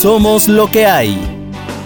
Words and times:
Somos 0.00 0.48
lo 0.48 0.70
que 0.70 0.86
hay. 0.86 1.14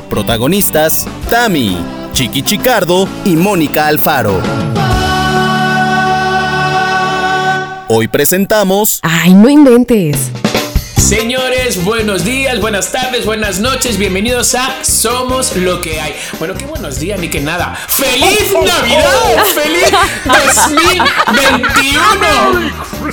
Protagonistas, 0.09 1.05
Tami, 1.29 1.77
Chiqui 2.13 2.43
Chicardo 2.43 3.09
y 3.25 3.35
Mónica 3.35 3.89
Alfaro. 3.89 4.41
Hoy 7.89 8.07
presentamos... 8.07 9.01
Ay, 9.03 9.35
no 9.35 9.51
inventes. 9.51 10.31
Señores, 11.05 11.85
buenos 11.85 12.25
días, 12.25 12.59
buenas 12.61 12.91
tardes, 12.91 13.27
buenas 13.27 13.61
noches, 13.61 13.99
bienvenidos 13.99 14.55
a 14.55 14.83
Somos 14.83 15.55
lo 15.55 15.83
que 15.83 16.01
hay. 16.01 16.17
Bueno, 16.39 16.55
qué 16.55 16.65
buenos 16.65 16.99
días, 16.99 17.21
ni 17.21 17.29
que 17.29 17.43
nada. 17.43 17.77
¡Feliz 17.89 18.55
Navidad! 18.55 19.45
¡Feliz 19.55 19.91
2021! 20.25 22.73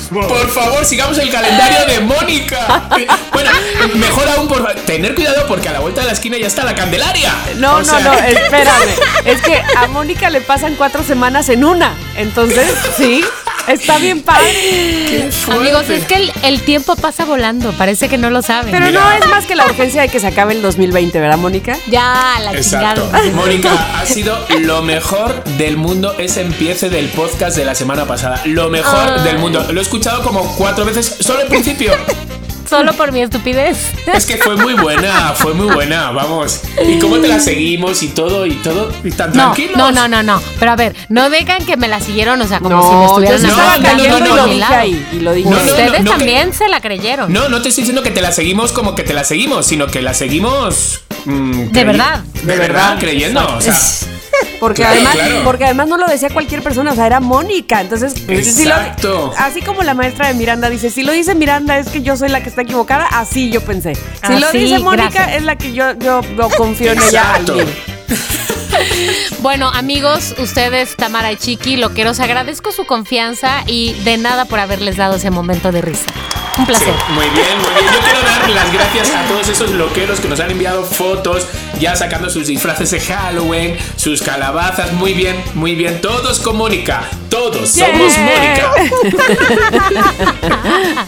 Por 0.09 0.49
favor, 0.49 0.85
sigamos 0.85 1.17
el 1.17 1.29
calendario 1.29 1.85
de 1.85 1.99
Mónica. 1.99 2.88
Bueno, 3.33 3.49
mejor 3.95 4.30
aún 4.38 4.47
por 4.47 4.73
tener 4.85 5.13
cuidado 5.13 5.45
porque 5.45 5.67
a 5.67 5.73
la 5.73 5.81
vuelta 5.81 5.99
de 5.99 6.08
la 6.08 6.13
esquina 6.13 6.38
ya 6.38 6.47
está 6.47 6.63
la 6.63 6.73
Candelaria. 6.73 7.35
No, 7.58 7.81
no, 7.81 7.99
no, 7.99 8.13
espérame. 8.13 8.88
Es 9.25 9.41
que 9.41 9.61
a 9.75 9.88
Mónica 9.88 10.30
le 10.30 10.39
pasan 10.39 10.75
cuatro 10.75 11.03
semanas 11.03 11.49
en 11.49 11.66
una. 11.66 11.94
Entonces, 12.16 12.73
sí, 12.95 13.21
Está 13.71 13.98
bien 13.98 14.21
padre. 14.21 15.30
Amigos, 15.49 15.89
es 15.89 16.05
que 16.05 16.31
el, 16.43 16.61
tiempo 16.61 16.95
pasa 16.95 17.25
volando, 17.25 17.71
parece 17.73 18.09
que 18.09 18.17
no 18.17 18.30
lo 18.30 18.41
saben. 18.41 18.71
Pero 18.71 18.91
no 18.91 19.11
es 19.11 19.27
más 19.27 19.45
que 19.45 19.55
la 19.55 19.66
urgencia 19.66 20.02
de 20.02 20.09
que 20.09 20.20
se 20.20 20.27
acabe 20.27 20.53
el 20.53 20.61
2020, 20.61 21.20
¿verdad, 21.20 21.38
Mónica? 21.38 21.77
Ya, 21.88 22.38
la 22.41 22.53
Exacto. 22.53 23.09
Mónica, 23.34 23.71
ha 23.99 24.05
sido 24.05 24.38
lo 24.59 24.81
mejor 24.81 25.44
del 25.57 25.77
mundo 25.77 26.16
ese 26.17 26.41
empiece 26.41 26.89
del 26.89 27.07
podcast 27.09 27.57
de 27.57 27.66
la 27.66 27.75
semana 27.75 28.05
pasada. 28.05 28.41
Lo 28.45 28.70
mejor 28.70 29.23
del 29.23 29.39
mundo. 29.39 29.66
Lo 29.72 29.80
he 29.80 29.83
escuchado 29.83 30.22
como 30.23 30.44
cuatro 30.55 30.85
veces, 30.85 31.17
solo 31.19 31.41
al 31.41 31.47
principio 31.47 31.94
solo 32.71 32.93
por 32.93 33.11
mi 33.11 33.20
estupidez. 33.21 33.91
Es 34.13 34.25
que 34.25 34.38
fue 34.38 34.55
muy 34.55 34.73
buena, 34.75 35.34
fue 35.35 35.53
muy 35.53 35.67
buena, 35.67 36.11
vamos. 36.11 36.61
¿Y 36.88 37.00
cómo 37.00 37.17
te 37.19 37.27
la 37.27 37.39
seguimos 37.39 38.02
y 38.02 38.08
todo 38.08 38.45
y 38.45 38.53
todo? 38.55 38.94
¿Y 39.03 39.11
tan 39.11 39.31
no, 39.31 39.53
tranquilos? 39.53 39.77
No, 39.77 39.91
no, 39.91 40.08
no, 40.08 40.23
no. 40.23 40.41
Pero 40.58 40.72
a 40.72 40.77
ver, 40.77 40.95
no 41.09 41.30
digan 41.30 41.66
que 41.66 41.75
me 41.75 41.89
la 41.89 41.99
siguieron, 41.99 42.42
o 42.42 42.47
sea, 42.47 42.61
como 42.61 42.81
si 42.89 42.95
me 42.95 43.05
estuvieran 43.05 43.42
no, 43.42 44.19
no, 44.19 44.25
no, 44.25 44.36
lo 44.38 44.45
dije 44.45 44.73
ahí, 44.73 45.08
y 45.11 45.19
lo 45.19 45.33
dije. 45.33 45.49
Ustedes 45.49 46.05
también 46.05 46.53
se 46.53 46.69
la 46.69 46.80
creyeron. 46.80 47.31
No, 47.31 47.49
no 47.49 47.61
te 47.61 47.67
estoy 47.67 47.81
diciendo 47.83 48.03
que 48.03 48.11
te 48.11 48.22
la 48.22 48.31
seguimos 48.31 48.72
como 48.72 48.95
que 48.95 49.03
te 49.03 49.14
la 49.14 49.25
seguimos, 49.25 49.66
sino 49.66 49.88
que 49.88 50.02
la 50.02 50.14
seguimos. 50.14 51.02
Mm, 51.25 51.72
de 51.72 51.83
verdad. 51.83 52.23
De, 52.44 52.55
verdad, 52.55 52.97
creyendo. 52.99 53.45
O 53.58 53.59
sea. 53.59 53.77
Porque 54.59 54.86
además, 54.86 55.17
porque 55.44 55.66
además 55.66 55.88
no 55.88 55.97
lo 55.97 56.08
decía 56.08 56.30
cualquier 56.30 56.61
persona, 56.61 56.92
o 56.92 56.95
sea, 56.95 57.08
era 57.08 57.20
Mónica. 57.20 57.81
Entonces, 57.81 58.14
Exacto. 58.28 59.33
así 59.38 59.61
como 59.61 59.81
la 59.81 59.94
maestra 59.94 60.28
de 60.28 60.36
Miranda 60.36 60.70
dice, 60.70 60.89
si 60.89 61.03
lo 61.03 61.11
dice 61.11 61.33
Miranda 61.33 61.80
es 61.80 61.89
que 61.89 62.02
yo 62.02 62.16
soy 62.16 62.30
la 62.30 62.44
que 62.44 62.50
está 62.50 62.61
equivocada, 62.61 63.08
así 63.08 63.50
yo 63.50 63.61
pensé. 63.61 63.95
Si 63.95 64.39
lo 64.39 64.52
dice 64.52 64.80
Mónica 64.80 65.36
es 65.36 65.44
la 65.44 65.58
que 65.58 65.73
yo, 65.73 65.94
yo, 65.94 66.22
confío 66.58 66.92
en 66.92 67.02
ella 67.02 67.33
al 67.36 67.45
Bueno, 69.39 69.70
amigos, 69.70 70.36
ustedes, 70.38 70.95
Tamara 70.95 71.31
y 71.31 71.38
Chiqui, 71.38 71.78
lo 71.78 71.92
quiero, 71.92 72.11
os 72.11 72.20
agradezco 72.20 72.72
su 72.72 72.86
confianza 72.86 73.64
y 73.66 73.94
de 74.03 74.17
nada 74.17 74.45
por 74.45 74.59
haberles 74.59 74.98
dado 74.98 75.16
ese 75.16 75.31
momento 75.31 75.72
de 75.72 75.81
risa. 75.81 76.05
Un 76.57 76.66
placer. 76.66 76.94
muy 77.09 77.27
bien, 77.30 77.57
muy 77.61 77.69
bien. 77.80 77.94
Yo 77.94 77.99
quiero 78.02 78.21
dar 78.21 78.49
las 78.49 78.73
gracias 78.73 79.11
a 79.11 79.25
todos 79.27 79.47
esos 79.47 79.71
loqueros 79.71 80.19
que 80.19 80.27
nos 80.27 80.39
han 80.39 80.52
enviado 80.52 80.83
fotos, 80.83 81.47
ya 81.80 81.95
sacando 81.95 82.30
sus 82.30 82.47
disfraces 82.47 82.91
de 82.91 82.99
Halloween, 82.99 83.77
sus 83.95 84.21
calabazas. 84.21 84.91
Muy 84.93 85.13
bien, 85.13 85.41
muy 85.53 85.75
bien. 85.75 86.02
Todos 86.02 86.39
con 86.39 86.58
Mónica. 86.58 87.03
Todos 87.30 87.69
somos 87.69 88.17
Mónica. 88.17 88.71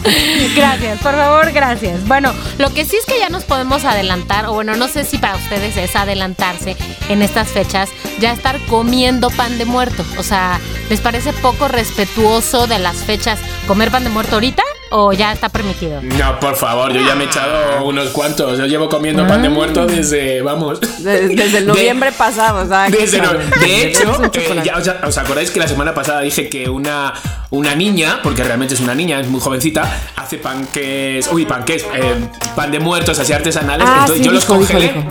gracias, 0.56 0.98
por 1.00 1.14
favor, 1.14 1.52
gracias. 1.52 2.06
Bueno, 2.06 2.32
lo 2.58 2.72
que 2.72 2.84
sí 2.84 2.96
es 2.96 3.04
que 3.04 3.18
ya 3.18 3.28
nos 3.28 3.44
podemos 3.44 3.84
adelantar, 3.84 4.46
o 4.46 4.54
bueno, 4.54 4.76
no 4.76 4.88
sé 4.88 5.04
si 5.04 5.18
para 5.18 5.36
ustedes 5.36 5.76
es 5.76 5.94
adelantarse 5.94 6.76
en 7.08 7.22
estas 7.22 7.48
fechas, 7.48 7.90
ya 8.20 8.32
estar 8.32 8.58
comiendo 8.66 9.30
pan 9.30 9.58
de 9.58 9.66
muerto. 9.66 10.04
O 10.16 10.22
sea, 10.22 10.58
¿les 10.88 11.00
parece 11.00 11.32
poco 11.34 11.68
respetuoso 11.68 12.66
de 12.66 12.78
las 12.78 12.96
fechas 12.96 13.38
comer 13.66 13.90
pan 13.90 14.04
de 14.04 14.10
muerto 14.10 14.36
ahorita? 14.36 14.62
O 14.90 15.12
ya 15.12 15.32
está 15.32 15.48
permitido? 15.48 16.00
No, 16.02 16.38
por 16.40 16.56
favor, 16.56 16.92
yo 16.92 17.00
ya 17.00 17.14
me 17.14 17.24
he 17.24 17.26
echado 17.26 17.84
unos 17.84 18.08
cuantos. 18.10 18.58
Yo 18.58 18.66
llevo 18.66 18.88
comiendo 18.88 19.26
pan 19.26 19.42
de 19.42 19.48
muerto 19.48 19.82
ah. 19.82 19.86
desde, 19.86 20.42
vamos. 20.42 20.80
Desde, 20.80 21.58
el 21.58 21.66
noviembre 21.66 22.12
pasado, 22.12 22.64
o 22.64 22.68
sea, 22.68 22.88
desde 22.88 23.20
De 23.20 23.82
hecho, 23.88 24.22
eh, 24.34 24.62
ya, 24.64 24.78
os, 25.06 25.18
acordáis 25.18 25.50
que 25.50 25.58
la 25.58 25.68
semana 25.68 25.94
pasada 25.94 26.20
dije 26.20 26.48
que 26.48 26.68
una, 26.68 27.14
una 27.50 27.74
niña, 27.74 28.20
porque 28.22 28.44
realmente 28.44 28.74
es 28.74 28.80
una 28.80 28.94
niña, 28.94 29.20
es 29.20 29.28
muy 29.28 29.40
jovencita, 29.40 30.00
hace 30.16 30.38
panques. 30.38 31.28
Uy, 31.32 31.46
panques, 31.46 31.84
eh, 31.94 32.14
pan 32.54 32.70
de 32.70 32.80
muertos 32.80 33.18
así 33.18 33.32
artesanales. 33.32 33.86
Ah, 33.88 34.00
entonces 34.02 34.24
yo 34.24 34.32
los 34.32 34.44
congelé. 34.44 35.04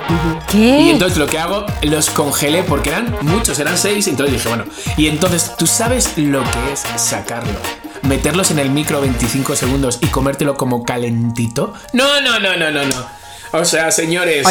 ¿Qué? 0.50 0.82
Y 0.82 0.90
entonces 0.92 1.18
lo 1.18 1.28
que 1.28 1.40
hago, 1.40 1.66
los 1.84 2.10
congelé 2.10 2.64
porque 2.64 2.90
eran 2.90 3.16
muchos, 3.22 3.60
eran 3.60 3.78
seis. 3.78 4.08
Entonces 4.08 4.34
dije, 4.34 4.48
bueno, 4.48 4.66
y 4.98 5.08
entonces 5.08 5.52
tú 5.58 5.68
sabes 5.68 6.18
lo 6.18 6.42
que 6.44 6.74
es 6.74 6.84
sacarlo 6.96 7.83
meterlos 8.04 8.52
en 8.52 8.60
el 8.60 8.70
micro 8.70 9.02
25 9.02 9.56
segundos 9.56 10.00
y 10.02 10.08
comértelo 10.08 10.56
como 10.56 10.84
calentito. 10.84 11.74
No, 11.94 12.22
no, 12.22 12.40
no, 12.40 12.56
no, 12.58 12.72
no, 12.72 12.86
no. 12.86 13.24
O 13.56 13.64
sea, 13.66 13.92
señores, 13.92 14.48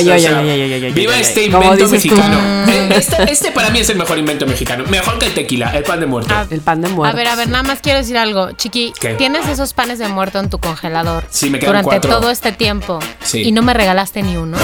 viva 0.94 1.18
este 1.18 1.46
invento 1.46 1.88
mexicano. 1.88 2.62
Eh, 2.72 2.88
este, 2.96 3.30
este, 3.30 3.50
para 3.50 3.68
mí 3.70 3.80
es 3.80 3.90
el 3.90 3.98
mejor 3.98 4.16
invento 4.18 4.46
mexicano. 4.46 4.84
Mejor 4.88 5.18
que 5.18 5.26
el 5.26 5.34
tequila, 5.34 5.76
el 5.76 5.82
pan 5.82 6.00
de 6.00 6.06
muerto. 6.06 6.32
el 6.48 6.60
pan 6.60 6.80
de 6.80 6.88
muerto. 6.88 7.14
A 7.14 7.16
ver, 7.16 7.26
a 7.26 7.34
ver, 7.34 7.48
nada 7.48 7.62
más 7.62 7.80
quiero 7.82 7.98
decir 7.98 8.16
algo. 8.16 8.52
Chiqui, 8.52 8.94
¿tienes 9.18 9.46
esos 9.48 9.74
panes 9.74 9.98
de 9.98 10.08
muerto 10.08 10.38
en 10.38 10.48
tu 10.48 10.58
congelador? 10.58 11.24
Sí, 11.28 11.50
me 11.50 11.58
quedan 11.58 11.82
Durante 11.82 12.08
todo 12.08 12.30
este 12.30 12.52
tiempo. 12.52 13.00
Sí. 13.22 13.42
Y 13.42 13.52
no 13.52 13.60
me 13.62 13.74
regalaste 13.74 14.22
ni 14.22 14.36
uno. 14.36 14.56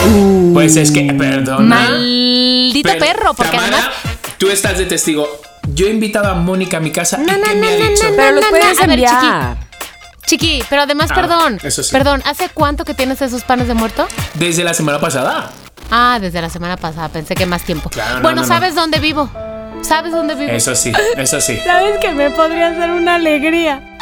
pues 0.55 0.77
es 0.77 0.91
que, 0.91 1.13
perdona. 1.13 1.61
Maldito 1.61 2.97
perro, 2.99 3.35
porque 3.35 3.57
además... 3.57 3.91
Tú 4.39 4.49
estás 4.49 4.79
de 4.79 4.87
testigo 4.87 5.29
yo 5.75 5.87
he 5.87 5.91
invitado 5.91 6.29
a 6.29 6.35
Mónica 6.35 6.79
a 6.79 6.81
mi 6.81 6.91
casa 6.91 7.19
no, 7.19 7.25
y 7.25 7.27
no, 7.27 7.43
¿qué 7.43 7.55
no, 7.55 7.61
me 7.61 7.69
ha 7.69 7.77
dicho? 7.77 8.07
pero 8.17 8.33
los 8.33 8.45
puedes 8.47 8.81
enviar. 8.81 9.57
Chiqui, 10.27 10.63
pero 10.69 10.83
además, 10.83 11.11
ah, 11.11 11.15
perdón. 11.15 11.59
Perdón, 11.91 12.23
¿hace 12.27 12.51
cuánto 12.51 12.85
que 12.85 12.93
tienes 12.93 13.23
esos 13.23 13.45
panes 13.45 13.67
de 13.67 13.73
muerto? 13.73 14.07
Desde 14.35 14.63
la 14.63 14.75
semana 14.75 15.01
pasada. 15.01 15.51
Ah, 15.91 16.19
desde 16.21 16.43
la 16.43 16.51
semana 16.51 16.77
pasada. 16.77 17.09
Pensé 17.09 17.35
que 17.35 17.47
más 17.47 17.63
tiempo. 17.63 17.91
bueno, 18.21 18.45
¿sabes 18.45 18.75
dónde 18.75 18.99
vivo? 18.99 19.31
¿Sabes 19.81 20.13
dónde 20.13 20.35
vivo? 20.35 20.51
Eso 20.51 20.75
sí, 20.75 20.93
eso 21.17 21.41
sí. 21.41 21.59
¿Sabes 21.65 21.99
que 21.99 22.13
me 22.13 22.31
podría 22.31 22.69
hacer 22.69 22.91
una 22.91 23.15
alegría? 23.15 23.97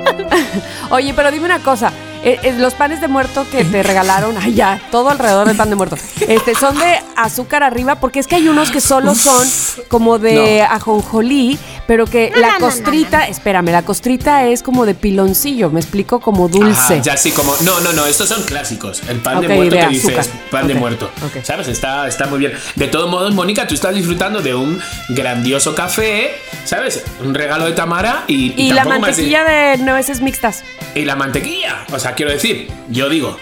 Oye, 0.90 1.14
pero 1.14 1.30
dime 1.32 1.46
una 1.46 1.58
cosa. 1.58 1.92
Eh, 2.22 2.38
eh, 2.42 2.52
los 2.58 2.74
panes 2.74 3.00
de 3.00 3.08
muerto 3.08 3.46
que 3.50 3.64
te 3.64 3.82
regalaron, 3.82 4.36
ay 4.38 4.54
ya, 4.54 4.80
todo 4.90 5.08
alrededor 5.08 5.46
del 5.46 5.56
pan 5.56 5.70
de 5.70 5.76
muerto, 5.76 5.96
este, 6.28 6.54
son 6.54 6.78
de 6.78 7.00
azúcar 7.16 7.62
arriba, 7.62 7.96
porque 7.96 8.20
es 8.20 8.26
que 8.26 8.36
hay 8.36 8.48
unos 8.48 8.70
que 8.70 8.80
solo 8.82 9.14
son 9.14 9.46
como 9.88 10.18
de 10.18 10.62
ajonjolí, 10.62 11.58
pero 11.86 12.06
que 12.06 12.30
la 12.36 12.58
costrita, 12.58 13.26
espérame, 13.26 13.70
la 13.70 13.82
costrita 13.82 14.46
es 14.46 14.62
como 14.62 14.84
de 14.84 14.94
piloncillo, 14.94 15.70
me 15.70 15.80
explico, 15.80 16.20
como 16.20 16.48
dulce. 16.48 17.00
ya 17.02 17.16
sí, 17.16 17.32
como, 17.32 17.54
no, 17.62 17.80
no, 17.80 17.92
no, 17.92 18.04
estos 18.04 18.28
son 18.28 18.42
clásicos. 18.42 19.02
El 19.08 19.20
pan 19.20 19.40
de 19.40 19.48
muerto 19.48 19.76
que 19.76 19.88
dices, 19.88 20.30
pan 20.50 20.68
de 20.68 20.74
muerto. 20.74 21.10
¿Sabes? 21.42 21.68
Está, 21.68 22.06
está 22.06 22.26
muy 22.26 22.38
bien. 22.38 22.52
De 22.76 22.86
todos 22.88 23.10
modos, 23.10 23.34
Mónica, 23.34 23.66
tú 23.66 23.74
estás 23.74 23.94
disfrutando 23.94 24.40
de 24.40 24.54
un 24.54 24.80
grandioso 25.08 25.74
café, 25.74 26.32
¿sabes? 26.64 27.02
Un 27.24 27.34
regalo 27.34 27.64
de 27.64 27.72
Tamara 27.72 28.24
y... 28.26 28.52
Y, 28.60 28.72
la 28.72 28.84
mantequilla 28.84 29.42
de... 29.44 29.78
de 29.78 29.78
nueces 29.78 30.20
mixtas. 30.20 30.62
Y 30.94 31.04
la 31.04 31.16
mantequilla, 31.16 31.86
o 31.92 31.98
sea, 31.98 32.09
quiero 32.14 32.32
decir, 32.32 32.70
yo 32.88 33.08
digo. 33.08 33.36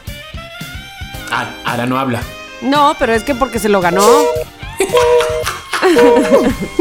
Ah, 1.31 1.51
ahora 1.65 1.87
no 1.87 1.99
habla. 1.99 2.23
No, 2.63 2.97
pero 2.99 3.13
es 3.13 3.23
que 3.23 3.35
porque 3.35 3.59
se 3.59 3.69
lo 3.69 3.81
ganó. 3.81 4.07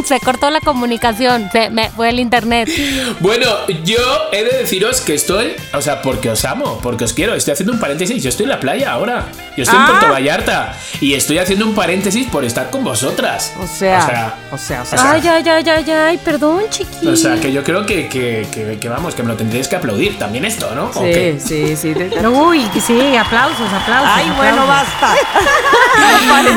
se 0.06 0.20
cortó 0.20 0.50
la 0.50 0.62
comunicación, 0.62 1.50
se 1.52 1.70
me 1.70 1.90
fue 1.90 2.10
el 2.10 2.20
internet. 2.20 2.70
Bueno, 3.20 3.46
yo 3.84 3.98
he 4.32 4.44
de 4.44 4.58
deciros 4.60 5.02
que 5.02 5.14
estoy, 5.14 5.56
o 5.74 5.82
sea, 5.82 6.02
porque 6.02 6.30
os 6.30 6.46
amo, 6.46 6.80
porque 6.82 7.04
os 7.04 7.14
quiero. 7.14 7.36
Estoy 7.36 7.54
haciendo 7.54 7.74
un 7.74 7.80
paréntesis. 7.80 8.22
Yo 8.24 8.30
estoy 8.30 8.46
en 8.46 8.50
la 8.50 8.60
playa 8.60 8.92
ahora. 8.92 9.28
Yo 9.56 9.64
estoy 9.64 9.78
en 9.78 9.86
ah. 9.86 9.88
Puerto 9.90 10.10
Vallarta 10.10 10.78
y 11.02 11.14
estoy 11.14 11.40
haciendo 11.40 11.66
un 11.66 11.76
paréntesis 11.76 12.28
por 12.28 12.46
estar 12.46 12.70
con 12.70 12.84
vosotras. 12.84 13.54
O 13.62 13.68
sea, 13.68 14.36
o 14.52 14.58
sea, 14.58 14.82
o 14.82 14.86
sea. 14.86 15.12
ay, 15.12 15.22
ay, 15.28 15.44
ay, 15.48 15.70
ay, 15.70 15.92
ay, 15.92 16.18
perdón, 16.24 16.64
chiqui. 16.70 17.08
O 17.08 17.16
sea, 17.16 17.40
que 17.40 17.52
yo 17.52 17.64
creo 17.64 17.86
que, 17.86 18.08
que, 18.08 18.78
que, 18.80 18.90
vamos, 18.90 19.16
que 19.16 19.24
me 19.24 19.30
lo 19.30 19.36
tendréis 19.36 19.68
que 19.68 19.76
aplaudir 19.76 20.18
también 20.18 20.46
esto, 20.46 20.74
¿no? 20.76 20.92
Sí, 20.94 21.38
sí, 21.40 21.76
sí. 21.76 21.94
Uy, 22.26 22.68
sí, 22.86 23.16
aplausos, 23.16 23.72
aplausos. 23.74 24.12
Ay, 24.14 24.32
bueno, 24.36 24.68
basta. 24.68 25.16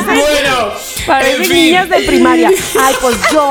bueno, 0.05 0.73
parece 1.05 1.53
niñas 1.53 1.89
de 1.89 2.01
primaria. 2.01 2.40
Ay, 2.79 2.95
pues 3.01 3.15
yo. 3.31 3.49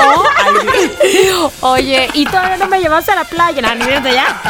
Oye, 1.61 2.09
y 2.15 2.25
todavía 2.25 2.57
no 2.57 2.69
me 2.69 2.81
llevaste 2.81 3.13
a 3.13 3.17
la 3.17 3.25
playa, 3.25 3.63
no, 3.63 4.11
ya. 4.11 4.43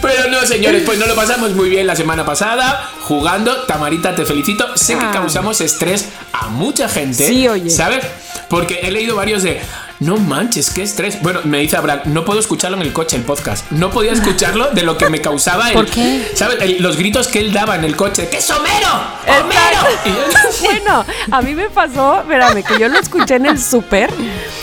Pero 0.00 0.30
no, 0.30 0.46
señores, 0.46 0.82
pues 0.84 0.98
no 0.98 1.06
lo 1.06 1.14
pasamos 1.14 1.52
muy 1.52 1.68
bien 1.68 1.86
la 1.86 1.96
semana 1.96 2.24
pasada 2.24 2.90
jugando. 3.02 3.64
Tamarita, 3.64 4.14
te 4.14 4.24
felicito. 4.24 4.76
Sé 4.76 4.96
que 4.96 5.04
ah. 5.04 5.10
causamos 5.12 5.60
estrés 5.60 6.08
a 6.32 6.48
mucha 6.48 6.88
gente. 6.88 7.26
Sí, 7.26 7.48
oye. 7.48 7.70
¿Sabes? 7.70 8.04
Porque 8.48 8.80
he 8.82 8.90
leído 8.90 9.16
varios 9.16 9.42
de 9.42 9.60
no 10.04 10.16
manches, 10.18 10.70
qué 10.70 10.82
estrés. 10.82 11.20
Bueno, 11.22 11.40
me 11.44 11.58
dice 11.60 11.76
Abraham, 11.76 12.00
no 12.06 12.24
puedo 12.24 12.38
escucharlo 12.40 12.76
en 12.76 12.82
el 12.82 12.92
coche, 12.92 13.16
el 13.16 13.22
podcast. 13.22 13.70
No 13.70 13.90
podía 13.90 14.12
escucharlo 14.18 14.70
de 14.70 14.82
lo 14.82 14.96
que 14.98 15.08
me 15.08 15.20
causaba 15.20 15.68
el, 15.68 15.74
¿Por 15.74 15.86
qué? 15.86 16.30
¿Sabes? 16.34 16.58
El- 16.60 16.82
los 16.82 16.96
gritos 16.96 17.28
que 17.28 17.40
él 17.40 17.52
daba 17.52 17.76
en 17.76 17.84
el 17.84 17.96
coche. 17.96 18.28
¡Que 18.28 18.38
es 18.38 18.50
Homero! 18.50 18.88
¡Homero! 19.28 19.80
Bueno, 20.62 21.04
a 21.30 21.42
mí 21.42 21.54
me 21.54 21.68
pasó, 21.68 22.20
espérame, 22.20 22.62
que 22.62 22.78
yo 22.78 22.88
lo 22.88 22.98
escuché 22.98 23.36
en 23.36 23.46
el 23.46 23.60
súper 23.60 24.10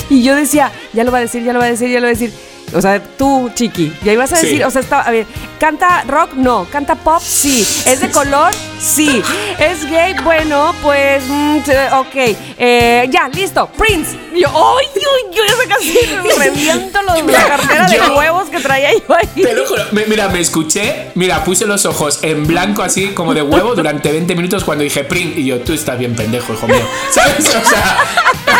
y 0.09 0.23
yo 0.23 0.35
decía, 0.35 0.71
ya 0.93 1.03
lo 1.03 1.11
va 1.11 1.19
a 1.19 1.21
decir, 1.21 1.43
ya 1.43 1.53
lo 1.53 1.59
va 1.59 1.65
a 1.65 1.69
decir, 1.69 1.89
ya 1.89 1.99
lo 1.99 2.03
va 2.05 2.09
a 2.09 2.13
decir. 2.13 2.33
O 2.73 2.81
sea, 2.81 3.01
tú, 3.17 3.51
Chiqui, 3.53 3.93
ya 4.03 4.13
ibas 4.13 4.31
a 4.33 4.37
Sí. 4.37 4.45
decir, 4.47 4.65
o 4.65 4.71
sea, 4.71 4.81
estaba, 4.81 5.01
a 5.03 5.11
ver, 5.11 5.25
¿canta 5.59 6.03
rock? 6.07 6.33
No. 6.33 6.65
¿Canta 6.71 6.95
pop? 6.95 7.21
Sí. 7.21 7.61
¿Es 7.85 7.99
de 7.99 8.09
color? 8.09 8.53
Sí. 8.79 9.21
¿Es 9.59 9.89
gay? 9.89 10.15
Bueno, 10.23 10.73
pues, 10.81 11.23
mm, 11.27 11.57
ok. 11.93 12.15
Eh, 12.57 13.09
ya, 13.11 13.27
listo. 13.29 13.67
Prince. 13.77 14.17
Y 14.33 14.41
yo, 14.41 14.47
¡ay, 14.47 14.85
yo, 14.95 15.31
yo 15.35 15.43
ya 15.45 15.75
casi 15.75 15.99
me 16.23 16.33
reviento 16.45 17.01
los, 17.03 17.23
la 17.25 17.45
cartera 17.47 17.87
de 17.87 17.99
huevos 18.17 18.49
que 18.49 18.59
traía 18.59 18.93
yo 18.93 19.15
ahí! 19.15 19.27
Te 19.43 19.53
lo 19.53 19.65
juro. 19.67 19.83
Me- 19.91 20.05
Mira, 20.05 20.29
me 20.29 20.39
escuché, 20.39 21.11
mira, 21.15 21.43
puse 21.43 21.65
los 21.65 21.85
ojos 21.85 22.19
en 22.23 22.47
blanco 22.47 22.81
así 22.81 23.07
como 23.09 23.33
de 23.33 23.41
huevo 23.41 23.75
durante 23.75 24.11
20 24.11 24.35
minutos 24.35 24.63
cuando 24.63 24.83
dije 24.83 25.03
print 25.03 25.37
y 25.37 25.45
yo, 25.45 25.59
tú 25.59 25.73
estás 25.73 25.97
bien 25.99 26.15
pendejo, 26.15 26.53
hijo 26.53 26.67
mío. 26.67 26.81
¿Sabes? 27.11 27.47
O 27.55 27.69
sea, 27.69 27.97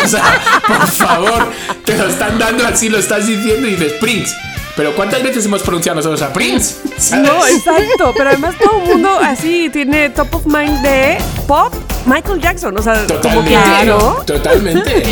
o 0.04 0.08
sea, 0.08 0.40
por 0.66 0.86
favor, 0.86 1.52
te 1.84 1.96
lo 1.96 2.06
están 2.06 2.38
dando 2.38 2.66
así, 2.66 2.88
lo 2.88 2.98
estás 2.98 3.26
diciendo 3.26 3.66
y 3.68 3.72
dices 3.72 3.94
Prince. 4.00 4.34
Pero 4.74 4.94
¿cuántas 4.94 5.22
veces 5.22 5.44
hemos 5.44 5.62
pronunciado 5.62 5.96
nosotros 5.96 6.22
a 6.22 6.32
Prince? 6.32 6.76
¿Sabes? 6.96 7.28
No, 7.28 7.46
exacto, 7.46 8.14
pero 8.16 8.30
además 8.30 8.54
todo 8.58 8.78
el 8.78 8.88
mundo 8.88 9.18
así 9.22 9.68
tiene 9.70 10.08
top 10.10 10.34
of 10.34 10.46
mind 10.46 10.80
de 10.80 11.18
pop, 11.46 11.74
Michael 12.06 12.40
Jackson, 12.40 12.76
o 12.78 12.82
sea, 12.82 12.94
como 13.06 13.20
Totalmente. 13.20 13.50
que 13.80 13.86
¿no? 13.86 14.14
Totalmente. 14.24 15.04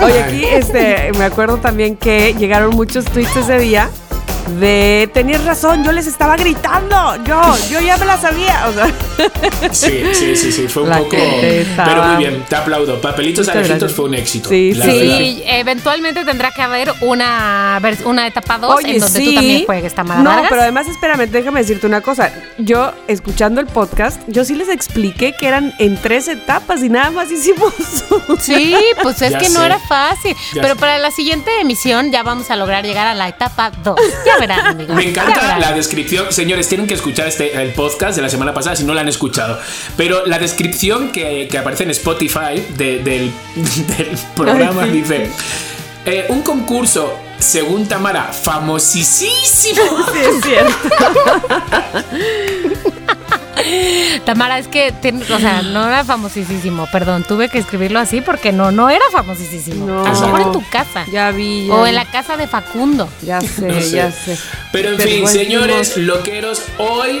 Oye, 0.00 0.22
aquí 0.22 0.44
este, 0.46 1.12
me 1.18 1.24
acuerdo 1.24 1.58
también 1.58 1.96
que 1.96 2.34
llegaron 2.38 2.74
muchos 2.74 3.04
tweets 3.04 3.36
ese 3.36 3.58
día 3.58 3.90
de 4.58 5.08
tenías 5.14 5.44
razón, 5.44 5.84
yo 5.84 5.92
les 5.92 6.06
estaba 6.06 6.36
gritando, 6.36 7.16
yo, 7.24 7.40
yo 7.70 7.80
ya 7.80 7.96
me 7.96 8.06
la 8.06 8.16
sabía, 8.20 8.66
o 8.68 8.72
sea, 8.72 8.86
Sí, 9.72 10.02
sí, 10.12 10.36
sí, 10.36 10.52
sí, 10.52 10.68
fue 10.68 10.82
un 10.82 10.90
La 10.90 10.98
poco. 10.98 11.16
estaba- 11.16 11.88
Pero 11.88 12.02
muy 12.04 12.16
bien, 12.16 12.44
te 12.48 12.56
aplaudo. 12.56 13.00
Papelitos 13.00 13.48
alejitos 13.48 13.92
fue 13.92 14.06
un 14.06 14.14
éxito. 14.14 14.48
Sí, 14.48 14.74
la 14.74 14.84
sí. 14.84 14.90
verdad. 14.98 15.18
Sí, 15.18 15.42
eventualmente 15.46 16.24
tendrá 16.24 16.50
que 16.50 16.62
haber 16.62 16.92
una, 17.00 17.80
una 18.04 18.26
etapa 18.26 18.58
2 18.58 18.74
Oye, 18.76 18.94
en 18.94 19.00
donde 19.00 19.18
sí. 19.18 19.26
tú 19.26 19.34
también 19.34 19.64
juegues 19.66 19.94
Tamara 19.94 20.20
No, 20.22 20.30
Vargas. 20.30 20.46
pero 20.50 20.62
además 20.62 20.86
espérame, 20.88 21.30
déjame 21.30 21.60
decirte 21.60 21.86
una 21.86 22.00
cosa. 22.00 22.32
Yo, 22.58 22.92
escuchando 23.08 23.60
el 23.60 23.66
podcast, 23.66 24.20
yo 24.26 24.44
sí 24.44 24.54
les 24.54 24.68
expliqué 24.68 25.34
que 25.34 25.46
eran 25.46 25.72
en 25.78 25.96
tres 25.96 26.28
etapas 26.28 26.82
y 26.82 26.88
nada 26.88 27.10
más 27.10 27.30
hicimos 27.30 27.72
Sí, 28.40 28.74
pues 29.02 29.22
es 29.22 29.32
Ya 29.32 29.38
que 29.38 29.48
no 29.50 29.62
era 29.62 29.78
fácil. 29.78 30.34
Ya 30.54 30.62
pero 30.62 30.74
sé. 30.74 30.80
para 30.80 30.98
la 30.98 31.10
siguiente 31.10 31.50
emisión 31.60 32.10
ya 32.12 32.22
vamos 32.22 32.50
a 32.50 32.56
lograr 32.56 32.84
llegar 32.84 33.06
a 33.06 33.14
la 33.14 33.28
etapa 33.28 33.70
2. 33.84 33.96
Ya 34.32 34.38
verán, 34.40 34.66
amigos. 34.66 34.96
Me 34.96 35.08
encanta 35.08 35.40
verán. 35.40 35.60
la 35.60 35.72
descripción. 35.72 36.26
Señores, 36.32 36.68
tienen 36.68 36.86
que 36.86 36.94
escuchar 36.94 37.28
este, 37.28 37.60
el 37.60 37.72
podcast 37.72 38.16
de 38.16 38.22
la 38.22 38.28
semana 38.28 38.54
pasada 38.54 38.76
si 38.76 38.84
no 38.84 38.94
lo 38.94 39.00
han 39.00 39.08
escuchado. 39.08 39.58
Pero 39.96 40.26
la 40.26 40.38
descripción 40.38 41.10
que, 41.12 41.48
que 41.50 41.58
aparece 41.58 41.84
en 41.84 41.90
Spotify 41.90 42.64
de- 42.76 42.98
del, 43.00 43.32
del 43.96 44.18
programa 44.34 44.86
dice: 44.86 45.28
eh, 46.06 46.26
Un 46.28 46.42
concurso, 46.42 47.14
según 47.38 47.86
Tamara, 47.86 48.32
famosísimo. 48.32 49.82
Sí, 50.12 50.18
es 50.18 50.42
cierto. 50.42 50.72
Tamara, 54.24 54.58
es 54.58 54.68
que, 54.68 54.92
ten- 54.92 55.22
o 55.22 55.38
sea, 55.38 55.62
no 55.62 55.86
era 55.86 56.04
famosísimo, 56.04 56.86
perdón, 56.92 57.24
tuve 57.26 57.48
que 57.48 57.58
escribirlo 57.58 57.98
así 57.98 58.20
porque 58.20 58.52
no, 58.52 58.70
no 58.72 58.90
era 58.90 59.04
famosísimo. 59.12 59.86
No. 59.86 60.04
A 60.06 60.12
lo 60.12 60.20
mejor 60.20 60.40
en 60.42 60.52
tu 60.52 60.68
casa. 60.70 61.04
Ya 61.12 61.30
vi. 61.30 61.66
ya 61.66 61.74
o 61.74 61.82
vi. 61.82 61.88
en 61.90 61.94
la 61.94 62.04
casa 62.04 62.36
de 62.36 62.46
Facundo. 62.46 63.08
Ya 63.22 63.40
sé, 63.40 63.62
No 63.68 63.80
sé. 63.80 63.90
ya 63.90 64.10
sé. 64.12 64.38
Pero 64.72 64.90
en 64.90 64.96
Pero 64.96 65.08
fin, 65.10 65.28
señores, 65.28 65.96
loqueros, 65.96 66.62
hoy. 66.78 67.20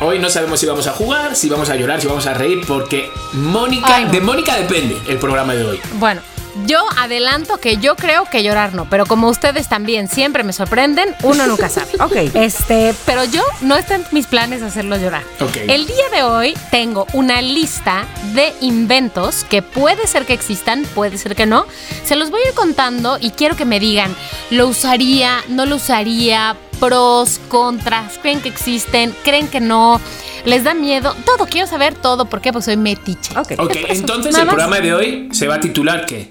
Hoy 0.00 0.18
no 0.18 0.28
sabemos 0.30 0.58
si 0.58 0.66
vamos 0.66 0.86
a 0.88 0.92
jugar, 0.92 1.36
si 1.36 1.48
vamos 1.48 1.68
a 1.70 1.76
llorar, 1.76 2.00
si 2.00 2.08
vamos 2.08 2.26
a 2.26 2.34
reír, 2.34 2.62
porque 2.66 3.08
Mónica, 3.34 3.94
Ay, 3.94 4.06
no. 4.06 4.10
de 4.10 4.20
Mónica 4.20 4.56
depende 4.56 4.96
el 5.06 5.18
programa 5.18 5.54
de 5.54 5.64
hoy. 5.64 5.80
Bueno, 5.94 6.20
yo 6.66 6.84
adelanto 6.98 7.58
que 7.58 7.78
yo 7.78 7.96
creo 7.96 8.24
que 8.24 8.42
llorar 8.42 8.74
no, 8.74 8.88
pero 8.88 9.06
como 9.06 9.28
ustedes 9.28 9.68
también 9.68 10.08
siempre 10.08 10.44
me 10.44 10.52
sorprenden, 10.52 11.14
uno 11.22 11.46
nunca 11.46 11.68
sabe. 11.68 11.92
Ok. 12.02 12.16
Este, 12.34 12.94
pero 13.06 13.24
yo 13.24 13.42
no 13.60 13.76
está 13.76 13.94
en 13.94 14.04
mis 14.10 14.26
planes 14.26 14.62
hacerlo 14.62 14.96
llorar. 14.96 15.22
Ok. 15.40 15.56
El 15.68 15.86
día 15.86 16.08
de 16.12 16.22
hoy 16.22 16.54
tengo 16.70 17.06
una 17.12 17.40
lista 17.40 18.06
de 18.34 18.52
inventos 18.60 19.44
que 19.44 19.62
puede 19.62 20.06
ser 20.06 20.26
que 20.26 20.32
existan, 20.32 20.84
puede 20.94 21.18
ser 21.18 21.36
que 21.36 21.46
no. 21.46 21.66
Se 22.04 22.16
los 22.16 22.30
voy 22.30 22.42
a 22.44 22.48
ir 22.48 22.54
contando 22.54 23.18
y 23.20 23.30
quiero 23.30 23.56
que 23.56 23.64
me 23.64 23.78
digan, 23.78 24.14
¿lo 24.50 24.66
usaría? 24.66 25.38
¿No 25.48 25.64
lo 25.64 25.76
usaría? 25.76 26.56
Pros, 26.82 27.40
contras, 27.48 28.18
creen 28.20 28.40
que 28.40 28.48
existen, 28.48 29.14
creen 29.22 29.46
que 29.46 29.60
no, 29.60 30.00
les 30.44 30.64
da 30.64 30.74
miedo, 30.74 31.14
todo, 31.24 31.46
quiero 31.46 31.68
saber 31.68 31.94
todo, 31.94 32.24
¿por 32.24 32.40
qué? 32.40 32.52
Pues 32.52 32.64
soy 32.64 32.76
metiche. 32.76 33.38
Ok. 33.38 33.52
Entonces 33.88 34.36
el 34.36 34.48
programa 34.48 34.80
de 34.80 34.92
hoy 34.92 35.28
se 35.30 35.46
va 35.46 35.54
a 35.54 35.60
titular 35.60 36.06
¿qué? 36.06 36.28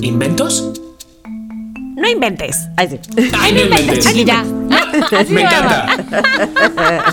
¿Inventos? 0.00 0.72
No 1.24 2.08
inventes. 2.08 2.56
Ay, 2.76 2.88
sí. 2.88 3.22
Ay, 3.38 3.52
no 3.52 3.60
inventes. 3.60 4.16
Y 4.16 4.24
ya. 4.24 4.44
Así 5.16 5.32
Me 5.32 5.42
encanta. 5.42 5.96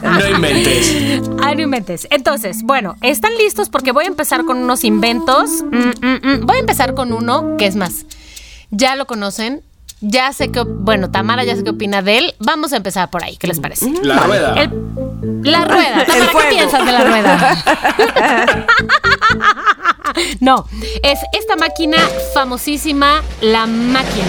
No 0.01 0.27
inventes. 0.27 1.21
Ay, 1.39 1.55
no 1.55 1.61
inventes. 1.61 2.07
Entonces, 2.09 2.63
bueno, 2.63 2.95
¿están 3.01 3.37
listos? 3.37 3.69
Porque 3.69 3.91
voy 3.91 4.05
a 4.05 4.07
empezar 4.07 4.43
con 4.43 4.57
unos 4.57 4.83
inventos. 4.83 5.63
Mm, 5.71 6.05
mm, 6.05 6.19
mm. 6.23 6.45
Voy 6.47 6.57
a 6.57 6.59
empezar 6.59 6.95
con 6.95 7.13
uno 7.13 7.57
que 7.57 7.67
es 7.67 7.75
más. 7.75 8.07
Ya 8.71 8.95
lo 8.95 9.05
conocen. 9.05 9.61
Ya 10.05 10.33
sé 10.33 10.51
que, 10.51 10.61
bueno, 10.65 11.09
Tamara 11.11 11.45
ya 11.45 11.55
sé 11.55 11.63
qué 11.63 11.69
opina 11.69 12.01
de 12.01 12.17
él. 12.17 12.35
Vamos 12.39 12.73
a 12.73 12.75
empezar 12.77 13.09
por 13.09 13.23
ahí. 13.23 13.37
¿Qué 13.37 13.47
les 13.47 13.61
parece? 13.61 13.89
La 14.03 14.17
rueda. 14.19 14.53
El- 14.61 14.69
la 15.43 15.63
rueda. 15.63 16.05
Tamara, 16.05 16.31
¿qué 16.33 16.55
piensas 16.55 16.85
de 16.85 16.91
la 16.91 17.03
rueda? 17.05 17.63
no, 20.41 20.65
es 21.03 21.19
esta 21.31 21.55
máquina 21.55 21.97
famosísima, 22.33 23.21
la 23.39 23.65
máquina 23.65 24.25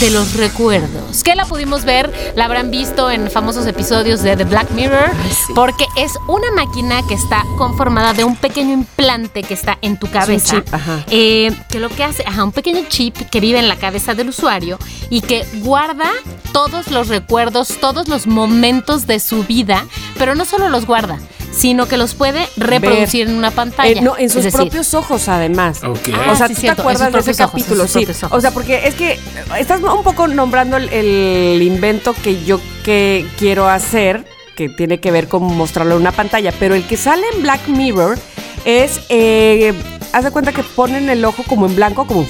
de 0.00 0.10
los 0.10 0.34
recuerdos. 0.34 1.22
Que 1.22 1.34
la 1.34 1.44
pudimos 1.44 1.84
ver, 1.84 2.12
la 2.36 2.44
habrán 2.44 2.70
visto 2.70 3.10
en 3.10 3.30
famosos 3.30 3.66
episodios 3.66 4.22
de 4.22 4.36
The 4.36 4.44
Black 4.44 4.70
Mirror, 4.70 5.10
porque 5.54 5.86
es 5.96 6.12
una 6.28 6.50
máquina 6.52 7.02
que 7.06 7.14
está 7.14 7.44
conformada 7.56 8.12
de 8.12 8.24
un 8.24 8.36
pequeño 8.36 8.72
implante 8.72 9.42
que 9.42 9.54
está 9.54 9.78
en 9.82 9.98
tu 9.98 10.10
cabeza. 10.10 10.56
chip, 10.56 10.74
ajá. 10.74 11.04
eh, 11.10 11.54
que 11.68 11.80
lo 11.80 11.88
que 11.88 12.04
hace, 12.04 12.24
ajá, 12.26 12.44
un 12.44 12.52
pequeño 12.52 12.84
chip 12.88 13.16
que 13.30 13.40
vive 13.40 13.58
en 13.58 13.68
la 13.68 13.76
cabeza 13.76 14.14
del 14.14 14.28
usuario 14.28 14.78
y 15.10 15.20
que 15.20 15.46
guarda 15.56 16.10
todos 16.52 16.90
los 16.90 17.08
recuerdos, 17.08 17.78
todos 17.80 18.08
los 18.08 18.26
momentos 18.26 19.06
de 19.06 19.20
su 19.20 19.44
vida, 19.44 19.86
pero 20.18 20.34
no 20.34 20.44
solo 20.44 20.68
los 20.68 20.86
guarda, 20.86 21.18
sino 21.52 21.86
que 21.86 21.96
los 21.96 22.14
puede 22.14 22.48
reproducir 22.56 23.28
en 23.28 23.36
una 23.36 23.50
pantalla. 23.50 24.00
Eh, 24.00 24.02
no, 24.02 24.16
en 24.16 24.30
sus 24.30 24.44
decir, 24.44 24.60
propios 24.60 24.94
ojos, 24.94 25.28
además. 25.28 25.82
Ok. 25.82 26.10
Ah, 26.12 26.32
o 26.32 26.36
sea, 26.36 26.48
sí, 26.48 26.54
¿tú 26.54 26.60
cierto, 26.60 26.76
te 26.76 26.82
acuerdas 26.82 27.12
de 27.12 27.32
ese 27.32 27.42
ojos, 27.42 27.52
capítulo? 27.52 27.86
Sí. 27.86 28.06
O 28.30 28.40
sea, 28.40 28.50
porque 28.50 28.86
es 28.86 28.94
que 28.94 29.18
estás 29.58 29.80
un 29.80 30.02
poco 30.02 30.28
nombrando 30.28 30.76
el, 30.76 30.88
el 30.88 31.62
invento 31.62 32.14
que 32.14 32.44
yo 32.44 32.60
que 32.84 33.26
quiero 33.38 33.68
hacer, 33.68 34.24
que 34.56 34.68
tiene 34.68 35.00
que 35.00 35.10
ver 35.10 35.28
con 35.28 35.44
mostrarlo 35.44 35.94
en 35.94 36.00
una 36.00 36.12
pantalla, 36.12 36.52
pero 36.58 36.74
el 36.74 36.86
que 36.86 36.96
sale 36.96 37.22
en 37.34 37.42
Black 37.42 37.68
Mirror 37.68 38.18
es, 38.64 39.00
eh, 39.08 39.72
haz 40.12 40.24
de 40.24 40.30
cuenta 40.30 40.52
que 40.52 40.62
ponen 40.62 41.08
el 41.08 41.24
ojo 41.24 41.42
como 41.48 41.66
en 41.66 41.76
blanco, 41.76 42.06
como, 42.06 42.26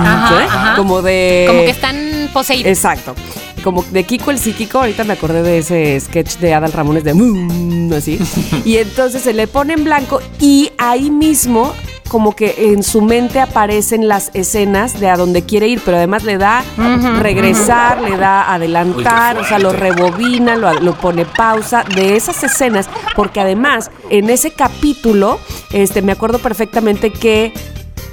Ajá, 0.00 0.74
como 0.76 1.02
de... 1.02 1.44
como 1.48 1.60
que 1.60 1.70
están 1.70 1.96
poseídos. 2.32 2.66
Exacto. 2.66 3.14
Como 3.62 3.82
de 3.82 4.04
Kiko 4.04 4.30
el 4.30 4.38
psíquico, 4.38 4.78
ahorita 4.78 5.04
me 5.04 5.12
acordé 5.12 5.42
de 5.42 5.58
ese 5.58 6.00
sketch 6.00 6.36
de 6.38 6.54
Adal 6.54 6.72
Ramones 6.72 7.04
de 7.04 7.12
"Mm", 7.14 7.92
así. 7.92 8.18
y 8.64 8.76
entonces 8.78 9.22
se 9.22 9.34
le 9.34 9.46
pone 9.46 9.74
en 9.74 9.84
blanco 9.84 10.20
y 10.40 10.70
ahí 10.78 11.10
mismo 11.10 11.74
como 12.10 12.34
que 12.34 12.72
en 12.72 12.82
su 12.82 13.02
mente 13.02 13.38
aparecen 13.38 14.08
las 14.08 14.32
escenas 14.34 14.98
de 14.98 15.08
a 15.08 15.16
donde 15.16 15.44
quiere 15.44 15.68
ir, 15.68 15.80
pero 15.84 15.96
además 15.96 16.24
le 16.24 16.38
da 16.38 16.64
regresar, 17.20 18.02
le 18.02 18.16
da 18.16 18.52
adelantar, 18.52 19.36
Uy, 19.36 19.42
o 19.42 19.44
sea, 19.46 19.60
lo 19.60 19.72
rebobina, 19.72 20.56
lo, 20.56 20.74
lo 20.80 20.94
pone 20.94 21.24
pausa 21.24 21.84
de 21.94 22.16
esas 22.16 22.42
escenas, 22.42 22.90
porque 23.14 23.38
además 23.38 23.92
en 24.10 24.28
ese 24.28 24.50
capítulo, 24.50 25.38
este, 25.70 26.02
me 26.02 26.10
acuerdo 26.10 26.40
perfectamente 26.40 27.12
que 27.12 27.54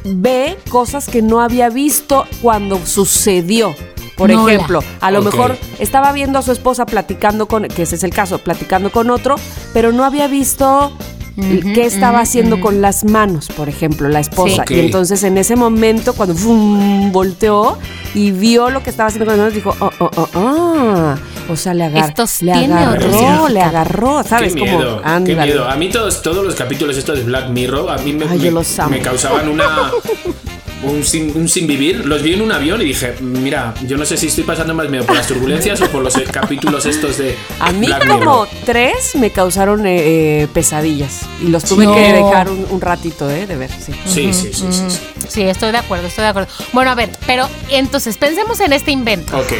ve 0.05 0.59
cosas 0.69 1.07
que 1.07 1.23
no 1.23 1.41
había 1.41 1.69
visto 1.69 2.25
cuando 2.43 2.77
sucedió. 2.85 3.73
Por 4.15 4.29
ejemplo, 4.29 4.83
a 5.01 5.11
lo 5.11 5.23
mejor 5.23 5.57
estaba 5.79 6.11
viendo 6.11 6.37
a 6.37 6.43
su 6.43 6.51
esposa 6.51 6.85
platicando 6.85 7.47
con, 7.47 7.67
que 7.67 7.83
ese 7.83 7.95
es 7.95 8.03
el 8.03 8.11
caso, 8.11 8.37
platicando 8.39 8.91
con 8.91 9.09
otro, 9.09 9.35
pero 9.73 9.91
no 9.91 10.03
había 10.03 10.27
visto 10.27 10.91
Qué 11.39 11.85
estaba 11.85 12.19
haciendo 12.19 12.59
con 12.59 12.81
las 12.81 13.03
manos, 13.05 13.47
por 13.55 13.69
ejemplo, 13.69 14.09
la 14.09 14.19
esposa. 14.19 14.63
Sí. 14.67 14.73
Y 14.73 14.79
entonces 14.79 15.23
en 15.23 15.37
ese 15.37 15.55
momento, 15.55 16.13
cuando 16.13 16.33
¡fum! 16.33 17.11
volteó 17.11 17.77
y 18.15 18.31
vio 18.31 18.69
lo 18.71 18.81
que 18.81 18.89
estaba 18.89 19.07
haciendo 19.09 19.25
con 19.25 19.37
las 19.37 19.39
manos, 19.39 19.53
dijo, 19.53 19.75
oh, 19.79 19.91
oh, 19.99 20.11
oh, 20.15 20.29
oh. 20.33 21.15
O 21.49 21.55
sea, 21.55 21.73
le, 21.73 21.85
agar- 21.85 22.09
Esto 22.09 22.25
le 22.43 22.51
agarró, 22.53 23.47
le 23.49 23.61
agarró, 23.61 24.23
¿sabes? 24.23 24.53
Qué 24.53 24.59
Como, 24.61 24.77
miedo, 24.79 25.01
qué 25.01 25.07
ándale. 25.09 25.43
miedo. 25.53 25.67
A 25.69 25.75
mí 25.75 25.89
todos, 25.89 26.21
todos 26.21 26.43
los 26.43 26.55
capítulos 26.55 26.97
estos 26.97 27.17
de 27.19 27.23
Black 27.23 27.49
Mirror, 27.49 27.89
a 27.91 27.97
mí 27.99 28.17
Ay, 28.29 28.51
me 28.89 28.99
causaban 28.99 29.47
una... 29.47 29.91
un 30.83 31.03
sin, 31.03 31.35
un 31.35 31.47
sin 31.49 31.67
vivir. 31.67 32.05
Los 32.05 32.21
vi 32.21 32.33
en 32.33 32.41
un 32.41 32.51
avión 32.51 32.81
y 32.81 32.85
dije, 32.85 33.15
mira, 33.21 33.73
yo 33.85 33.97
no 33.97 34.05
sé 34.05 34.17
si 34.17 34.27
estoy 34.27 34.43
pasando 34.43 34.73
más 34.73 34.89
miedo 34.89 35.05
por 35.05 35.15
las 35.15 35.27
turbulencias 35.27 35.81
o 35.81 35.87
por 35.89 36.03
los 36.03 36.15
eh, 36.17 36.23
capítulos 36.31 36.85
estos 36.85 37.17
de. 37.17 37.35
A 37.59 37.71
mí 37.71 37.87
Black 37.87 38.07
como 38.07 38.19
Mirror. 38.19 38.47
tres 38.65 39.15
me 39.15 39.31
causaron 39.31 39.85
eh, 39.85 40.43
eh, 40.43 40.47
pesadillas 40.53 41.21
y 41.43 41.47
los 41.47 41.63
tuve 41.63 41.85
No. 41.85 41.95
que 41.95 42.01
dejar 42.13 42.49
un, 42.49 42.65
un 42.69 42.81
ratito 42.81 43.29
eh, 43.29 43.47
de 43.47 43.55
ver. 43.55 43.71
Sí. 43.71 43.93
Sí, 44.05 44.33
sí, 44.33 44.51
sí, 44.53 44.65
sí, 44.71 44.89
sí. 44.89 44.99
Sí, 45.27 45.41
estoy 45.43 45.71
de 45.71 45.77
acuerdo, 45.79 46.07
estoy 46.07 46.23
de 46.23 46.29
acuerdo. 46.29 46.49
Bueno, 46.73 46.91
a 46.91 46.95
ver, 46.95 47.09
pero 47.25 47.49
entonces 47.69 48.17
pensemos 48.17 48.59
en 48.59 48.73
este 48.73 48.91
invento. 48.91 49.37
Ok. 49.37 49.53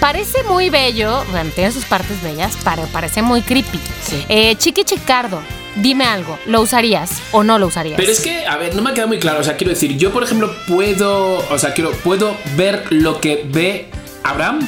Parece 0.00 0.42
muy 0.44 0.70
bello, 0.70 1.22
bueno, 1.30 1.50
tiene 1.54 1.70
sus 1.72 1.84
partes 1.84 2.22
bellas, 2.22 2.54
pero 2.64 2.84
parece 2.86 3.20
muy 3.20 3.42
creepy. 3.42 3.78
Sí. 4.02 4.24
Eh, 4.30 4.56
Chiqui 4.56 4.82
Chicardo, 4.84 5.42
dime 5.76 6.04
algo, 6.04 6.38
¿lo 6.46 6.60
usarías 6.60 7.10
o 7.32 7.42
no 7.42 7.58
lo 7.58 7.66
usarías? 7.66 7.96
Pero 7.96 8.10
es 8.12 8.20
que, 8.20 8.46
a 8.46 8.56
ver, 8.56 8.74
no 8.74 8.82
me 8.82 8.90
ha 8.90 8.94
quedado 8.94 9.08
muy 9.08 9.18
claro. 9.18 9.40
O 9.40 9.44
sea, 9.44 9.56
quiero 9.56 9.70
decir, 9.72 9.96
yo, 9.96 10.12
por 10.12 10.22
ejemplo, 10.22 10.54
puedo. 10.68 11.38
O 11.50 11.58
sea, 11.58 11.72
quiero. 11.74 11.92
¿Puedo 11.92 12.36
ver 12.56 12.84
lo 12.90 13.20
que 13.20 13.44
ve 13.46 13.88
Abraham? 14.24 14.60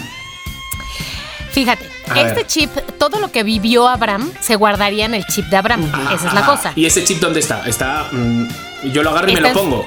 Fíjate, 1.50 1.86
A 2.08 2.20
este 2.20 2.34
ver. 2.34 2.46
chip, 2.46 2.70
todo 2.98 3.18
lo 3.20 3.30
que 3.30 3.42
vivió 3.42 3.86
Abraham 3.88 4.30
se 4.40 4.56
guardaría 4.56 5.04
en 5.04 5.14
el 5.14 5.26
chip 5.26 5.46
de 5.46 5.56
Abraham. 5.56 5.84
Esa 6.14 6.28
es 6.28 6.32
la 6.34 6.40
Ajá. 6.40 6.46
cosa. 6.50 6.72
¿Y 6.76 6.86
ese 6.86 7.04
chip 7.04 7.20
dónde 7.20 7.40
está? 7.40 7.66
Está. 7.68 8.08
mm, 8.10 8.46
yo 8.92 9.02
lo 9.02 9.10
agarro 9.10 9.28
y 9.30 9.34
me 9.34 9.40
lo 9.42 9.52
pongo. 9.52 9.86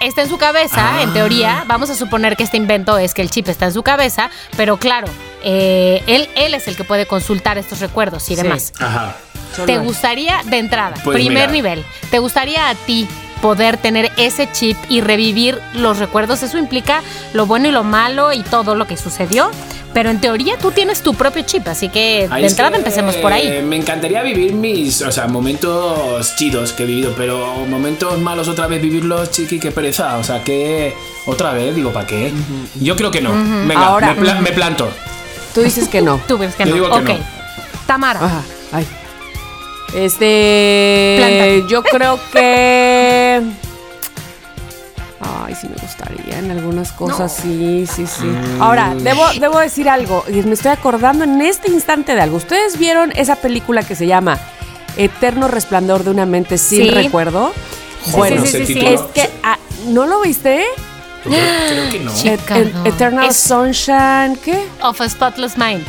Está 0.00 0.22
en 0.22 0.28
su 0.28 0.36
cabeza, 0.38 0.96
Ah. 0.96 1.02
en 1.02 1.12
teoría. 1.12 1.64
Vamos 1.68 1.88
a 1.90 1.94
suponer 1.94 2.36
que 2.36 2.42
este 2.42 2.56
invento 2.56 2.98
es 2.98 3.14
que 3.14 3.22
el 3.22 3.30
chip 3.30 3.46
está 3.48 3.66
en 3.66 3.72
su 3.72 3.82
cabeza, 3.84 4.30
pero 4.56 4.76
claro, 4.78 5.06
eh, 5.44 6.02
él, 6.08 6.28
él 6.34 6.54
es 6.54 6.66
el 6.66 6.76
que 6.76 6.82
puede 6.82 7.06
consultar 7.06 7.56
estos 7.58 7.78
recuerdos 7.80 8.24
y 8.30 8.34
Sí. 8.34 8.42
demás. 8.42 8.72
Ajá. 8.80 9.16
Solo 9.54 9.66
¿Te 9.66 9.78
gustaría, 9.78 10.42
de 10.44 10.58
entrada, 10.58 10.94
Pues 11.04 11.14
primer 11.16 11.48
mira. 11.48 11.52
nivel, 11.52 11.84
¿te 12.10 12.18
gustaría 12.18 12.68
a 12.70 12.74
ti 12.74 13.06
poder 13.40 13.76
tener 13.76 14.10
ese 14.16 14.48
chip 14.52 14.76
y 14.88 15.00
revivir 15.00 15.60
los 15.74 15.98
recuerdos? 15.98 16.42
Eso 16.42 16.58
implica 16.58 17.02
lo 17.34 17.46
bueno 17.46 17.68
y 17.68 17.72
lo 17.72 17.84
malo 17.84 18.32
y 18.32 18.42
todo 18.42 18.74
lo 18.74 18.86
que 18.86 18.96
sucedió. 18.96 19.50
Pero 19.92 20.08
en 20.08 20.22
teoría 20.22 20.56
tú 20.56 20.70
tienes 20.70 21.02
tu 21.02 21.12
propio 21.12 21.42
chip, 21.42 21.68
así 21.68 21.90
que 21.90 22.26
Ahí 22.30 22.40
de 22.44 22.48
entrada 22.48 22.70
que, 22.70 22.76
empecemos 22.78 23.14
por 23.16 23.30
ahí. 23.30 23.46
eh, 23.46 23.62
Me 23.62 23.76
encantaría 23.76 24.22
vivir 24.22 24.54
mis, 24.54 25.02
o 25.02 25.12
sea, 25.12 25.26
momentos 25.28 26.34
chidos 26.36 26.72
que 26.72 26.84
he 26.84 26.86
vivido, 26.86 27.12
pero 27.14 27.56
momentos 27.68 28.18
malos 28.18 28.48
otra 28.48 28.66
vez 28.68 28.80
vivirlos, 28.80 29.30
chiqui, 29.32 29.60
qué 29.60 29.70
pereza. 29.70 30.16
O 30.16 30.24
sea, 30.24 30.42
que 30.42 30.94
otra 31.26 31.52
vez, 31.52 31.74
digo, 31.76 31.92
¿para 31.92 32.06
qué? 32.06 32.32
Yo 32.80 32.96
creo 32.96 33.10
que 33.10 33.20
no. 33.20 33.32
Venga, 33.32 33.84
Ahora- 33.88 34.14
me, 34.14 34.22
pla- 34.22 34.40
me 34.40 34.52
planto. 34.52 34.88
Tú 35.54 35.60
dices 35.60 35.88
que 35.88 36.00
no. 36.00 36.18
Tú 36.26 36.38
ves 36.38 36.54
que 36.54 36.64
Yo 36.64 36.70
no. 36.70 36.74
digo 36.74 36.88
que 36.90 37.12
ok. 37.12 37.18
no. 37.18 37.24
Tamara. 37.86 38.24
Ajá. 38.24 38.42
Ay. 38.72 38.86
Este. 39.94 41.64
Yo 41.68 41.82
creo 41.82 42.18
que. 42.32 43.42
Ay, 45.44 45.54
sí 45.54 45.68
me 45.68 45.76
gustaría 45.80 46.38
en 46.38 46.50
algunas 46.50 46.90
cosas, 46.92 47.32
sí, 47.40 47.86
sí, 47.86 48.06
sí. 48.06 48.26
Ahora, 48.58 48.92
debo, 48.96 49.22
debo 49.38 49.58
decir 49.60 49.88
algo, 49.88 50.24
y 50.28 50.42
me 50.42 50.54
estoy 50.54 50.72
acordando 50.72 51.22
en 51.24 51.40
este 51.42 51.70
instante 51.70 52.14
de 52.16 52.20
algo. 52.22 52.36
¿Ustedes 52.38 52.76
vieron 52.76 53.12
esa 53.14 53.36
película 53.36 53.84
que 53.84 53.94
se 53.94 54.06
llama 54.08 54.38
Eterno 54.96 55.46
Resplandor 55.46 56.02
de 56.02 56.10
una 56.10 56.26
mente 56.26 56.58
sin 56.58 56.84
Sí. 56.84 56.90
recuerdo? 56.90 57.52
Joder, 58.04 58.16
Bueno, 58.16 58.36
no 58.40 58.46
sí, 58.46 58.66
sí, 58.66 58.74
sí, 58.74 58.80
es 58.84 59.00
que, 59.14 59.30
ah, 59.44 59.58
¿no 59.86 60.06
lo 60.06 60.22
viste? 60.22 60.64
Creo, 61.22 61.38
creo 61.68 61.90
que 61.92 62.00
no. 62.00 62.10
Sí. 62.12 62.28
Chica, 62.36 62.58
no. 62.58 62.84
Eternal 62.84 63.28
Es- 63.28 63.36
Sunshine, 63.36 64.36
¿qué? 64.44 64.66
Of 64.82 65.00
a 65.00 65.08
Spotless 65.08 65.56
Mind. 65.56 65.84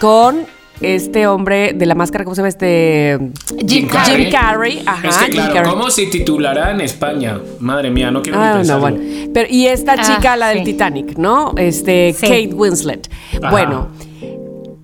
Con 0.00 0.46
este 0.80 1.26
hombre 1.26 1.72
de 1.72 1.86
la 1.86 1.94
máscara, 1.94 2.24
¿cómo 2.24 2.34
se 2.34 2.40
llama? 2.40 2.48
Este. 2.48 3.18
Jim 3.66 3.88
Carrey. 3.88 4.22
Jim 4.24 4.30
Carrey, 4.32 4.82
ajá. 4.86 5.08
Es 5.08 5.16
que 5.18 5.24
Jim 5.26 5.34
claro, 5.34 5.54
Carrey. 5.54 5.70
¿cómo 5.72 5.90
se 5.90 6.06
titulará 6.06 6.70
en 6.70 6.80
España? 6.80 7.40
Madre 7.60 7.90
mía, 7.90 8.10
no 8.10 8.22
quiero 8.22 8.38
ni 8.38 8.44
Ah, 8.44 8.50
no, 8.50 8.56
pensarlo. 8.58 8.80
bueno. 8.82 8.98
Pero, 9.34 9.48
y 9.50 9.66
esta 9.66 9.92
Ah, 9.98 10.02
chica, 10.02 10.36
la 10.36 10.48
del. 10.50 10.64
Titanic, 10.64 11.16
¿no? 11.18 11.52
Este, 11.56 12.12
Sí. 12.12 12.26
Kate 12.26 12.54
Winslet. 12.54 13.08
Ajá. 13.42 13.50
Bueno, 13.50 13.88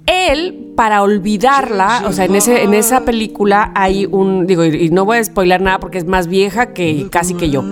él, 0.06 0.72
para 0.76 1.02
olvidarla, 1.02 2.02
o 2.06 2.12
sea, 2.12 2.26
en, 2.26 2.34
ese, 2.34 2.62
en 2.62 2.74
esa 2.74 3.04
película 3.04 3.72
hay 3.74 4.06
un, 4.10 4.46
digo, 4.46 4.64
y, 4.64 4.86
y 4.86 4.90
no 4.90 5.04
voy 5.04 5.18
a 5.18 5.24
spoiler 5.24 5.60
nada 5.60 5.78
porque 5.78 5.98
es 5.98 6.04
más 6.06 6.26
vieja 6.26 6.72
que 6.74 7.06
casi 7.10 7.34
que 7.34 7.48
yo. 7.50 7.62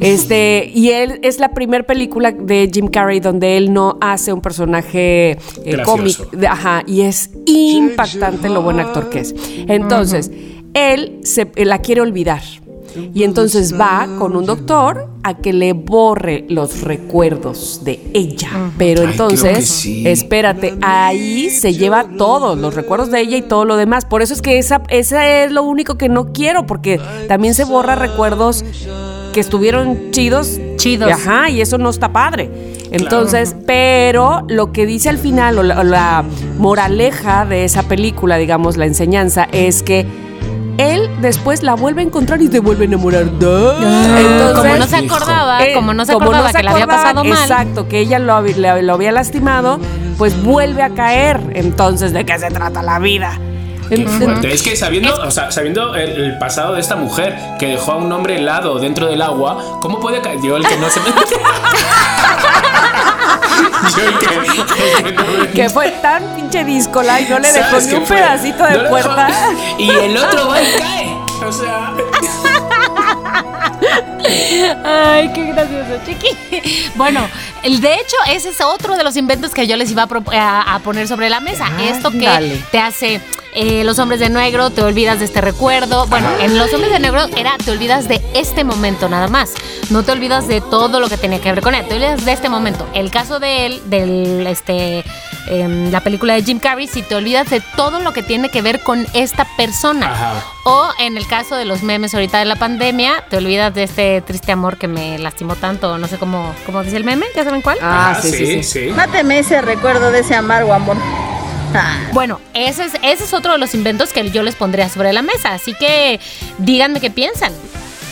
Este, 0.00 0.70
y 0.74 0.90
él 0.90 1.18
es 1.22 1.38
la 1.40 1.50
primera 1.50 1.84
película 1.84 2.32
de 2.32 2.70
Jim 2.72 2.88
Carrey 2.88 3.20
donde 3.20 3.56
él 3.56 3.72
no 3.72 3.98
hace 4.00 4.32
un 4.32 4.40
personaje 4.40 5.32
eh, 5.32 5.38
Gracioso. 5.72 6.24
cómic. 6.24 6.30
de- 6.32 6.46
Ajá, 6.48 6.82
y 6.86 7.02
es 7.02 7.30
impactante 7.46 8.48
lo 8.48 8.62
buen 8.62 8.80
actor 8.80 9.10
que 9.10 9.20
es. 9.20 9.34
Entonces, 9.68 10.30
él 10.74 11.20
se, 11.22 11.50
la 11.64 11.78
quiere 11.80 12.00
olvidar. 12.00 12.42
Y 13.14 13.22
entonces 13.22 13.78
va 13.78 14.08
con 14.18 14.34
un 14.34 14.46
doctor 14.46 15.08
a 15.22 15.36
que 15.36 15.52
le 15.52 15.72
borre 15.74 16.46
los 16.48 16.80
recuerdos 16.80 17.82
de 17.84 18.00
ella. 18.14 18.72
Pero 18.78 19.02
Ay, 19.02 19.08
entonces, 19.12 19.68
sí. 19.68 20.08
espérate, 20.08 20.74
ahí 20.80 21.50
se 21.50 21.74
lleva 21.74 22.08
todos 22.16 22.58
los 22.58 22.74
recuerdos 22.74 23.10
de 23.10 23.20
ella 23.20 23.36
y 23.36 23.42
todo 23.42 23.64
lo 23.66 23.76
demás. 23.76 24.04
Por 24.06 24.22
eso 24.22 24.32
es 24.32 24.40
que 24.42 24.58
esa, 24.58 24.82
esa 24.88 25.44
es 25.44 25.52
lo 25.52 25.62
único 25.64 25.96
que 25.96 26.08
no 26.08 26.32
quiero, 26.32 26.66
porque 26.66 26.98
también 27.28 27.54
se 27.54 27.64
borra 27.64 27.94
recuerdos 27.94 28.64
que 29.32 29.40
estuvieron 29.40 30.10
chidos. 30.10 30.58
Chidos. 30.76 31.10
Ajá, 31.12 31.50
y 31.50 31.60
eso 31.60 31.78
no 31.78 31.90
está 31.90 32.12
padre. 32.12 32.50
Entonces, 32.90 33.54
pero 33.66 34.44
lo 34.48 34.72
que 34.72 34.86
dice 34.86 35.08
al 35.08 35.18
final, 35.18 35.58
o 35.58 35.62
la, 35.62 35.80
o 35.80 35.84
la 35.84 36.24
moraleja 36.58 37.44
de 37.44 37.64
esa 37.64 37.82
película, 37.82 38.36
digamos, 38.36 38.76
la 38.76 38.86
enseñanza, 38.86 39.48
es 39.52 39.82
que 39.82 40.06
él 40.78 41.10
después 41.20 41.62
la 41.64 41.74
vuelve 41.74 42.02
a 42.02 42.04
encontrar 42.04 42.40
y 42.40 42.46
se 42.48 42.60
vuelve 42.60 42.84
a 42.84 42.86
enamorar. 42.86 43.22
Entonces, 43.22 44.54
como 44.54 44.76
no 44.76 44.86
se 44.86 44.96
acordaba, 44.96 45.66
eh, 45.66 45.74
como 45.74 45.92
no 45.92 46.06
se 46.06 46.12
como 46.12 46.26
acordaba 46.26 46.46
no 46.46 46.52
se 46.52 46.56
que 46.58 46.62
le 46.62 46.70
había 46.70 46.84
acordaba, 46.84 47.02
pasado 47.02 47.24
mal. 47.24 47.38
Exacto, 47.42 47.88
que 47.88 47.98
ella 47.98 48.18
lo 48.20 48.34
había 48.34 49.12
lastimado, 49.12 49.80
pues 50.16 50.40
vuelve 50.42 50.82
a 50.82 50.90
caer. 50.90 51.40
Entonces, 51.54 52.12
¿de 52.12 52.24
qué 52.24 52.38
se 52.38 52.48
trata 52.50 52.82
la 52.82 53.00
vida? 53.00 53.38
Fuerte. 53.88 54.52
Es 54.52 54.62
que 54.62 54.76
sabiendo, 54.76 55.14
o 55.14 55.30
sea, 55.30 55.50
sabiendo 55.50 55.94
el, 55.94 56.10
el 56.10 56.38
pasado 56.38 56.74
de 56.74 56.80
esta 56.80 56.96
mujer 56.96 57.36
que 57.58 57.66
dejó 57.68 57.92
a 57.92 57.96
un 57.96 58.10
hombre 58.12 58.36
helado 58.36 58.78
dentro 58.78 59.06
del 59.06 59.22
agua, 59.22 59.78
¿cómo 59.80 59.98
puede 60.00 60.20
caer? 60.20 60.38
Yo 60.42 60.56
el 60.56 60.66
que 60.66 60.76
no 60.76 60.88
se 60.90 61.00
me. 61.00 61.06
Yo 63.96 64.02
el 64.02 64.18
que, 64.18 64.26
el 64.26 65.04
que 65.04 65.12
no 65.12 65.22
me- 65.42 65.48
que 65.50 65.70
fue 65.70 65.90
tan 66.02 66.22
pinche 66.34 66.64
díscola 66.64 67.20
y 67.20 67.24
no 67.28 67.38
le 67.38 67.52
dejó 67.52 67.70
¿Sabes 67.70 67.86
ni 67.88 67.94
un 67.94 68.06
fue? 68.06 68.16
pedacito 68.16 68.62
de 68.64 68.70
No 68.76 68.82
dejó- 68.84 68.90
puerta. 68.90 69.28
Y 69.78 69.90
el 69.90 70.16
otro 70.16 70.48
va 70.48 70.62
y 70.62 70.66
cae. 70.78 71.16
O 71.46 71.52
sea. 71.52 71.92
Ay, 74.84 75.30
qué 75.32 75.46
gracioso, 75.46 76.00
chiqui. 76.06 76.90
Bueno, 76.96 77.20
el, 77.62 77.80
de 77.80 77.94
hecho, 77.94 78.16
ese 78.30 78.50
es 78.50 78.60
otro 78.60 78.96
de 78.96 79.04
los 79.04 79.16
inventos 79.16 79.52
que 79.52 79.66
yo 79.66 79.76
les 79.76 79.90
iba 79.90 80.02
a, 80.02 80.06
pro- 80.06 80.22
a- 80.32 80.74
a 80.74 80.78
poner 80.80 81.08
sobre 81.08 81.30
la 81.30 81.40
mesa. 81.40 81.66
Esto 81.80 82.10
que 82.10 82.60
te 82.70 82.78
hace 82.80 83.20
eh, 83.60 83.82
los 83.82 83.98
hombres 83.98 84.20
de 84.20 84.28
negro, 84.28 84.70
te 84.70 84.82
olvidas 84.82 85.18
de 85.18 85.24
este 85.24 85.40
recuerdo. 85.40 86.06
Bueno, 86.06 86.28
en 86.38 86.56
los 86.56 86.72
hombres 86.72 86.92
de 86.92 87.00
negro 87.00 87.26
era 87.36 87.56
te 87.58 87.72
olvidas 87.72 88.06
de 88.06 88.22
este 88.32 88.62
momento 88.62 89.08
nada 89.08 89.26
más. 89.26 89.52
No 89.90 90.04
te 90.04 90.12
olvidas 90.12 90.46
de 90.46 90.60
todo 90.60 91.00
lo 91.00 91.08
que 91.08 91.16
tenía 91.16 91.40
que 91.40 91.50
ver 91.50 91.60
con 91.60 91.74
él. 91.74 91.84
Te 91.88 91.96
olvidas 91.96 92.24
de 92.24 92.32
este 92.32 92.48
momento. 92.48 92.88
El 92.94 93.10
caso 93.10 93.40
de 93.40 93.66
él, 93.66 93.82
del 93.86 94.46
este 94.46 95.02
em, 95.48 95.90
la 95.90 96.00
película 96.04 96.34
de 96.34 96.44
Jim 96.44 96.60
Carrey, 96.60 96.86
si 96.86 97.02
te 97.02 97.16
olvidas 97.16 97.50
de 97.50 97.60
todo 97.74 97.98
lo 97.98 98.12
que 98.12 98.22
tiene 98.22 98.48
que 98.48 98.62
ver 98.62 98.78
con 98.84 99.08
esta 99.12 99.44
persona. 99.56 100.12
Ajá. 100.12 100.34
O 100.62 100.90
en 101.00 101.16
el 101.16 101.26
caso 101.26 101.56
de 101.56 101.64
los 101.64 101.82
memes 101.82 102.14
ahorita 102.14 102.38
de 102.38 102.44
la 102.44 102.54
pandemia, 102.54 103.24
te 103.28 103.38
olvidas 103.38 103.74
de 103.74 103.82
este 103.82 104.20
triste 104.20 104.52
amor 104.52 104.78
que 104.78 104.86
me 104.86 105.18
lastimó 105.18 105.56
tanto, 105.56 105.98
no 105.98 106.06
sé 106.06 106.16
cómo, 106.18 106.54
cómo 106.64 106.84
dice 106.84 106.96
el 106.96 107.02
meme, 107.02 107.26
¿ya 107.34 107.42
saben 107.42 107.62
cuál? 107.62 107.78
Ah, 107.82 108.16
sí, 108.22 108.30
sí, 108.30 108.62
sí. 108.62 108.80
Máteme 108.94 109.40
ese 109.40 109.60
recuerdo 109.62 110.12
de 110.12 110.20
ese 110.20 110.36
amargo 110.36 110.72
amor. 110.72 110.96
Ah. 111.74 111.96
Bueno, 112.12 112.40
ese 112.54 112.84
es, 112.84 112.94
ese 113.02 113.24
es 113.24 113.34
otro 113.34 113.52
de 113.52 113.58
los 113.58 113.74
inventos 113.74 114.12
que 114.12 114.30
yo 114.30 114.42
les 114.42 114.54
pondría 114.54 114.88
sobre 114.88 115.12
la 115.12 115.22
mesa, 115.22 115.52
así 115.52 115.74
que 115.74 116.20
díganme 116.58 117.00
qué 117.00 117.10
piensan. 117.10 117.52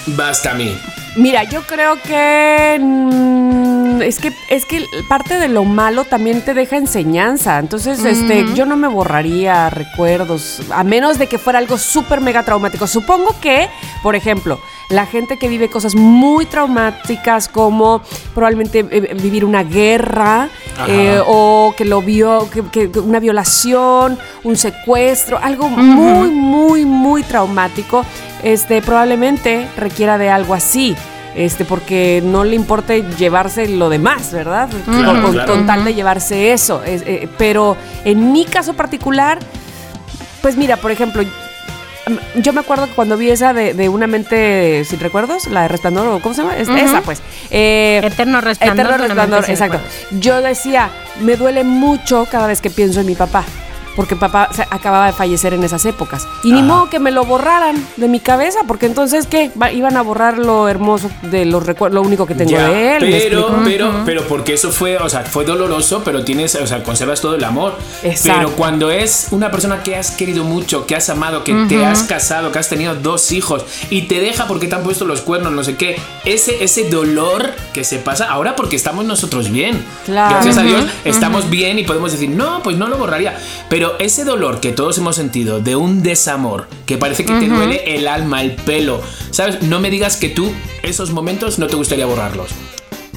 Basta 0.06 0.52
a 0.52 0.54
mí. 0.54 0.76
Mira, 1.16 1.44
yo 1.44 1.62
creo 1.62 1.96
que 2.02 2.78
mm, 2.80 4.02
es 4.02 4.18
que 4.18 4.32
es 4.50 4.66
que 4.66 4.84
parte 5.08 5.38
de 5.38 5.48
lo 5.48 5.64
malo 5.64 6.04
también 6.04 6.42
te 6.44 6.52
deja 6.52 6.76
enseñanza. 6.76 7.58
Entonces, 7.58 8.04
este, 8.04 8.44
yo 8.54 8.66
no 8.66 8.76
me 8.76 8.86
borraría 8.88 9.70
recuerdos, 9.70 10.60
a 10.70 10.84
menos 10.84 11.18
de 11.18 11.26
que 11.26 11.38
fuera 11.38 11.58
algo 11.58 11.78
súper 11.78 12.20
mega 12.20 12.42
traumático. 12.42 12.86
Supongo 12.86 13.34
que, 13.40 13.68
por 14.02 14.14
ejemplo, 14.14 14.60
la 14.90 15.06
gente 15.06 15.38
que 15.38 15.48
vive 15.48 15.68
cosas 15.70 15.94
muy 15.94 16.44
traumáticas 16.46 17.48
como 17.48 18.02
probablemente 18.34 18.86
eh, 18.90 19.14
vivir 19.20 19.44
una 19.44 19.64
guerra 19.64 20.48
eh, 20.86 21.20
o 21.26 21.74
que 21.76 21.84
lo 21.86 22.02
vio, 22.02 22.48
que, 22.50 22.62
que- 22.64 22.90
que 22.90 23.00
una 23.00 23.18
violación, 23.20 24.18
un 24.44 24.56
secuestro, 24.56 25.38
algo 25.42 25.68
muy, 25.70 26.28
muy, 26.30 26.84
muy 26.84 27.22
traumático, 27.22 28.04
este, 28.42 28.82
probablemente 28.82 29.66
requiera 29.76 30.18
de 30.18 30.30
algo 30.30 30.54
así. 30.54 30.94
Este, 31.34 31.66
porque 31.66 32.22
no 32.24 32.44
le 32.44 32.56
importe 32.56 33.04
llevarse 33.18 33.68
lo 33.68 33.90
demás, 33.90 34.32
¿verdad? 34.32 34.70
Claro, 34.86 35.20
con, 35.22 35.32
claro. 35.32 35.52
con 35.52 35.66
tal 35.66 35.84
de 35.84 35.92
llevarse 35.94 36.54
eso. 36.54 36.82
Es- 36.82 37.02
eh, 37.04 37.28
pero 37.36 37.76
en 38.06 38.32
mi 38.32 38.46
caso 38.46 38.72
particular, 38.72 39.38
pues 40.40 40.56
mira, 40.56 40.78
por 40.78 40.92
ejemplo, 40.92 41.22
yo 42.36 42.52
me 42.54 42.60
acuerdo 42.60 42.86
que 42.86 42.92
cuando 42.92 43.18
vi 43.18 43.28
esa 43.30 43.52
de, 43.52 43.74
de 43.74 43.88
Una 43.90 44.06
mente 44.06 44.82
sin 44.88 44.98
recuerdos, 45.00 45.46
la 45.48 45.62
de 45.62 45.68
Resplandor, 45.68 46.06
o 46.06 46.20
¿cómo 46.20 46.34
se 46.34 46.40
llama? 46.40 46.56
Es-. 46.56 46.68
Esa, 46.70 47.02
pues. 47.02 47.20
Eh, 47.50 48.00
Eterno 48.02 48.40
resplandor. 48.40 48.86
Eterno 48.86 49.04
resplandor, 49.06 49.50
exacto. 49.50 49.78
recuerdos. 49.78 50.06
Yo 50.22 50.40
decía, 50.40 50.88
me 51.20 51.36
duele 51.36 51.64
mucho 51.64 52.26
cada 52.30 52.46
vez 52.46 52.62
que 52.62 52.70
pienso 52.70 53.00
en 53.00 53.06
mi 53.06 53.14
papá. 53.14 53.44
Porque 53.96 54.14
papá 54.14 54.50
se- 54.52 54.66
acababa 54.70 55.06
de 55.06 55.12
fallecer 55.14 55.54
en 55.54 55.64
esas 55.64 55.84
épocas. 55.86 56.28
Y 56.44 56.52
ni 56.52 56.58
Ajá. 56.58 56.66
modo 56.68 56.90
que 56.90 56.98
me 57.00 57.10
lo 57.10 57.24
borraran 57.24 57.82
de 57.96 58.08
mi 58.08 58.20
cabeza, 58.20 58.60
porque 58.68 58.86
entonces, 58.86 59.26
¿qué? 59.26 59.50
Iban 59.74 59.96
a 59.96 60.02
borrar 60.02 60.38
lo 60.38 60.68
hermoso 60.68 61.10
de 61.22 61.46
los 61.46 61.64
recuerdos, 61.66 61.94
lo 61.94 62.02
único 62.06 62.26
que 62.26 62.34
tengo 62.34 62.50
Ya, 62.50 62.68
de 62.68 62.96
él. 62.96 63.02
¿me 63.04 63.18
pero, 63.18 63.60
pero, 63.64 63.90
pero 64.04 64.22
porque 64.28 64.54
eso 64.54 64.70
fue, 64.70 64.98
o 64.98 65.08
sea, 65.08 65.22
fue 65.22 65.44
doloroso, 65.44 66.02
pero 66.04 66.24
tienes, 66.24 66.54
o 66.56 66.66
sea, 66.66 66.82
conservas 66.82 67.20
todo 67.20 67.34
el 67.34 67.42
amor. 67.44 67.74
Exacto. 68.02 68.38
Pero 68.38 68.56
cuando 68.56 68.90
es 68.90 69.28
una 69.30 69.50
persona 69.50 69.82
que 69.82 69.96
has 69.96 70.10
querido 70.10 70.44
mucho, 70.44 70.86
que 70.86 70.94
has 70.94 71.08
amado, 71.08 71.42
que 71.44 71.54
te 71.68 71.84
has 71.84 72.02
casado, 72.02 72.52
que 72.52 72.58
has 72.58 72.68
tenido 72.68 72.94
dos 72.94 73.32
hijos 73.32 73.64
y 73.90 74.02
te 74.02 74.20
deja 74.20 74.46
porque 74.46 74.66
te 74.66 74.74
han 74.74 74.82
puesto 74.82 75.04
los 75.06 75.22
cuernos, 75.22 75.52
no 75.52 75.64
sé 75.64 75.76
qué, 75.76 75.96
ese, 76.24 76.62
ese 76.62 76.90
dolor 76.90 77.54
que 77.72 77.84
se 77.84 77.98
pasa 77.98 78.26
ahora 78.30 78.54
porque 78.56 78.76
estamos 78.76 79.04
nosotros 79.04 79.50
bien. 79.50 79.82
Claro. 80.04 80.34
Gracias 80.34 80.58
a 80.58 80.60
Ujú, 80.60 80.68
Dios 80.68 80.84
estamos 81.04 81.48
bien 81.50 81.78
y 81.78 81.84
podemos 81.84 82.12
decir, 82.12 82.28
no, 82.30 82.62
pues 82.62 82.76
no 82.76 82.88
lo 82.88 82.98
borraría. 82.98 83.36
Pero 83.68 83.85
ese 83.98 84.24
dolor 84.24 84.60
que 84.60 84.72
todos 84.72 84.98
hemos 84.98 85.16
sentido 85.16 85.60
de 85.60 85.76
un 85.76 86.02
desamor, 86.02 86.68
que 86.86 86.98
parece 86.98 87.24
que 87.24 87.32
te 87.34 87.48
duele 87.48 87.96
el 87.96 88.08
alma, 88.08 88.42
el 88.42 88.52
pelo, 88.52 89.00
¿sabes? 89.30 89.62
No 89.62 89.80
me 89.80 89.90
digas 89.90 90.16
que 90.16 90.28
tú 90.28 90.52
esos 90.82 91.10
momentos 91.10 91.58
no 91.58 91.66
te 91.66 91.76
gustaría 91.76 92.06
borrarlos. 92.06 92.50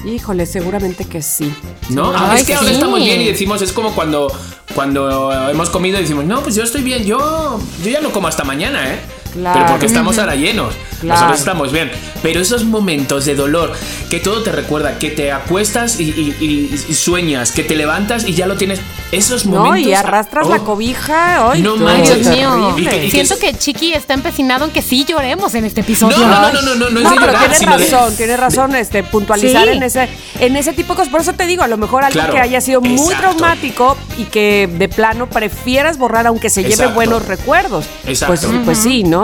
Híjole, 0.04 0.46
seguramente 0.46 1.04
que 1.04 1.20
sí. 1.20 1.52
¿No? 1.90 2.12
Ay, 2.16 2.40
es 2.40 2.46
que 2.46 2.54
ahora 2.54 2.68
sí. 2.68 2.74
estamos 2.74 3.00
bien 3.00 3.20
y 3.20 3.26
decimos, 3.26 3.60
es 3.60 3.72
como 3.72 3.94
cuando, 3.94 4.32
cuando 4.74 5.50
hemos 5.50 5.68
comido 5.68 5.98
y 5.98 6.02
decimos, 6.02 6.24
no, 6.24 6.42
pues 6.42 6.54
yo 6.54 6.62
estoy 6.62 6.82
bien, 6.82 7.04
yo, 7.04 7.60
yo 7.84 7.90
ya 7.90 8.00
no 8.00 8.10
como 8.10 8.28
hasta 8.28 8.44
mañana, 8.44 8.94
¿eh? 8.94 9.00
Claro. 9.32 9.58
Pero 9.60 9.70
porque 9.72 9.86
estamos 9.86 10.18
ahora 10.18 10.34
llenos. 10.34 10.74
Claro. 11.00 11.14
Nosotros 11.20 11.38
estamos 11.38 11.72
bien. 11.72 11.90
Pero 12.22 12.40
esos 12.40 12.64
momentos 12.64 13.24
de 13.24 13.34
dolor, 13.34 13.72
que 14.10 14.20
todo 14.20 14.42
te 14.42 14.52
recuerda, 14.52 14.98
que 14.98 15.10
te 15.10 15.32
acuestas 15.32 15.98
y, 15.98 16.04
y- 16.04 16.36
y- 16.40 16.84
y 16.90 16.94
sueñas, 16.94 17.52
que 17.52 17.62
te 17.62 17.74
levantas 17.74 18.26
y 18.28 18.34
ya 18.34 18.46
lo 18.46 18.56
tienes. 18.56 18.80
Esos 19.12 19.46
No, 19.46 19.64
momentos. 19.64 19.88
y 19.88 19.94
arrastras 19.94 20.46
oh, 20.46 20.50
la 20.50 20.58
cobija. 20.58 21.50
Ay, 21.52 21.62
No 21.62 21.76
manches. 21.76 22.20
Dios 22.30 22.36
mío. 22.36 22.74
Y 22.78 22.84
que- 22.84 23.10
Siento 23.10 23.34
es- 23.34 23.40
que 23.40 23.54
Chiqui 23.54 23.94
está 23.94 24.14
empecinado 24.14 24.66
en 24.66 24.70
que 24.72 24.82
sí 24.82 25.04
lloremos 25.08 25.54
en 25.54 25.64
este 25.64 25.80
No, 25.80 25.84
episodio. 25.86 26.18
no, 26.18 26.26
no, 26.28 26.52
no, 26.52 26.62
no, 26.62 26.74
no, 26.74 26.90
no 26.90 26.98
es 26.98 27.04
No, 27.04 27.10
de 27.10 27.16
pero 27.16 27.26
llorar, 27.26 27.38
tienes 27.40 27.58
sino 27.58 27.78
de- 27.78 27.84
razón, 27.86 28.16
tienes 28.16 28.38
razón, 28.40 28.76
este, 28.76 29.02
puntualizar 29.02 29.64
Sí. 29.68 29.76
en 29.76 29.82
ese, 29.82 30.08
en 30.38 30.56
ese 30.56 30.72
tipo 30.74 30.92
de 30.92 30.96
cosas. 30.98 31.10
Por 31.10 31.22
eso 31.22 31.32
te 31.32 31.46
digo, 31.46 31.62
a 31.62 31.68
lo 31.68 31.76
mejor 31.78 32.04
algo 32.04 32.12
Claro, 32.12 32.34
que 32.34 32.40
haya 32.40 32.60
sido 32.60 32.80
muy 32.82 32.92
exacto. 32.92 33.16
traumático 33.36 33.96
y 34.18 34.24
que 34.24 34.68
de 34.70 34.88
plano 34.88 35.28
prefieras 35.28 35.96
borrar 35.98 36.26
aunque 36.26 36.50
se 36.50 36.60
lleve 36.62 36.74
Exacto. 36.74 36.94
buenos 36.94 37.26
recuerdos. 37.26 37.86
Exacto. 38.06 38.48
Pues, 38.48 38.60
pues 38.64 38.78
sí, 38.78 39.02
¿no? 39.02 39.19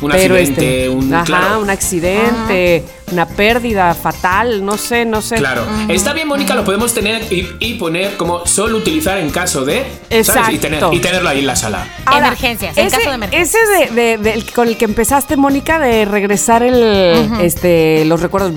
Un 0.00 0.12
accidente, 0.12 0.88
un- 0.88 1.12
ajá, 1.12 1.24
claro. 1.24 1.60
un 1.60 1.68
accidente, 1.70 2.84
una 3.12 3.26
pérdida 3.26 3.92
fatal, 3.94 4.64
no 4.64 4.78
sé, 4.78 5.04
no 5.04 5.20
sé. 5.20 5.36
Claro. 5.36 5.62
Está 5.88 6.12
bien, 6.14 6.26
Mónica, 6.28 6.54
lo 6.54 6.64
podemos 6.64 6.94
tener 6.94 7.30
y, 7.32 7.46
y 7.60 7.74
poner 7.74 8.16
como 8.16 8.46
solo 8.46 8.78
utilizar 8.78 9.18
en 9.18 9.30
caso 9.30 9.64
de. 9.64 9.84
¿sabes? 10.24 10.54
Y, 10.54 10.58
tener- 10.58 10.78
Exacto. 10.78 10.92
y 10.96 11.00
tenerlo 11.00 11.28
ahí 11.28 11.40
en 11.40 11.46
la 11.46 11.56
sala. 11.56 11.86
Emergencias, 12.16 12.76
en 12.78 12.86
ese, 12.86 12.96
caso 12.96 13.08
de 13.10 13.14
emergencia. 13.16 13.58
Ese 13.84 13.94
de, 13.94 14.44
con 14.54 14.68
el 14.68 14.76
que 14.76 14.84
empezaste, 14.86 15.36
Mónica, 15.36 15.78
de 15.78 16.04
regresar 16.06 16.62
el, 16.62 17.28
este, 17.42 18.04
los 18.06 18.20
recuerdos. 18.22 18.52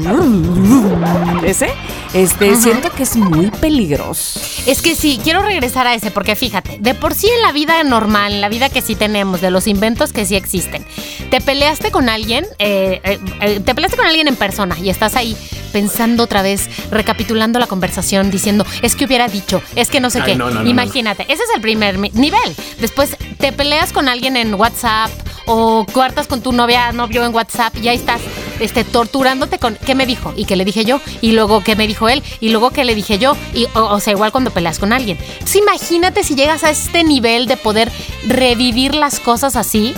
Ese, 1.43 1.67
este, 2.13 2.55
siento 2.55 2.91
que 2.91 3.03
es 3.03 3.15
muy 3.15 3.49
peligroso. 3.49 4.39
Es 4.65 4.81
que 4.81 4.95
sí, 4.95 5.19
quiero 5.23 5.41
regresar 5.41 5.87
a 5.87 5.95
ese, 5.95 6.11
porque 6.11 6.35
fíjate, 6.35 6.77
de 6.79 6.93
por 6.93 7.15
sí 7.15 7.27
en 7.27 7.41
la 7.41 7.51
vida 7.51 7.83
normal, 7.83 8.33
en 8.33 8.41
la 8.41 8.49
vida 8.49 8.69
que 8.69 8.81
sí 8.81 8.95
tenemos, 8.95 9.41
de 9.41 9.49
los 9.49 9.67
inventos 9.67 10.13
que 10.13 10.25
sí 10.25 10.35
existen, 10.35 10.85
te 11.29 11.41
peleaste 11.41 11.91
con 11.91 12.09
alguien, 12.09 12.45
eh, 12.59 13.01
eh, 13.03 13.19
eh, 13.41 13.59
te 13.59 13.73
peleaste 13.73 13.97
con 13.97 14.05
alguien 14.05 14.27
en 14.27 14.35
persona 14.35 14.77
y 14.79 14.89
estás 14.89 15.15
ahí 15.15 15.35
pensando 15.71 16.23
otra 16.23 16.43
vez, 16.43 16.69
recapitulando 16.91 17.57
la 17.57 17.67
conversación, 17.67 18.29
diciendo, 18.29 18.65
es 18.83 18.95
que 18.95 19.05
hubiera 19.05 19.27
dicho, 19.27 19.61
es 19.75 19.89
que 19.89 19.99
no 19.99 20.09
sé 20.11 20.19
Ay, 20.19 20.31
qué. 20.31 20.35
no, 20.35 20.51
no, 20.51 20.63
no, 20.63 20.69
Imagínate, 20.69 21.23
ese 21.23 21.41
es 21.43 21.49
el 21.55 21.61
primer 21.61 21.97
nivel. 21.97 22.55
Después 22.79 23.17
te 23.39 23.51
peleas 23.51 23.91
con 23.91 24.07
alguien 24.07 24.37
en 24.37 24.53
WhatsApp 24.53 25.09
o 25.45 25.85
cuartas 25.91 26.27
con 26.27 26.41
tu 26.41 26.53
novia, 26.53 26.91
novio 26.91 27.25
en 27.25 27.33
WhatsApp 27.33 27.75
y 27.81 27.87
ahí 27.87 27.97
estás 27.97 28.21
este, 28.59 28.83
torturándote 28.83 29.59
con 29.59 29.75
qué 29.75 29.95
me 29.95 30.05
dijo 30.05 30.33
y 30.35 30.45
qué 30.45 30.55
le 30.55 30.65
dije 30.65 30.85
yo 30.85 30.99
y 31.21 31.31
luego 31.33 31.63
qué 31.63 31.75
me 31.75 31.87
dijo 31.87 32.09
él 32.09 32.23
y 32.39 32.49
luego 32.49 32.71
qué 32.71 32.83
le 32.85 32.95
dije 32.95 33.17
yo 33.19 33.35
y 33.53 33.65
o, 33.75 33.81
o 33.85 33.99
sea 33.99 34.13
igual 34.13 34.31
cuando 34.31 34.51
peleas 34.51 34.79
con 34.79 34.93
alguien 34.93 35.17
Entonces, 35.33 35.55
imagínate 35.57 36.23
si 36.23 36.35
llegas 36.35 36.63
a 36.63 36.69
este 36.69 37.03
nivel 37.03 37.47
de 37.47 37.57
poder 37.57 37.91
revivir 38.27 38.95
las 38.95 39.19
cosas 39.19 39.55
así 39.55 39.93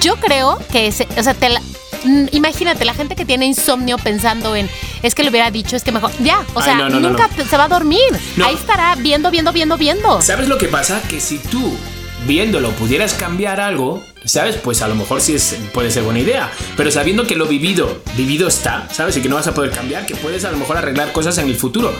yo 0.00 0.16
creo 0.16 0.58
que 0.70 0.86
ese, 0.86 1.06
o 1.18 1.22
sea 1.22 1.34
te 1.34 1.48
la- 1.50 1.60
mm, 2.04 2.26
Imagínate, 2.32 2.84
la 2.84 2.94
gente 2.94 3.14
que 3.14 3.24
tiene 3.24 3.46
insomnio 3.46 3.98
pensando 3.98 4.56
en 4.56 4.68
es 5.02 5.14
que 5.14 5.22
le 5.22 5.30
hubiera 5.30 5.50
dicho, 5.50 5.76
es 5.76 5.84
que 5.84 5.92
mejor. 5.92 6.10
Ya, 6.20 6.44
o 6.54 6.62
sea, 6.62 6.76
no, 6.76 6.88
no, 6.88 6.98
no, 7.00 7.10
nunca 7.10 7.28
no. 7.36 7.44
se 7.44 7.56
va 7.56 7.64
a 7.64 7.68
dormir. 7.68 8.00
Ahí 8.44 8.54
estará 8.54 8.94
viendo, 8.94 9.30
viendo, 9.30 9.52
viendo, 9.52 9.76
viendo. 9.76 10.22
¿Sabes 10.22 10.48
lo 10.48 10.56
que 10.58 10.66
pasa? 10.68 11.02
Que 11.10 11.20
si 11.20 11.38
tú, 11.38 11.72
viéndolo, 12.26 12.70
pudieras 12.70 13.14
cambiar 13.14 13.60
algo, 13.60 14.02
¿sabes? 14.24 14.56
Pues 14.56 14.82
a 14.82 14.88
lo 14.88 14.94
mejor 14.94 15.20
sí 15.20 15.34
es, 15.34 15.56
puede 15.72 15.90
ser 15.90 16.02
buena 16.02 16.20
idea. 16.20 16.50
Pero 16.76 16.90
sabiendo 16.90 17.26
que 17.26 17.36
lo 17.36 17.46
vivido, 17.46 18.02
vivido 18.16 18.48
está, 18.48 18.88
¿sabes? 18.92 19.16
Y 19.16 19.22
que 19.22 19.28
no 19.28 19.36
vas 19.36 19.46
a 19.46 19.54
poder 19.54 19.70
cambiar, 19.70 20.06
que 20.06 20.14
puedes 20.14 20.44
a 20.44 20.50
lo 20.50 20.58
mejor 20.58 20.76
arreglar 20.76 21.12
cosas 21.12 21.38
en 21.38 21.48
el 21.48 21.56
futuro. 21.56 21.92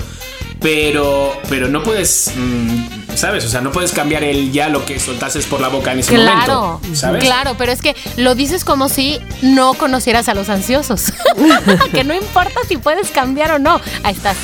Pero, 0.60 1.40
pero 1.48 1.68
no 1.68 1.82
puedes, 1.82 2.32
mm, 2.36 3.01
¿sabes? 3.14 3.44
O 3.44 3.48
sea, 3.48 3.60
no 3.60 3.72
puedes 3.72 3.92
cambiar 3.92 4.24
el 4.24 4.52
ya 4.52 4.68
lo 4.68 4.84
que 4.84 4.98
soltases 4.98 5.46
por 5.46 5.60
la 5.60 5.68
boca 5.68 5.92
en 5.92 6.00
ese 6.00 6.14
Claro, 6.14 6.80
momento, 6.80 6.96
¿sabes? 6.96 7.22
claro, 7.24 7.54
pero 7.58 7.72
es 7.72 7.80
que 7.82 7.94
lo 8.16 8.34
dices 8.34 8.64
como 8.64 8.88
si 8.88 9.18
no 9.42 9.74
conocieras 9.74 10.28
a 10.28 10.34
los 10.34 10.48
ansiosos. 10.48 11.12
que 11.92 12.04
no 12.04 12.14
importa 12.14 12.60
si 12.68 12.76
puedes 12.76 13.10
cambiar 13.10 13.52
o 13.52 13.58
no. 13.58 13.80
Ahí 14.02 14.14
estás. 14.14 14.36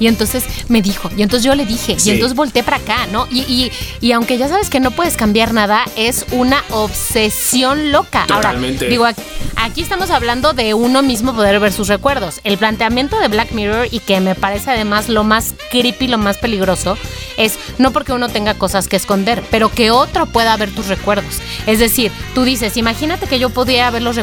Y 0.00 0.06
entonces 0.06 0.44
me 0.68 0.82
dijo, 0.82 1.10
y 1.16 1.22
entonces 1.22 1.44
yo 1.44 1.54
le 1.54 1.66
dije, 1.66 1.98
Sí. 1.98 2.10
y 2.10 2.12
entonces 2.14 2.36
volteé 2.36 2.62
para 2.62 2.78
acá, 2.78 3.06
¿no? 3.12 3.26
Y, 3.30 3.40
y- 3.40 3.72
y 4.00 4.12
aunque 4.12 4.38
ya 4.38 4.48
sabes 4.48 4.70
que 4.70 4.80
no 4.80 4.90
puedes 4.90 5.16
cambiar 5.16 5.52
nada, 5.52 5.84
es 5.96 6.24
una 6.32 6.62
obsesión 6.70 7.92
loca. 7.92 8.24
Totalmente. 8.26 8.84
Ahora, 8.84 8.90
digo, 8.90 9.04
aquí, 9.06 9.22
aquí 9.56 9.80
estamos 9.82 10.10
hablando 10.10 10.52
de 10.52 10.74
uno 10.74 11.02
mismo 11.02 11.34
poder 11.34 11.58
ver 11.60 11.72
sus 11.72 11.88
recuerdos. 11.88 12.40
El 12.44 12.58
planteamiento 12.58 13.18
de 13.18 13.28
Black 13.28 13.52
Mirror, 13.52 13.88
y 13.90 14.00
que 14.00 14.20
me 14.20 14.34
parece 14.34 14.70
además 14.70 15.08
lo 15.08 15.24
más 15.24 15.54
creepy, 15.70 16.08
lo 16.08 16.18
más 16.18 16.36
peligroso, 16.38 16.96
es 17.36 17.57
no 17.78 17.92
porque 17.92 18.12
uno 18.12 18.28
tenga 18.28 18.54
cosas 18.54 18.88
que 18.88 18.96
esconder, 18.96 19.42
pero 19.50 19.70
que 19.70 19.90
otro 19.90 20.26
pueda 20.26 20.56
ver 20.56 20.74
tus 20.74 20.88
recuerdos. 20.88 21.40
Es 21.66 21.78
decir, 21.78 22.12
tú 22.34 22.44
dices, 22.44 22.76
imagínate 22.76 23.26
que 23.26 23.38
yo 23.38 23.50
pudiera 23.50 23.90
ver 23.90 24.02
los, 24.02 24.16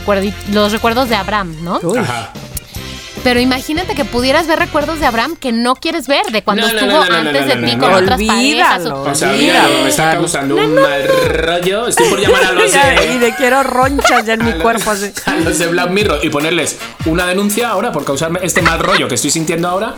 los 0.52 0.71
recuerdos 0.71 1.10
de 1.10 1.15
Abraham, 1.15 1.56
¿no? 1.62 1.80
Uy. 1.84 2.00
Ajá. 2.00 2.32
Pero 3.26 3.40
imagínate 3.40 3.96
que 3.96 4.06
pudieras 4.06 4.46
ver 4.46 4.60
recuerdos 4.60 5.00
de 5.00 5.08
Abraham 5.08 5.36
que 5.36 5.52
no 5.52 5.74
quieres 5.76 6.06
ver, 6.08 6.28
de 6.32 6.44
cuando 6.44 6.68
No, 6.68 6.74
no, 6.74 6.80
estuvo 6.80 6.92
no, 6.92 7.06
no, 7.06 7.10
no, 7.10 7.30
antes 7.30 7.42
no, 7.42 7.48
de 7.48 7.56
no, 7.56 7.68
ti 7.68 7.76
no, 7.76 7.82
con 7.82 7.92
no. 7.92 7.98
otras 7.98 8.22
parejas. 8.22 8.82
Olvídalo. 8.86 9.02
O 9.02 9.16
sea, 9.16 9.32
Mira, 9.34 9.64
mira, 9.68 9.82
me 9.84 9.90
está 9.90 10.12
causando 10.14 10.56
un 10.58 10.76
mal 10.76 11.08
rollo. 11.30 11.88
Estoy 11.88 12.08
por 12.08 12.20
llamar 12.20 12.44
a 12.46 12.52
los 12.52 12.72
y 12.72 12.78
de, 12.78 13.20
de 13.20 13.36
quiero 13.36 13.64
ronchas 13.64 14.28
ya 14.28 14.34
en 14.34 14.46
mi 14.46 14.54
cuerpo. 14.62 14.92
así. 14.92 15.12
a 15.26 15.36
los 15.38 15.58
de 15.58 15.66
Black 15.66 15.90
Mirror 15.90 16.20
y 16.24 16.30
ponerles 16.30 16.78
una 17.08 17.26
denuncia 17.26 17.70
ahora 17.70 17.92
por 17.92 18.06
causarme 18.06 18.42
este 18.44 18.62
mal 18.62 18.78
rollo 18.78 19.08
que 19.08 19.16
estoy 19.16 19.32
sintiendo 19.32 19.70
ahora. 19.70 19.96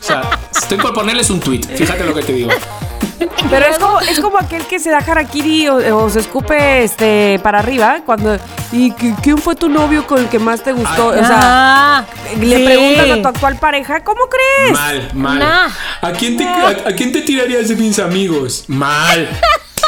O 0.00 0.02
sea, 0.02 0.22
estoy 0.56 0.78
por 0.78 0.94
ponerles 0.94 1.28
un 1.28 1.40
tweet. 1.40 1.62
Fíjate 1.74 2.04
lo 2.04 2.14
que 2.14 2.22
te 2.22 2.32
digo. 2.32 2.50
Pero 3.50 3.66
es 3.66 3.78
como, 3.78 4.00
es 4.00 4.20
como 4.20 4.38
aquel 4.38 4.62
que 4.66 4.78
se 4.78 4.90
da 4.90 4.98
harakiri 4.98 5.68
o, 5.68 5.96
o 5.98 6.10
se 6.10 6.20
escupe 6.20 6.82
este 6.84 7.38
para 7.42 7.58
arriba 7.58 8.00
cuando 8.06 8.36
y 8.72 8.92
qui- 8.92 9.16
quién 9.22 9.38
fue 9.38 9.54
tu 9.56 9.68
novio 9.68 10.06
con 10.06 10.18
el 10.20 10.28
que 10.28 10.38
más 10.38 10.62
te 10.62 10.72
gustó, 10.72 11.08
o 11.08 11.12
sea, 11.14 11.38
Ah, 11.42 12.04
le 12.38 12.56
sí. 12.56 12.64
preguntas 12.64 13.10
a 13.10 13.22
tu 13.22 13.28
actual 13.28 13.56
pareja, 13.56 14.02
¿cómo 14.04 14.22
crees? 14.28 14.72
Mal, 14.72 15.10
mal. 15.14 15.38
Nah. 15.38 15.68
¿A 16.02 16.12
quién 16.12 16.36
te, 16.36 16.44
a, 16.44 16.68
a 16.88 16.92
quién 16.94 17.12
te 17.12 17.22
tirarías 17.22 17.68
de 17.68 17.76
mis 17.76 17.98
amigos? 17.98 18.64
Mal. 18.68 19.28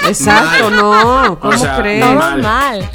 Exacto, 0.08 0.70
Mal. 0.70 0.76
no, 0.76 1.38
¿cómo 1.40 1.54
O 1.54 1.58
sea, 1.58 1.76
crees? 1.76 2.04
Todo 2.04 2.14
Mal. 2.14 2.42
mal. 2.42 2.90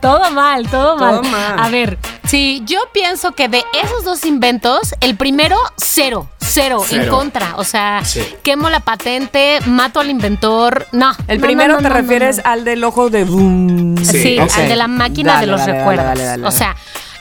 Todo 0.00 0.30
mal, 0.30 0.68
todo 0.70 0.96
mal. 0.96 1.20
Todo 1.20 1.30
mal. 1.30 1.56
A 1.58 1.68
ver, 1.68 1.98
sí, 2.26 2.62
yo 2.66 2.78
pienso 2.92 3.32
que 3.32 3.48
de 3.48 3.64
esos 3.82 4.04
dos 4.04 4.24
inventos, 4.24 4.94
el 5.00 5.16
primero, 5.16 5.56
cero. 5.76 6.28
Cero, 6.48 6.84
en 6.90 7.08
contra. 7.08 7.54
O 7.56 7.64
sea, 7.64 8.04
Sí. 8.04 8.22
quemo 8.44 8.70
la 8.70 8.78
patente, 8.80 9.58
mato 9.66 9.98
al 9.98 10.08
inventor. 10.10 10.86
No. 10.92 11.10
El 11.26 11.40
no, 11.40 11.46
primero 11.46 11.74
no, 11.74 11.80
no, 11.80 11.88
te 11.88 11.92
refieres 11.94 12.36
no. 12.38 12.42
al 12.50 12.64
del 12.64 12.84
ojo 12.84 13.10
de 13.10 13.24
boom. 13.24 13.96
Sí, 14.04 14.38
al 14.38 14.68
de 14.68 14.76
la 14.76 14.86
máquina 14.86 15.34
Dale, 15.34 15.46
de 15.46 15.50
los 15.52 15.60
dale, 15.60 15.72
dale, 15.72 15.78
recuerdos. 15.80 16.06
dale, 16.06 16.24
dale, 16.24 16.46
O 16.46 16.50
sea, 16.52 16.76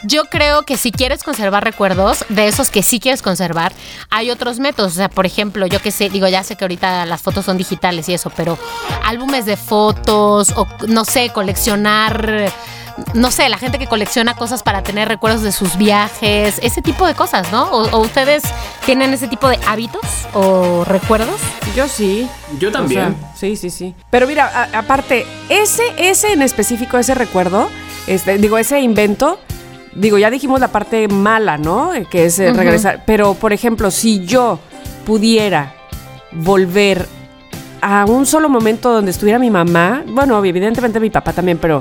yo 0.06 0.26
creo 0.26 0.64
que 0.64 0.78
si 0.78 0.92
quieres 0.92 1.24
conservar 1.24 1.64
recuerdos, 1.64 2.26
de 2.30 2.48
esos 2.48 2.70
que 2.70 2.84
sí 2.84 3.00
quieres 3.00 3.22
conservar, 3.22 3.74
hay 4.10 4.32
otros 4.32 4.60
métodos. 4.60 4.94
O 4.94 4.96
sea, 4.96 5.10
por 5.10 5.26
ejemplo, 5.26 5.66
yo 5.68 5.82
que 5.82 5.92
sé, 5.92 6.10
digo, 6.10 6.28
ya 6.28 6.44
sé 6.44 6.56
que 6.56 6.64
ahorita 6.64 7.06
las 7.06 7.22
fotos 7.22 7.46
son 7.46 7.58
digitales 7.58 8.10
y 8.10 8.14
eso, 8.14 8.32
pero 8.36 8.58
álbumes 9.04 9.46
de 9.46 9.58
fotos 9.58 10.54
o 10.56 10.68
no 10.88 11.06
sé, 11.06 11.30
coleccionar 11.30 12.52
no 13.14 13.32
sé, 13.32 13.50
la 13.50 13.58
gente 13.58 13.78
que 13.78 13.88
colecciona 13.88 14.36
cosas 14.36 14.64
para 14.64 14.84
tener 14.84 15.08
recuerdos 15.08 15.42
de 15.42 15.52
sus 15.52 15.78
viajes, 15.78 16.60
ese 16.62 16.82
tipo 16.82 17.06
de 17.06 17.14
cosas, 17.14 17.52
¿no? 17.52 17.70
¿O, 17.72 18.00
ustedes 18.00 18.44
tienen 18.86 19.14
ese 19.14 19.28
tipo 19.28 19.50
de 19.50 19.60
hábitos 19.68 20.06
o 20.34 20.86
recuerdos? 20.86 21.40
Yo 21.76 21.88
sí. 21.88 22.28
Yo 22.58 22.72
también. 22.72 23.16
sí, 23.36 23.56
sí, 23.56 23.70
sí. 23.70 23.94
Pero 24.10 24.28
mira, 24.28 24.70
aparte, 24.74 25.26
ese, 25.50 25.84
ese 25.98 26.34
en 26.34 26.42
específico, 26.42 26.98
ese 26.98 27.16
recuerdo, 27.16 27.70
este, 28.08 28.38
digo, 28.38 28.58
ese 28.58 28.80
invento, 28.80 29.40
digo, 29.96 30.18
ya 30.18 30.30
dijimos 30.30 30.60
la 30.60 30.68
parte 30.68 31.08
mala, 31.08 31.58
¿no? 31.58 31.92
Que 32.10 32.26
es 32.26 32.40
eh, 32.40 32.54
regresar. 32.54 33.04
Pero, 33.06 33.34
por 33.34 33.54
ejemplo, 33.54 33.90
si 33.92 34.26
yo 34.26 34.60
pudiera 35.06 35.74
volver 36.32 37.08
a 37.82 38.06
un 38.06 38.26
solo 38.26 38.50
momento 38.50 38.92
donde 38.92 39.12
estuviera 39.12 39.40
mi 39.40 39.50
mamá, 39.50 40.04
bueno, 40.08 40.44
evidentemente 40.44 41.00
mi 41.00 41.10
papá 41.10 41.34
también, 41.34 41.58
pero, 41.58 41.80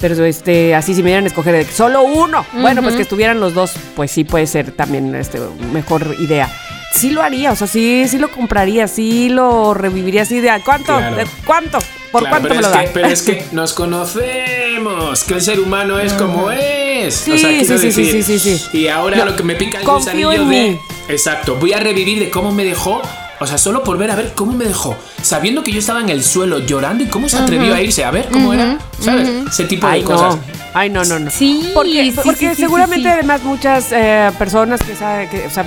pero 0.00 0.24
este, 0.24 0.74
así 0.74 0.94
si 0.94 1.02
me 1.02 1.08
dieran 1.10 1.24
a 1.24 1.28
escoger 1.28 1.64
solo 1.66 2.02
uno, 2.02 2.44
bueno, 2.60 2.82
pues 2.82 2.94
que 2.96 3.02
estuvieran 3.02 3.40
los 3.40 3.54
dos, 3.54 3.74
pues 3.96 4.10
sí 4.10 4.24
puede 4.24 4.46
ser 4.46 4.72
también 4.72 5.14
este, 5.14 5.38
mejor 5.72 6.14
idea. 6.20 6.48
Sí 6.94 7.10
lo 7.10 7.22
haría, 7.22 7.52
o 7.52 7.56
sea, 7.56 7.66
sí, 7.66 8.06
sí 8.08 8.18
lo 8.18 8.30
compraría, 8.30 8.88
sí 8.88 9.28
lo 9.28 9.74
reviviría 9.74 10.22
así 10.22 10.40
de 10.40 10.50
¿cuánto? 10.64 10.98
¿Cuánto? 11.46 11.78
¿Por 12.10 12.28
cuánto 12.28 12.48
me 12.48 12.60
lo 12.60 12.70
da? 12.70 12.84
pero 12.92 13.06
es 13.06 13.22
que 13.22 13.46
nos 13.52 13.72
conocemos, 13.72 15.22
que 15.24 15.34
el 15.34 15.40
ser 15.40 15.60
humano 15.60 15.98
es 15.98 16.12
como 16.14 16.50
es. 16.50 17.14
Sí, 17.14 17.38
sí, 17.38 17.64
sí, 17.64 17.92
sí, 17.92 18.22
sí, 18.22 18.38
sí, 18.38 18.60
Y 18.72 18.88
ahora 18.88 19.24
lo 19.24 19.36
que 19.36 19.42
me 19.44 19.54
pica 19.54 19.78
el 19.78 19.86
gusanillo 19.86 20.30
de. 20.30 20.38
Mí. 20.38 20.78
Exacto, 21.08 21.56
voy 21.56 21.72
a 21.72 21.80
revivir 21.80 22.18
de 22.18 22.30
cómo 22.30 22.52
me 22.52 22.64
dejó 22.64 23.00
o 23.40 23.46
sea, 23.46 23.58
solo 23.58 23.82
por 23.82 23.96
ver 23.96 24.10
a 24.10 24.16
ver 24.16 24.32
cómo 24.34 24.52
me 24.52 24.66
dejó. 24.66 24.94
Sabiendo 25.22 25.64
que 25.64 25.72
yo 25.72 25.78
estaba 25.78 26.00
en 26.00 26.10
el 26.10 26.22
suelo 26.22 26.58
llorando 26.58 27.02
y 27.04 27.06
cómo 27.06 27.28
se 27.28 27.38
atrevió 27.38 27.74
a 27.74 27.80
irse. 27.80 28.04
A 28.04 28.10
ver 28.10 28.28
cómo 28.30 28.52
era. 28.52 28.78
¿Sabes? 29.00 29.28
Ese 29.48 29.64
tipo 29.64 29.88
de 29.88 30.02
cosas. 30.02 30.36
Ay, 30.74 30.90
no, 30.90 31.02
no, 31.04 31.18
no. 31.18 31.30
Sí, 31.30 31.70
porque, 31.74 32.12
porque 32.24 32.54
seguramente 32.54 33.08
además 33.08 33.42
muchas 33.42 33.88
eh, 33.90 34.30
personas 34.38 34.80
que 34.82 34.94
saben, 34.94 35.28
que, 35.28 35.46
o 35.46 35.50
sea, 35.50 35.64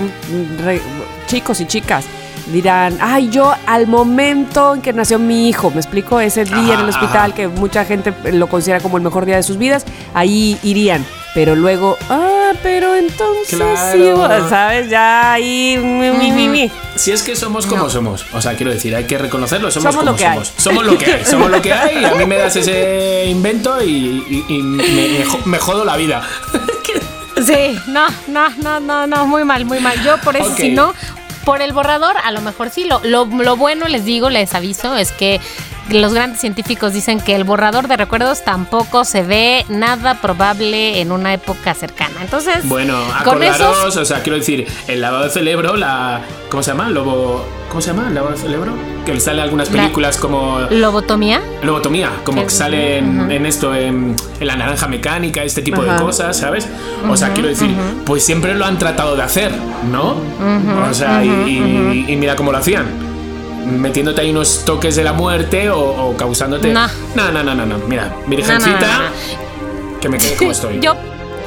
chicos 1.28 1.60
y 1.60 1.66
chicas 1.66 2.06
dirán, 2.48 2.98
ay, 3.02 3.30
yo 3.30 3.54
al 3.66 3.88
momento 3.88 4.76
en 4.76 4.82
que 4.82 4.94
nació 4.94 5.20
mi 5.20 5.50
hijo, 5.50 5.72
me 5.72 5.78
explico, 5.78 6.20
ese 6.20 6.46
día 6.46 6.74
en 6.74 6.80
el 6.82 6.90
hospital 6.90 7.34
que 7.34 7.48
mucha 7.48 7.86
gente 7.86 8.14
lo 8.32 8.48
considera 8.48 8.80
como 8.80 8.98
el 8.98 9.04
mejor 9.04 9.26
día 9.26 9.36
de 9.36 9.44
sus 9.44 9.58
vidas, 9.58 9.86
ahí 10.14 10.60
irían. 10.64 11.06
Pero 11.34 11.56
luego, 11.56 11.98
ah, 12.12 12.52
pero 12.62 12.94
entonces 12.94 13.58
sí, 13.92 14.12
¿sabes? 14.50 14.88
Ya 14.90 15.34
ahí, 15.34 15.80
mi, 15.82 16.32
mi, 16.32 16.48
mi, 16.48 16.72
Si 16.96 17.12
es 17.12 17.24
que 17.24 17.36
somos 17.36 17.66
como 17.66 17.90
somos, 17.90 18.24
o 18.34 18.42
sea, 18.42 18.56
quiero 18.56 18.72
decir, 18.72 18.96
hay 18.96 19.06
que 19.06 19.18
reconocerlo, 19.18 19.72
somos, 19.72 19.96
como 19.96 20.12
lo 20.12 20.16
que 20.16 20.24
somos. 20.24 20.50
Hay. 20.52 20.62
Somos 20.62 20.86
lo 20.86 20.98
que 20.98 21.06
hay, 21.12 21.26
somos 21.26 21.50
lo 21.50 21.62
que 21.62 21.74
hay, 21.74 22.04
y 22.04 22.06
a 22.06 22.14
mí 22.14 22.26
me 22.26 22.38
das 22.38 22.56
ese 22.56 23.26
invento 23.26 23.84
y, 23.84 24.24
me, 25.46 25.58
jodo 25.58 25.84
la 25.84 25.98
vida. 25.98 26.22
Sí, 27.44 27.78
no, 27.88 28.08
no, 28.28 28.50
no, 28.62 28.80
no, 28.80 29.08
no, 29.08 29.26
muy 29.26 29.44
mal, 29.44 29.66
muy 29.66 29.80
mal. 29.80 30.02
Yo 30.04 30.18
por 30.22 30.36
eso, 30.38 30.56
si 30.56 30.70
no, 30.70 30.94
por 31.46 31.62
el 31.62 31.74
borrador, 31.74 32.16
a 32.24 32.32
lo 32.32 32.42
mejor 32.42 32.70
sí. 32.70 32.86
Lo, 32.86 33.02
lo, 33.04 33.26
lo, 33.26 33.56
bueno, 33.56 33.88
les 33.88 34.06
digo, 34.06 34.30
les 34.30 34.54
aviso, 34.54 34.96
es 34.96 35.12
que 35.12 35.40
los 35.90 36.14
grandes 36.14 36.40
científicos 36.40 36.94
dicen 36.94 37.20
que 37.20 37.36
el 37.36 37.44
borrador 37.44 37.88
de 37.88 37.98
recuerdos 37.98 38.44
tampoco 38.44 39.06
se 39.06 39.24
ve 39.24 39.66
nada 39.70 40.16
probable 40.22 41.02
en 41.02 41.12
una 41.12 41.34
época 41.34 41.74
cercana. 41.74 42.22
Entonces, 42.22 42.68
bueno, 42.68 42.98
acordaros, 43.14 43.96
o 43.96 44.06
sea, 44.06 44.22
quiero 44.22 44.38
decir, 44.38 44.68
el 44.88 45.02
lavado 45.02 45.26
de 45.26 45.30
cerebro, 45.30 45.76
la. 45.76 46.22
¿Cómo 46.50 46.64
se 46.64 46.72
llama? 46.72 46.90
Lobo. 46.90 47.46
¿Cómo 47.70 47.82
se 47.82 47.88
llama? 47.88 48.08
¿El 48.08 48.14
lavado 48.14 48.36
de 48.36 48.42
cerebro? 48.42 48.74
Que 49.06 49.20
sale 49.20 49.40
en 49.40 49.44
algunas 49.44 49.70
películas 49.70 50.18
como. 50.18 50.60
¿Lobotomía? 50.70 51.42
Lobotomía, 51.64 52.12
como 52.24 52.44
que 52.44 52.50
sale 52.50 53.00
en, 53.00 53.46
esto, 53.46 53.74
en, 53.76 54.16
la 54.40 54.56
naranja 54.56 54.88
mecánica, 54.88 55.44
este 55.44 55.62
tipo 55.62 55.84
de 55.84 55.96
cosas, 56.02 56.38
¿sabes? 56.38 56.68
O 57.10 57.18
sea, 57.18 57.34
quiero 57.34 57.50
decir, 57.50 57.76
pues 58.06 58.24
siempre 58.24 58.54
lo 58.56 58.66
han 58.66 58.78
tratado 58.78 59.16
de 59.16 59.24
hacer, 59.24 59.52
¿no? 59.92 60.16
o 60.90 60.94
sea, 60.94 61.24
y 61.26 62.16
mira 62.18 62.36
cómo 62.36 62.52
lo 62.52 62.60
hacían 62.60 63.13
metiéndote 63.66 64.22
ahí 64.22 64.32
unos 64.32 64.64
toques 64.66 64.96
de 64.96 65.04
la 65.04 65.14
muerte 65.14 65.70
o, 65.70 66.16
causándote. 66.18 66.72
No. 66.72 66.88
No, 67.16 67.32
no, 67.32 67.44
no, 67.44 67.66
no, 67.66 67.78
Mira, 67.88 68.16
virgencita, 68.28 69.12
que 70.02 70.10
me 70.10 70.18
quede 70.18 70.36
como 70.36 70.52
estoy. 70.52 70.80
Yo. 70.80 70.96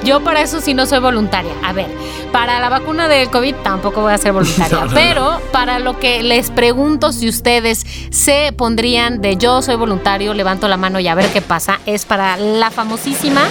Yo 0.05 0.23
para 0.23 0.41
eso 0.43 0.61
sí 0.61 0.75
no 0.75 0.87
soy 0.87 1.01
voluntaria. 1.01 1.53
A 1.65 1.73
ver, 1.73 1.87
para 2.31 2.61
la 2.61 2.69
vacuna 2.69 3.09
del 3.09 3.29
COVID 3.31 3.57
tampoco 3.57 4.03
voy 4.03 4.13
a 4.13 4.19
ser 4.19 4.33
voluntaria. 4.33 4.87
pero 4.95 5.41
para 5.53 5.79
lo 5.81 5.99
que 5.99 6.23
les 6.23 6.51
pregunto 6.51 7.13
si 7.13 7.29
ustedes 7.29 7.85
se 8.11 8.53
pondrían 8.57 9.21
de 9.21 9.37
yo 9.37 9.63
soy 9.63 9.75
voluntario, 9.75 10.33
levanto 10.35 10.69
la 10.69 10.77
mano 10.77 11.01
y 11.01 11.09
a 11.09 11.15
ver 11.15 11.33
qué 11.33 11.43
pasa, 11.43 11.81
es 11.87 12.05
para 12.05 12.37
la 12.37 12.71
famosísima 12.71 13.43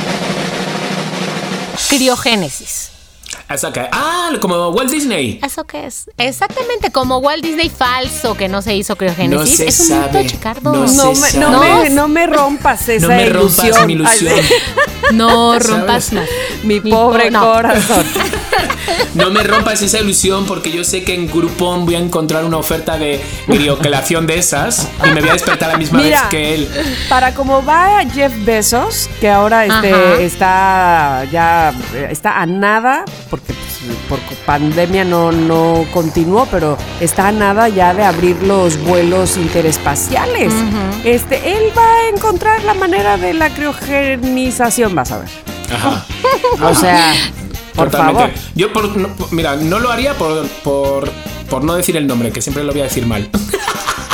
criogénesis. 1.90 2.95
¿Eso 3.50 3.72
qué? 3.72 3.88
Ah, 3.92 4.32
como 4.42 4.70
Walt 4.70 4.90
Disney. 4.90 5.40
¿Eso 5.44 5.66
qué 5.66 5.86
es? 5.86 6.10
Exactamente, 6.18 6.92
como 6.92 7.20
Walt 7.20 7.44
Disney 7.44 7.70
falso 7.70 8.36
que 8.36 8.48
no 8.48 8.62
se 8.62 8.76
hizo 8.76 8.96
criogénesis. 8.96 9.60
No 9.60 9.66
es 9.66 9.80
un 9.80 9.88
sabe. 9.88 10.20
mito, 10.20 10.30
Chicardo. 10.32 10.72
No, 10.74 10.86
me, 10.86 11.34
no, 11.34 11.60
me, 11.60 11.90
no, 11.90 12.08
me, 12.08 12.28
rompas 12.28 12.90
esa 12.90 13.08
no 13.08 13.14
me 13.14 13.28
ilusión. 13.28 13.68
Rompas 13.68 13.88
mi 13.88 13.94
ilusión. 13.94 14.34
no 15.14 15.60
rompas. 15.60 16.12
Mi 16.64 16.80
pobre 16.80 17.32
corazón. 17.32 18.06
No 19.16 19.32
me 19.32 19.44
rompas 19.44 19.82
esa 19.82 20.00
ilusión 20.00 20.46
porque 20.46 20.72
yo 20.72 20.84
sé 20.84 21.04
que 21.04 21.14
en 21.14 21.28
Groupon 21.28 21.86
voy 21.86 21.96
a 21.96 22.00
encontrar 22.00 22.46
una 22.46 22.58
oferta 22.58 22.98
de 22.98 23.20
criocelación 23.48 24.28
de 24.28 24.38
esas 24.38 24.90
y 25.04 25.10
me 25.12 25.22
voy 25.22 25.30
a 25.30 25.34
despertar 25.34 25.70
a 25.70 25.74
la 25.74 25.78
misma 25.78 26.02
vez 26.02 26.22
que 26.30 26.54
él. 26.54 26.70
Para 27.10 27.34
como 27.34 27.64
va 27.66 28.04
Jeff 28.14 28.34
Bezos, 28.46 29.10
que 29.20 29.30
ahora 29.30 29.66
este, 29.66 30.26
está 30.26 31.26
ya 31.32 31.74
está 32.10 32.42
a 32.42 32.46
nada 32.46 33.06
porque 33.40 33.54
pues, 33.54 33.98
por 34.10 34.20
pandemia 34.46 35.04
no, 35.04 35.32
no 35.32 35.86
continuó, 35.94 36.48
pero 36.50 36.78
está 37.00 37.30
a 37.30 37.32
nada 37.32 37.70
ya 37.70 37.94
de 37.94 38.04
abrir 38.04 38.42
los 38.44 38.78
vuelos 38.84 39.38
interespaciales. 39.38 40.54
Este, 41.04 41.58
él 41.58 41.72
va 41.78 41.84
a 41.84 42.10
encontrar 42.10 42.64
la 42.64 42.74
manera 42.74 43.18
de 43.18 43.34
la 43.34 43.50
criogenización, 43.50 44.96
vas 44.96 45.12
a 45.12 45.20
ver. 45.20 45.30
Ajá. 45.74 46.06
O 46.62 46.76
sea, 46.76 47.14
por 47.76 47.92
favor. 47.92 48.30
Yo, 48.56 48.72
por, 48.72 48.90
mira, 49.32 49.56
no 49.56 49.80
lo 49.80 49.92
haría 49.92 50.14
por, 50.14 50.48
por, 50.64 51.12
por 51.50 51.64
no 51.64 51.76
decir 51.76 51.98
el 51.98 52.08
nombre, 52.08 52.32
que 52.32 52.42
siempre 52.42 52.64
lo 52.64 52.72
voy 52.72 52.82
a 52.82 52.86
decir 52.86 53.06
mal. 53.06 53.30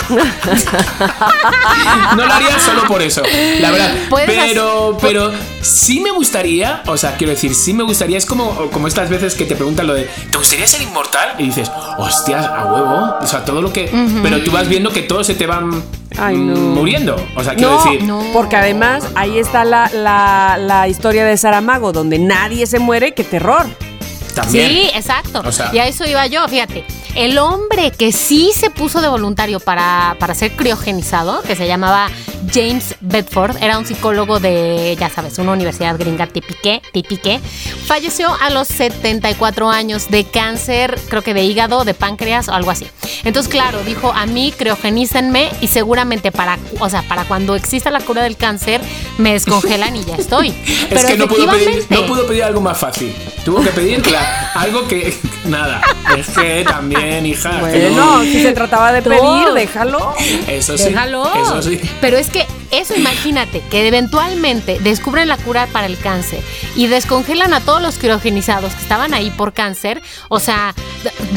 no 2.16 2.26
lo 2.26 2.34
haría 2.34 2.60
solo 2.60 2.84
por 2.88 3.02
eso, 3.02 3.22
la 3.60 3.72
verdad. 3.72 3.94
Pero, 4.26 4.98
pero 5.02 5.32
sí 5.62 6.00
me 6.00 6.12
gustaría, 6.12 6.84
o 6.88 6.98
sea, 6.98 7.16
quiero 7.18 7.32
decir, 7.32 7.56
sí 7.56 7.74
me 7.74 7.84
gustaría, 7.84 8.18
es 8.18 8.26
como, 8.26 8.70
como 8.72 8.88
estas 8.88 9.10
veces 9.10 9.36
que 9.36 9.46
te 9.46 9.56
preguntan 9.56 9.88
lo 9.88 9.94
de, 9.94 10.10
¿te 10.30 10.38
gustaría 10.38 10.68
ser 10.68 10.82
inmortal? 10.82 11.36
Y 11.38 11.44
dices, 11.44 11.72
hostias, 11.98 12.46
a 12.46 12.66
huevo. 12.66 13.16
O 13.22 13.28
sea, 13.28 13.46
todo 13.46 13.62
lo 13.62 13.72
que... 13.72 13.92
Pero 14.24 14.44
tú 14.44 14.52
vas 14.52 14.68
viendo 14.68 14.92
que 14.92 15.02
todos 15.02 15.28
se 15.28 15.36
te 15.36 15.46
van 15.46 15.84
muriendo. 16.18 17.16
O 17.36 17.44
sea, 17.44 17.56
quiero 17.56 17.82
decir. 17.84 18.10
Porque 18.34 18.56
además 18.56 19.04
ahí 19.16 19.38
está 19.38 19.64
la, 19.64 20.58
la, 20.58 20.88
historia 20.88 21.26
de 21.26 21.38
Saramago, 21.38 21.92
donde 21.92 22.20
nadie 22.20 22.66
se 22.68 22.80
muere, 22.80 23.14
qué 23.14 23.24
terror. 23.24 23.66
También. 24.36 24.70
Sí, 24.70 24.90
exacto. 24.94 25.44
y 25.74 25.80
a 25.80 25.88
eso 25.88 26.06
iba 26.06 26.26
yo, 26.28 26.48
fíjate. 26.48 26.86
El 27.16 27.38
hombre 27.40 27.92
que 27.92 28.12
sí 28.14 28.52
se 28.56 28.70
puso 28.70 29.02
de 29.02 29.10
voluntario 29.10 29.60
para, 29.60 30.16
para 30.20 30.34
ser 30.34 30.56
criogenizado, 30.56 31.42
que 31.44 31.56
se 31.58 31.68
llamaba 31.68 32.10
James 32.54 32.96
Bedford, 33.02 33.58
era 33.62 33.78
un 33.78 33.86
psicólogo 33.86 34.40
de, 34.40 34.96
ya 35.00 35.10
sabes, 35.10 35.38
una 35.38 35.52
universidad 35.52 35.98
gringa 35.98 36.28
típique, 36.28 36.82
típique, 36.92 37.40
falleció 37.86 38.30
a 38.42 38.50
los 38.50 38.68
74 38.68 39.70
años 39.70 40.10
de 40.10 40.24
cáncer, 40.24 41.00
creo 41.10 41.22
que 41.22 41.34
de 41.34 41.44
hígado, 41.44 41.84
de 41.84 41.94
páncreas 41.94 42.48
o 42.48 42.54
algo 42.54 42.72
así. 42.72 42.88
Entonces, 43.24 43.52
claro, 43.52 43.84
dijo, 43.84 44.12
a 44.14 44.26
mí 44.26 44.54
criogenícenme 44.58 45.50
y 45.62 45.68
seguramente 45.68 46.32
para, 46.32 46.58
o 46.80 46.90
sea, 46.90 47.04
para 47.04 47.26
cuando 47.26 47.56
exista 47.56 47.92
la 47.92 48.00
cura 48.02 48.24
del 48.24 48.38
cáncer, 48.38 48.82
me 49.18 49.34
descongelan 49.34 49.96
y 49.96 50.04
ya 50.04 50.16
estoy. 50.16 50.50
es 50.90 51.06
que 51.06 51.18
no 51.18 51.28
pudo, 51.28 51.48
pedir, 51.50 51.86
no 51.90 52.06
pudo 52.06 52.26
pedir 52.26 52.44
algo 52.44 52.62
más 52.62 52.78
fácil. 52.78 53.14
Tuvo 53.46 53.62
que 53.62 53.70
pedir 53.70 54.04
algo 54.56 54.88
que, 54.88 55.18
nada, 55.46 55.82
es 56.16 56.30
que 56.30 56.64
también 56.64 57.01
hija. 57.26 57.60
Bueno, 57.60 58.22
si 58.24 58.42
se 58.42 58.54
trataba 58.54 58.92
de 58.92 59.02
pedir, 59.02 59.54
déjalo. 59.54 60.16
Eso 60.48 60.78
sí. 60.78 60.86
Déjalo. 60.86 61.30
Eso 61.34 61.62
sí. 61.62 61.80
Pero 62.00 62.18
es 62.18 62.30
que 62.30 62.46
eso 62.72 62.96
imagínate, 62.96 63.62
que 63.70 63.86
eventualmente 63.88 64.80
descubren 64.80 65.28
la 65.28 65.38
cura 65.38 65.68
para 65.68 65.88
el 65.88 65.98
cáncer 65.98 66.40
y 66.76 66.88
descongelan 66.88 67.54
a 67.54 67.60
todos 67.60 67.82
los 67.82 67.98
criogenizados 67.98 68.74
que 68.74 68.82
estaban 68.82 69.14
ahí 69.14 69.30
por 69.30 69.52
cáncer, 69.52 70.02
o 70.30 70.40
sea, 70.40 70.74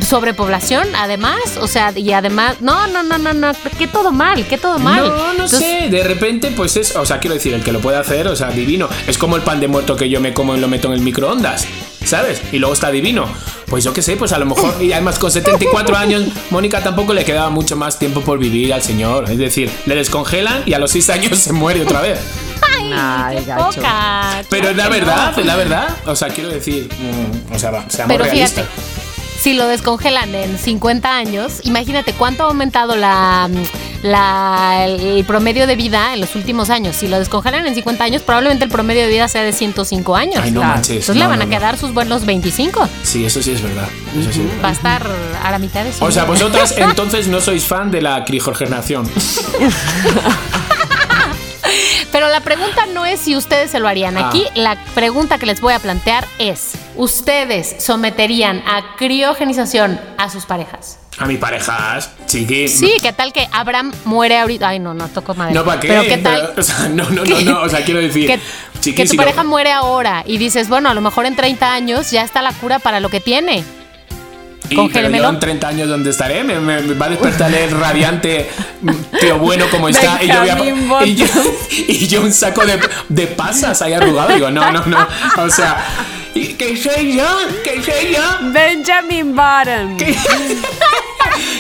sobrepoblación 0.07 0.95
además, 0.95 1.41
o 1.61 1.67
sea, 1.67 1.93
y 1.97 2.13
además, 2.13 2.61
no, 2.61 2.87
no, 2.87 3.03
no, 3.03 3.19
no, 3.19 3.35
no, 3.35 3.53
que 3.77 3.89
todo 3.89 4.13
mal, 4.13 4.47
que 4.47 4.59
todo 4.59 4.79
mal. 4.79 5.09
No, 5.09 5.35
no 5.35 5.49
sé, 5.49 5.89
de 5.91 6.05
repente 6.05 6.53
pues 6.53 6.77
es, 6.77 6.95
o 6.95 7.05
sea, 7.05 7.19
quiero 7.19 7.35
decir, 7.35 7.53
el 7.53 7.65
que 7.65 7.73
lo 7.73 7.81
puede 7.81 7.97
hacer, 7.97 8.29
o 8.29 8.37
sea, 8.37 8.51
divino, 8.51 8.89
es 9.09 9.19
como 9.19 9.35
el 9.35 9.43
pan 9.43 9.59
de 9.59 9.67
muerto 9.67 9.97
que 9.97 10.09
yo 10.09 10.21
me 10.21 10.33
como 10.33 10.55
y 10.55 10.61
lo 10.61 10.69
meto 10.69 10.87
en 10.89 10.95
el 10.95 11.01
microondas. 11.01 11.67
¿Sabes? 12.07 12.41
Y 12.53 12.59
luego 12.59 12.75
está 12.75 12.91
divino. 12.91 13.27
Pues 13.67 13.83
yo 13.85 13.93
qué 13.93 14.03
sé, 14.03 14.17
pues 14.17 14.33
a 14.33 14.39
lo 14.39 14.47
mejor, 14.47 14.75
y 14.83 14.93
además 14.93 15.19
con 15.19 15.31
74 15.31 15.97
años, 15.97 16.25
Mónica 16.51 16.83
tampoco 16.83 17.13
le 17.15 17.25
quedaba 17.25 17.51
mucho 17.51 17.77
más 17.77 17.99
tiempo 17.99 18.21
por 18.21 18.39
vivir 18.39 18.73
al 18.73 18.83
señor. 18.83 19.31
Es 19.31 19.39
decir, 19.39 19.71
le 19.87 19.95
descongelan 19.97 20.63
y 20.67 20.75
a 20.75 20.79
los 20.79 20.91
6 20.93 21.11
años 21.11 21.39
se 21.39 21.53
muere 21.53 21.83
otra 21.83 22.01
vez. 22.01 22.19
Ay, 22.97 23.39
qué 23.39 23.45
gacho. 23.47 23.77
poca. 23.81 24.43
Pero 24.51 24.69
es 24.71 24.77
la 24.77 24.89
verdad, 24.89 25.39
es 25.39 25.47
la 25.47 25.57
verdad. 25.57 25.89
O 26.07 26.15
sea, 26.15 26.29
quiero 26.29 26.51
decir, 26.51 26.89
mm, 26.93 27.55
o 27.55 27.59
sea, 27.59 27.71
va, 27.71 27.85
seamos 27.89 28.15
Pero 28.15 28.25
realistas. 28.25 28.65
fíjate, 28.67 28.94
si 29.45 29.53
lo 29.53 29.67
descongelan 29.67 30.35
en 30.35 30.59
50 30.59 31.15
años, 31.15 31.61
imagínate 31.65 32.15
cuánto 32.15 32.45
ha 32.45 32.47
aumentado 32.47 32.97
la, 32.97 33.51
la- 34.03 34.87
el 34.87 35.23
promedio 35.27 35.67
de 35.67 35.77
vida 35.77 36.15
en 36.15 36.23
los 36.23 36.35
últimos 36.35 36.71
años. 36.71 36.97
Si 36.97 37.09
lo 37.09 37.19
descongelan 37.19 37.67
en 37.67 37.75
50 37.75 38.05
años, 38.05 38.23
probablemente 38.23 38.65
el 38.65 38.71
promedio 38.71 39.03
de 39.03 39.09
vida 39.09 39.29
sea 39.29 39.43
de 39.43 39.53
105 39.53 40.17
años. 40.17 40.37
Ay, 40.43 40.51
no 40.51 40.61
Claro. 40.61 40.77
manches. 40.77 40.97
Entonces 40.97 41.17
no, 41.17 41.21
le 41.25 41.27
van 41.29 41.39
no, 41.41 41.43
a 41.43 41.47
no. 41.47 41.51
quedar 41.51 41.77
sus 41.77 41.93
buenos 41.93 42.25
25. 42.25 42.89
Sí, 43.03 43.27
eso 43.27 43.43
sí 43.43 43.51
es 43.53 43.61
verdad. 43.63 43.87
Eso 44.19 44.33
sí 44.33 44.41
es 44.41 44.47
verdad. 44.47 44.65
Va 44.65 44.69
a 44.71 44.73
estar 44.73 45.07
a 45.43 45.51
la 45.51 45.59
mitad 45.59 45.85
de 45.85 45.93
su 45.93 46.03
O 46.03 46.11
sea, 46.11 46.25
vosotras 46.25 46.73
entonces 46.79 47.29
no 47.29 47.43
sois 47.43 47.65
fan 47.67 47.91
de 47.91 48.01
la 48.01 48.25
criogenación. 48.25 49.07
Pero 52.13 52.29
la 52.29 52.41
pregunta 52.41 52.87
no 52.95 53.05
es 53.05 53.21
si 53.21 53.37
ustedes 53.37 53.71
se 53.71 53.81
lo 53.81 53.89
harían. 53.89 54.17
Ah. 54.17 54.29
Aquí 54.29 54.45
la 54.55 54.77
pregunta 54.95 55.37
que 55.39 55.47
les 55.47 55.61
voy 55.61 55.73
a 55.75 55.79
plantear 55.81 56.27
es, 56.39 56.73
¿ustedes 56.97 57.77
someterían 57.79 58.63
a 58.67 58.97
criogenización 58.97 60.01
a 60.19 60.31
sus 60.31 60.47
parejas? 60.47 60.99
A 61.19 61.27
mi 61.27 61.37
parejas, 61.37 62.11
chiqui. 62.27 62.67
Sí, 62.67 62.95
¿qué 63.01 63.13
tal 63.13 63.33
que 63.33 63.49
Abraham 63.53 63.93
muere 64.05 64.39
ahorita? 64.39 64.69
Ay, 64.69 64.81
no, 64.81 64.95
no, 64.95 65.09
toco 65.09 65.35
madera. 65.35 65.61
No, 65.61 65.65
¿para 65.65 65.81
qué? 65.81 65.89
Pero 65.89 66.03
¿qué 66.03 66.19
tal? 66.19 66.55
O 66.57 66.63
sea, 66.63 66.89
no, 66.89 67.09
no, 67.11 67.25
no, 67.25 67.41
no. 67.41 67.63
O 67.63 67.69
sea, 67.69 67.85
quiero 67.85 68.01
decir, 68.01 68.27
que, 68.27 68.41
chiqui, 68.81 68.97
que 68.97 69.05
tu 69.05 69.11
si 69.13 69.17
pareja 69.17 69.45
muere 69.45 69.71
ahora 69.71 70.25
y 70.27 70.39
dices, 70.39 70.69
bueno, 70.69 70.89
a 70.89 70.95
lo 70.95 71.01
mejor 71.01 71.27
en 71.27 71.37
30 71.37 71.73
años 71.73 72.11
ya 72.11 72.23
está 72.23 72.43
la 72.43 72.53
cura 72.53 72.81
para 72.81 72.99
lo 72.99 73.11
que 73.11 73.21
tiene. 73.21 73.65
Y, 74.71 74.89
pero 74.89 75.11
yo 75.11 75.29
en 75.29 75.39
30 75.41 75.69
años, 75.69 75.89
¿dónde 75.89 76.11
estaré? 76.11 76.43
Me, 76.43 76.59
me- 76.59 76.81
me 76.81 76.95
va 76.95 77.07
a 77.07 77.09
despertar 77.11 77.53
el 77.55 77.71
radiante 77.71 78.49
tío 79.21 79.39
bueno 79.39 79.67
como 79.71 79.89
está. 79.91 80.19
Y 80.23 80.29
yo, 80.29 80.41
voy 80.41 80.49
a- 81.03 81.05
y, 81.07 81.15
yo, 81.15 81.27
y 81.71 82.07
yo 82.09 82.23
un 82.23 82.33
saco 82.33 82.65
de, 82.65 82.81
de 83.09 83.27
pasas 83.27 83.83
ahí 83.83 83.93
arrugado. 83.93 84.35
Digo, 84.35 84.51
no, 84.51 84.71
no, 84.73 84.85
no. 84.87 85.07
O 85.39 85.51
sea, 85.51 85.85
¿y 86.35 86.55
¿qué 86.55 86.77
soy 86.77 87.15
yo? 87.17 87.27
¿Qué 87.63 87.83
soy 87.83 88.15
yo? 88.15 88.51
Benjamin 88.53 89.35
Button. 89.37 89.97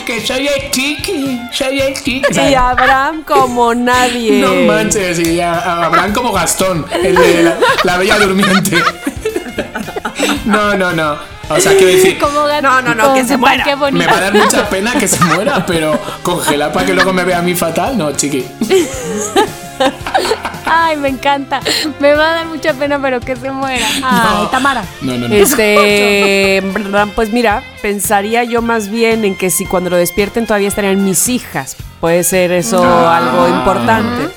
Que 0.06 0.20
soy 0.24 0.46
el 0.46 0.70
chiqui. 0.70 1.40
Soy 1.50 1.80
el 1.80 1.94
chiqui. 1.94 2.22
Y 2.38 2.54
Abraham 2.54 3.22
como 3.24 3.74
nadie. 3.74 4.32
no 4.40 4.54
manches, 4.72 5.18
y 5.18 5.40
a- 5.40 5.54
a- 5.54 5.86
habrán 5.86 6.12
como 6.12 6.30
Gastón, 6.32 6.84
el 6.92 7.14
de 7.16 7.42
la, 7.42 7.56
la 7.84 7.96
bella 7.96 8.18
durmiente. 8.18 8.76
No, 10.44 10.74
no, 10.76 10.92
no. 10.92 11.16
O 11.48 11.60
sea, 11.60 11.72
quiero 11.72 11.88
decir, 11.88 12.18
Como 12.18 12.44
gato 12.44 12.62
No, 12.62 12.80
no, 12.82 12.94
no, 12.94 13.14
que 13.14 13.24
se 13.24 13.36
muera. 13.36 13.76
bonito. 13.76 13.98
Me 13.98 14.06
va 14.10 14.16
a 14.18 14.20
dar 14.22 14.34
mucha 14.34 14.68
pena 14.70 14.92
que 14.94 15.06
se 15.08 15.22
muera, 15.24 15.64
pero 15.66 15.98
congelar 16.22 16.72
para 16.72 16.86
que 16.86 16.94
luego 16.94 17.12
me 17.12 17.24
vea 17.24 17.38
a 17.38 17.42
mí 17.42 17.54
fatal, 17.54 17.98
no, 17.98 18.12
chiqui. 18.12 18.44
Ay, 20.66 20.96
me 20.96 21.08
encanta. 21.08 21.60
Me 22.00 22.14
va 22.14 22.30
a 22.30 22.34
dar 22.34 22.46
mucha 22.46 22.72
pena, 22.74 22.98
pero 23.00 23.20
que 23.20 23.36
se 23.36 23.50
muera. 23.50 23.86
Ay, 24.02 24.38
No. 24.42 24.48
Tamara. 24.48 24.84
No, 25.02 25.16
no, 25.18 25.28
no. 25.28 25.34
Este, 25.34 26.62
pues 27.14 27.30
mira, 27.32 27.62
pensaría 27.82 28.44
yo 28.44 28.62
más 28.62 28.88
bien 28.88 29.24
en 29.24 29.36
que 29.36 29.50
si 29.50 29.66
cuando 29.66 29.90
lo 29.90 29.96
despierten 29.96 30.46
todavía 30.46 30.68
estarían 30.68 31.04
mis 31.04 31.28
hijas. 31.28 31.76
Puede 32.00 32.22
ser 32.24 32.52
eso 32.52 32.82
Ah. 32.84 33.16
algo 33.18 33.48
importante. 33.48 34.28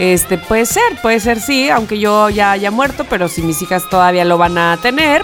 Este, 0.00 0.38
puede 0.38 0.64
ser, 0.64 0.96
puede 1.02 1.20
ser 1.20 1.40
sí, 1.40 1.68
aunque 1.68 1.98
yo 1.98 2.30
ya 2.30 2.52
haya 2.52 2.70
muerto, 2.70 3.04
pero 3.04 3.28
si 3.28 3.42
mis 3.42 3.60
hijas 3.60 3.82
todavía 3.90 4.24
lo 4.24 4.38
van 4.38 4.56
a 4.56 4.78
tener, 4.80 5.22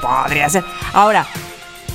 podría 0.00 0.48
ser. 0.48 0.62
Ahora, 0.92 1.26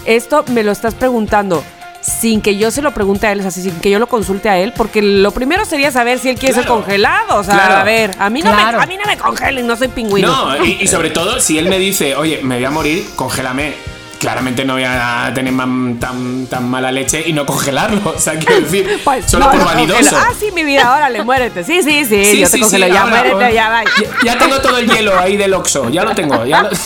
esto 0.06 0.44
me 0.50 0.62
lo 0.62 0.74
estás 0.74 0.94
preguntando 0.94 1.64
sin 2.02 2.42
que 2.42 2.58
yo 2.58 2.70
se 2.70 2.82
lo 2.82 2.92
pregunte 2.94 3.28
a 3.28 3.32
él, 3.32 3.40
o 3.40 3.44
sea, 3.44 3.52
sin 3.52 3.80
que 3.80 3.90
yo 3.90 3.98
lo 4.00 4.08
consulte 4.08 4.50
a 4.50 4.58
él, 4.58 4.74
porque 4.76 5.02
lo 5.02 5.32
primero 5.32 5.64
sería 5.64 5.90
saber 5.90 6.20
si 6.20 6.28
él 6.28 6.38
quiere 6.38 6.56
ser 6.56 6.66
congelado. 6.66 7.38
O 7.40 7.44
sea, 7.46 7.54
Claro. 7.54 7.76
a 7.76 7.84
ver, 7.86 8.12
a 8.20 8.30
mí, 8.30 8.42
no 8.42 8.52
Claro. 8.52 8.78
me, 8.78 8.84
a 8.84 8.88
mí 8.88 8.98
no 8.98 9.06
me 9.10 9.18
congelen, 9.18 9.66
no 9.66 9.78
soy 9.78 9.88
pingüino. 9.88 10.28
No, 10.28 10.66
y, 10.66 10.80
y 10.82 10.88
sobre 10.88 11.10
todo, 11.12 11.40
si 11.40 11.58
él 11.58 11.70
me 11.70 11.80
dice, 11.80 12.14
oye, 12.18 12.42
me 12.44 12.56
voy 12.56 12.66
a 12.66 12.72
morir, 12.72 13.06
congélame. 13.16 13.74
Claramente 14.20 14.66
no 14.66 14.74
voy 14.74 14.84
a 14.84 15.32
tener 15.36 15.54
man- 15.54 15.98
tan, 16.00 16.48
tan 16.48 16.68
mala 16.68 16.92
leche 16.92 17.24
y 17.26 17.34
no 17.34 17.46
congelarlo. 17.46 18.02
O 18.18 18.20
sea, 18.20 18.34
quiero 18.40 18.62
decir, 18.62 19.00
Pues, 19.04 19.26
solo 19.30 19.46
no, 19.46 19.52
por 19.52 19.64
vanidoso. 19.66 20.00
congela. 20.02 20.26
Ah, 20.30 20.34
sí, 20.40 20.52
mi 20.52 20.64
vida, 20.64 20.92
órale, 20.96 21.24
muérete. 21.24 21.64
Sí, 21.64 21.84
sí, 21.84 22.04
sí, 22.06 22.26
Sí, 22.26 22.40
yo 22.40 22.48
te 22.50 22.54
sí, 22.58 22.60
congelo. 22.62 22.88
sí, 22.88 22.94
ya 22.94 23.02
ahora, 23.04 23.24
muérete, 23.24 23.54
ya 23.54 23.70
va. 23.70 23.84
Ya, 23.84 23.90
ya 24.34 24.38
tengo 24.40 24.60
todo 24.60 24.78
el 24.80 24.90
hielo 24.90 25.20
ahí 25.20 25.38
del 25.38 25.54
Oxxo, 25.54 25.90
ya 25.90 26.04
lo 26.04 26.16
tengo. 26.16 26.44
Ya 26.46 26.64
lo- 26.64 26.70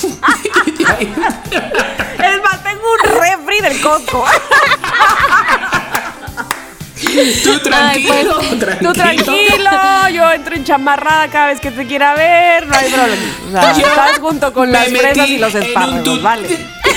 Es 2.22 2.42
más, 2.44 2.64
tengo 2.64 2.82
un 2.94 3.00
refri 3.22 3.62
del 3.62 3.80
Costco. 3.82 4.26
Tú 7.44 7.60
tranquilo, 7.60 8.40
Tú 8.40 8.58
tranquilo. 8.60 8.94
tranquilo, 8.94 10.10
yo 10.14 10.32
entro 10.32 10.56
en 10.56 10.64
chamarrada 10.64 11.28
cada 11.30 11.48
vez 11.48 11.60
que 11.60 11.72
te 11.72 11.86
quiera 11.88 12.14
ver, 12.14 12.68
no 12.68 12.76
hay 12.76 12.92
problema. 12.92 13.22
O 13.48 13.52
sea, 13.52 13.72
estás 13.72 14.20
junto 14.20 14.54
con 14.54 14.72
las 14.72 14.88
fresas 14.88 15.28
y 15.30 15.38
los 15.38 15.54
espárragos, 15.56 16.22
vale. 16.22 16.48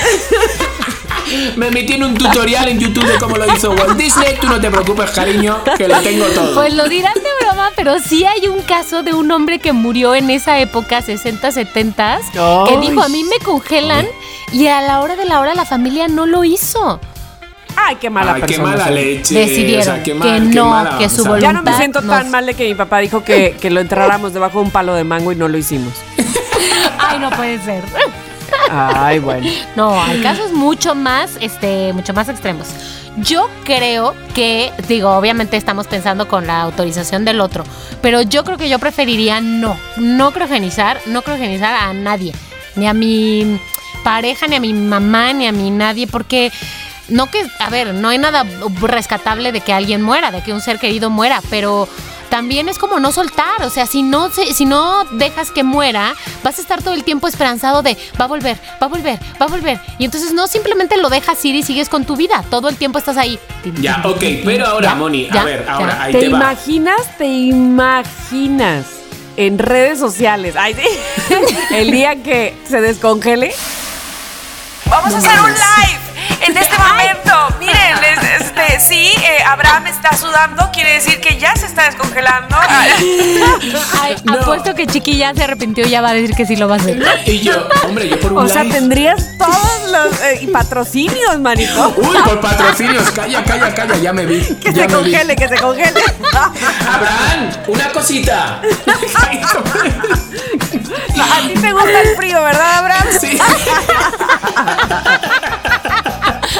Me 1.57 1.71
metí 1.71 1.95
en 1.95 2.05
un 2.05 2.14
tutorial 2.14 2.69
en 2.69 2.79
YouTube 2.79 3.07
de 3.07 3.19
cómo 3.19 3.37
lo 3.37 3.53
hizo 3.55 3.71
Walt 3.71 3.97
Disney. 3.97 4.37
Tú 4.40 4.47
no 4.47 4.61
te 4.61 4.71
preocupes, 4.71 5.11
cariño, 5.11 5.59
que 5.77 5.88
lo 5.88 5.99
tengo 6.01 6.27
todo. 6.27 6.55
Pues 6.55 6.75
lo 6.75 6.88
dirán 6.88 7.14
de 7.14 7.45
broma, 7.45 7.71
pero 7.75 7.99
sí 7.99 8.25
hay 8.25 8.47
un 8.49 8.61
caso 8.62 9.03
de 9.03 9.14
un 9.14 9.31
hombre 9.31 9.59
que 9.59 9.73
murió 9.73 10.14
en 10.14 10.31
esa 10.31 10.59
época, 10.59 11.01
60, 11.03 11.51
70, 11.51 12.21
que 12.69 12.79
dijo, 12.79 13.03
a 13.03 13.09
mí 13.09 13.25
me 13.25 13.38
congelan 13.45 14.07
y 14.53 14.67
a 14.67 14.81
la 14.83 15.01
hora 15.01 15.17
de 15.17 15.25
la 15.25 15.40
hora 15.40 15.55
la 15.55 15.64
familia 15.64 16.09
no 16.09 16.27
lo 16.27 16.45
hizo. 16.45 17.01
Ay, 17.77 17.97
qué 17.97 18.11
mala 18.11 18.35
Ay, 18.35 18.43
qué 18.43 18.47
persona. 18.47 18.69
mala 18.71 18.85
soy. 18.87 18.95
leche. 18.95 19.35
Decidieron 19.35 19.81
o 19.81 19.85
sea, 19.85 20.03
qué 20.03 20.12
que 20.12 20.21
qué 20.21 20.40
no, 20.40 20.67
mala, 20.71 20.99
que 20.99 21.07
o 21.07 21.11
su 21.11 21.23
sea, 21.23 21.31
voluntad- 21.31 21.40
Ya 21.49 21.53
no 21.53 21.62
me 21.62 21.77
siento 21.77 22.03
tan 22.03 22.31
mal 22.31 22.47
de 22.47 22.55
que 22.55 22.69
mi 22.69 22.75
papá 22.77 22.99
dijo 22.99 23.25
que, 23.25 23.57
que 23.61 23.71
lo 23.71 23.81
enterráramos 23.81 24.33
debajo 24.33 24.59
de 24.61 24.67
un 24.67 24.71
palo 24.71 24.95
de 24.95 25.03
mango 25.03 25.33
y 25.33 25.37
no 25.37 25.49
lo 25.49 25.59
hicimos. 25.59 25.93
Ay, 26.99 27.19
no 27.19 27.31
puede 27.31 27.59
ser. 27.64 27.83
Ay, 28.70 29.18
bueno. 29.18 29.46
No, 29.76 30.02
hay 30.02 30.20
casos 30.22 30.52
mucho 30.52 30.94
más, 30.94 31.37
este, 31.40 31.92
mucho 31.92 32.12
más 32.12 32.28
extremos. 32.28 32.68
Yo 33.16 33.48
creo 33.64 34.14
que, 34.35 34.72
digo, 34.88 35.11
obviamente 35.11 35.57
estamos 35.57 35.87
pensando 35.87 36.26
con 36.26 36.46
la 36.46 36.62
autorización 36.62 37.24
del 37.24 37.40
otro, 37.40 37.64
pero 38.02 38.22
yo 38.22 38.42
creo 38.44 38.59
que 38.59 38.68
yo 38.68 38.78
preferiría 38.78 39.40
no, 39.40 39.76
no 39.96 40.33
criogenizar, 40.33 41.00
no 41.07 41.22
criogenizar 41.22 41.74
a 41.74 41.92
nadie, 41.92 42.33
ni 42.74 42.88
a 42.88 42.92
mi 42.92 43.61
pareja, 44.02 44.48
ni 44.48 44.57
a 44.57 44.61
mi 44.61 44.74
mamá, 44.74 45.33
ni 45.33 45.46
a 45.46 45.52
mi 45.52 45.70
nadie, 45.70 46.09
porque 46.09 46.50
no 47.09 47.30
que, 47.30 47.46
a 47.61 47.70
ver, 47.70 47.94
no 47.94 48.09
hay 48.09 48.18
nada 48.18 48.44
rescatable 48.80 49.52
de 49.52 49.61
que 49.61 49.72
alguien 49.72 50.02
muera, 50.02 50.33
de 50.33 50.42
que 50.42 50.52
un 50.52 50.61
ser 50.61 50.78
querido 50.78 51.09
muera, 51.09 51.40
pero 51.50 51.88
también 52.35 52.68
es 52.68 52.79
como 52.79 52.99
no 52.99 53.12
soltar, 53.12 53.62
o 53.62 53.70
sea, 53.70 53.87
si 53.87 54.03
no 54.03 54.29
se- 54.29 54.53
si 54.55 54.64
no 54.64 55.05
dejas 55.12 55.53
que 55.53 55.62
muera, 55.62 56.16
vas 56.42 56.59
a 56.59 56.62
estar 56.62 56.83
todo 56.83 56.92
el 56.92 57.05
tiempo 57.05 57.29
esperanzado 57.29 57.81
de 57.83 57.97
va 58.20 58.25
a 58.25 58.27
volver, 58.27 58.57
va 58.83 58.87
a 58.87 58.88
volver, 58.88 59.20
va 59.40 59.47
a 59.47 59.49
volver. 59.49 59.79
Y 60.01 60.05
entonces 60.05 60.33
no 60.33 60.49
simplemente 60.49 60.97
lo 60.97 61.11
dejas 61.11 61.44
ir 61.44 61.55
y 61.55 61.62
sigues 61.62 61.88
con 61.88 62.05
tu 62.05 62.16
vida, 62.16 62.44
todo 62.51 62.68
el 62.68 62.75
tiempo 62.77 62.99
estás 62.99 63.18
ahí. 63.18 63.38
Ya, 63.81 64.03
ok, 64.05 64.20
pero 64.44 64.66
ahora, 64.66 64.88
Ya, 64.88 64.94
Moni, 64.97 65.29
a 65.31 65.44
ver, 65.44 65.64
ya. 65.64 65.73
ahora, 65.75 66.03
ahí 66.03 66.12
¿Te 66.12 66.18
te, 66.23 66.29
va. 66.29 66.38
imaginas? 66.38 67.16
¿Te 67.16 67.27
imaginas 67.27 68.85
en 69.37 69.57
redes 69.61 70.01
sociales? 70.01 70.57
Ay, 70.59 70.75
sí. 70.75 71.35
El 71.70 71.92
día 71.92 72.16
que 72.20 72.57
se 72.68 72.81
descongele. 72.81 73.55
Vamos 74.90 75.14
a 75.14 75.18
hacer 75.18 75.40
un 75.40 75.51
live 75.53 76.01
en 76.46 76.57
este 76.57 76.76
momento. 76.78 77.57
Miren, 77.59 78.00
les- 78.00 78.40
este, 78.42 78.80
sí, 78.80 79.12
eh, 79.22 79.42
Abraham 79.46 79.87
está 79.87 80.16
sudando, 80.16 80.70
quiere 80.72 80.94
decir 80.94 81.20
que 81.20 81.38
ya 81.38 81.54
se 81.57 81.66
está 81.66 81.85
descongelando. 81.85 82.57
Ay, 82.68 84.16
No. 84.24 84.35
Apuesto 84.35 84.74
que 84.74 84.87
Chiquilla 84.87 85.33
se 85.35 85.44
arrepintió 85.44 85.87
y 85.87 85.90
ya 85.90 86.00
va 86.00 86.11
a 86.11 86.14
decir 86.14 86.35
que 86.37 86.46
sí 86.46 86.57
lo 86.57 86.68
va 86.68 86.74
a 86.74 86.78
hacer. 86.78 87.02
Y 87.26 87.40
yo, 87.40 87.68
hombre, 87.85 88.09
yo 88.09 88.18
por 88.20 88.33
un 88.33 88.38
O 88.44 88.48
sea, 88.48 88.62
live. 88.64 88.74
tendrías 88.74 89.37
todos 89.38 89.90
los 89.90 90.20
eh, 90.22 90.38
y 90.42 90.46
patrocinios, 90.48 91.38
manito. 91.40 91.94
Uy, 91.96 92.16
por 92.24 92.40
patrocinios, 92.40 93.11
calla, 93.11 93.42
calla, 93.44 93.74
calla, 93.74 93.96
ya 93.96 94.12
me 94.12 94.26
vi. 94.26 94.40
Que 94.62 94.72
ya 94.72 94.72
se 94.72 94.80
me 94.80 94.87
vi. 94.87 94.92
congele, 94.94 95.37
que 95.37 95.48
se 95.48 95.57
congele. 95.59 96.00
Abraham, 96.33 97.50
una 97.68 97.88
cosita. 97.92 98.61
A 101.16 101.40
ti 101.46 101.54
te 101.61 101.72
gusta 101.72 102.00
el 102.00 102.16
frío, 102.16 102.42
¿verdad, 102.42 102.78
Abraham? 102.78 103.07
Sí. 103.20 103.38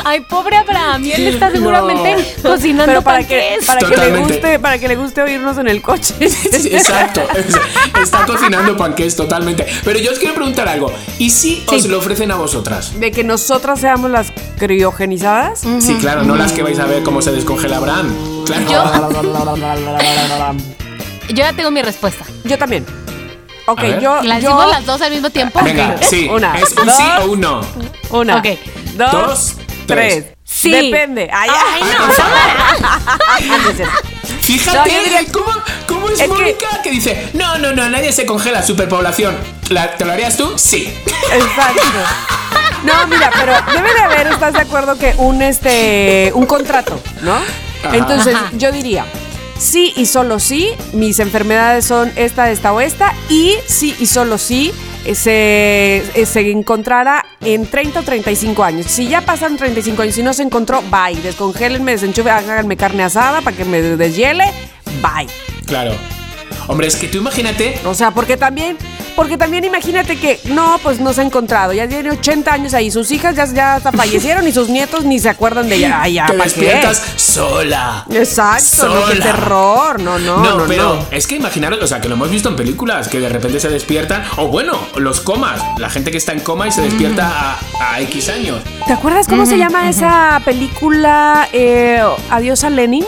Ay, 0.05 0.21
pobre 0.21 0.57
Abraham, 0.57 1.05
y 1.05 1.13
él 1.13 1.27
está 1.29 1.51
seguramente 1.51 2.15
cocinando 2.43 2.85
Pero 2.87 3.03
para 3.03 3.27
que, 3.27 3.57
panqués. 3.59 3.67
para 3.67 3.81
que 3.89 3.97
le 3.97 4.17
guste, 4.19 4.59
para 4.59 4.79
que 4.79 4.89
le 4.89 4.97
guste 4.97 5.23
oírnos 5.23 5.57
en 5.59 5.69
el 5.69 5.81
coche. 5.83 6.15
Sí, 6.29 6.69
exacto. 6.73 7.23
Es- 7.35 7.57
Está 8.03 8.27
cocinando 8.27 8.77
panqués 8.77 9.17
totalmente. 9.17 9.67
Pero 9.85 9.99
yo 9.99 10.13
os 10.13 10.19
quiero 10.19 10.35
preguntar 10.35 10.69
algo. 10.69 10.93
¿Y 11.19 11.31
si 11.31 11.65
os 11.67 11.87
lo 11.87 11.99
ofrecen 11.99 12.31
a 12.31 12.37
vosotras? 12.37 12.99
De 13.01 13.11
que 13.11 13.25
nosotras 13.25 13.81
seamos 13.81 14.11
las 14.11 14.33
criogenizadas. 14.59 15.61
Sí, 15.81 15.97
claro, 16.01 16.23
no 16.23 16.37
las 16.37 16.53
que 16.53 16.63
vais 16.63 16.79
a 16.79 16.85
ver 16.87 17.03
cómo 17.03 17.23
se 17.23 17.33
descongela 17.33 17.79
Abraham. 17.79 18.15
Claro. 18.45 19.11
Yo 21.29 21.35
ya 21.35 21.53
tengo 21.55 21.71
mi 21.71 21.83
respuesta. 21.83 22.25
Yo 22.45 22.59
también. 22.59 22.85
Ok, 23.67 23.81
yo. 24.03 24.21
¿La 24.23 24.39
yo 24.41 24.51
decimos 24.51 24.71
las 24.71 24.85
dos 24.87 25.01
al 25.01 25.11
mismo 25.13 25.31
tiempo? 25.31 25.61
Venga, 25.65 25.97
sí. 26.03 26.29
Una, 26.31 26.59
¿Es 26.59 26.73
un 26.77 26.87
dos. 26.87 26.97
sí 26.97 27.03
o 27.23 27.31
un 27.33 27.41
no? 27.41 27.61
Una. 28.11 28.37
Ok. 28.37 28.47
Dos. 28.97 29.13
Dos, 29.13 29.55
tres. 29.87 30.25
tres. 30.25 30.37
Sí. 30.45 30.71
Depende. 30.71 31.29
Ay, 31.33 31.51
no. 31.81 32.15
Fíjate 34.41 34.77
No, 34.79 34.85
diría- 34.85 35.33
¿cómo, 35.33 35.53
cómo 35.89 36.09
es, 36.11 36.29
Mónica 36.29 36.83
que... 36.83 36.91
dice, 36.91 37.31
no, 37.33 37.57
no, 37.59 37.73
no, 37.73 37.89
nadie 37.89 38.13
se 38.13 38.27
congela, 38.27 38.63
superpoblación. 38.63 39.37
¿La- 39.71 39.97
¿Te 39.97 40.05
lo 40.05 40.13
harías 40.13 40.37
tú? 40.37 40.53
Sí. 40.57 40.93
Exacto. 41.33 41.83
No, 42.85 43.07
mira, 43.07 43.31
pero 43.35 43.55
debe 43.75 43.95
de 43.95 44.01
haber, 44.01 44.27
¿estás 44.29 44.53
de 44.53 44.61
acuerdo 44.61 44.99
que 44.99 45.15
un 45.17 45.41
este 45.41 46.31
un 46.35 46.45
contrato, 46.47 47.01
¿no? 47.23 47.39
Entonces, 47.93 48.35
Ajá. 48.35 48.51
yo 48.53 48.71
diría, 48.73 49.07
sí 49.59 49.95
y 49.97 50.05
solo 50.07 50.39
sí, 50.39 50.71
mis 50.93 51.19
enfermedades 51.19 51.87
son 51.87 52.13
esta, 52.17 52.51
esta 52.51 52.73
o 52.75 52.81
esta, 52.83 53.15
y 53.31 53.57
sí 53.67 53.97
y 53.99 54.07
solo 54.07 54.37
sí 54.37 54.73
se, 55.13 56.03
eh, 56.15 56.27
se 56.27 56.51
encontrará 56.51 57.25
en 57.41 57.67
30 57.67 58.01
o 58.01 58.03
35 58.03 58.65
años. 58.65 58.87
Si 58.87 59.09
ya 59.09 59.21
pasaron 59.21 59.57
35 59.57 60.03
años 60.03 60.19
y 60.19 60.23
no 60.23 60.33
se 60.33 60.43
encontró, 60.43 60.83
bye. 60.83 61.21
Descongélenme, 61.21 61.93
desenchufe, 61.93 62.31
háganme 62.31 62.77
carne 62.77 63.03
asada 63.03 63.43
para 63.43 63.57
que 63.57 63.65
me 63.65 63.81
deshiele, 63.83 64.45
bye. 65.03 65.27
Claro. 65.67 65.93
Hombre, 66.67 66.87
es 66.87 66.97
que 66.97 67.09
tú 67.09 67.19
imagínate 67.19 67.79
O 67.85 67.95
sea, 67.95 68.11
porque 68.13 68.37
también, 68.37 68.79
porque 69.17 69.37
también 69.37 69.65
imagínate 69.65 70.17
que 70.19 70.41
no, 70.47 70.79
pues 70.83 70.99
no 71.01 71.13
se 71.13 71.21
ha 71.21 71.25
encontrado. 71.25 71.73
Ya 71.73 71.87
tiene 71.89 72.11
80 72.11 72.53
años 72.53 72.75
ahí. 72.75 72.91
Sus 72.91 73.11
hijas 73.11 73.37
ya, 73.37 73.45
ya 73.47 73.75
hasta 73.77 73.93
fallecieron 73.93 74.47
y 74.49 74.53
sus 74.53 74.69
nietos 74.69 75.05
ni 75.05 75.19
se 75.19 75.29
acuerdan 75.29 75.69
de 75.69 75.77
ella. 75.77 76.01
Ay, 76.03 76.15
ya, 76.15 76.27
te 76.27 76.33
¿para 76.33 76.45
despiertas 76.45 77.01
qué? 77.01 77.19
sola. 77.19 78.05
Exacto, 78.11 78.89
no, 78.89 79.07
qué 79.07 79.13
Sola. 79.17 79.25
terror. 79.25 80.01
No, 80.01 80.19
no, 80.19 80.39
No, 80.39 80.59
no, 80.59 80.65
pero 80.67 80.95
no. 80.95 81.07
es 81.11 81.27
que 81.27 81.37
imaginaros, 81.37 81.79
o 81.83 81.87
sea, 81.87 82.01
que 82.01 82.09
lo 82.09 82.15
hemos 82.15 82.31
visto 82.31 82.49
en 82.49 82.57
películas, 82.57 83.09
que 83.09 83.21
de 83.21 83.29
repente 83.29 83.61
se 83.61 83.69
despiertan, 83.69 84.25
o 84.39 84.49
bueno, 84.49 84.79
los 84.97 85.21
comas, 85.21 85.61
la 85.79 85.91
gente 85.91 86.11
que 86.11 86.17
está 86.19 86.33
en 86.33 86.41
coma 86.41 86.67
y 86.69 86.73
se 86.73 86.83
despierta 86.83 87.53
a, 87.81 87.95
a 87.95 88.01
X 88.01 88.29
años. 88.31 88.61
¿Te 88.87 88.93
acuerdas 88.93 89.27
cómo 89.29 89.45
se 89.47 89.59
llama 89.59 89.89
esa 89.89 90.41
película 90.45 91.49
eh, 91.53 92.03
Adiós 92.31 92.65
a 92.65 92.71
Lenin? 92.71 93.05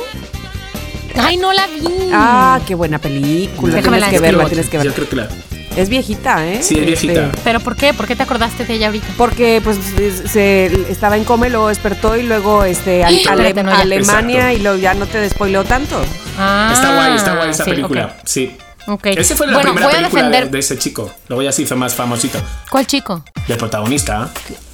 Ay, 1.18 1.36
no 1.36 1.52
la 1.52 1.66
vi. 1.66 1.82
Ah, 2.12 2.60
qué 2.66 2.74
buena 2.74 2.98
película. 2.98 3.74
Déjame 3.74 3.96
Tienes 3.98 4.00
la 4.00 4.10
que 4.10 4.18
verla, 4.20 4.46
tienes 4.46 4.66
que 4.68 4.76
Yo 4.76 4.78
verla. 4.80 4.94
creo 4.94 5.08
que 5.08 5.16
la... 5.16 5.28
Es 5.76 5.90
viejita, 5.90 6.46
¿eh? 6.46 6.62
Sí, 6.62 6.78
es 6.78 6.86
viejita. 6.86 7.26
Este, 7.26 7.40
¿Pero 7.44 7.60
por 7.60 7.76
qué? 7.76 7.92
¿Por 7.92 8.06
qué 8.06 8.16
te 8.16 8.22
acordaste 8.22 8.64
de 8.64 8.74
ella 8.74 8.86
ahorita? 8.86 9.06
Porque 9.18 9.60
pues 9.62 9.76
es- 10.00 10.30
se 10.30 10.66
estaba 10.90 11.18
en 11.18 11.24
coma 11.24 11.48
y 11.48 11.50
luego 11.50 11.68
despertó 11.68 12.16
y 12.16 12.22
luego 12.22 12.64
este 12.64 13.04
a- 13.04 13.10
Espérate, 13.10 13.42
Ale- 13.60 13.62
no, 13.62 13.70
ya. 13.70 13.80
Alemania 13.80 14.36
Exacto. 14.52 14.56
y 14.58 14.62
luego 14.62 14.78
ya 14.78 14.94
no 14.94 15.06
te 15.06 15.18
despoiló 15.20 15.64
tanto. 15.64 16.00
Ah, 16.38 16.70
Está 16.72 16.94
guay, 16.94 17.16
está 17.16 17.34
guay 17.36 17.50
esa 17.50 17.64
sí, 17.64 17.70
película. 17.72 18.16
Sí. 18.24 18.56
Ok. 18.86 19.06
Ese 19.08 19.34
fue 19.36 19.48
la 19.48 19.52
bueno, 19.54 19.72
primera 19.72 19.86
voy 19.88 19.94
a 19.96 19.98
película 19.98 20.22
de- 20.22 20.28
defender. 20.30 20.50
de, 20.50 20.58
ese 20.60 20.78
chico. 20.78 21.12
Luego 21.28 21.42
ya 21.42 21.52
se 21.52 21.60
hizo 21.62 21.76
más 21.76 21.94
famosito. 21.94 22.40
¿Cuál 22.70 22.86
chico? 22.86 23.22
De 23.46 23.56
protagonista. 23.56 24.30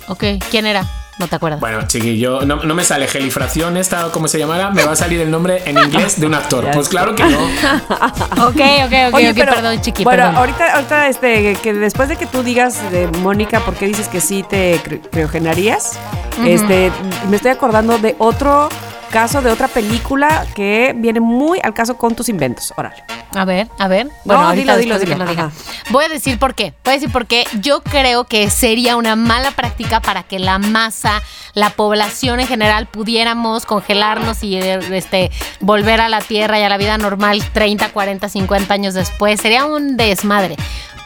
Ok, 0.07 0.23
¿quién 0.53 0.67
era? 0.67 0.87
No 1.19 1.29
te 1.29 1.37
acuerdas. 1.37 1.61
Bueno, 1.61 1.87
chiquillo, 1.87 2.41
no, 2.43 2.57
no 2.57 2.75
me 2.75 2.85
sale 2.85 3.07
gelifracción 3.07 3.77
esta 3.77 4.07
o 4.07 4.13
como 4.13 4.29
se 4.29 4.39
llamara, 4.39 4.71
me 4.71 4.83
va 4.85 4.93
a 4.93 4.97
salir 4.97 5.21
el 5.21 5.31
nombre 5.31 5.63
en 5.67 5.77
inglés 5.79 6.19
de 6.19 6.27
un 6.27 6.35
actor. 6.35 6.67
Pues 6.73 6.89
claro 6.89 7.15
que 7.15 7.23
no. 7.25 7.39
Ok, 8.47 8.57
ok, 8.87 8.93
ok, 9.09 9.15
Oye, 9.15 9.31
ok, 9.31 9.37
pero, 9.37 9.55
perdón, 9.55 9.81
chiqui, 9.83 10.05
Bueno, 10.05 10.23
perdón. 10.25 10.37
ahorita, 10.37 10.75
ahorita 10.75 11.09
este, 11.09 11.55
que 11.57 11.75
después 11.75 12.09
de 12.09 12.17
que 12.17 12.27
tú 12.27 12.43
digas 12.43 12.91
de 12.91 13.09
Mónica, 13.19 13.61
¿por 13.61 13.75
qué 13.75 13.87
dices 13.87 14.09
que 14.09 14.21
sí 14.21 14.43
te 14.43 14.81
criogenarías? 15.11 15.99
Este, 16.47 16.91
me 17.29 17.37
estoy 17.37 17.51
acordando 17.51 17.99
de 17.99 18.17
otro 18.19 18.69
caso, 19.13 19.43
de 19.43 19.53
otra 19.53 19.69
película 19.69 20.45
que 20.57 20.93
viene 20.97 21.21
muy 21.21 21.61
al 21.63 21.73
caso 21.75 21.97
con 21.97 22.17
tus 22.17 22.29
inventos. 22.29 22.73
Órale. 22.77 23.05
A 23.35 23.45
ver, 23.45 23.69
a 23.79 23.87
ver. 23.87 24.07
No, 24.07 24.13
Bueno, 24.25 24.43
ahorita 24.49 24.77
dilo, 24.79 24.99
dilo, 24.99 25.15
dilo. 25.15 25.31
diga. 25.31 25.51
Voy 25.91 26.05
a 26.05 26.09
decir 26.09 26.39
por 26.39 26.55
qué. 26.55 26.75
Voy 26.85 26.93
a 26.93 26.95
decir 26.95 27.13
por 27.13 27.27
qué. 27.27 27.47
Yo 27.61 27.83
creo 27.83 28.25
que 28.25 28.51
sería 28.51 28.97
una 28.97 29.15
mala 29.15 29.53
práctica 29.53 30.01
para 30.01 30.23
que 30.25 30.39
la 30.39 30.59
masa, 30.59 31.23
la 31.55 31.71
población 31.71 32.41
en 32.41 32.47
general, 32.49 32.87
pudiéramos 32.87 33.65
congelarnos 33.67 34.43
y 34.43 34.57
este, 34.59 35.31
volver 35.61 36.01
a 36.01 36.09
la 36.09 36.21
Tierra 36.21 36.59
y 36.59 36.63
a 36.65 36.69
la 36.69 36.77
vida 36.79 36.99
normal 36.99 37.43
30, 37.53 37.91
40, 37.93 38.29
50 38.29 38.75
años 38.75 38.95
después. 38.95 39.41
Sería 39.41 39.67
un 39.67 39.97
desmadre. 39.97 40.57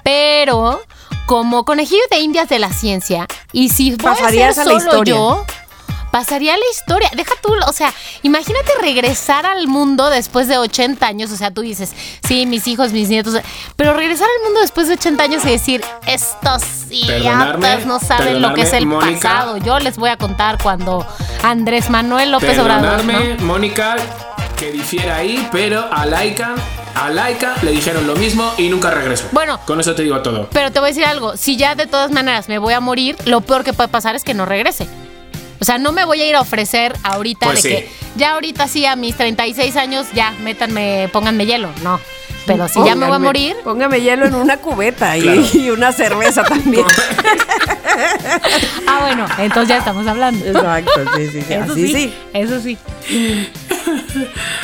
Pero 0.03 0.81
como 1.27 1.64
conejillo 1.64 2.03
de 2.11 2.19
indias 2.21 2.49
de 2.49 2.59
la 2.61 2.73
ciencia, 2.73 3.27
y 3.53 3.71
si 3.71 3.90
voy 3.90 3.99
Pasarías 4.14 4.59
a 4.59 4.62
ser 4.64 4.73
la 4.73 4.79
solo 4.81 4.85
historia. 4.92 5.14
yo, 5.14 5.45
pasaría 6.11 6.57
la 6.57 6.64
historia. 6.71 7.11
Deja 7.14 7.35
tú, 7.42 7.53
o 7.66 7.73
sea, 7.73 7.92
imagínate 8.23 8.71
regresar 8.81 9.47
al 9.47 9.66
mundo 9.69 10.09
después 10.11 10.49
de 10.49 10.59
80 10.59 11.07
años. 11.07 11.31
O 11.33 11.37
sea, 11.37 11.51
tú 11.51 11.62
dices, 11.62 11.92
sí, 12.27 12.47
mis 12.47 12.66
hijos, 12.66 12.92
mis 12.92 13.09
nietos. 13.09 13.35
Pero 13.77 13.95
regresar 13.95 14.29
al 14.38 14.45
mundo 14.45 14.61
después 14.61 14.88
de 14.88 14.95
80 14.95 15.23
años 15.23 15.45
y 15.45 15.51
decir, 15.51 15.85
estos 16.07 16.62
idiotas 16.90 17.87
no 17.87 17.99
saben 17.99 18.40
lo 18.40 18.55
que 18.55 18.62
es 18.62 18.73
el 18.73 18.87
Mónica. 18.87 19.29
pasado. 19.29 19.57
Yo 19.59 19.79
les 19.79 19.97
voy 19.97 20.11
a 20.11 20.16
contar 20.16 20.62
cuando 20.62 21.07
Andrés 21.42 21.90
Manuel 21.90 22.31
López 22.33 22.59
Obrador. 22.59 23.05
¿no? 23.05 23.45
Mónica, 23.45 23.97
que 24.57 24.73
difiera 24.73 25.16
ahí, 25.16 25.47
pero 25.53 25.87
a 25.92 26.07
Laika, 26.07 26.55
a 26.95 27.11
Laika 27.11 27.57
le 27.62 27.73
dijeron 27.73 28.07
lo 28.07 28.16
mismo 28.16 28.53
y 28.57 28.69
nunca 28.69 28.90
regresó. 28.90 29.27
Bueno. 29.33 29.61
Con 29.66 29.81
eso 29.81 29.95
te 29.95 30.03
digo 30.03 30.21
todo. 30.23 30.49
Pero 30.53 30.73
te 30.73 30.79
voy 30.81 30.88
a 30.88 30.90
decir 30.90 31.05
algo, 31.05 31.37
si 31.37 31.57
ya 31.57 31.75
de 31.75 31.87
todas 31.87 32.11
maneras 32.11 32.49
me 32.49 32.59
voy 32.59 32.73
a 32.75 32.81
morir, 32.81 33.16
lo 33.27 33.40
peor 33.42 33.64
que 33.64 33.73
puede 33.73 33.88
pasar 33.88 34.16
es 34.16 34.25
que 34.25 34.33
no 34.35 34.47
regrese. 34.47 34.87
O 35.61 35.64
sea, 35.64 35.79
no 35.79 35.92
me 35.92 36.05
voy 36.05 36.21
a 36.23 36.29
ir 36.29 36.37
a 36.37 36.40
ofrecer 36.40 36.97
ahorita 37.03 37.47
Pues 37.47 37.62
de 37.62 37.69
sí. 37.69 37.75
que 37.77 37.88
ya 38.16 38.33
ahorita 38.35 38.69
sí 38.69 38.87
a 38.87 38.97
mis 38.97 39.16
36 39.16 39.77
años 39.77 40.07
ya 40.14 40.33
métanme, 40.42 41.09
pónganme 41.12 41.47
hielo. 41.47 41.71
No. 41.83 42.01
Pero 42.47 42.69
si 42.69 42.79
ya 42.85 42.95
me 42.95 43.07
voy 43.07 43.16
a 43.16 43.19
morir, 43.19 43.57
Póngame 43.64 44.01
hielo 44.01 44.25
en 44.27 44.35
una 44.37 44.59
cubeta 44.59 45.16
y, 45.16 45.23
Claro. 45.23 45.42
y 45.53 45.71
una 45.71 45.90
cerveza 45.90 46.45
también. 46.45 46.87
ah 48.87 48.99
bueno, 49.01 49.27
entonces 49.38 49.69
ya 49.71 49.79
estamos 49.79 50.07
hablando. 50.07 50.47
Exacto, 50.47 50.92
sí, 51.16 51.29
sí, 51.33 51.42
sí. 51.42 51.53
Eso 51.55 51.73
Así 51.73 51.87
sí, 51.88 51.92
sí. 51.95 52.14
Eso 52.33 52.61
sí. 52.61 52.79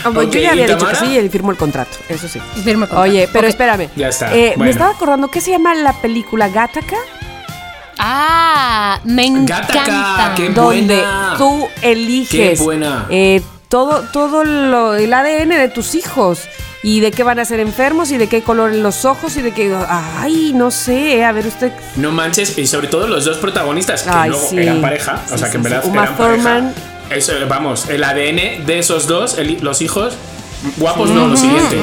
Yo 0.04 0.22
ya 0.40 0.52
había 0.52 0.66
¿y 0.66 0.74
dicho 0.74 0.86
que 0.86 0.94
sí 0.94 1.18
y 1.18 1.28
firmo 1.28 1.50
el 1.50 1.56
contrato, 1.56 1.96
eso 2.08 2.28
sí. 2.28 2.38
Firme 2.62 2.86
contrato. 2.86 3.00
Oye, 3.02 3.28
pero 3.32 3.48
espérame. 3.48 3.88
Ya 3.96 4.08
está, 4.08 4.32
Eh, 4.34 4.54
Me 4.56 4.70
estaba 4.70 4.90
acordando, 4.92 5.28
¿qué 5.28 5.40
se 5.40 5.50
llama 5.50 5.74
la 5.74 5.92
película 5.94 6.48
Gattaca? 6.48 6.96
Ah, 7.98 8.51
me 9.04 9.28
Gattaca, 9.44 9.80
encanta. 9.84 10.32
qué 10.36 10.48
donde 10.50 10.94
buena. 10.96 11.34
tú 11.38 11.68
eliges 11.82 12.58
Qué 12.58 12.64
buena. 12.64 13.06
eh, 13.10 13.42
todo, 13.68 14.02
todo 14.12 14.44
lo, 14.44 14.94
el 14.94 15.12
ADN 15.14 15.48
de 15.50 15.68
tus 15.68 15.94
hijos 15.94 16.40
y 16.82 17.00
de 17.00 17.10
qué 17.12 17.22
van 17.22 17.38
a 17.38 17.44
ser 17.44 17.60
enfermos 17.60 18.10
y 18.10 18.16
de 18.18 18.28
qué 18.28 18.42
color 18.42 18.72
en 18.72 18.82
los 18.82 19.04
ojos 19.04 19.36
y 19.36 19.42
de 19.42 19.52
qué... 19.52 19.74
Ay, 19.88 20.52
no 20.54 20.70
sé, 20.70 21.24
a 21.24 21.32
ver 21.32 21.46
usted... 21.46 21.72
No 21.96 22.10
manches, 22.10 22.58
y 22.58 22.66
sobre 22.66 22.88
todo 22.88 23.06
los 23.06 23.24
dos 23.24 23.38
protagonistas, 23.38 24.02
que 24.02 24.10
Ay, 24.10 24.30
luego 24.30 24.46
sí. 24.50 24.58
eran 24.58 24.80
pareja, 24.82 25.20
o 25.32 25.38
sea 25.38 25.46
sí, 25.46 25.50
que 25.52 25.56
en 25.58 25.62
verdad 25.62 25.84
Uma 25.86 26.02
eran 26.02 26.16
Thurman. 26.16 26.74
pareja. 26.74 27.16
Eso, 27.16 27.32
vamos, 27.48 27.88
el 27.88 28.02
ADN 28.02 28.66
de 28.66 28.78
esos 28.78 29.06
dos, 29.06 29.38
el- 29.38 29.58
los 29.62 29.80
hijos, 29.80 30.14
guapos 30.76 31.10
no, 31.10 31.28
lo 31.28 31.36
siguiente. 31.36 31.78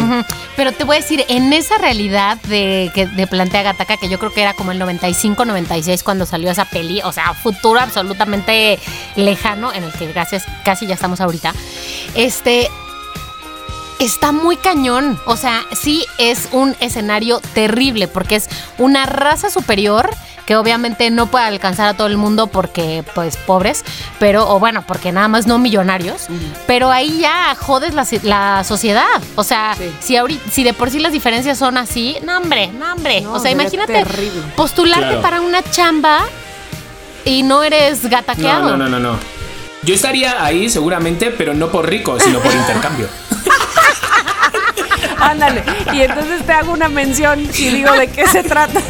Pero 0.60 0.74
te 0.74 0.84
voy 0.84 0.98
a 0.98 1.00
decir, 1.00 1.24
en 1.30 1.54
esa 1.54 1.78
realidad 1.78 2.38
de 2.50 2.91
que 2.93 3.08
de 3.08 3.28
Plantea 3.28 3.63
Gataca, 3.63 3.95
que 3.95 4.10
yo 4.10 4.19
creo 4.19 4.34
que 4.34 4.41
era 4.41 4.54
como 4.54 4.74
el 4.74 4.82
95-96 4.82 6.04
cuando 6.04 6.26
salió 6.26 6.52
esa 6.52 6.65
peli, 6.65 7.00
o 7.02 7.13
sea, 7.13 7.34
futuro 7.34 7.80
absolutamente 7.80 8.78
lejano, 9.15 9.72
en 9.72 9.86
el 9.86 9.93
que 9.93 10.12
gracias 10.12 10.43
casi 10.65 10.86
ya 10.86 10.95
estamos 10.95 11.22
ahorita, 11.22 11.54
este 12.13 12.69
está 13.99 14.31
muy 14.31 14.55
cañón. 14.57 15.19
O 15.25 15.38
sea, 15.38 15.62
sí 15.73 16.05
es 16.17 16.49
un 16.51 16.75
escenario 16.79 17.39
terrible 17.53 18.07
porque 18.07 18.35
es 18.35 18.49
una 18.77 19.05
raza 19.05 19.49
superior 19.49 20.09
que 20.45 20.55
obviamente 20.55 21.12
no 21.12 21.27
puede 21.27 21.45
alcanzar 21.45 21.88
a 21.89 21.93
todo 21.93 22.07
el 22.07 22.17
mundo 22.17 22.47
porque, 22.47 23.03
pues, 23.13 23.38
pobres, 23.38 23.85
pero, 24.17 24.49
o 24.49 24.57
bueno, 24.57 24.83
porque 24.88 25.12
nada 25.12 25.27
más 25.27 25.45
no 25.45 25.59
millonarios, 25.59 26.25
pero 26.65 26.89
ahí 26.89 27.19
ya 27.19 27.53
jodes 27.59 27.93
la, 27.93 28.07
la 28.23 28.63
sociedad. 28.63 29.05
O 29.35 29.43
sea, 29.43 29.75
Sí. 29.77 29.91
si, 29.99 30.15
ahorita, 30.17 30.49
si 30.49 30.63
de 30.63 30.73
por 30.73 30.89
sí 30.89 30.97
las 30.97 31.12
diferencias 31.12 31.59
son 31.59 31.77
así, 31.77 32.17
no, 32.23 32.38
hombre, 32.38 32.67
no, 32.71 32.93
hombre. 32.93 33.21
No, 33.21 33.33
o 33.33 33.39
sea, 33.39 33.51
imagínate 33.51 33.93
terrible. 33.93 34.41
postularte 34.55 35.05
Claro. 35.05 35.21
para 35.21 35.41
una 35.41 35.62
chamba 35.62 36.21
y 37.25 37.43
no 37.43 37.62
eres 37.62 38.03
No, 38.03 38.09
gataqueado. 38.09 38.69
no, 38.71 38.77
no, 38.77 38.89
no, 38.89 38.99
no. 38.99 39.38
Yo 39.84 39.96
estaría 39.96 40.44
ahí 40.44 40.70
seguramente, 40.70 41.32
pero 41.32 41.54
no 41.54 41.72
por 41.72 41.89
rico, 41.89 42.20
sino 42.20 42.39
por 42.39 42.54
intercambio. 42.54 43.08
Ándale. 45.20 45.63
Y 45.94 46.02
entonces 46.02 46.46
te 46.46 46.54
hago 46.54 46.72
una 46.72 46.89
mención 46.89 47.42
y 47.42 47.70
digo 47.70 47.92
de 47.94 48.08
qué 48.08 48.28
se 48.28 48.44
trata. 48.44 48.82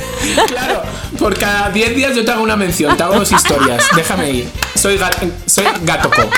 Claro, 0.47 0.83
por 1.17 1.37
cada 1.37 1.69
10 1.69 1.95
días 1.95 2.15
yo 2.15 2.25
te 2.25 2.31
hago 2.31 2.43
una 2.43 2.55
mención, 2.55 2.95
te 2.95 3.03
hago 3.03 3.15
dos 3.15 3.31
historias. 3.31 3.83
Déjame 3.95 4.31
ir. 4.31 4.49
Soy, 4.75 4.97
gato, 4.97 5.27
soy 5.45 5.65
gatoco. 5.81 6.29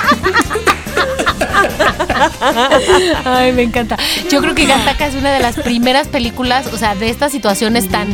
Ay, 3.26 3.52
me 3.54 3.64
encanta. 3.64 3.98
Yo 4.30 4.42
creo 4.42 4.56
que 4.56 4.66
Gataca 4.66 5.08
es 5.08 5.16
una 5.16 5.32
de 5.32 5.40
las 5.40 5.56
primeras 5.56 6.08
películas, 6.08 6.68
o 6.74 6.78
sea, 6.78 6.96
de 6.96 7.10
estas 7.10 7.32
situaciones 7.32 7.90
tan. 7.90 8.08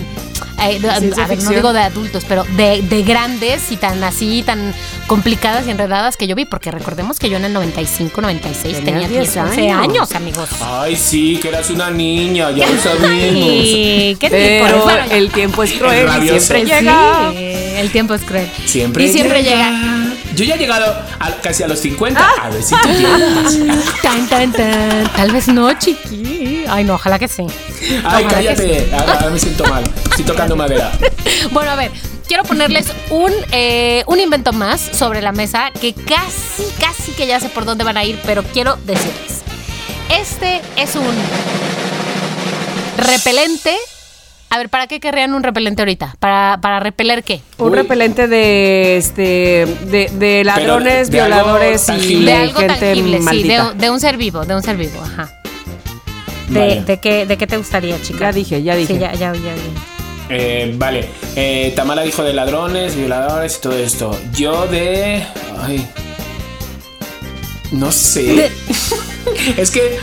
Eh, 0.59 0.79
de- 0.79 0.89
a 0.89 1.27
ver, 1.27 1.41
no 1.43 1.49
digo 1.51 1.73
de 1.73 1.81
adultos, 1.81 2.23
pero 2.27 2.43
de, 2.55 2.81
de 2.81 3.03
grandes 3.03 3.71
y 3.71 3.77
tan 3.77 4.03
así, 4.03 4.43
tan 4.43 4.73
complicadas 5.07 5.67
y 5.67 5.71
enredadas 5.71 6.17
que 6.17 6.27
yo 6.27 6.35
vi, 6.35 6.45
porque 6.45 6.71
recordemos 6.71 7.19
que 7.19 7.29
yo 7.29 7.37
en 7.37 7.45
el 7.45 7.53
95, 7.53 8.21
96 8.21 8.77
Tenías 8.77 8.85
tenía 8.85 9.07
10 9.07 9.33
10, 9.33 9.37
11 9.37 9.61
años. 9.71 9.81
años, 9.83 10.11
amigos. 10.15 10.49
Ay, 10.61 10.95
sí, 10.95 11.39
que 11.41 11.49
eras 11.49 11.69
una 11.69 11.89
niña, 11.91 12.51
ya 12.51 12.67
lo 12.69 12.81
sabemos. 12.81 13.49
Ay, 13.49 14.17
¿qué 14.19 14.27
tipo? 14.29 14.65
Pero 14.67 14.83
Bueno, 14.83 15.03
el 15.11 15.31
tiempo 15.31 15.63
es 15.63 15.73
cruel 15.73 16.07
y 16.23 16.27
siempre 16.39 16.61
Sí, 16.65 16.65
llega. 16.71 17.31
el 17.79 17.91
tiempo 17.91 18.13
es 18.13 18.21
cruel. 18.21 18.49
Siempre 18.65 19.05
y 19.05 19.09
siempre 19.09 19.43
llega. 19.43 20.13
Yo 20.37 20.45
ya 20.45 20.55
he 20.55 20.57
llegado 20.57 20.85
a- 21.19 21.31
casi 21.41 21.63
a 21.63 21.67
los 21.67 21.79
50. 21.79 22.25
A 22.41 22.49
ver 22.49 22.61
si 22.63 22.73
tú 22.75 22.81
quieres. 22.87 23.91
Tan, 24.01 24.27
tan, 24.29 24.51
tan. 24.53 25.11
Tal 25.15 25.31
vez 25.31 25.47
no, 25.47 25.73
chiqui. 25.77 26.63
Ay, 26.69 26.83
no, 26.83 26.93
ojalá 26.95 27.17
que 27.19 27.27
sí. 27.27 27.41
Ay, 28.05 28.23
Ojalá 28.25 28.27
cállate. 28.29 28.89
Ahora, 28.93 29.13
ahora 29.13 29.29
me 29.31 29.39
siento 29.39 29.65
mal. 29.65 29.83
Estoy 30.11 30.25
tocando 30.25 30.55
madera. 30.55 30.91
Bueno, 31.51 31.71
a 31.71 31.75
ver, 31.75 31.91
quiero 32.27 32.43
ponerles 32.43 32.87
un, 33.09 33.31
eh, 33.51 34.03
un 34.07 34.19
invento 34.19 34.53
más 34.53 34.79
sobre 34.81 35.21
la 35.21 35.31
mesa 35.31 35.71
que 35.71 35.93
casi, 35.93 36.63
casi 36.79 37.11
que 37.13 37.27
ya 37.27 37.39
sé 37.39 37.49
por 37.49 37.65
dónde 37.65 37.83
van 37.83 37.97
a 37.97 38.03
ir, 38.05 38.19
pero 38.25 38.43
quiero 38.43 38.77
decirles. 38.85 39.41
Este 40.09 40.61
es 40.77 40.95
un 40.95 41.13
repelente. 42.97 43.75
A 44.49 44.57
ver, 44.57 44.69
¿para 44.69 44.87
qué 44.87 44.99
querrían 44.99 45.33
un 45.33 45.43
repelente 45.43 45.81
ahorita? 45.81 46.15
¿Para, 46.19 46.57
para 46.61 46.79
repeler 46.79 47.23
qué? 47.23 47.41
Un 47.57 47.69
Uy. 47.71 47.75
repelente 47.75 48.27
de 48.27 48.95
este 48.97 49.65
de, 49.87 50.09
de 50.13 50.43
ladrones, 50.45 51.11
de 51.11 51.17
violadores 51.17 51.87
y. 51.89 52.23
De 52.23 52.33
algo 52.33 52.59
gente 52.59 52.75
tangible, 52.75 53.17
sí, 53.17 53.23
maldita. 53.23 53.71
de, 53.73 53.79
de 53.79 53.89
un 53.91 53.99
ser 53.99 54.15
vivo, 54.17 54.45
de 54.45 54.55
un 54.55 54.63
ser 54.63 54.77
vivo, 54.77 55.01
ajá. 55.03 55.29
De, 56.47 56.59
Vale. 56.59 56.83
de 56.85 56.99
qué, 57.01 57.25
¿De 57.25 57.37
qué 57.37 57.45
te 57.45 57.57
gustaría, 57.57 58.01
chica? 58.01 58.19
Ya 58.19 58.31
dije, 58.31 58.63
ya 58.63 58.75
dije. 58.75 58.93
Sí, 58.93 58.99
ya, 58.99 59.11
ya, 59.13 59.33
ya, 59.33 59.39
ya. 59.55 59.61
Eh, 60.29 60.73
vale. 60.77 61.09
Eh, 61.35 61.73
Tamara 61.75 62.03
dijo 62.03 62.23
de 62.23 62.31
ladrones, 62.33 62.95
violadores 62.95 63.57
y 63.57 63.61
todo 63.61 63.77
esto. 63.77 64.17
Yo 64.33 64.65
de. 64.67 65.23
Ay. 65.61 65.85
No 67.71 67.91
sé. 67.91 68.49
es 69.57 69.71
que. 69.71 69.97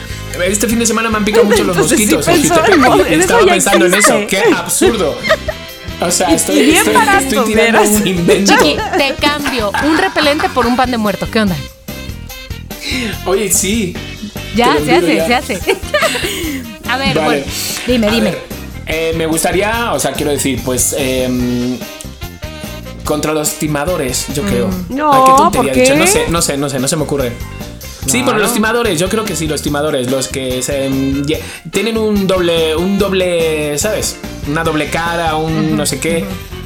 Este 0.46 0.68
fin 0.68 0.78
de 0.78 0.86
semana 0.86 1.10
me 1.10 1.16
han 1.18 1.24
picado 1.24 1.44
mucho 1.44 1.64
los 1.64 1.76
Entonces, 1.76 1.98
sí 1.98 2.06
mosquitos. 2.14 2.26
pensó 2.26 2.64
eso 2.64 3.20
estaba 3.20 3.46
pensando 3.46 3.86
en 3.86 3.94
eso. 3.94 4.20
Qué 4.28 4.42
absurdo. 4.56 5.16
O 6.00 6.10
sea, 6.10 6.30
estoy, 6.34 6.62
bien 6.64 6.76
estoy, 6.78 6.94
barato, 6.94 7.18
estoy 7.24 7.44
tirando 7.46 7.80
un 7.82 8.06
invento. 8.06 8.52
Chiqui, 8.52 8.76
te 8.98 9.14
cambio 9.20 9.70
un 9.86 9.96
repelente 9.96 10.48
por 10.48 10.66
un 10.66 10.76
pan 10.76 10.90
de 10.90 10.98
muerto. 10.98 11.28
¿Qué 11.30 11.40
onda? 11.40 11.56
Oye, 13.26 13.50
sí. 13.52 13.94
Ya, 14.54 14.76
se 14.84 14.92
hace, 14.96 15.16
ya. 15.16 15.26
se 15.26 15.34
hace. 15.34 15.54
A 16.88 16.96
ver, 16.96 17.14
Vale. 17.16 17.24
bueno, 17.24 17.44
dime, 17.86 18.06
A 18.08 18.10
dime. 18.10 18.30
ver, 18.30 18.42
eh, 18.86 19.14
me 19.16 19.26
gustaría, 19.26 19.92
o 19.94 20.00
sea, 20.00 20.12
quiero 20.12 20.30
decir, 20.32 20.60
pues. 20.64 20.94
em, 20.98 21.78
contra 23.04 23.32
los 23.32 23.52
timadores, 23.58 24.26
yo 24.34 24.42
creo. 24.44 24.68
No, 24.88 25.12
Ay, 25.12 25.20
qué 25.26 25.32
tontería 25.36 25.72
¿por 25.72 25.78
he 25.78 25.80
dicho. 25.82 25.92
qué? 25.94 25.98
No 25.98 26.06
sé, 26.06 26.24
no 26.28 26.42
sé, 26.42 26.56
no 26.56 26.68
sé, 26.70 26.78
no 26.78 26.88
se 26.88 26.96
me 26.96 27.02
ocurre. 27.04 27.32
Sí, 28.06 28.22
por 28.22 28.36
los 28.38 28.52
timadores, 28.52 28.98
yo 28.98 29.08
creo 29.08 29.24
que 29.24 29.34
sí, 29.34 29.46
los 29.48 29.62
timadores, 29.62 30.10
los 30.10 30.28
que 30.28 30.62
se, 30.62 30.90
ye- 31.26 31.40
tienen 31.70 31.96
un 31.98 32.26
doble, 32.26 32.76
un 32.76 32.98
doble, 32.98 33.78
¿sabes? 33.78 34.16
Una 34.48 34.62
doble 34.62 34.88
cara, 34.90 35.36
un 35.36 35.76
no 35.76 35.86
sé 35.86 35.98
qué. 36.00 36.24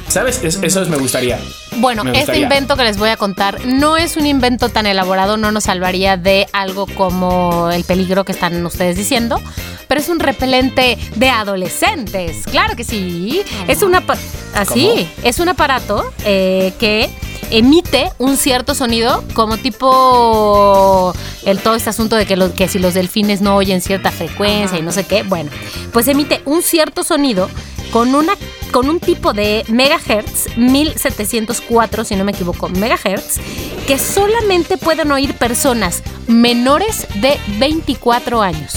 ¿Sabes? 0.09 0.43
Es- 0.43 0.59
me 0.89 0.97
gustaría. 0.97 1.39
Bueno, 1.77 2.03
Me 2.03 2.19
este 2.19 2.39
invento 2.39 2.75
que 2.75 2.83
les 2.83 2.97
voy 2.97 3.09
a 3.09 3.15
contar 3.17 3.63
no 3.67 3.95
es 3.95 4.17
un 4.17 4.25
invento 4.25 4.69
tan 4.69 4.87
elaborado, 4.87 5.37
no 5.37 5.51
nos 5.51 5.65
salvaría 5.65 6.17
de 6.17 6.47
algo 6.51 6.87
como 6.87 7.69
el 7.71 7.83
peligro 7.83 8.25
que 8.25 8.31
están 8.31 8.65
ustedes 8.65 8.97
diciendo, 8.97 9.39
pero 9.87 10.01
es 10.01 10.09
un 10.09 10.19
repelente 10.19 10.97
de 11.15 11.29
adolescentes. 11.29 12.37
Claro 12.49 12.75
que 12.75 12.83
sí. 12.83 13.43
Es 13.67 13.83
una 13.83 14.01
pa- 14.01 14.17
así, 14.55 14.87
¿Cómo? 14.89 15.05
es 15.23 15.39
un 15.39 15.49
aparato 15.49 16.11
eh, 16.25 16.73
que 16.79 17.07
emite 17.51 18.11
un 18.17 18.37
cierto 18.37 18.75
sonido 18.75 19.23
como 19.33 19.57
tipo 19.57 21.13
el 21.45 21.59
todo 21.59 21.75
este 21.75 21.89
asunto 21.89 22.15
de 22.15 22.25
que, 22.25 22.35
los- 22.37 22.51
que 22.51 22.67
si 22.67 22.79
los 22.79 22.93
delfines 22.93 23.41
no 23.41 23.55
oyen 23.55 23.81
cierta 23.81 24.11
frecuencia 24.11 24.77
y 24.77 24.81
no 24.81 24.91
sé 24.91 25.05
qué, 25.05 25.23
bueno, 25.23 25.49
pues 25.93 26.07
emite 26.07 26.41
un 26.45 26.61
cierto 26.61 27.03
sonido 27.03 27.49
con 27.91 28.13
una 28.15 28.33
con 28.71 28.87
un 28.87 28.99
tipo 28.99 29.33
de 29.33 29.65
megahertz 29.67 30.55
1704 30.57 32.03
si 32.05 32.15
no 32.15 32.23
me 32.23 32.33
equivoco 32.33 32.69
megahertz 32.69 33.37
que 33.87 33.97
solamente 33.97 34.77
pueden 34.77 35.11
oír 35.11 35.33
personas 35.33 36.03
menores 36.27 37.07
de 37.15 37.39
24 37.57 38.43
años. 38.43 38.73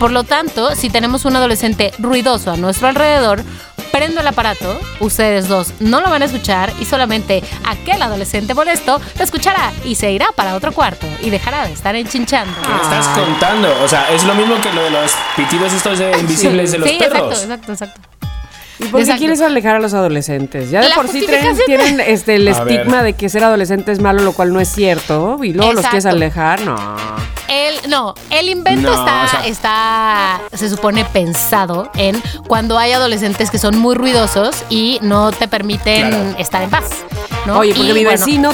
Por 0.00 0.10
lo 0.10 0.24
tanto, 0.24 0.74
si 0.74 0.90
tenemos 0.90 1.24
un 1.24 1.36
adolescente 1.36 1.92
ruidoso 1.98 2.50
a 2.50 2.56
nuestro 2.56 2.88
alrededor, 2.88 3.44
prendo 3.90 4.20
el 4.20 4.26
aparato, 4.26 4.78
ustedes 5.00 5.48
dos 5.48 5.72
no 5.80 6.00
lo 6.00 6.10
van 6.10 6.22
a 6.22 6.24
escuchar 6.26 6.72
y 6.80 6.84
solamente 6.84 7.42
aquel 7.64 8.00
adolescente 8.02 8.54
molesto 8.54 9.00
lo 9.16 9.24
escuchará 9.24 9.72
y 9.84 9.94
se 9.94 10.10
irá 10.12 10.26
para 10.34 10.54
otro 10.54 10.72
cuarto 10.72 11.06
y 11.22 11.30
dejará 11.30 11.66
de 11.66 11.72
estar 11.72 11.94
enchinchando. 11.96 12.54
¿Qué 12.62 12.68
me 12.68 12.82
estás 12.82 13.08
contando? 13.08 13.68
O 13.82 13.88
sea, 13.88 14.10
es 14.10 14.24
lo 14.24 14.34
mismo 14.34 14.60
que 14.60 14.72
lo 14.72 14.82
de 14.82 14.90
los 14.90 15.12
pitidos 15.36 15.72
estos 15.72 15.98
de 15.98 16.18
invisibles 16.18 16.72
de 16.72 16.78
los 16.78 16.88
sí, 16.88 16.96
perros. 16.98 17.44
exacto, 17.44 17.72
exacto, 17.72 17.72
exacto. 17.72 18.17
¿Y 18.78 18.84
por 18.84 19.04
qué 19.04 19.16
quieres 19.16 19.40
alejar 19.40 19.76
a 19.76 19.80
los 19.80 19.92
adolescentes? 19.94 20.70
Ya 20.70 20.80
de 20.80 20.88
La 20.90 20.94
por 20.94 21.08
sí 21.08 21.26
tienen 21.66 22.00
este, 22.00 22.36
el 22.36 22.48
A 22.48 22.62
ver. 22.64 22.72
estigma 22.80 23.02
de 23.02 23.12
que 23.14 23.28
ser 23.28 23.42
adolescente 23.44 23.90
es 23.92 24.00
malo, 24.00 24.22
lo 24.22 24.32
cual 24.32 24.52
no 24.52 24.60
es 24.60 24.68
cierto. 24.68 25.38
Y 25.42 25.52
luego 25.52 25.72
los 25.72 25.82
quieres 25.86 26.06
alejar, 26.06 26.60
no. 26.62 26.76
El, 27.48 27.90
no, 27.90 28.14
el 28.30 28.48
invento 28.50 28.90
No, 28.92 28.98
está, 28.98 29.24
o 29.24 29.28
sea- 29.28 29.46
está, 29.46 30.40
se 30.52 30.68
supone, 30.68 31.04
pensado 31.06 31.90
en 31.96 32.22
cuando 32.46 32.78
hay 32.78 32.92
adolescentes 32.92 33.50
que 33.50 33.58
son 33.58 33.78
muy 33.78 33.94
ruidosos 33.94 34.54
y 34.68 34.98
no 35.02 35.32
te 35.32 35.48
permiten 35.48 36.10
Claro. 36.10 36.34
estar 36.38 36.62
en 36.62 36.70
paz. 36.70 36.84
¿no? 37.46 37.58
Oye, 37.60 37.72
porque 37.74 37.90
Y, 37.90 37.94
mi 37.94 38.04
bueno, 38.04 38.10
vecino. 38.10 38.50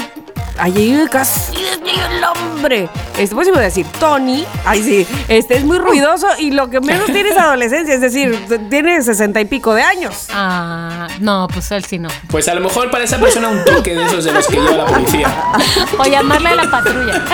Allí 0.58 0.96
casi 1.10 1.52
el 1.56 2.24
hombre. 2.24 2.88
Este, 3.18 3.34
pues 3.34 3.48
iba 3.48 3.58
a 3.58 3.62
decir, 3.62 3.86
Tony. 3.98 4.44
Ay, 4.64 4.82
sí. 4.82 5.06
Este 5.28 5.56
es 5.56 5.64
muy 5.64 5.78
ruidoso 5.78 6.28
y 6.38 6.50
lo 6.52 6.70
que 6.70 6.80
menos 6.80 7.06
tiene 7.06 7.30
es 7.30 7.36
adolescencia. 7.36 7.94
Es 7.94 8.00
decir, 8.00 8.38
tiene 8.70 9.02
sesenta 9.02 9.40
y 9.40 9.44
pico 9.44 9.74
de 9.74 9.82
años. 9.82 10.28
Ah, 10.32 11.08
no, 11.20 11.48
pues 11.52 11.70
él 11.72 11.84
sí 11.84 11.98
no. 11.98 12.08
Pues 12.28 12.48
a 12.48 12.54
lo 12.54 12.60
mejor 12.60 12.90
para 12.90 13.04
esa 13.04 13.18
persona 13.18 13.48
un 13.48 13.64
toque 13.64 13.94
de 13.94 14.04
esos 14.04 14.24
de 14.24 14.32
los 14.32 14.46
que 14.46 14.56
lleva 14.56 14.76
la 14.76 14.86
policía. 14.86 15.28
O 15.98 16.04
llamarle 16.04 16.48
a 16.50 16.54
la 16.56 16.70
patrulla. 16.70 17.14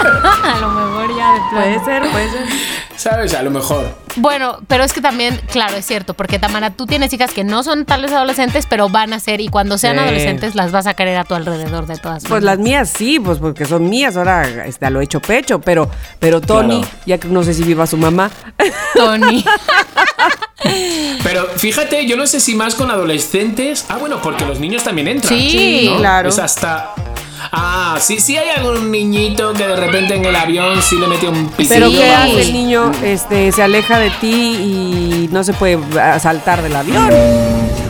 a 0.42 0.58
lo 0.60 0.68
mejor 0.70 1.16
ya 1.16 1.32
de 1.32 1.40
plano. 1.50 1.82
Puede 1.82 1.84
ser, 1.84 2.10
puede 2.10 2.30
ser. 2.30 2.46
¿Sabes? 2.96 3.34
A 3.34 3.42
lo 3.42 3.50
mejor. 3.50 3.99
Bueno, 4.16 4.58
pero 4.68 4.84
es 4.84 4.92
que 4.92 5.00
también, 5.00 5.40
claro, 5.52 5.76
es 5.76 5.86
cierto, 5.86 6.14
porque 6.14 6.38
Tamara, 6.38 6.70
tú 6.70 6.86
tienes 6.86 7.12
hijas 7.12 7.32
que 7.32 7.44
no 7.44 7.62
son 7.62 7.84
tales 7.84 8.12
adolescentes, 8.12 8.66
pero 8.68 8.88
van 8.88 9.12
a 9.12 9.20
ser, 9.20 9.40
y 9.40 9.48
cuando 9.48 9.78
sean 9.78 9.96
Sí. 9.96 10.00
adolescentes 10.02 10.54
las 10.54 10.72
vas 10.72 10.86
a 10.86 10.94
querer 10.94 11.16
a 11.16 11.24
tu 11.24 11.34
alrededor 11.34 11.86
de 11.86 11.96
todas 11.96 12.24
Pues 12.24 12.42
las 12.42 12.58
mías 12.58 12.90
sí, 12.94 13.20
pues 13.20 13.38
porque 13.38 13.64
son 13.66 13.88
mías, 13.88 14.16
ahora 14.16 14.46
a 14.80 14.90
lo 14.90 15.00
hecho 15.00 15.20
pecho, 15.20 15.60
pero, 15.60 15.88
pero 16.18 16.40
Tony, 16.40 16.80
Claro. 16.80 16.96
ya 17.06 17.18
que 17.18 17.28
no 17.28 17.42
sé 17.42 17.54
si 17.54 17.62
viva 17.62 17.86
su 17.86 17.96
mamá. 17.96 18.30
Tony. 18.94 19.44
Pero 21.22 21.46
fíjate, 21.56 22.06
yo 22.06 22.16
no 22.16 22.26
sé 22.26 22.38
si 22.40 22.54
más 22.54 22.74
con 22.74 22.90
adolescentes. 22.90 23.86
Ah, 23.88 23.96
bueno, 23.98 24.20
porque 24.22 24.44
los 24.44 24.60
niños 24.60 24.82
también 24.84 25.08
entran. 25.08 25.38
Sí. 25.38 25.88
¿no? 25.90 25.98
claro. 25.98 26.28
Es 26.28 26.38
hasta. 26.38 26.92
Ah, 27.52 27.98
sí, 28.00 28.20
sí 28.20 28.36
hay 28.36 28.48
algún 28.50 28.90
niñito 28.90 29.52
que 29.52 29.66
de 29.66 29.76
repente 29.76 30.14
en 30.14 30.24
el 30.24 30.36
avión 30.36 30.80
sí 30.82 30.96
le 30.98 31.06
mete 31.06 31.28
un. 31.28 31.50
Pero. 31.68 31.90
¿qué 31.90 32.10
hace 32.10 32.42
el 32.42 32.52
niño? 32.52 32.92
Este, 33.02 33.50
se 33.52 33.62
aleja 33.62 33.98
de 33.98 34.10
ti 34.20 34.30
y 34.32 35.28
no 35.32 35.42
se 35.44 35.52
puede 35.52 35.78
ah, 36.00 36.18
saltar 36.18 36.62
del 36.62 36.74
avión. 36.76 37.10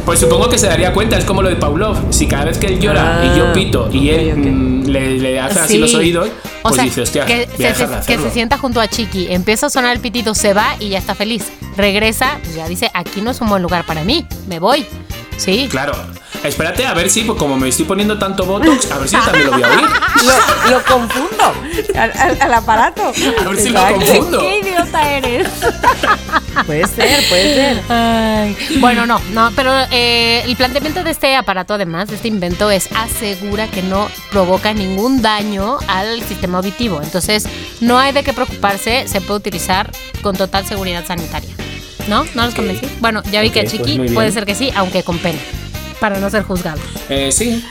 Pues 0.05 0.19
supongo 0.19 0.49
que 0.49 0.59
se 0.59 0.67
daría 0.67 0.93
cuenta, 0.93 1.19
es 1.19 1.25
como 1.25 1.43
lo 1.43 1.49
de 1.49 1.57
Pavlov. 1.57 1.97
Si 2.11 2.27
cada 2.27 2.47
vez 2.47 2.59
que 2.59 2.67
él 2.67 2.81
llora 2.81 3.21
Ah, 3.21 3.25
y 3.33 3.39
yo 3.39 3.53
pito 3.53 3.89
y 3.93 4.09
él 4.11 4.37
mm, 4.37 4.87
le, 4.89 5.19
le 5.19 5.39
hacen 5.41 5.63
así 5.63 5.75
Sí. 5.75 5.79
los 5.79 5.95
oídos, 5.95 6.29
O 6.29 6.63
pues 6.63 6.75
sea, 6.77 6.85
dice, 6.85 7.03
hostia, 7.03 7.27
que, 7.27 7.47
voy 7.57 7.67
a 7.67 7.75
se, 7.75 7.83
dejar 7.83 7.89
de 8.01 8.07
que 8.07 8.13
hacerlo. 8.15 8.25
se 8.25 8.31
sienta 8.33 8.59
junto 8.59 8.81
a 8.81 8.89
Chiqui, 8.89 9.29
empieza 9.31 9.67
a 9.67 9.71
sonar 9.71 9.93
el 9.95 10.01
pitito, 10.01 10.35
se 10.35 10.53
va 10.53 10.75
y 10.81 10.89
ya 10.89 10.99
está 10.99 11.15
feliz. 11.15 11.45
Regresa, 11.77 12.39
pues 12.43 12.57
ya 12.57 12.67
dice, 12.67 12.91
aquí 12.95 13.21
no 13.21 13.31
es 13.31 13.41
un 13.41 13.49
buen 13.51 13.63
lugar 13.63 13.85
para 13.87 14.03
mí, 14.03 14.27
me 14.49 14.59
voy. 14.59 14.85
Sí. 15.37 15.69
Claro. 15.71 15.93
Espérate 16.43 16.86
a 16.86 16.95
ver 16.95 17.11
si, 17.11 17.22
pues 17.24 17.38
como 17.38 17.57
me 17.57 17.68
estoy 17.68 17.84
poniendo 17.84 18.18
tanto 18.18 18.45
botox, 18.47 18.91
a 18.91 18.99
ver 18.99 19.09
si 19.09 19.16
yo 19.16 19.22
también 19.22 19.47
lo 19.47 19.53
voy 19.53 19.62
a 19.62 19.68
oír. 19.68 19.80
Lo, 20.20 20.70
lo 20.70 20.84
confundo 20.84 21.53
al, 21.95 22.12
al- 22.18 22.38
al 22.43 22.55
aparato. 22.55 23.03
A 23.05 23.49
ver 23.49 23.59
si 23.59 23.70
lo 23.70 23.80
confundo. 23.86 24.38
¿Qué 24.41 24.59
idiota 24.59 25.11
eres? 25.16 25.49
Puede 26.66 26.86
ser, 26.88 27.26
puede 27.28 27.55
ser. 27.55 27.82
Ay, 27.88 28.57
Bueno, 28.80 29.07
no, 29.07 29.18
no, 29.32 29.51
pero 29.57 29.72
eh, 29.91 30.43
el 30.45 30.57
planteamiento 30.57 31.03
de 31.05 31.12
este 31.12 31.36
aparato, 31.36 31.74
además, 31.74 32.09
de 32.09 32.16
este 32.16 32.28
invento, 32.28 32.70
es 32.70 32.88
asegura 32.95 33.68
que 33.68 33.82
no 33.82 34.09
provoca 34.30 34.74
ningún 34.74 35.22
daño 35.22 35.78
al 35.88 36.22
sistema 36.22 36.59
auditivo. 36.59 37.01
Entonces, 37.03 37.45
no 37.80 37.99
hay 37.99 38.12
de 38.12 38.22
qué 38.24 38.32
preocuparse, 38.34 39.07
se 39.09 39.20
puede 39.20 39.38
utilizar 39.38 39.91
con 40.22 40.36
total 40.36 40.66
seguridad 40.66 41.07
sanitaria. 41.07 41.51
¿No? 42.09 42.24
¿No 42.34 42.45
los 42.45 42.55
convencí? 42.55 42.86
Bueno, 43.01 43.22
ya 43.30 43.41
vi 43.41 43.49
Ok, 43.49 43.55
que 43.55 43.61
pues 43.62 43.72
Chiqui 43.72 43.99
puede 44.12 44.32
ser 44.32 44.45
que 44.45 44.55
sí, 44.55 44.70
aunque 44.74 45.03
con 45.03 45.18
pena, 45.18 45.38
para 46.01 46.19
no 46.19 46.29
ser 46.31 46.43
juzgado. 46.43 46.81
Eh, 47.09 47.31
sí. 47.33 47.65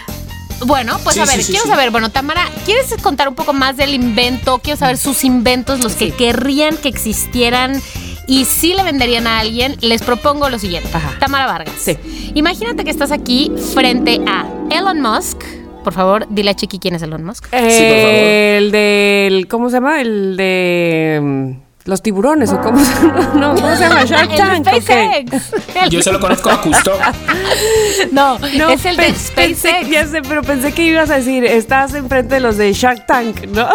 Bueno, 0.66 0.98
pues 1.04 1.16
Sí, 1.16 1.22
a 1.22 1.26
ver, 1.26 1.38
sí, 1.38 1.44
sí, 1.44 1.52
quiero 1.54 1.66
sí. 1.66 1.72
saber, 1.72 1.90
bueno, 1.90 2.10
Tamara, 2.12 2.46
¿quieres 2.66 2.94
contar 3.02 3.30
un 3.30 3.36
poco 3.36 3.54
más 3.54 3.78
del 3.78 3.94
invento? 3.94 4.60
Quiero 4.60 4.78
saber 4.78 4.98
sus 4.98 5.24
inventos, 5.24 5.80
los 5.80 5.94
que 5.94 6.12
querrían 6.12 6.76
que 6.78 6.90
existieran 6.90 7.82
y 8.28 8.46
si 8.46 8.74
le 8.74 8.84
venderían 8.84 9.26
a 9.26 9.40
alguien. 9.40 9.78
Les 9.82 10.02
propongo 10.02 10.50
lo 10.50 10.60
siguiente. 10.60 10.90
Ajá. 10.94 11.16
Tamara 11.20 11.48
Vargas. 11.48 11.74
Sí. 11.80 11.98
Imagínate 12.36 12.84
que 12.84 12.92
estás 12.92 13.12
aquí 13.12 13.52
frente 13.74 14.20
a 14.28 14.46
Elon 14.70 15.02
Musk. 15.02 15.42
Por 15.84 15.94
favor, 15.94 16.28
dile 16.30 16.52
a 16.52 16.54
Chiqui 16.56 16.78
quién 16.78 16.94
es 16.96 17.02
Elon 17.02 17.24
Musk. 17.24 17.46
El 17.54 18.70
del, 18.72 19.48
¿cómo 19.48 19.70
se 19.70 19.78
llama? 19.78 20.02
El 20.02 20.36
de 20.36 21.20
mm, 21.22 21.69
Los 21.90 22.04
tiburones, 22.04 22.52
o 22.54 22.62
cómo, 22.62 22.78
se- 22.86 22.94
no, 23.36 23.56
¿cómo 23.56 23.76
se 23.76 23.82
llama? 23.82 24.04
Shark 24.06 24.36
Tank. 24.36 24.64
de 24.64 24.72
ok. 24.78 24.82
SpaceX. 24.84 25.76
El- 25.84 25.90
Yo 25.90 26.02
solo 26.04 26.20
conozco 26.20 26.50
a 26.52 26.62
Custo. 26.62 26.94
No, 28.12 28.38
No, 28.40 28.70
es 28.70 28.86
el 28.86 28.96
de 28.96 29.04
pensé, 29.06 29.28
SpaceX. 29.72 29.90
ya 29.90 30.08
sé, 30.08 30.22
pero 30.22 30.42
pensé 30.44 30.72
que 30.72 30.84
ibas 30.84 31.10
a 31.10 31.16
decir, 31.16 31.44
estás 31.44 31.94
enfrente 31.96 32.36
de 32.36 32.42
los 32.42 32.58
de 32.58 32.72
Shark 32.74 33.06
Tank, 33.08 33.46
¿no? 33.48 33.68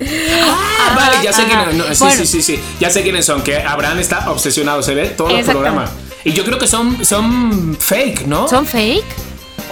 Ah, 0.00 0.94
vale, 0.96 1.16
ya 1.24 1.32
sé 1.32 1.44
quiénes 1.44 1.74
no, 1.74 1.84
sí, 1.94 2.04
Bueno. 2.04 2.16
sí, 2.20 2.26
sí, 2.26 2.42
sí. 2.42 2.60
Ya 2.80 2.90
sé 2.90 3.02
quiénes 3.02 3.26
son. 3.26 3.42
Que 3.42 3.56
Abraham 3.58 3.98
está 3.98 4.30
obsesionado, 4.30 4.82
se 4.82 4.94
ve 4.94 5.08
todo 5.08 5.30
el 5.30 5.44
programa. 5.44 5.86
Y 6.24 6.32
yo 6.32 6.44
creo 6.44 6.58
que 6.58 6.66
son, 6.68 7.04
son 7.04 7.76
fake, 7.78 8.26
¿no? 8.26 8.48
¿Son 8.48 8.64
fake? 8.66 9.04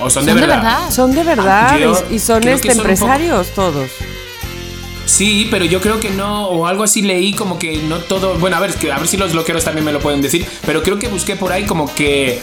o 0.01 0.11
son, 0.11 0.25
Son 0.25 0.27
de 0.27 0.35
de 0.35 0.47
verdad. 0.47 0.91
Son 0.91 1.15
de 1.15 1.23
verdad 1.23 1.79
Yo 1.79 1.97
y, 2.11 2.17
y 2.17 2.19
son 2.19 2.47
este, 2.47 2.73
empresarios 2.73 3.49
todos. 3.55 3.89
Sí, 5.07 5.47
pero 5.51 5.65
yo 5.65 5.81
creo 5.81 6.01
que 6.01 6.11
no, 6.11 6.49
o 6.49 6.67
algo 6.67 6.83
así 6.83 7.01
leí 7.01 7.33
como 7.33 7.59
que 7.59 7.79
no 7.79 7.99
todo. 7.99 8.35
Bueno, 8.39 8.57
a 8.57 8.61
ver, 8.61 8.73
a 8.93 8.99
ver 8.99 9.09
si 9.09 9.17
los 9.17 9.33
bloqueros 9.33 9.65
también 9.65 9.85
me 9.85 9.93
lo 9.93 10.01
pueden 10.01 10.21
decir, 10.21 10.47
pero 10.67 10.83
creo 10.83 10.99
que 10.99 11.09
busqué 11.09 11.37
por 11.37 11.53
ahí 11.53 11.65
como 11.65 11.93
que. 11.95 12.43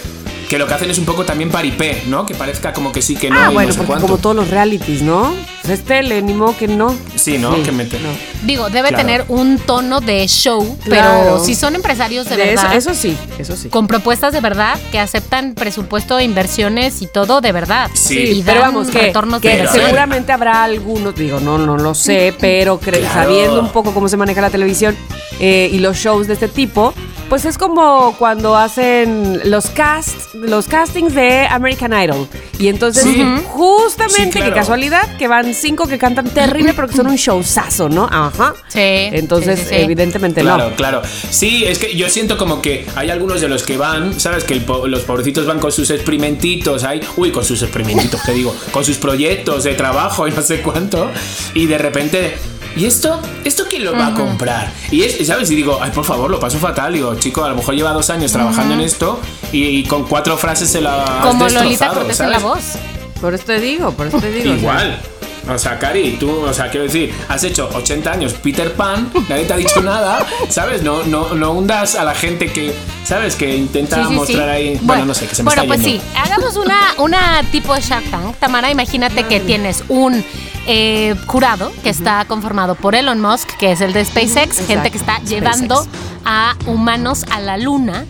Que 0.49 0.57
lo 0.59 0.67
que 0.67 0.73
hacen 0.73 0.89
es 0.91 0.97
un 0.99 1.05
poco 1.05 1.23
también 1.25 1.49
paripé, 1.49 2.03
¿no? 2.07 2.25
Que 2.25 2.35
parezca 2.35 2.73
como 2.73 2.91
que 2.91 3.01
sí, 3.01 3.15
que 3.15 3.29
no. 3.29 3.37
ah, 3.39 3.47
y 3.49 3.53
bueno, 3.53 3.67
no 3.67 3.73
sé 3.73 3.77
porque 3.79 3.87
cuánto. 3.87 4.05
como 4.07 4.17
todos 4.19 4.35
los 4.35 4.49
realities, 4.49 5.01
¿no? 5.01 5.33
Pues 5.61 5.79
es 5.79 5.85
tele, 5.85 6.21
ni 6.21 6.33
modo 6.33 6.55
que 6.57 6.67
no. 6.67 6.95
Sí, 7.15 7.37
¿no? 7.37 7.61
Que 7.63 7.71
mete. 7.71 7.97
no. 7.99 8.09
Digo, 8.45 8.69
debe 8.69 8.89
Claro. 8.89 8.97
tener 9.03 9.25
un 9.29 9.57
tono 9.57 10.01
de 10.01 10.27
show, 10.27 10.77
Claro. 10.83 11.21
pero 11.23 11.39
si 11.45 11.55
son 11.55 11.75
empresarios 11.75 12.27
de, 12.29 12.35
verdad, 12.35 12.75
eso 12.75 12.93
sí, 12.93 13.17
eso 13.39 13.55
sí. 13.55 13.69
con 13.69 13.87
propuestas 13.87 14.33
de 14.33 14.41
verdad, 14.41 14.77
que 14.91 14.99
aceptan 14.99 15.53
presupuesto, 15.55 16.19
inversiones 16.19 17.01
y 17.01 17.07
todo 17.07 17.39
de 17.41 17.51
verdad. 17.51 17.89
Sí. 17.93 18.19
y 18.19 18.43
pero 18.43 18.59
vamos, 18.61 18.89
que, 18.89 18.99
retornos 18.99 19.41
que 19.41 19.57
de 19.57 19.67
seguramente 19.69 20.31
habrá 20.33 20.63
algunos, 20.63 21.15
digo, 21.15 21.39
no, 21.39 21.57
no 21.57 21.77
lo 21.77 21.95
sé, 21.95 22.35
pero 22.39 22.77
Claro. 22.79 23.07
sabiendo 23.13 23.59
un 23.59 23.69
poco 23.69 23.93
cómo 23.93 24.09
se 24.09 24.17
maneja 24.17 24.41
la 24.41 24.49
televisión 24.49 24.95
eh, 25.39 25.69
y 25.71 25.79
los 25.79 25.97
shows 25.97 26.27
de 26.27 26.33
este 26.33 26.47
tipo, 26.49 26.93
pues 27.33 27.45
es 27.45 27.57
como 27.57 28.15
cuando 28.19 28.55
hacen 28.55 29.41
los 29.49 29.71
casts, 29.71 30.35
los 30.35 30.67
castings 30.67 31.15
de 31.15 31.47
American 31.49 31.91
Idol. 31.91 32.27
Y 32.59 32.67
entonces, 32.67 33.01
Sí. 33.05 33.25
justamente, 33.47 34.25
Sí, 34.25 34.29
claro. 34.29 34.53
qué 34.53 34.59
casualidad, 34.59 35.17
que 35.17 35.27
van 35.27 35.51
cinco 35.55 35.87
que 35.87 35.97
cantan 35.97 36.29
terrible, 36.29 36.73
pero 36.75 36.87
que 36.87 36.95
son 36.95 37.07
un 37.07 37.15
showzazo, 37.15 37.89
¿no? 37.89 38.05
Ajá. 38.11 38.53
Sí, 38.67 38.77
Entonces, 38.79 39.57
sí, 39.61 39.65
sí, 39.67 39.75
sí. 39.75 39.81
evidentemente 39.81 40.41
Claro, 40.41 40.69
no. 40.69 40.75
claro. 40.75 41.01
Sí, 41.31 41.65
es 41.65 41.79
que 41.79 41.95
yo 41.97 42.07
siento 42.07 42.37
como 42.37 42.61
que 42.61 42.85
hay 42.95 43.09
algunos 43.09 43.41
de 43.41 43.47
los 43.47 43.63
que 43.63 43.77
van, 43.77 44.19
¿sabes? 44.19 44.43
Que 44.43 44.57
po- 44.57 44.87
los 44.87 45.01
pobrecitos 45.01 45.47
van 45.47 45.57
con 45.57 45.71
sus 45.71 45.89
experimentitos 45.89 46.83
ahí. 46.83 47.01
Uy, 47.17 47.31
con 47.31 47.43
sus 47.43 47.63
experimentitos, 47.63 48.21
te 48.21 48.33
digo. 48.33 48.55
Con 48.71 48.85
sus 48.85 48.97
proyectos 48.97 49.63
de 49.63 49.73
trabajo 49.73 50.27
y 50.27 50.31
no 50.31 50.43
sé 50.43 50.61
cuánto. 50.61 51.09
Y 51.55 51.65
de 51.65 51.79
repente. 51.79 52.35
¿Y 52.75 52.85
esto? 52.85 53.21
¿Esto 53.43 53.65
quién 53.69 53.85
lo 53.85 53.93
va 53.93 54.07
a 54.07 54.13
comprar? 54.13 54.71
Y 54.89 55.03
es, 55.03 55.25
¿sabes? 55.27 55.49
Y 55.51 55.55
digo, 55.55 55.77
ay, 55.81 55.91
por 55.91 56.03
favor, 56.05 56.29
lo 56.31 56.39
paso 56.39 56.57
fatal. 56.57 56.93
Digo, 56.93 57.13
chico, 57.15 57.43
a 57.43 57.49
lo 57.49 57.55
mejor 57.55 57.75
lleva 57.75 57.91
dos 57.93 58.09
años 58.09 58.31
trabajando 58.31 58.73
en 58.73 58.81
esto 58.81 59.19
y, 59.51 59.63
y 59.63 59.83
con 59.83 60.03
cuatro 60.05 60.37
frases 60.37 60.69
se 60.69 60.81
la 60.81 61.03
has 61.03 61.25
Como 61.25 61.47
Lolita 61.47 61.89
Cortés 61.89 62.19
en 62.19 62.31
la 62.31 62.39
voz. 62.39 62.73
Por 63.21 63.33
eso 63.33 63.45
te 63.45 63.59
digo, 63.59 63.91
por 63.91 64.07
eso 64.07 64.19
te 64.19 64.31
digo. 64.31 64.53
o 64.53 64.59
sea, 64.59 64.59
Igual. 64.59 65.01
O 65.49 65.57
sea, 65.57 65.77
Cari, 65.77 66.17
tú, 66.19 66.29
o 66.31 66.53
sea, 66.53 66.69
quiero 66.69 66.85
decir, 66.85 67.13
has 67.27 67.43
hecho 67.43 67.69
80 67.73 68.11
años 68.11 68.33
Peter 68.33 68.73
Pan, 68.73 69.11
nadie 69.27 69.43
te 69.45 69.53
ha 69.53 69.57
dicho 69.57 69.81
nada, 69.81 70.25
¿sabes? 70.49 70.83
No, 70.83 71.03
no, 71.03 71.33
no 71.33 71.51
hundas 71.51 71.95
a 71.95 72.03
la 72.05 72.15
gente 72.15 72.51
que, 72.51 72.73
¿sabes? 73.03 73.35
Que 73.35 73.55
intenta 73.55 73.97
Sí, 73.97 74.01
sí, 74.03 74.07
sí. 74.09 74.15
mostrar 74.15 74.49
ahí. 74.49 74.79
Bueno, 74.81 75.05
no 75.05 75.13
sé, 75.13 75.27
que 75.27 75.35
se 75.35 75.43
me 75.43 75.47
bueno, 75.47 75.63
está 75.63 75.75
pues 75.75 75.85
yendo. 75.85 76.01
sí, 76.03 76.09
hagamos 76.17 76.55
una, 76.55 76.79
una 76.97 77.43
tipo 77.51 77.73
de 77.75 77.81
Shark 77.81 78.09
Tank. 78.09 78.37
Tamara, 78.37 78.71
imagínate 78.71 79.23
que 79.25 79.39
tienes 79.41 79.83
un 79.89 80.23
eh, 80.65 81.13
jurado 81.27 81.71
que 81.83 81.89
está 81.89 82.23
conformado 82.25 82.75
por 82.75 82.95
Elon 82.95 83.19
Musk, 83.19 83.49
que 83.57 83.73
es 83.73 83.81
el 83.81 83.91
de 83.91 84.05
SpaceX, 84.05 84.65
gente 84.65 84.91
que 84.91 84.97
está 84.97 85.19
llevando 85.23 85.85
a 86.23 86.55
humanos 86.67 87.25
a 87.31 87.41
la 87.41 87.57
luna. 87.57 88.05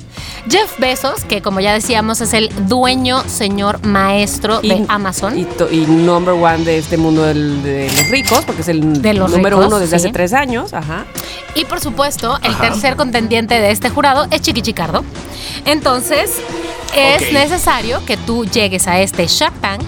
Jeff 0.49 0.77
Bezos, 0.79 1.23
que 1.25 1.41
como 1.41 1.59
ya 1.61 1.73
decíamos 1.73 2.19
es 2.21 2.33
el 2.33 2.49
dueño, 2.67 3.23
señor 3.27 3.85
maestro 3.85 4.59
de 4.61 4.85
Amazon. 4.89 5.37
Y, 5.39 5.45
number 5.87 6.33
one 6.33 6.65
de 6.65 6.77
este 6.77 6.97
mundo 6.97 7.23
del- 7.23 7.63
de 7.63 7.89
los 7.95 8.09
ricos, 8.09 8.43
porque 8.45 8.61
es 8.61 8.67
el 8.67 9.01
De 9.01 9.13
los 9.13 9.31
número 9.31 9.57
ricos, 9.57 9.67
uno 9.71 9.79
desde 9.79 9.99
sí. 9.99 10.05
hace 10.07 10.13
tres 10.13 10.33
años. 10.33 10.73
Ajá. 10.73 11.05
Y 11.55 11.65
por 11.65 11.79
supuesto, 11.79 12.37
el 12.43 12.51
Ajá. 12.51 12.61
tercer 12.69 12.95
contendiente 12.95 13.55
de 13.59 13.71
este 13.71 13.89
jurado 13.89 14.27
es 14.31 14.41
Chiqui 14.41 14.61
Chicardo. 14.61 15.03
Entonces, 15.65 16.31
es 16.95 17.31
necesario 17.31 18.03
que 18.05 18.17
tú 18.17 18.45
llegues 18.45 18.87
a 18.87 18.99
este 18.99 19.25
Shark 19.27 19.53
Tank 19.61 19.81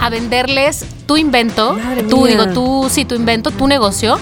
a 0.00 0.10
venderles 0.10 0.84
tu 1.06 1.16
invento, 1.16 1.74
Madre 1.74 2.02
tú 2.04 2.22
mía. 2.22 2.32
digo, 2.32 2.46
tú 2.52 2.88
sí, 2.90 3.04
tu 3.04 3.14
invento, 3.14 3.50
tu 3.50 3.66
negocio 3.66 4.18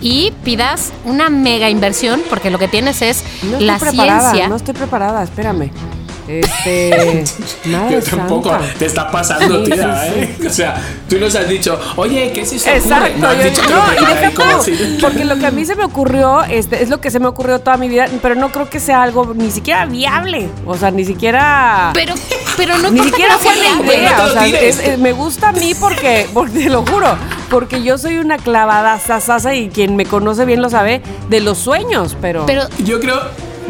y 0.00 0.32
pidas 0.44 0.92
una 1.04 1.28
mega 1.30 1.68
inversión 1.70 2.22
porque 2.28 2.50
lo 2.50 2.58
que 2.58 2.68
tienes 2.68 3.02
es 3.02 3.22
No 3.42 3.60
la 3.60 3.78
preparada, 3.78 4.30
ciencia. 4.30 4.48
no 4.48 4.56
estoy 4.56 4.74
preparada, 4.74 5.22
espérame. 5.22 5.70
Este. 6.38 7.24
Madre 7.64 8.00
Yo 8.00 8.02
tampoco 8.16 8.50
santa. 8.50 8.74
te 8.78 8.86
está 8.86 9.10
pasando, 9.10 9.64
Sí, 9.64 9.70
tía, 9.72 10.02
sí, 10.04 10.10
¿eh? 10.20 10.36
O 10.46 10.50
sea, 10.50 10.80
tú 11.08 11.18
nos 11.18 11.34
has 11.34 11.48
dicho, 11.48 11.78
oye, 11.96 12.30
¿qué 12.32 12.42
os 12.42 12.48
ocurre? 12.52 12.76
Exacto, 12.76 13.18
No 13.18 13.28
has 13.28 13.36
yo- 13.38 13.42
dicho 13.44 13.62
que 13.62 13.68
no, 13.68 13.86
lo 13.86 13.92
y 13.92 14.14
deja 14.14 14.62
si- 14.62 14.98
porque 15.00 15.24
lo 15.24 15.36
que 15.38 15.46
a 15.46 15.50
mí 15.50 15.64
se 15.64 15.74
me 15.74 15.84
ocurrió 15.84 16.42
este, 16.44 16.82
es 16.82 16.88
lo 16.88 17.00
que 17.00 17.10
se 17.10 17.18
me 17.18 17.26
ocurrió 17.26 17.58
toda 17.60 17.76
mi 17.76 17.88
vida, 17.88 18.06
pero 18.22 18.34
no 18.36 18.50
creo 18.50 18.68
que 18.70 18.78
sea 18.80 19.02
algo 19.02 19.32
ni 19.34 19.50
siquiera 19.50 19.86
viable, 19.86 20.48
o 20.66 20.76
sea, 20.76 20.90
ni 20.90 21.04
siquiera... 21.04 21.90
Pero, 21.94 22.14
pero 22.56 22.78
no 22.78 22.90
Ni 22.92 23.00
siquiera 23.02 23.36
que 23.38 23.44
no 23.44 23.50
fue 23.50 23.54
sea 23.54 23.74
la 23.76 23.82
idea, 23.94 24.16
No 24.18 24.24
o 24.24 24.28
sea, 24.32 24.46
es- 24.46 24.78
es- 24.80 24.98
me 24.98 25.12
gusta 25.12 25.48
a 25.48 25.52
mí 25.52 25.74
porque, 25.78 26.28
porque 26.34 26.52
te 26.60 26.70
lo 26.70 26.84
juro, 26.86 27.16
porque 27.50 27.82
yo 27.82 27.98
soy 27.98 28.18
una 28.18 28.36
clavada 28.38 28.98
sasasa 29.00 29.54
y 29.54 29.68
quien 29.68 29.96
me 29.96 30.06
conoce 30.06 30.44
bien 30.44 30.62
lo 30.62 30.70
sabe 30.70 31.02
de 31.28 31.40
los 31.40 31.58
sueños, 31.58 32.16
pero... 32.20 32.46
Pero 32.46 32.62
Yo 32.84 33.00
creo, 33.00 33.20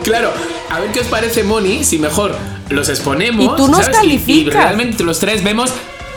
claro, 0.03 0.33
a 0.71 0.81
ver 0.81 0.91
qué 0.93 1.01
os 1.01 1.07
parece, 1.07 1.43
Moni, 1.45 1.85
si 1.85 1.99
mejor 1.99 2.35
los 2.69 2.89
exponemos. 2.89 3.45
Y 3.45 3.57
tú 3.57 3.69
nos 3.69 3.81
¿sabes? 3.85 3.89
Y- 3.89 4.07
Y, 4.07 4.19
calificas. 4.19 4.55
realmente 4.55 5.03
los 5.05 5.19
tres 5.19 5.43
vemos 5.43 5.71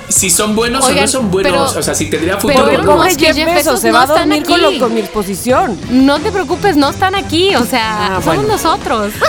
si 0.09 0.29
son 0.29 0.53
buenos 0.55 0.85
o 0.85 0.91
no 0.91 1.07
son 1.07 1.31
buenos. 1.31 1.51
pero- 1.71 1.79
o 1.79 1.83
sea, 1.83 1.95
si 1.95 2.09
tendría 2.09 2.37
pero 2.37 2.41
futuro. 2.41 2.63
Porque 2.65 2.75
o 2.77 2.79
el 2.81 2.85
no. 2.85 2.97
Musk 2.97 3.21
y 3.21 3.25
Jeff 3.33 3.53
Bezos 3.55 3.79
se 3.79 3.87
no 3.87 3.93
va 3.97 4.03
a 4.03 4.05
dormir 4.07 4.43
con, 4.43 4.61
lo- 4.61 4.77
con 4.77 4.93
mi 4.93 4.99
exposición. 4.99 5.79
no 5.89 6.19
te 6.19 6.31
preocupes, 6.31 6.75
no 6.75 6.89
están 6.89 7.15
aquí, 7.15 7.55
o 7.55 7.65
sea, 7.65 8.17
Ah, 8.17 8.21
somos 8.21 8.25
bueno. 8.37 8.43
nosotros. 8.53 9.11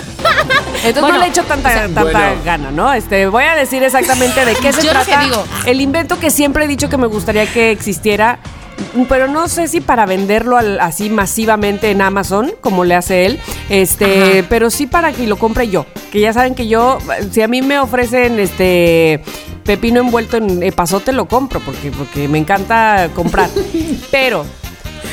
Entonces 0.85 1.01
Bueno, 1.01 1.17
no 1.17 1.23
le 1.25 1.29
echo 1.29 1.43
tanta, 1.45 1.69
o 1.69 1.73
sea, 1.73 1.83
tanta 1.83 2.03
bueno. 2.03 2.19
gana, 2.45 2.71
¿no? 2.71 2.93
Este, 2.93 3.27
voy 3.29 3.45
a 3.45 3.55
decir 3.55 3.83
exactamente 3.83 4.45
de 4.45 4.55
qué 4.57 4.73
se 4.73 4.83
Yo 4.83 4.93
lo 4.93 5.01
trata. 5.03 5.21
que 5.21 5.25
digo. 5.27 5.45
El 5.65 5.81
invento 5.81 6.19
que 6.19 6.31
siempre 6.31 6.65
he 6.65 6.69
dicho 6.69 6.89
que 6.91 6.97
me 6.99 7.07
gustaría 7.07 7.47
que 7.51 7.71
existiera, 7.71 8.39
pero 9.09 9.27
no 9.29 9.49
sé 9.49 9.69
si 9.69 9.81
para 9.81 10.07
venderlo 10.07 10.57
al- 10.57 10.81
así 10.81 11.11
masivamente 11.11 11.91
en 11.91 12.01
Amazon, 12.03 12.53
como 12.61 12.85
le 12.85 12.95
hace 12.95 13.27
él, 13.27 13.41
este, 13.69 14.23
Ajá. 14.41 14.47
pero 14.49 14.71
sí 14.71 14.87
para 14.87 15.13
que 15.13 15.27
lo 15.27 15.37
compre 15.37 15.69
yo. 15.69 15.87
Que 16.13 16.21
ya 16.21 16.33
saben 16.33 16.55
que 16.55 16.69
yo, 16.69 16.99
si 17.31 17.43
a 17.43 17.49
mí 17.49 17.61
me 17.63 17.79
ofrecen 17.79 18.39
este 18.39 19.21
pepino 19.65 20.01
envuelto 20.01 20.37
en 20.37 20.63
epazote, 20.63 21.13
lo 21.13 21.27
compro, 21.27 21.61
porque, 21.61 21.91
porque 21.91 22.29
me 22.29 22.39
encanta 22.39 23.09
comprar. 23.15 23.49
pero 24.11 24.45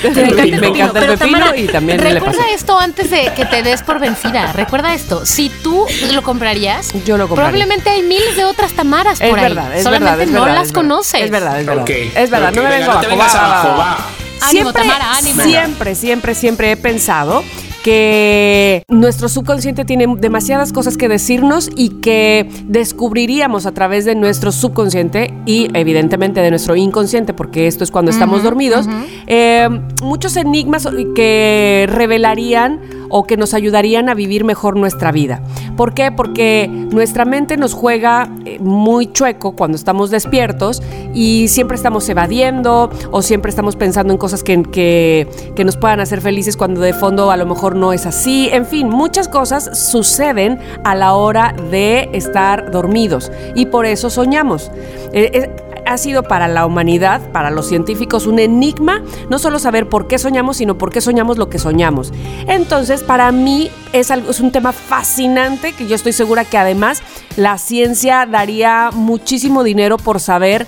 Te 0.01 0.07
encanta 0.07 0.21
el 0.21 0.51
me 0.51 0.59
pepino, 0.59 0.67
encanta 0.75 0.99
el 0.99 1.17
pepino 1.17 1.39
Tamara, 1.39 1.57
y 1.57 1.67
también 1.67 1.99
el 1.99 2.13
Recuerda 2.13 2.37
epazote. 2.37 2.53
esto 2.55 2.79
antes 2.79 3.09
de 3.11 3.31
que 3.35 3.45
te 3.45 3.63
des 3.63 3.81
por 3.83 3.99
vencida. 3.99 4.51
Recuerda 4.53 4.93
esto. 4.93 5.25
Si 5.25 5.49
tú 5.63 5.85
lo 6.13 6.21
comprarías, 6.23 6.91
Yo 7.05 7.17
lo 7.17 7.27
compraría. 7.27 7.51
probablemente 7.51 7.89
hay 7.89 8.01
miles 8.01 8.35
de 8.35 8.45
otras 8.45 8.71
Tamaras 8.73 9.21
Es 9.21 9.29
por 9.29 9.39
ahí. 9.39 9.45
verdad, 9.45 9.75
es 9.75 9.83
Solamente 9.83 10.09
verdad, 10.11 10.21
es 10.23 10.29
no 10.31 10.41
verdad, 10.41 10.55
las 10.55 10.67
es 10.67 10.73
verdad. 10.73 10.81
conoces. 10.81 11.21
Es 11.21 11.31
verdad, 11.31 11.59
es 11.59 11.65
verdad. 11.65 11.83
Ok, 11.83 11.89
Es 11.89 12.29
verdad, 12.29 12.49
ok, 12.49 12.55
no 12.55 12.63
me 12.63 12.69
venga, 12.69 12.79
vengo 12.79 12.93
no 12.93 12.99
te 12.99 13.05
abajo. 13.05 13.09
vengas 13.09 13.35
va, 13.35 13.39
va, 13.41 13.45
abajo, 13.61 13.67
va. 13.69 13.75
va. 13.77 13.97
Ánimo, 14.43 14.49
Siempre, 14.71 14.81
Tamara, 14.81 15.11
ánimo. 15.17 15.43
siempre, 15.43 15.95
siempre, 15.95 16.35
siempre 16.35 16.71
he 16.71 16.77
pensado 16.77 17.43
que 17.84 18.84
nuestro 18.88 19.29
subconsciente 19.29 19.86
tiene 19.86 20.07
demasiadas 20.17 20.73
cosas 20.73 20.97
que 20.97 21.07
decirnos 21.07 21.69
y 21.75 21.89
que 22.01 22.49
descubriríamos 22.65 23.65
a 23.65 23.71
través 23.71 24.05
de 24.05 24.15
nuestro 24.15 24.51
subconsciente 24.51 25.34
y 25.45 25.69
evidentemente 25.73 26.41
de 26.41 26.49
nuestro 26.49 26.75
inconsciente, 26.75 27.34
porque 27.34 27.67
esto 27.67 27.84
es 27.84 27.91
cuando 27.91 28.11
estamos 28.11 28.43
dormidos, 28.43 28.88
eh, 29.27 29.67
muchos 30.01 30.36
enigmas 30.38 30.88
que 31.15 31.88
revelarían 31.89 33.00
o 33.12 33.24
que 33.24 33.38
nos 33.38 33.53
ayudarían 33.53 34.09
a 34.09 34.14
vivir 34.14 34.43
mejor 34.43 34.78
nuestra 34.78 35.12
vida. 35.12 35.41
¿Por 35.78 35.93
qué? 35.93 36.12
Porque 36.12 36.68
nuestra 36.70 37.26
mente 37.26 37.57
nos 37.57 37.74
juega 37.74 38.30
eh, 38.45 38.59
muy 38.59 39.12
chueco 39.12 39.55
cuando 39.55 39.76
estamos 39.76 40.09
despiertos 40.09 40.82
y 41.14 41.47
siempre 41.47 41.76
estamos 41.76 42.07
evadiendo 42.09 42.89
o 43.12 43.22
siempre 43.22 43.49
estamos 43.49 43.76
pensando 43.76 44.14
en 44.14 44.18
cosas 44.18 44.43
que, 44.43 44.64
que, 44.64 45.28
que 45.55 45.64
nos 45.64 45.78
puedan 45.78 45.99
hacer 45.99 46.22
felices 46.22 46.57
cuando 46.57 46.82
de 46.82 46.93
fondo 46.93 47.32
a 47.32 47.38
lo 47.38 47.45
mejor 47.45 47.76
no 47.76 47.93
es 47.93 48.05
así. 48.05 48.49
En 48.51 48.66
fin, 48.66 48.89
muchas 48.89 49.28
cosas 49.28 49.89
suceden 49.89 50.59
a 50.84 50.95
la 50.95 51.14
hora 51.14 51.53
de 51.72 52.09
estar 52.14 52.72
dormidos 52.72 53.32
y 53.55 53.68
por 53.68 53.86
eso 53.86 54.09
soñamos. 54.09 54.72
Eh, 55.14 55.32
eh, 55.34 55.70
ha 55.91 55.97
sido 55.97 56.23
para 56.23 56.47
la 56.47 56.65
humanidad, 56.65 57.21
para 57.31 57.51
los 57.51 57.67
científicos, 57.67 58.25
un 58.25 58.39
enigma, 58.39 59.03
no 59.29 59.39
solo 59.39 59.59
saber 59.59 59.89
por 59.89 60.07
qué 60.07 60.17
soñamos, 60.17 60.57
sino 60.57 60.77
por 60.77 60.91
qué 60.91 61.01
soñamos 61.01 61.37
lo 61.37 61.49
que 61.49 61.59
soñamos. 61.59 62.11
Entonces, 62.47 63.03
para 63.03 63.31
mí 63.31 63.69
es, 63.93 64.11
algo, 64.11 64.31
es 64.31 64.39
un 64.39 64.51
tema 64.51 64.71
fascinante 64.71 65.73
que 65.73 65.87
yo 65.87 65.95
estoy 65.95 66.13
segura 66.13 66.45
que 66.45 66.57
además 66.57 67.01
la 67.37 67.57
ciencia 67.57 68.25
daría 68.25 68.89
muchísimo 68.93 69.63
dinero 69.63 69.97
por 69.97 70.19
saber 70.19 70.67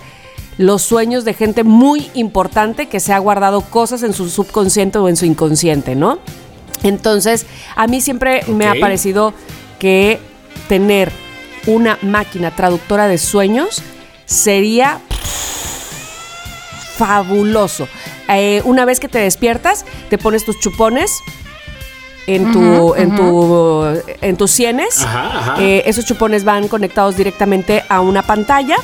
los 0.57 0.83
sueños 0.83 1.25
de 1.25 1.33
gente 1.33 1.63
muy 1.63 2.11
importante 2.13 2.87
que 2.87 2.99
se 2.99 3.13
ha 3.13 3.19
guardado 3.19 3.61
cosas 3.61 4.03
en 4.03 4.13
su 4.13 4.29
subconsciente 4.29 4.99
o 4.99 5.09
en 5.09 5.15
su 5.15 5.25
inconsciente, 5.25 5.95
¿no? 5.95 6.19
Entonces, 6.83 7.45
a 7.75 7.87
mí 7.87 8.01
siempre 8.01 8.43
me 8.47 8.67
ha 8.67 8.75
parecido 8.79 9.33
que 9.79 10.19
tener 10.67 11.11
una 11.65 11.97
máquina 12.01 12.51
traductora 12.51 13.07
de 13.07 13.17
sueños 13.17 13.81
sería 14.25 14.99
fabuloso. 16.97 17.87
Eh, 18.29 18.61
una 18.65 18.85
vez 18.85 18.99
que 18.99 19.07
te 19.07 19.19
despiertas, 19.19 19.85
te 20.09 20.17
pones 20.17 20.45
tus 20.45 20.59
chupones 20.59 21.19
en 22.27 22.51
tu, 22.51 22.95
en 22.95 23.15
tu, 23.15 23.83
en 24.21 24.37
tus 24.37 24.51
sienes. 24.51 25.01
Ajá, 25.01 25.39
ajá. 25.39 25.55
Eh, 25.61 25.83
esos 25.85 26.05
chupones 26.05 26.43
van 26.45 26.67
conectados 26.67 27.17
directamente 27.17 27.83
a 27.89 28.01
una 28.01 28.23
pantalla 28.23 28.77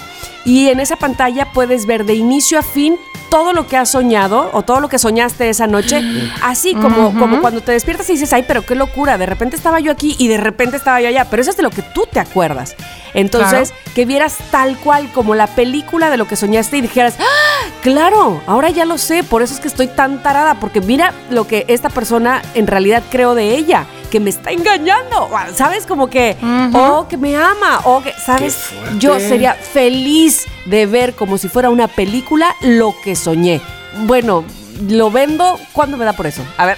y 0.46 0.70
en 0.70 0.80
esa 0.80 0.98
pantalla 0.98 1.52
puedes 1.54 1.86
ver 1.86 2.06
de 2.06 2.16
inicio 2.16 2.60
a 2.60 2.64
fin 2.64 2.98
todo 3.30 3.54
lo 3.54 3.68
que 3.68 3.78
has 3.78 3.90
soñado 3.90 4.50
o 4.54 4.64
todo 4.64 4.80
lo 4.80 4.90
que 4.90 5.00
soñaste 5.00 5.50
esa 5.50 5.68
noche, 5.68 6.02
así 6.42 6.74
como, 6.74 7.18
como 7.18 7.42
cuando 7.42 7.62
te 7.62 7.72
despiertas 7.72 8.10
y 8.10 8.14
dices, 8.14 8.34
ay, 8.34 8.44
pero 8.48 8.64
qué 8.66 8.76
locura, 8.76 9.18
de 9.18 9.26
repente 9.26 9.56
estaba 9.56 9.80
yo 9.80 9.92
aquí 9.92 10.16
y 10.18 10.28
de 10.28 10.38
repente 10.38 10.78
estaba 10.78 11.00
yo 11.02 11.08
allá, 11.08 11.26
pero 11.30 11.42
eso 11.42 11.52
es 11.52 11.58
de 11.58 11.64
lo 11.64 11.70
que 11.70 11.82
tú 11.82 12.08
te 12.12 12.20
acuerdas. 12.20 12.76
Entonces, 13.14 13.74
que 13.96 14.06
vieras 14.06 14.38
tal 14.52 14.78
cual 14.78 15.12
como 15.12 15.36
la 15.36 15.48
película 15.48 16.10
de 16.10 16.18
lo 16.18 16.28
que 16.28 16.36
soñaste 16.36 16.78
y 16.78 16.82
dijeras, 16.82 17.16
¡Ah, 17.20 17.70
claro, 17.82 18.42
ahora 18.48 18.70
ya 18.70 18.86
lo 18.86 18.98
sé, 18.98 19.24
por 19.24 19.42
eso 19.42 19.54
es 19.54 19.60
que 19.60 19.68
estoy 19.68 19.88
tan 19.88 20.22
tarada, 20.22 20.56
porque 20.56 20.82
mira 20.82 21.14
lo 21.30 21.48
que 21.48 21.66
esta 21.68 21.90
persona 21.90 22.42
en 22.54 22.68
realidad 22.68 23.04
creo 23.10 23.36
de 23.36 23.56
ella, 23.56 23.86
que 24.10 24.20
me 24.20 24.30
está 24.30 24.52
engañando, 24.52 25.30
¿sabes? 25.54 25.86
Como 25.86 26.10
que, 26.10 26.36
o 26.74 27.08
que 27.08 27.18
me 27.18 27.36
ama, 27.36 27.82
o 27.84 28.02
que, 28.02 28.14
¿sabes? 28.14 28.70
Yo 28.98 29.20
sería 29.20 29.54
feliz 29.54 30.48
de 30.70 30.86
ver 30.86 31.16
como 31.16 31.38
si 31.38 31.50
fuera 31.50 31.70
una 31.70 31.88
película 31.88 32.56
lo 32.62 32.96
que 33.04 33.16
soñé. 33.16 33.62
Bueno, 34.00 34.44
lo 34.88 35.12
vendo, 35.12 35.60
¿cuándo 35.74 35.98
me 35.98 36.06
da 36.06 36.14
por 36.14 36.28
eso? 36.28 36.44
A 36.58 36.66
ver. 36.66 36.78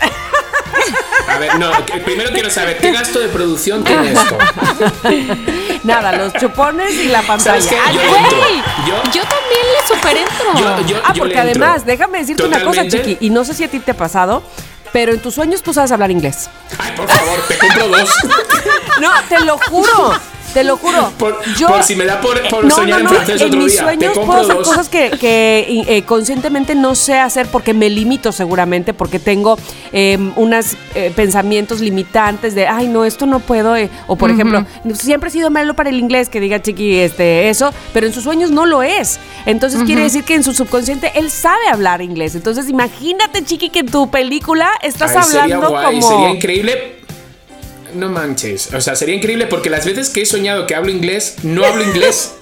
A 1.28 1.38
ver, 1.38 1.58
no, 1.60 1.72
primero 2.04 2.30
quiero 2.34 2.50
saber, 2.50 2.78
¿qué 2.80 2.92
gasto 2.92 3.20
de 3.20 3.28
producción 3.30 3.84
tiene 3.84 4.12
esto? 4.14 4.38
Nada, 5.84 6.12
los 6.14 6.34
chupones 6.34 6.94
y 6.94 7.08
la 7.08 7.22
pantalla. 7.22 7.62
¿Sabes 7.62 7.68
qué? 7.68 7.78
Ay, 7.86 7.96
Yo. 7.96 8.02
Yo, 8.88 9.04
Yo 9.12 9.22
también 9.24 9.66
le 9.80 9.88
super 9.88 10.18
entro. 10.18 10.54
yo, 10.56 10.86
yo, 10.88 11.02
Ah, 11.04 11.14
yo 11.14 11.20
porque 11.20 11.36
le 11.36 11.42
entro. 11.52 11.66
además, 11.66 11.86
déjame 11.86 12.20
decirte 12.20 12.44
una 12.44 12.64
cosa. 12.64 12.88
Chiqui, 12.88 13.18
y 13.22 13.30
no 13.30 13.44
sé 13.46 13.54
si 13.54 13.64
a 13.64 13.68
ti 13.70 13.80
te 13.80 13.92
ha 13.92 13.98
pasado, 13.98 14.44
pero 14.92 15.14
en 15.14 15.20
tus 15.22 15.36
sueños 15.36 15.62
tú 15.62 15.74
sabes 15.74 15.92
hablar 15.92 16.12
inglés. 16.12 16.50
Ay, 16.78 16.92
por 16.96 17.08
favor, 17.08 17.40
te 17.48 17.58
compro 17.58 17.88
dos. 17.88 18.10
No, 19.00 19.10
te 19.30 19.40
lo 19.46 19.58
juro. 19.58 20.14
Te 20.54 20.64
lo 20.64 20.78
juro. 20.78 21.12
Por, 21.18 21.38
por 21.68 21.84
si 21.84 21.96
me 21.96 22.06
da 22.06 22.20
por, 22.20 22.42
por 22.50 22.66
no, 22.66 22.76
soñar 22.76 22.90
no, 22.90 22.98
en 23.00 23.04
no, 23.06 23.10
francés 23.12 23.42
en 23.42 23.48
otro 23.48 23.60
mis 23.60 23.72
día. 23.74 23.82
sueños 23.84 24.14
te 24.14 24.20
puedo 24.20 24.42
hacer 24.42 24.56
dos. 24.58 24.68
cosas 24.68 24.90
que, 24.90 25.10
que, 25.12 25.84
eh, 25.88 26.04
conscientemente 26.04 26.76
no 26.76 26.96
sé 26.96 27.18
hacer 27.18 27.48
porque 27.48 27.74
me 27.74 27.90
limito 27.90 28.32
seguramente, 28.32 28.94
porque 28.94 29.20
tengo 29.20 29.58
eh, 29.94 30.18
unos 30.36 30.76
pensamientos 31.16 31.80
limitantes 31.80 32.54
de, 32.56 32.68
ay, 32.68 32.88
no, 32.88 33.06
esto 33.06 33.26
no 33.26 33.40
puedo. 33.40 33.76
eh, 33.76 33.90
O 34.08 34.16
por 34.16 34.30
ejemplo, 34.32 34.66
siempre 34.94 35.30
he 35.30 35.32
sido 35.32 35.50
malo 35.50 35.74
para 35.74 35.90
el 35.90 35.98
inglés, 36.00 36.30
que 36.30 36.40
diga 36.40 36.62
chiqui 36.62 36.98
este, 37.00 37.50
eso, 37.50 37.72
pero 37.94 38.08
en 38.08 38.14
sus 38.14 38.24
sueños 38.24 38.52
no 38.52 38.66
lo 38.66 38.84
es. 38.84 39.20
Entonces 39.46 39.82
quiere 39.84 40.02
decir 40.04 40.24
que 40.24 40.36
en 40.36 40.44
su 40.44 40.54
subconsciente 40.54 41.12
él 41.16 41.30
sabe 41.32 41.68
hablar 41.72 42.02
inglés. 42.02 42.36
Entonces 42.36 42.68
imagínate, 42.70 43.44
chiqui, 43.44 43.70
que 43.70 43.80
en 43.80 43.88
tu 43.88 44.10
película 44.10 44.70
estás 44.82 45.16
Ay, 45.16 45.24
sería 45.24 45.44
hablando 45.44 45.70
guay, 45.70 45.86
como... 46.00 46.10
sería 46.10 46.30
increíble. 46.32 46.98
No 47.94 48.10
manches. 48.10 48.74
O 48.74 48.82
sea, 48.82 48.96
sería 48.96 49.16
increíble 49.16 49.48
porque 49.48 49.70
las 49.70 49.86
veces 49.86 50.10
que 50.10 50.22
he 50.22 50.26
soñado 50.26 50.68
que 50.68 50.76
hablo 50.76 50.92
inglés, 50.92 51.36
no 51.44 51.66
hablo 51.66 51.84
inglés. 51.84 52.34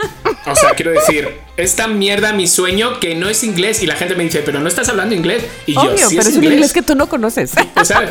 O 0.45 0.55
sea, 0.55 0.71
quiero 0.71 0.91
decir, 0.91 1.29
esta 1.57 1.87
mierda 1.87 2.31
mi 2.33 2.47
sueño 2.47 2.99
que 2.99 3.13
no 3.15 3.29
es 3.29 3.43
inglés 3.43 3.83
y 3.83 3.85
la 3.87 3.95
gente 3.95 4.15
me 4.15 4.23
dice, 4.23 4.41
pero 4.45 4.59
no 4.59 4.67
estás 4.67 4.89
hablando 4.89 5.13
inglés. 5.15 5.43
Y 5.65 5.73
yo, 5.73 5.81
sí 5.97 6.15
pero 6.17 6.29
es, 6.29 6.35
un 6.35 6.43
inglés 6.43 6.73
que 6.73 6.81
tú 6.81 6.95
no 6.95 7.09
conoces. 7.09 7.51
¿Sabes? 7.83 8.09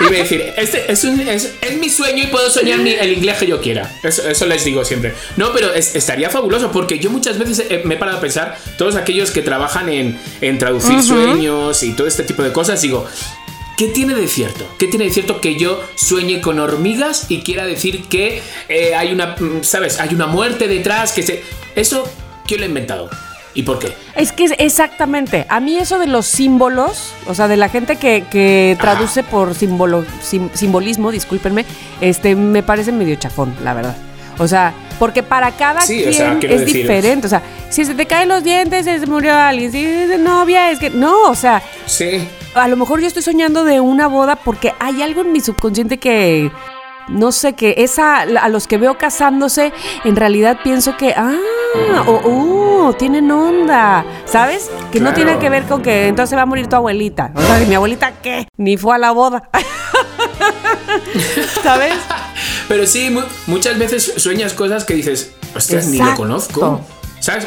Y 0.00 0.04
voy 0.04 0.16
a 0.16 0.18
decir, 0.20 0.44
este 0.56 0.90
es, 0.92 1.04
un- 1.04 1.20
es- 1.20 1.52
es 1.60 1.76
mi 1.78 1.88
sueño 1.90 2.22
y 2.24 2.26
puedo 2.28 2.48
soñar 2.50 2.78
mi- 2.78 2.92
el 2.94 3.12
inglés 3.12 3.38
que 3.38 3.46
yo 3.46 3.60
quiera. 3.60 3.90
Eso, 4.02 4.28
eso 4.28 4.46
les 4.46 4.64
digo 4.64 4.84
siempre. 4.84 5.14
No, 5.36 5.52
pero 5.52 5.72
es- 5.74 5.94
estaría 5.96 6.30
fabuloso 6.30 6.70
porque 6.72 6.98
yo 6.98 7.10
muchas 7.10 7.38
veces 7.38 7.66
eh, 7.68 7.82
me 7.84 7.94
he 7.94 7.98
parado 7.98 8.18
a 8.18 8.20
pensar, 8.20 8.56
todos 8.78 8.96
aquellos 8.96 9.30
que 9.30 9.42
trabajan 9.42 9.88
en, 9.88 10.18
en 10.40 10.58
traducir 10.58 11.02
sueños 11.02 11.82
y 11.82 11.92
todo 11.92 12.06
este 12.06 12.22
tipo 12.22 12.42
de 12.42 12.52
cosas, 12.52 12.80
digo, 12.80 13.06
¿qué 13.76 13.88
tiene 13.88 14.14
de 14.14 14.28
cierto? 14.28 14.66
¿Qué 14.78 14.86
tiene 14.86 15.06
de 15.06 15.10
cierto 15.10 15.40
que 15.40 15.56
yo 15.56 15.80
sueñe 15.96 16.40
con 16.40 16.58
hormigas 16.58 17.30
y 17.30 17.42
quiera 17.42 17.64
decir 17.66 18.04
que 18.08 18.42
eh, 18.68 18.94
hay 18.94 19.12
una, 19.12 19.36
mm, 19.38 19.62
¿sabes? 19.62 20.00
Hay 20.00 20.14
una 20.14 20.26
muerte 20.26 20.68
detrás, 20.68 21.12
que 21.12 21.22
se... 21.22 21.42
Eso, 21.74 22.04
¿quién 22.46 22.60
lo 22.60 22.66
ha 22.66 22.68
inventado? 22.68 23.10
¿Y 23.56 23.62
por 23.62 23.78
qué? 23.78 23.92
Es 24.16 24.32
que 24.32 24.44
es 24.44 24.52
exactamente. 24.58 25.46
A 25.48 25.60
mí 25.60 25.76
eso 25.78 25.98
de 26.00 26.08
los 26.08 26.26
símbolos, 26.26 27.12
o 27.26 27.34
sea, 27.34 27.46
de 27.46 27.56
la 27.56 27.68
gente 27.68 27.96
que, 27.96 28.24
que 28.30 28.76
traduce 28.80 29.22
por 29.22 29.54
símbolo, 29.54 30.04
sim- 30.22 30.50
simbolismo, 30.54 31.12
discúlpenme, 31.12 31.64
este, 32.00 32.34
me 32.34 32.62
parece 32.64 32.90
medio 32.90 33.14
chafón, 33.14 33.54
la 33.62 33.74
verdad. 33.74 33.96
O 34.38 34.48
sea, 34.48 34.72
porque 34.98 35.22
para 35.22 35.50
cada 35.52 35.80
Sí, 35.82 36.00
o 36.00 36.02
quien 36.04 36.14
sea, 36.14 36.32
es 36.32 36.40
decir- 36.60 36.82
diferente. 36.82 37.26
O 37.26 37.30
sea, 37.30 37.42
si 37.70 37.84
se 37.84 37.94
te 37.94 38.06
caen 38.06 38.28
los 38.28 38.42
dientes, 38.44 38.84
se 38.84 39.06
murió 39.06 39.34
alguien. 39.34 39.70
Si 39.72 39.84
es 39.84 40.08
de 40.08 40.18
novia, 40.18 40.70
es 40.70 40.78
que. 40.78 40.90
No, 40.90 41.22
o 41.28 41.34
sea, 41.34 41.62
Sí. 41.86 42.26
a 42.54 42.68
lo 42.68 42.76
mejor 42.76 43.00
yo 43.00 43.06
estoy 43.06 43.22
soñando 43.22 43.64
de 43.64 43.80
una 43.80 44.06
boda 44.06 44.36
porque 44.36 44.72
hay 44.80 45.02
algo 45.02 45.22
en 45.22 45.32
mi 45.32 45.40
subconsciente 45.40 45.98
que 45.98 46.50
no 47.08 47.32
sé 47.32 47.52
que 47.52 47.74
esa 47.78 48.20
a 48.22 48.48
los 48.48 48.66
que 48.66 48.78
veo 48.78 48.96
casándose 48.96 49.74
en 50.04 50.16
realidad 50.16 50.56
pienso 50.64 50.96
que 50.96 51.12
ah 51.14 51.34
oh, 52.06 52.20
oh, 52.24 52.92
tienen 52.94 53.30
onda 53.30 54.06
sabes 54.24 54.70
que 54.90 55.00
no 55.00 55.12
tiene 55.12 55.38
que 55.38 55.50
ver 55.50 55.64
con 55.64 55.82
que 55.82 56.08
entonces 56.08 56.38
va 56.38 56.42
a 56.42 56.46
morir 56.46 56.66
tu 56.66 56.76
abuelita 56.76 57.30
o 57.34 57.42
sea 57.42 57.62
¿y 57.62 57.66
mi 57.66 57.74
abuelita 57.74 58.12
qué 58.22 58.46
ni 58.56 58.78
fue 58.78 58.94
a 58.94 58.98
la 58.98 59.10
boda 59.10 59.50
sabes 61.62 61.92
Pero 62.68 62.86
sí, 62.86 63.10
mu- 63.10 63.22
muchas 63.46 63.78
veces 63.78 64.14
sueñas 64.16 64.52
cosas 64.54 64.84
que 64.84 64.94
dices, 64.94 65.32
ostras, 65.54 65.86
ni 65.86 65.98
lo 65.98 66.14
conozco. 66.16 66.60
¿Sabes? 67.20 67.46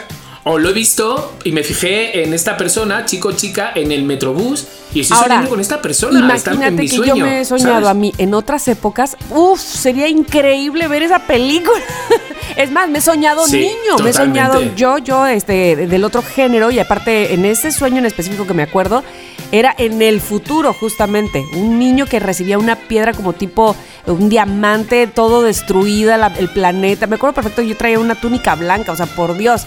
O 0.49 0.57
lo 0.57 0.69
he 0.69 0.73
visto 0.73 1.33
y 1.43 1.51
me 1.51 1.61
fijé 1.63 2.23
en 2.23 2.33
esta 2.33 2.55
persona, 2.57 3.05
chico 3.05 3.33
chica, 3.33 3.71
en 3.75 3.91
el 3.91 4.03
metrobús 4.03 4.65
y 4.93 5.01
estoy 5.01 5.17
Ahora, 5.17 5.27
soñando 5.29 5.49
con 5.49 5.59
esta 5.59 5.81
persona. 5.81 6.19
en 6.19 6.25
Imagínate 6.25 6.71
mi 6.71 6.87
que 6.89 6.95
sueño, 6.95 7.15
yo 7.17 7.25
me 7.25 7.41
he 7.41 7.45
soñado 7.45 7.73
¿sabes? 7.73 7.87
a 7.89 7.93
mí 7.93 8.13
en 8.17 8.33
otras 8.33 8.67
épocas. 8.69 9.17
Uf, 9.29 9.59
sería 9.59 10.07
increíble 10.07 10.87
ver 10.87 11.03
esa 11.03 11.19
película. 11.19 11.77
es 12.55 12.71
más, 12.71 12.89
me 12.89 12.99
he 12.99 13.01
soñado 13.01 13.45
Sí, 13.45 13.57
niño, 13.57 13.97
me 14.01 14.11
he 14.11 14.13
soñado 14.13 14.61
yo, 14.75 14.97
yo, 14.99 15.27
este, 15.27 15.75
del 15.75 16.03
otro 16.05 16.21
género 16.23 16.71
y 16.71 16.79
aparte 16.79 17.33
en 17.33 17.43
ese 17.45 17.71
sueño 17.71 17.97
en 17.97 18.05
específico 18.05 18.47
que 18.47 18.53
me 18.53 18.63
acuerdo 18.63 19.03
era 19.51 19.73
en 19.77 20.01
el 20.01 20.19
futuro 20.19 20.73
justamente, 20.73 21.45
un 21.55 21.79
niño 21.79 22.05
que 22.05 22.19
recibía 22.19 22.57
una 22.57 22.75
piedra 22.75 23.13
como 23.13 23.31
tipo 23.33 23.75
un 24.05 24.27
diamante, 24.29 25.07
todo 25.07 25.41
destruida, 25.41 26.17
la- 26.17 26.33
el 26.37 26.49
planeta. 26.49 27.07
Me 27.07 27.15
acuerdo 27.15 27.33
perfecto, 27.35 27.61
yo 27.61 27.75
traía 27.75 27.99
una 27.99 28.15
túnica 28.15 28.55
blanca, 28.55 28.91
o 28.93 28.95
sea, 28.95 29.05
por 29.05 29.37
Dios. 29.37 29.65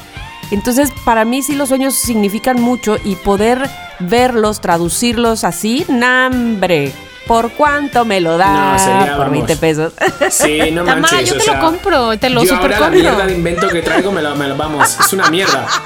Entonces, 0.50 0.90
para 1.04 1.24
mí 1.24 1.42
sí 1.42 1.54
los 1.54 1.68
sueños 1.68 1.94
significan 1.94 2.60
mucho 2.60 2.96
y 3.04 3.16
poder 3.16 3.68
verlos, 4.00 4.60
traducirlos 4.60 5.44
así, 5.44 5.84
¡nambre! 5.88 6.92
¿Por 7.26 7.52
cuánto 7.52 8.04
me 8.04 8.20
lo 8.20 8.36
da? 8.38 8.72
No, 8.72 8.78
sería, 8.78 9.10
por 9.16 9.26
vamos. 9.26 9.32
20 9.46 9.56
pesos. 9.56 9.92
Sí, 10.30 10.58
no 10.72 10.82
Tamara, 10.84 11.00
manches. 11.12 11.28
yo 11.28 11.34
o 11.36 11.38
te 11.38 11.44
sea, 11.44 11.54
lo 11.54 11.60
compro, 11.60 12.18
te 12.18 12.28
lo 12.30 12.42
yo 12.42 12.54
super 12.56 12.72
ahora 12.74 12.80
la 12.80 12.90
mierda 12.90 13.26
de 13.26 13.34
invento 13.34 13.68
que 13.68 13.82
traigo 13.82 14.10
me 14.10 14.20
lo, 14.22 14.34
me 14.34 14.48
lo- 14.48 14.56
vamos, 14.56 14.98
es 14.98 15.12
una 15.12 15.30
mierda. 15.30 15.66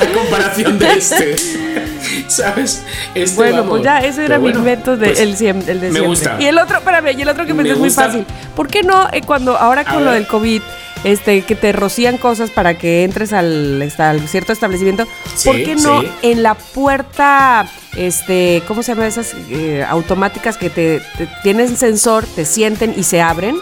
A 0.00 0.06
comparación 0.12 0.78
de 0.78 0.92
este. 0.92 1.36
¿Sabes? 2.28 2.82
Este, 3.14 3.36
bueno, 3.36 3.58
vamos. 3.58 3.70
pues 3.70 3.82
ya, 3.84 3.98
ese 3.98 4.24
era 4.24 4.38
mi 4.38 4.50
invento 4.50 4.96
de, 4.96 5.08
pues, 5.08 5.20
el, 5.20 5.36
siem- 5.36 5.66
el 5.68 5.80
de 5.80 5.88
me 5.88 5.92
siempre. 6.00 6.02
gusta. 6.06 6.36
Y 6.40 6.46
el 6.46 6.58
otro, 6.58 6.78
espérame, 6.78 7.16
y 7.18 7.22
el 7.22 7.28
otro 7.28 7.46
que 7.46 7.52
Me 7.54 7.58
pensé 7.62 7.72
es 7.74 7.78
muy 7.78 7.90
fácil. 7.90 8.24
¿Por 8.56 8.68
qué 8.68 8.82
no 8.82 9.08
eh, 9.12 9.22
cuando 9.22 9.56
ahora 9.56 9.82
A 9.82 9.84
con 9.84 10.04
lo 10.04 10.10
ver. 10.10 10.20
del 10.20 10.26
COVID, 10.28 10.62
este, 11.04 11.42
que 11.42 11.54
te 11.54 11.72
rocían 11.72 12.18
cosas 12.18 12.50
para 12.50 12.76
que 12.78 13.04
entres 13.04 13.32
al, 13.32 13.90
cierto 14.28 14.52
establecimiento, 14.52 15.06
¿por 15.44 15.56
Sí, 15.56 15.64
qué 15.64 15.74
no 15.76 16.00
sí. 16.02 16.08
en 16.22 16.42
la 16.42 16.54
puerta, 16.54 17.68
este, 17.96 18.62
¿cómo 18.66 18.82
se 18.82 18.92
llama 18.94 19.06
esas 19.06 19.34
eh, 19.50 19.84
automáticas 19.88 20.56
que 20.56 20.70
te, 20.70 21.00
te- 21.16 21.28
tienen 21.42 21.76
sensor, 21.76 22.24
te 22.26 22.44
sienten 22.44 22.94
y 22.96 23.04
se 23.04 23.20
abren? 23.20 23.56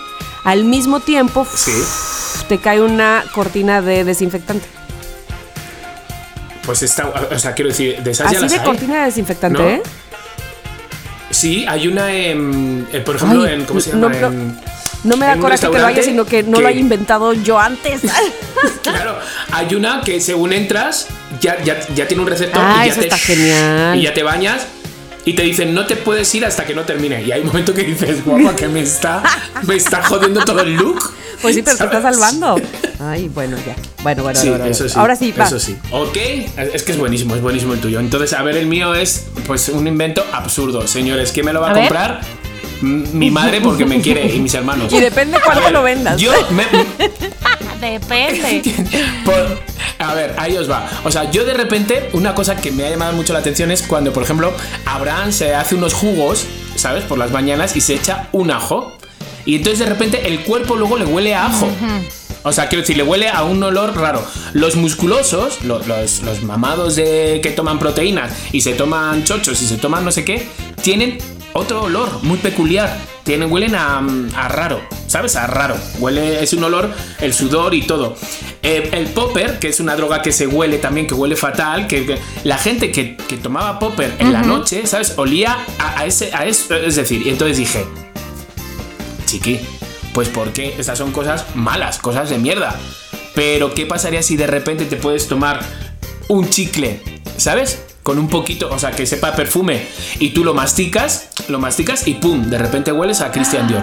Al 0.45 0.65
mismo 0.65 1.01
tiempo, 1.01 1.47
Sí. 1.55 1.73
te 2.49 2.59
cae 2.59 2.81
una 2.81 3.25
cortina 3.35 3.83
de 3.83 4.05
desinfectante. 4.05 4.67
Pues 6.65 6.83
está, 6.83 7.09
o 7.31 7.39
sea, 7.39 7.53
quiero 7.55 7.69
decir, 7.71 8.03
de 8.03 8.11
esas 8.11 8.31
ya 8.33 8.39
Así 8.39 8.43
las 8.45 8.53
de 8.53 8.59
hay. 8.59 8.65
cortina 8.65 8.99
de 9.01 9.05
desinfectante, 9.07 9.59
¿No? 9.63 9.69
¿eh? 9.69 9.83
Sí, 11.31 11.65
hay 11.69 11.87
una 11.89 12.13
en, 12.13 12.87
eh, 12.93 13.01
por 13.01 13.17
ejemplo, 13.17 13.43
Ay, 13.45 13.55
en, 13.55 13.65
¿cómo 13.65 13.81
se 13.81 13.95
no, 13.95 14.09
llama? 14.09 14.21
no. 14.21 14.27
En- 14.29 14.61
No 15.07 15.17
me 15.17 15.27
da 15.27 15.37
coraje 15.37 15.71
que 15.71 15.79
lo 15.79 15.87
haya, 15.87 16.03
sino 16.03 16.25
que 16.27 16.43
no 16.43 16.61
lo 16.61 16.69
haya 16.69 16.81
inventado 16.81 17.33
yo 17.33 17.59
antes. 17.59 18.03
Claro, 18.83 19.19
hay 19.53 19.75
una 19.75 20.01
que 20.01 20.21
según 20.21 20.53
entras, 20.53 21.09
ya, 21.41 21.63
ya, 21.63 21.79
ya 21.95 22.09
tiene 22.09 22.23
un 22.23 22.29
receptor 22.29 22.63
Ah, 22.65 22.83
y 22.85 22.87
ya 22.87 22.93
eso 22.93 23.01
te, 23.01 23.07
está 23.07 23.19
genial. 23.19 23.99
Y 23.99 24.03
ya 24.03 24.15
te 24.15 24.23
bañas 24.23 24.67
y 25.27 25.33
te 25.35 25.43
dicen 25.43 25.75
no 25.75 25.87
te 25.87 25.97
puedes 25.97 26.33
ir 26.35 26.47
hasta 26.47 26.65
que 26.65 26.75
no 26.75 26.85
termine. 26.85 27.23
Y 27.23 27.33
hay 27.33 27.41
un 27.41 27.49
momento 27.49 27.75
que 27.75 27.83
dices, 27.83 28.25
guapa, 28.25 28.55
que 28.57 28.69
me 28.69 28.81
está, 28.81 29.23
me 29.65 29.75
está 29.75 30.03
jodiendo 30.03 30.45
todo 30.45 30.61
el 30.61 30.75
look. 30.75 31.13
Pues 31.43 31.55
sí, 31.55 31.63
pero 31.63 31.77
te 31.77 31.85
está 31.85 32.01
¿Sabes? 32.01 32.17
salvando. 32.17 32.57
Ay, 33.01 33.29
bueno, 33.29 33.57
ya. 33.67 33.77
Bueno, 34.03 34.23
bueno, 34.23 34.41
Sí, 34.41 34.49
bueno, 34.49 34.65
bueno. 34.65 34.73
eso 34.75 34.89
sí. 34.89 34.95
Ahora 34.99 35.17
sí, 35.17 35.33
va. 35.33 35.45
Eso 35.45 35.59
sí. 35.59 35.77
Ok, 35.91 36.17
es 36.73 36.83
que 36.83 36.93
es 36.93 36.99
buenísimo, 36.99 37.35
es 37.35 37.43
buenísimo 37.43 37.75
el 37.75 37.81
tuyo. 37.81 38.01
Entonces, 38.01 38.33
a 38.33 38.43
ver, 38.43 38.57
el 38.57 38.67
mío 38.67 38.95
es 38.95 39.27
pues 39.47 39.69
un 39.69 39.87
invento 39.87 40.25
absurdo. 40.33 40.87
Señores, 40.87 41.33
¿quién 41.33 41.45
me 41.45 41.53
lo 41.53 41.61
va 41.61 41.73
a, 41.73 41.75
comprar? 41.75 42.21
Mi 42.83 43.31
madre 43.31 43.61
porque 43.61 43.85
me 43.87 44.01
quiere 44.01 44.27
y 44.35 44.39
mis 44.41 44.55
hermanos. 44.55 44.93
Y 44.97 45.01
depende 45.01 45.39
cuánto 45.45 45.71
lo 45.71 45.83
vendas. 45.83 46.21
Yo 46.21 46.33
me, 46.51 46.65
Depende. 47.81 48.63
Por- 49.25 49.61
a 49.99 50.15
ver, 50.15 50.35
ahí 50.39 50.57
os 50.57 50.71
va. 50.71 50.89
O 51.05 51.11
sea, 51.11 51.31
yo 51.31 51.45
de 51.45 51.55
repente, 51.55 52.11
una 52.13 52.35
cosa 52.35 52.57
que 52.57 52.71
me 52.71 52.85
ha 52.85 52.91
llamado 52.91 53.13
mucho 53.15 53.33
la 53.33 53.39
atención 53.39 53.71
es 53.71 53.83
cuando, 53.83 54.13
por 54.13 54.23
ejemplo, 54.23 54.53
Abraham 54.85 55.33
se 55.33 55.55
hace 55.55 55.75
unos 55.75 55.95
jugos, 55.95 56.45
¿sabes? 56.75 57.05
Por 57.05 57.17
las 57.19 57.31
mañanas 57.31 57.77
y 57.77 57.81
se 57.81 57.95
echa 57.95 58.29
un 58.33 58.51
ajo. 58.51 58.93
Y 59.47 59.57
entonces 59.57 59.79
de 59.79 59.87
repente 59.87 60.27
el 60.29 60.41
cuerpo 60.41 60.77
luego 60.77 60.99
le 60.99 61.05
huele 61.07 61.35
a 61.35 61.47
ajo. 61.47 61.69
O 62.43 62.53
sea, 62.53 62.69
quiero 62.69 62.83
decir, 62.83 62.97
le 62.97 63.03
huele 63.03 63.29
a 63.29 63.43
un 63.45 63.63
olor 63.63 63.97
raro. 63.97 64.25
Los 64.53 64.77
musculosos, 64.77 65.63
lo- 65.65 65.81
los, 65.87 66.23
los 66.23 66.43
mamados 66.43 66.95
de 66.97 67.41
que 67.43 67.51
toman 67.51 67.79
proteínas 67.79 68.33
y 68.53 68.61
se 68.61 68.75
toman 68.75 69.25
chochos 69.25 69.61
y 69.63 69.67
se 69.67 69.77
toman 69.77 70.05
no 70.05 70.13
sé 70.13 70.25
qué, 70.25 70.47
tienen 70.83 71.19
otro 71.57 71.83
olor 71.83 72.23
muy 72.23 72.39
peculiar. 72.39 72.97
Tienen, 73.25 73.51
huelen 73.51 73.75
a, 73.75 73.99
a 74.37 74.49
raro, 74.49 74.81
¿sabes? 75.09 75.35
A 75.35 75.47
raro. 75.47 75.77
Huele, 75.99 76.43
es 76.43 76.53
un 76.53 76.63
olor, 76.63 76.93
el 77.21 77.35
sudor 77.35 77.75
y 77.75 77.83
todo. 77.83 78.17
Eh, 78.63 78.91
el 78.93 79.07
popper, 79.09 79.59
que 79.59 79.69
es 79.69 79.81
una 79.81 79.97
droga 79.97 80.23
que 80.23 80.31
se 80.31 80.47
huele 80.47 80.79
también, 80.79 81.07
que 81.07 81.15
huele 81.15 81.35
fatal, 81.35 81.89
que, 81.89 82.07
que 82.07 82.19
la 82.45 82.59
gente 82.59 82.93
que, 82.93 83.17
que 83.17 83.37
tomaba 83.37 83.79
popper 83.79 84.15
en 84.19 84.33
la 84.33 84.43
noche, 84.43 84.87
¿sabes? 84.87 85.15
Olía 85.17 85.59
a, 85.79 86.01
a 86.01 86.07
ese, 86.07 86.31
a 86.35 86.47
eso. 86.47 86.75
Es 86.77 86.95
decir, 86.97 87.27
y 87.27 87.31
entonces 87.31 87.57
dije, 87.57 87.85
chiqui, 89.27 89.61
pues 90.13 90.29
porque 90.29 90.75
estas 90.79 90.99
son 90.99 91.11
cosas 91.11 91.47
malas, 91.55 91.99
cosas 91.99 92.31
de 92.31 92.39
mierda. 92.39 92.79
Pero 93.35 93.75
¿qué 93.75 93.87
pasaría 93.87 94.23
si 94.23 94.37
de 94.37 94.47
repente 94.47 94.85
te 94.85 94.97
puedes 94.97 95.27
tomar 95.29 95.61
un 96.29 96.49
chicle, 96.49 97.01
¿sabes? 97.37 97.81
Con 98.07 98.21
un 98.21 98.29
poquito, 98.29 98.69
o 98.71 98.79
sea, 98.79 98.93
que 98.93 99.05
sepa 99.05 99.35
perfume 99.35 99.85
y 100.21 100.31
tú 100.31 100.45
lo 100.45 100.55
masticas, 100.55 101.27
lo 101.49 101.59
masticas 101.59 102.07
y 102.07 102.15
pum, 102.15 102.49
de 102.49 102.57
repente 102.57 102.93
hueles 102.93 103.21
a 103.21 103.33
Christian 103.33 103.67
Dior. 103.67 103.83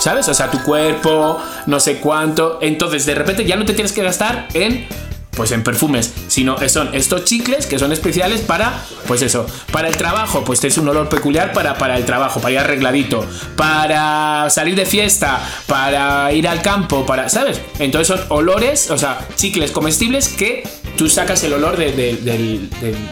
¿Sabes? 0.00 0.26
O 0.26 0.34
sea, 0.34 0.50
tu 0.50 0.60
cuerpo, 0.64 1.40
no 1.66 1.78
sé 1.78 1.98
cuánto. 1.98 2.58
Entonces, 2.62 3.06
de 3.06 3.14
repente 3.14 3.44
ya 3.44 3.54
no 3.54 3.64
te 3.64 3.72
tienes 3.72 3.92
que 3.92 4.02
gastar 4.02 4.48
en 4.54 4.88
pues 5.36 5.52
en 5.52 5.62
perfumes, 5.62 6.12
sino 6.28 6.56
son 6.68 6.94
estos 6.94 7.24
chicles 7.24 7.66
que 7.66 7.78
son 7.78 7.92
especiales 7.92 8.40
para, 8.40 8.82
pues 9.06 9.22
eso, 9.22 9.46
para 9.72 9.88
el 9.88 9.96
trabajo, 9.96 10.42
pues 10.44 10.62
es 10.64 10.76
un 10.76 10.88
olor 10.88 11.08
peculiar 11.08 11.52
para, 11.52 11.78
para 11.78 11.96
el 11.96 12.04
trabajo, 12.04 12.40
para 12.40 12.52
ir 12.52 12.58
arregladito, 12.58 13.24
para 13.56 14.50
salir 14.50 14.74
de 14.74 14.84
fiesta, 14.86 15.40
para 15.66 16.32
ir 16.32 16.46
al 16.48 16.60
campo, 16.62 17.06
para, 17.06 17.28
¿sabes? 17.28 17.60
Entonces 17.78 18.08
son 18.08 18.20
olores, 18.28 18.90
o 18.90 18.98
sea, 18.98 19.26
chicles 19.36 19.70
comestibles 19.70 20.28
que 20.28 20.68
tú 20.98 21.08
sacas 21.08 21.42
el 21.44 21.52
olor 21.54 21.76
de- 21.76 21.92
de- 21.92 22.16
del, 22.16 22.68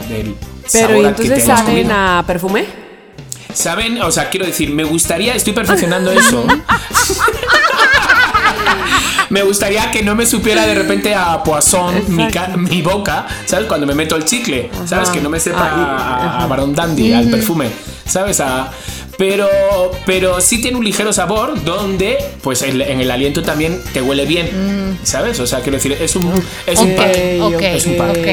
del 0.09 0.35
Pero 0.73 0.89
sabor 0.89 1.05
¿y 1.05 1.07
entonces 1.07 1.45
saben 1.45 1.91
a 1.93 2.25
perfume? 2.27 2.67
Saben, 3.55 4.03
o 4.03 4.11
sea, 4.11 4.29
quiero 4.29 4.45
decir, 4.45 4.71
me 4.71 4.85
gustaría, 4.85 5.35
estoy 5.35 5.53
perfeccionando 5.55 6.11
eso. 6.19 6.47
me 9.31 9.43
gustaría 9.43 9.91
que 9.91 10.03
no 10.03 10.15
me 10.15 10.27
supiera 10.27 10.67
de 10.67 10.75
repente 10.75 11.15
a 11.15 11.43
poisson 11.43 11.95
mi, 12.09 12.23
mi 12.71 12.83
boca, 12.83 13.27
¿sabes? 13.47 13.67
Cuando 13.67 13.87
me 13.87 13.95
meto 13.95 14.17
el 14.17 14.25
chicle, 14.25 14.71
¿sabes? 14.87 15.09
Que 15.11 15.21
no 15.21 15.29
me 15.31 15.39
sepa 15.41 15.61
a, 15.69 16.43
a 16.43 16.47
Baron 16.47 16.75
Dandy, 16.75 17.13
al 17.13 17.29
perfume, 17.31 17.71
¿sabes? 18.07 18.41
A- 18.41 18.71
pero, 19.19 19.49
pero 20.07 20.41
sí 20.41 20.61
tiene 20.63 20.79
un 20.79 20.85
ligero 20.85 21.13
sabor 21.13 21.63
donde, 21.65 22.17
pues 22.41 22.63
en 22.63 22.81
el 22.81 23.11
aliento 23.11 23.43
también 23.43 23.83
te 23.93 24.01
huele 24.01 24.25
bien, 24.25 24.97
¿sabes? 25.03 25.41
O 25.41 25.47
sea, 25.47 25.59
quiero 25.59 25.77
decir, 25.77 25.93
es 26.01 26.15
un, 26.17 26.33
es 26.67 26.79
un 26.79 26.93
Ok, 26.93 26.97
pack. 26.97 27.17
Es 27.17 27.87
un 27.87 27.97
pack. 27.97 28.11
ok. 28.11 28.27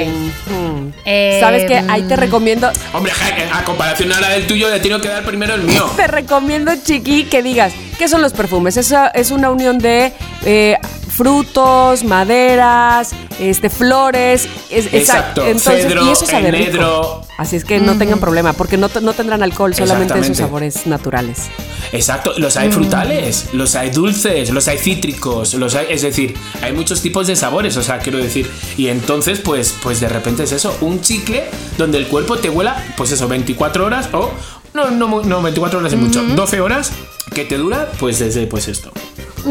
Hmm. 0.47 0.89
Eh, 1.05 1.37
¿Sabes 1.39 1.65
qué? 1.65 1.77
Ahí 1.89 2.03
te 2.03 2.15
recomiendo, 2.15 2.71
Hombre, 2.93 3.11
ja, 3.11 3.57
a 3.59 3.63
comparación 3.63 4.13
ahora 4.13 4.29
del 4.29 4.45
tuyo, 4.47 4.69
le 4.69 4.79
tengo 4.79 5.01
que 5.01 5.07
dar 5.07 5.25
primero 5.25 5.55
el 5.55 5.63
mío. 5.63 5.89
te 5.95 6.05
recomiendo, 6.07 6.71
Chiqui, 6.83 7.23
que 7.25 7.41
digas, 7.41 7.73
¿qué 7.97 8.07
son 8.07 8.21
los 8.21 8.33
perfumes? 8.33 8.77
Esa 8.77 9.07
es 9.07 9.31
una 9.31 9.49
unión 9.49 9.79
de 9.79 10.13
eh, 10.45 10.77
frutos, 11.15 12.03
maderas, 12.03 13.11
este, 13.39 13.69
flores. 13.69 14.47
es- 14.69 14.87
esa- 14.87 14.97
Exacto, 14.97 15.45
Entonces, 15.45 15.83
cedro, 15.83 16.05
y 16.05 16.09
eso 16.11 16.25
sabe 16.25 16.51
rico. 16.51 16.63
enedro. 16.63 17.21
Así 17.37 17.55
es 17.55 17.65
que 17.65 17.79
no 17.79 17.97
tengan 17.97 18.19
problema, 18.19 18.53
porque 18.53 18.77
no, 18.77 18.89
te- 18.89 19.01
no 19.01 19.13
tendrán 19.13 19.43
alcohol, 19.43 19.73
solamente 19.73 20.13
Exactamente. 20.13 20.41
sabores 20.41 20.87
naturales. 20.87 21.43
Exacto, 21.91 22.33
los 22.37 22.57
hay 22.57 22.71
frutales, 22.71 23.47
los 23.53 23.75
hay 23.75 23.89
dulces, 23.91 24.49
los 24.49 24.67
hay 24.67 24.77
cítricos, 24.77 25.53
los 25.53 25.75
hay, 25.75 25.87
es 25.89 26.01
decir, 26.01 26.35
hay 26.61 26.73
muchos 26.73 27.01
tipos 27.01 27.27
de 27.27 27.35
sabores, 27.35 27.77
o 27.77 27.83
sea, 27.83 27.99
quiero 27.99 28.17
decir, 28.17 28.49
y 28.77 28.87
entonces 28.87 29.39
pues 29.39 29.75
pues 29.81 29.99
de 29.99 30.09
repente 30.09 30.43
es 30.43 30.51
eso, 30.51 30.75
un 30.81 31.01
chicle 31.01 31.43
donde 31.77 31.97
el 31.97 32.07
cuerpo 32.07 32.37
te 32.37 32.49
huela, 32.49 32.83
pues 32.97 33.11
eso, 33.11 33.27
24 33.27 33.85
horas 33.85 34.09
o 34.13 34.31
no 34.73 34.89
no 34.91 35.21
no 35.23 35.41
24 35.41 35.79
horas 35.79 35.93
es 35.93 35.99
mucho, 35.99 36.21
12 36.23 36.59
horas 36.61 36.91
que 37.33 37.45
te 37.45 37.57
dura 37.57 37.91
pues 37.99 38.19
desde 38.19 38.47
pues 38.47 38.67
esto. 38.67 38.91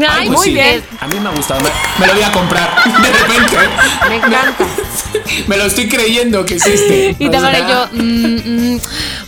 Ay, 0.07 0.27
pues 0.27 0.39
muy 0.39 0.47
sí, 0.47 0.53
bien. 0.53 0.83
A 0.99 1.07
mí 1.07 1.19
me 1.19 1.29
ha 1.29 1.31
gustado, 1.31 1.61
me, 1.61 1.69
me 1.99 2.07
lo 2.07 2.13
voy 2.13 2.23
a 2.23 2.31
comprar 2.31 2.75
de 3.01 3.11
repente. 3.11 3.57
Me 4.09 4.15
encanta. 4.17 4.65
Me 5.47 5.57
lo 5.57 5.65
estoy 5.65 5.87
creyendo 5.87 6.45
que 6.45 6.55
existe. 6.55 7.15
Y 7.19 7.29
sea, 7.29 7.59
y 7.59 7.69
yo, 7.69 7.87
mm, 7.93 8.73
mm, 8.73 8.81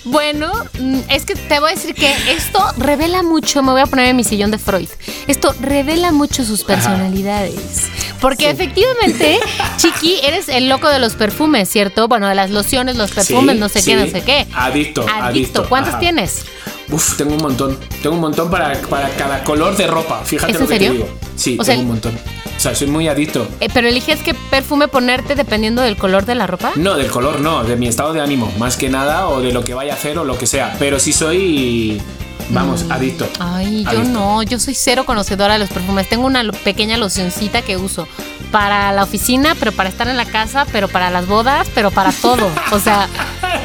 bueno, 0.05 0.51
mm, 0.80 0.99
es 1.09 1.26
que 1.26 1.36
te 1.36 1.59
voy 1.59 1.72
a 1.72 1.76
decir 1.76 1.95
que 1.95 2.13
esto 2.32 2.61
revela 2.78 3.24
mucho, 3.24 3.63
me 3.63 3.72
voy 3.72 3.82
a 3.82 3.86
poner 3.86 4.07
en 4.07 4.15
mi 4.15 4.24
sillón 4.24 4.51
de 4.51 4.57
Freud, 4.57 4.89
esto 5.28 5.55
revela 5.61 6.11
mucho 6.11 6.43
sus 6.43 6.63
personalidades. 6.63 7.88
Porque 8.20 8.49
efectivamente, 8.49 9.39
Chiqui, 9.78 10.20
eres 10.24 10.49
el 10.49 10.70
loco 10.70 10.89
de 10.89 10.99
los 10.99 11.13
perfumes, 11.15 11.70
¿cierto? 11.70 12.07
Bueno, 12.07 12.28
de 12.28 12.36
las 12.36 12.49
lociones, 12.49 12.95
los 12.95 13.11
perfumes, 13.11 13.55
Sí, 13.55 13.59
no 13.59 13.70
sé 13.70 13.82
sí. 13.82 13.91
qué, 13.91 13.95
no 13.97 14.07
sé 14.07 14.22
qué. 14.24 14.47
Adicto, 14.55 15.05
adicto, 15.07 15.70
¿Cuántos 15.70 15.93
ajá. 15.93 15.99
tienes? 15.99 16.45
Uf, 16.91 17.17
tengo 17.17 17.35
un 17.35 17.41
montón. 17.41 17.77
Tengo 18.01 18.15
un 18.15 18.21
montón 18.21 18.49
para, 18.49 18.73
para 18.83 19.09
cada 19.11 19.43
color 19.43 19.75
de 19.75 19.88
ropa. 19.88 20.21
Fíjate 20.23 20.51
¿Es 20.53 20.57
lo 20.59 20.63
en 20.65 20.67
que 20.69 20.73
serio? 20.75 20.91
te 20.91 20.97
digo. 20.97 21.09
Sí, 21.35 21.57
O 21.59 21.63
sea, 21.63 21.73
tengo 21.75 21.83
un 21.88 21.91
montón. 21.93 22.17
O 22.55 22.59
sea, 22.59 22.73
soy 22.73 22.88
muy 22.88 23.07
adicto. 23.07 23.47
Eh, 23.59 23.67
¿Pero 23.71 23.88
eliges 23.88 24.21
qué 24.23 24.33
perfume 24.33 24.88
ponerte 24.88 25.35
dependiendo 25.35 25.81
del 25.83 25.95
color 25.97 26.25
de 26.25 26.33
la 26.35 26.47
ropa? 26.47 26.71
No, 26.75 26.95
del 26.95 27.07
color 27.11 27.39
no, 27.41 27.63
de 27.63 27.75
mi 27.75 27.88
estado 27.88 28.13
de 28.13 28.21
ánimo, 28.21 28.51
más 28.57 28.77
que 28.77 28.89
nada, 28.89 29.27
o 29.27 29.41
de 29.41 29.51
lo 29.53 29.63
que 29.63 29.73
vaya 29.75 29.93
a 29.93 29.95
hacer 29.95 30.17
o 30.17 30.23
lo 30.23 30.38
que 30.39 30.47
sea. 30.47 30.75
Pero 30.79 30.97
sí 30.99 31.13
soy, 31.13 32.01
vamos, 32.49 32.85
adicto. 32.89 33.25
Mm. 33.25 33.41
Ay, 33.43 33.83
yo 33.83 33.89
Adicto. 33.89 34.09
no, 34.09 34.41
yo 34.43 34.57
soy 34.59 34.73
cero 34.73 35.03
conocedora 35.05 35.53
de 35.53 35.59
los 35.59 35.69
perfumes. 35.69 36.09
Tengo 36.09 36.25
una 36.25 36.43
pequeña 36.63 36.97
locioncita 36.97 37.61
que 37.61 37.77
uso 37.77 38.07
para 38.51 38.91
la 38.93 39.03
oficina, 39.03 39.55
pero 39.59 39.71
para 39.71 39.89
estar 39.89 40.07
en 40.07 40.17
la 40.17 40.25
casa, 40.25 40.65
pero 40.71 40.88
para 40.88 41.11
las 41.11 41.27
bodas, 41.27 41.67
pero 41.75 41.91
para 41.91 42.11
todo. 42.11 42.49
O 42.71 42.79
sea, 42.79 43.07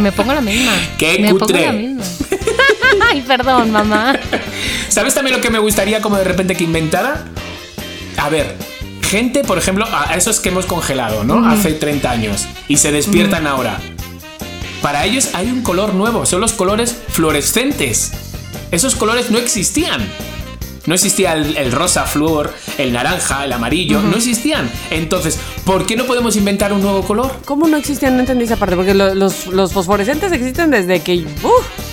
me 0.01 0.13
pongo 0.13 0.35
la 0.35 0.41
misma. 0.43 0.73
¡Qué 0.99 1.19
me 1.19 1.31
cutre! 1.31 1.61
pongo 1.61 1.67
la 1.67 1.73
misma. 1.73 2.05
Ay, 3.13 3.21
perdón, 3.23 3.71
mamá. 3.71 4.19
¿Sabes 4.89 5.15
también 5.15 5.37
lo 5.37 5.43
que 5.43 5.51
me 5.51 5.59
gustaría 5.59 6.01
como 6.01 6.17
de 6.17 6.25
repente 6.25 6.57
que 6.57 6.65
inventara? 6.65 7.25
A 8.17 8.29
ver, 8.31 8.57
gente, 9.03 9.45
por 9.45 9.59
ejemplo, 9.59 9.87
a 9.91 10.15
esos 10.17 10.41
que 10.41 10.49
hemos 10.49 10.67
congelado, 10.67 11.23
¿no? 11.25 11.47
Hace 11.47 11.73
30 11.73 12.11
años 12.11 12.47
y 12.69 12.77
se 12.79 12.91
despiertan 12.93 13.47
ahora. 13.47 13.79
Para 14.81 15.05
ellos 15.05 15.31
hay 15.35 15.49
un 15.51 15.63
color 15.63 15.95
nuevo, 15.95 16.27
son 16.27 16.41
los 16.41 16.53
colores 16.53 16.97
fluorescentes. 17.11 18.13
Esos 18.71 18.97
colores 18.97 19.31
no 19.31 19.39
existían. 19.39 20.07
No 20.87 20.95
existía 20.95 21.35
el, 21.35 21.57
el 21.57 21.71
rosa 21.71 22.07
flúor, 22.07 22.53
el 22.77 22.93
naranja, 22.93 23.45
el 23.45 23.53
amarillo, 23.53 24.01
no 24.03 24.17
existían. 24.17 24.69
Entonces, 24.91 25.39
¿por 25.65 25.87
qué 25.87 25.95
no 25.95 26.07
podemos 26.07 26.35
inventar 26.35 26.73
un 26.73 26.81
nuevo 26.83 27.03
color? 27.03 27.31
¿Cómo 27.45 27.69
no 27.69 27.77
existían? 27.77 28.15
No 28.15 28.21
entendí 28.21 28.47
esa 28.47 28.57
parte, 28.57 28.75
porque 28.75 28.93
lo- 28.93 29.15
los, 29.15 29.47
los 29.47 29.73
fosforescentes 29.73 30.33
existen 30.33 30.71
desde 30.73 31.01
que, 31.01 31.19
uh, 31.19 31.51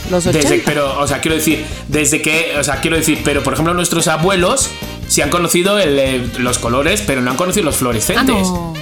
los 0.09 0.25
80. 0.25 0.49
Desde, 0.49 0.63
pero, 0.65 0.99
o 0.99 1.07
sea, 1.07 1.19
quiero 1.21 1.35
decir, 1.35 1.65
desde 1.87 2.21
que, 2.21 2.53
o 2.59 2.63
sea, 2.63 2.81
quiero 2.81 2.97
decir, 2.97 3.21
pero 3.23 3.43
por 3.43 3.53
ejemplo, 3.53 3.73
nuestros 3.73 4.07
abuelos 4.07 4.69
sí 5.07 5.21
han 5.21 5.29
conocido 5.29 5.79
el, 5.79 5.97
eh, 5.99 6.29
los 6.37 6.57
colores, 6.59 7.03
pero 7.05 7.21
no 7.21 7.31
han 7.31 7.37
conocido 7.37 7.65
los 7.65 7.75
Ah, 7.75 7.79
fluorescentes. 7.79 8.35
no. 8.35 8.73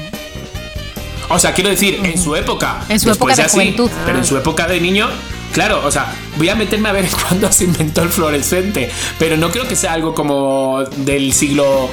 O 1.29 1.39
sea, 1.39 1.53
quiero 1.53 1.69
decir, 1.69 1.99
en 2.03 2.17
su 2.17 2.35
época. 2.35 2.85
En 2.89 2.99
su 2.99 3.11
época 3.11 3.35
de 3.35 3.43
juventud. 3.49 3.91
Pero 4.05 4.17
en 4.17 4.25
su 4.25 4.37
época 4.37 4.65
de 4.65 4.79
niño, 4.79 5.09
claro, 5.51 5.81
o 5.85 5.91
sea, 5.91 6.13
voy 6.37 6.47
a 6.47 6.55
meterme 6.55 6.87
a 6.87 6.93
ver 6.93 7.07
cuándo 7.27 7.51
se 7.51 7.65
inventó 7.65 8.01
el 8.01 8.09
fluorescente. 8.09 8.89
Pero 9.19 9.35
no 9.35 9.49
creo 9.51 9.67
que 9.67 9.75
sea 9.75 9.91
algo 9.93 10.15
como 10.15 10.83
del 10.97 11.33
siglo. 11.33 11.89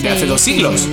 De 0.00 0.08
hace 0.08 0.26
dos 0.26 0.40
siglos. 0.40 0.88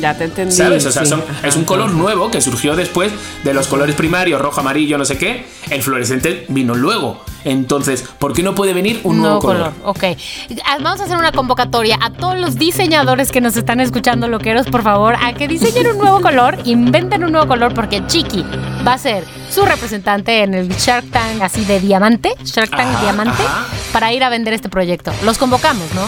Ya 0.00 0.14
te 0.16 0.24
entendí. 0.24 0.54
¿Sabes? 0.54 0.86
O 0.86 0.92
sea, 0.92 1.04
son- 1.04 1.24
es 1.42 1.56
un 1.56 1.64
color 1.64 1.90
nuevo 1.90 2.30
que 2.30 2.40
surgió 2.40 2.76
después 2.76 3.12
de 3.44 3.52
los 3.54 3.66
colores 3.66 3.94
primarios, 3.96 4.40
rojo, 4.40 4.60
amarillo, 4.60 4.96
no 4.96 5.04
sé 5.04 5.18
qué. 5.18 5.44
El 5.70 5.82
fluorescente 5.82 6.46
vino 6.48 6.74
luego. 6.74 7.22
Entonces, 7.44 8.04
¿por 8.18 8.32
qué 8.32 8.42
no 8.42 8.54
puede 8.54 8.72
venir 8.74 9.00
un 9.04 9.18
nuevo, 9.18 9.38
color? 9.40 9.72
Ok. 9.84 10.04
Ah, 10.64 10.78
Vamos 10.80 11.00
a 11.00 11.04
hacer 11.04 11.16
una 11.16 11.32
convocatoria 11.32 11.98
a 12.00 12.10
todos 12.10 12.38
los 12.38 12.56
diseñadores 12.56 13.32
que 13.32 13.40
nos 13.40 13.56
están 13.56 13.80
escuchando, 13.80 14.28
loqueros, 14.28 14.66
por 14.66 14.82
favor, 14.82 15.14
a 15.20 15.32
que 15.34 15.48
diseñen 15.48 15.86
un 15.88 15.98
nuevo 15.98 16.20
color, 16.20 16.58
inventen 16.64 17.24
un 17.24 17.32
nuevo 17.32 17.46
color, 17.48 17.74
porque 17.74 18.04
Chiqui 18.06 18.44
va 18.86 18.94
a 18.94 18.98
ser 18.98 19.24
su 19.50 19.64
representante 19.64 20.42
en 20.42 20.54
el 20.54 20.68
Shark 20.68 21.10
Tank 21.10 21.40
así 21.42 21.64
de 21.64 21.80
diamante, 21.80 22.30
Shark 22.44 22.70
Tank 22.70 22.88
Ajá, 22.94 23.02
diamante, 23.02 23.42
ajá. 23.42 23.66
para 23.92 24.12
ir 24.12 24.22
a 24.24 24.28
vender 24.28 24.52
este 24.54 24.68
proyecto. 24.68 25.12
Los 25.24 25.38
convocamos, 25.38 25.84
¿no? 25.94 26.02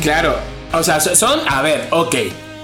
Claro. 0.00 0.36
O 0.72 0.82
sea, 0.82 1.00
so- 1.00 1.14
son, 1.16 1.40
a 1.48 1.62
ver, 1.62 1.88
ok. 1.90 2.14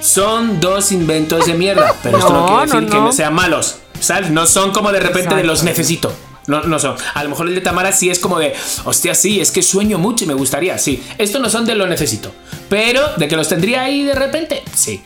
son 0.01 0.61
dos 0.61 0.93
inventos 0.93 1.47
de 1.47 1.55
mierda. 1.55 1.95
Pero 2.03 2.19
esto 2.19 2.33
no, 2.33 2.41
No, 2.41 2.47
quiere 2.47 2.63
decir 2.67 2.83
no, 2.83 2.89
que 2.91 2.97
no. 2.97 3.13
sean 3.13 3.33
malos. 3.35 3.77
¿Sabes? 4.01 4.31
No 4.31 4.47
son 4.47 4.73
como 4.73 4.93
de 4.93 5.01
repente 5.01 5.35
de 5.35 5.45
los 5.45 5.63
necesito. 5.63 6.13
No, 6.47 6.63
no 6.63 6.79
son. 6.79 6.95
A 7.15 7.25
lo 7.25 7.31
mejor 7.31 7.49
el 7.49 7.55
de 7.55 7.63
Tamara 7.63 7.91
sí 7.93 8.11
es 8.11 8.19
como 8.19 8.39
de, 8.39 8.53
hostia, 8.85 9.15
sí, 9.15 9.41
es 9.41 9.51
que 9.51 9.63
sueño 9.63 9.97
mucho 9.99 10.25
y 10.25 10.27
me 10.27 10.35
gustaría, 10.35 10.77
sí. 10.77 11.03
Estos 11.17 11.41
no 11.41 11.49
son 11.49 11.65
de 11.65 11.75
lo 11.75 11.87
necesito. 11.87 12.33
Pero 12.69 13.01
de 13.17 13.29
que 13.29 13.37
los 13.37 13.49
tendría 13.49 13.83
ahí 13.85 14.03
de 14.03 14.15
repente, 14.15 14.63
sí. 14.75 15.03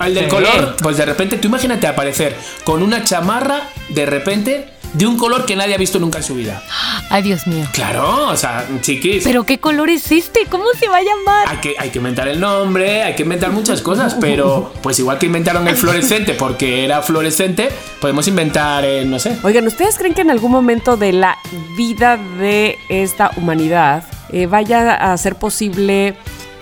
El 0.00 0.14
del 0.14 0.24
Sí. 0.24 0.30
color, 0.30 0.76
pues 0.82 0.96
de 0.96 1.04
repente, 1.04 1.36
tú 1.36 1.48
imagínate 1.48 1.86
aparecer 1.86 2.34
con 2.64 2.82
una 2.82 3.04
chamarra 3.04 3.68
de 3.90 4.06
repente 4.06 4.72
de 4.92 5.06
un 5.06 5.16
color 5.16 5.46
que 5.46 5.56
nadie 5.56 5.74
ha 5.74 5.78
visto 5.78 5.98
nunca 5.98 6.18
en 6.18 6.24
su 6.24 6.34
vida. 6.34 6.62
Ay, 7.10 7.22
Dios 7.22 7.46
mío. 7.46 7.66
Claro, 7.72 8.28
o 8.28 8.36
sea, 8.36 8.66
chiquis. 8.80 9.24
¿Pero 9.24 9.44
qué 9.44 9.58
color 9.58 9.90
es 9.90 10.10
este? 10.12 10.46
¿Cómo 10.46 10.64
se 10.78 10.88
va 10.88 10.98
a 10.98 11.02
llamar? 11.02 11.48
Hay 11.48 11.58
que, 11.58 11.74
hay 11.78 11.90
que 11.90 11.98
inventar 11.98 12.28
el 12.28 12.40
nombre, 12.40 13.02
hay 13.02 13.14
que 13.14 13.22
inventar 13.22 13.50
muchas 13.50 13.80
cosas, 13.82 14.16
pero 14.20 14.72
pues 14.82 14.98
igual 14.98 15.18
que 15.18 15.26
inventaron 15.26 15.66
el 15.68 15.76
fluorescente 15.76 16.34
porque 16.34 16.84
era 16.84 17.02
fluorescente, 17.02 17.70
podemos 18.00 18.26
inventar, 18.28 18.84
eh, 18.84 19.04
no 19.04 19.18
sé. 19.18 19.36
Oigan, 19.42 19.66
¿ustedes 19.66 19.96
creen 19.98 20.14
que 20.14 20.22
en 20.22 20.30
algún 20.30 20.50
momento 20.50 20.96
de 20.96 21.12
la 21.12 21.38
vida 21.76 22.18
de 22.38 22.78
esta 22.88 23.30
humanidad 23.36 24.04
eh, 24.32 24.46
vaya 24.46 24.94
a 24.94 25.16
ser 25.18 25.36
posible 25.36 26.16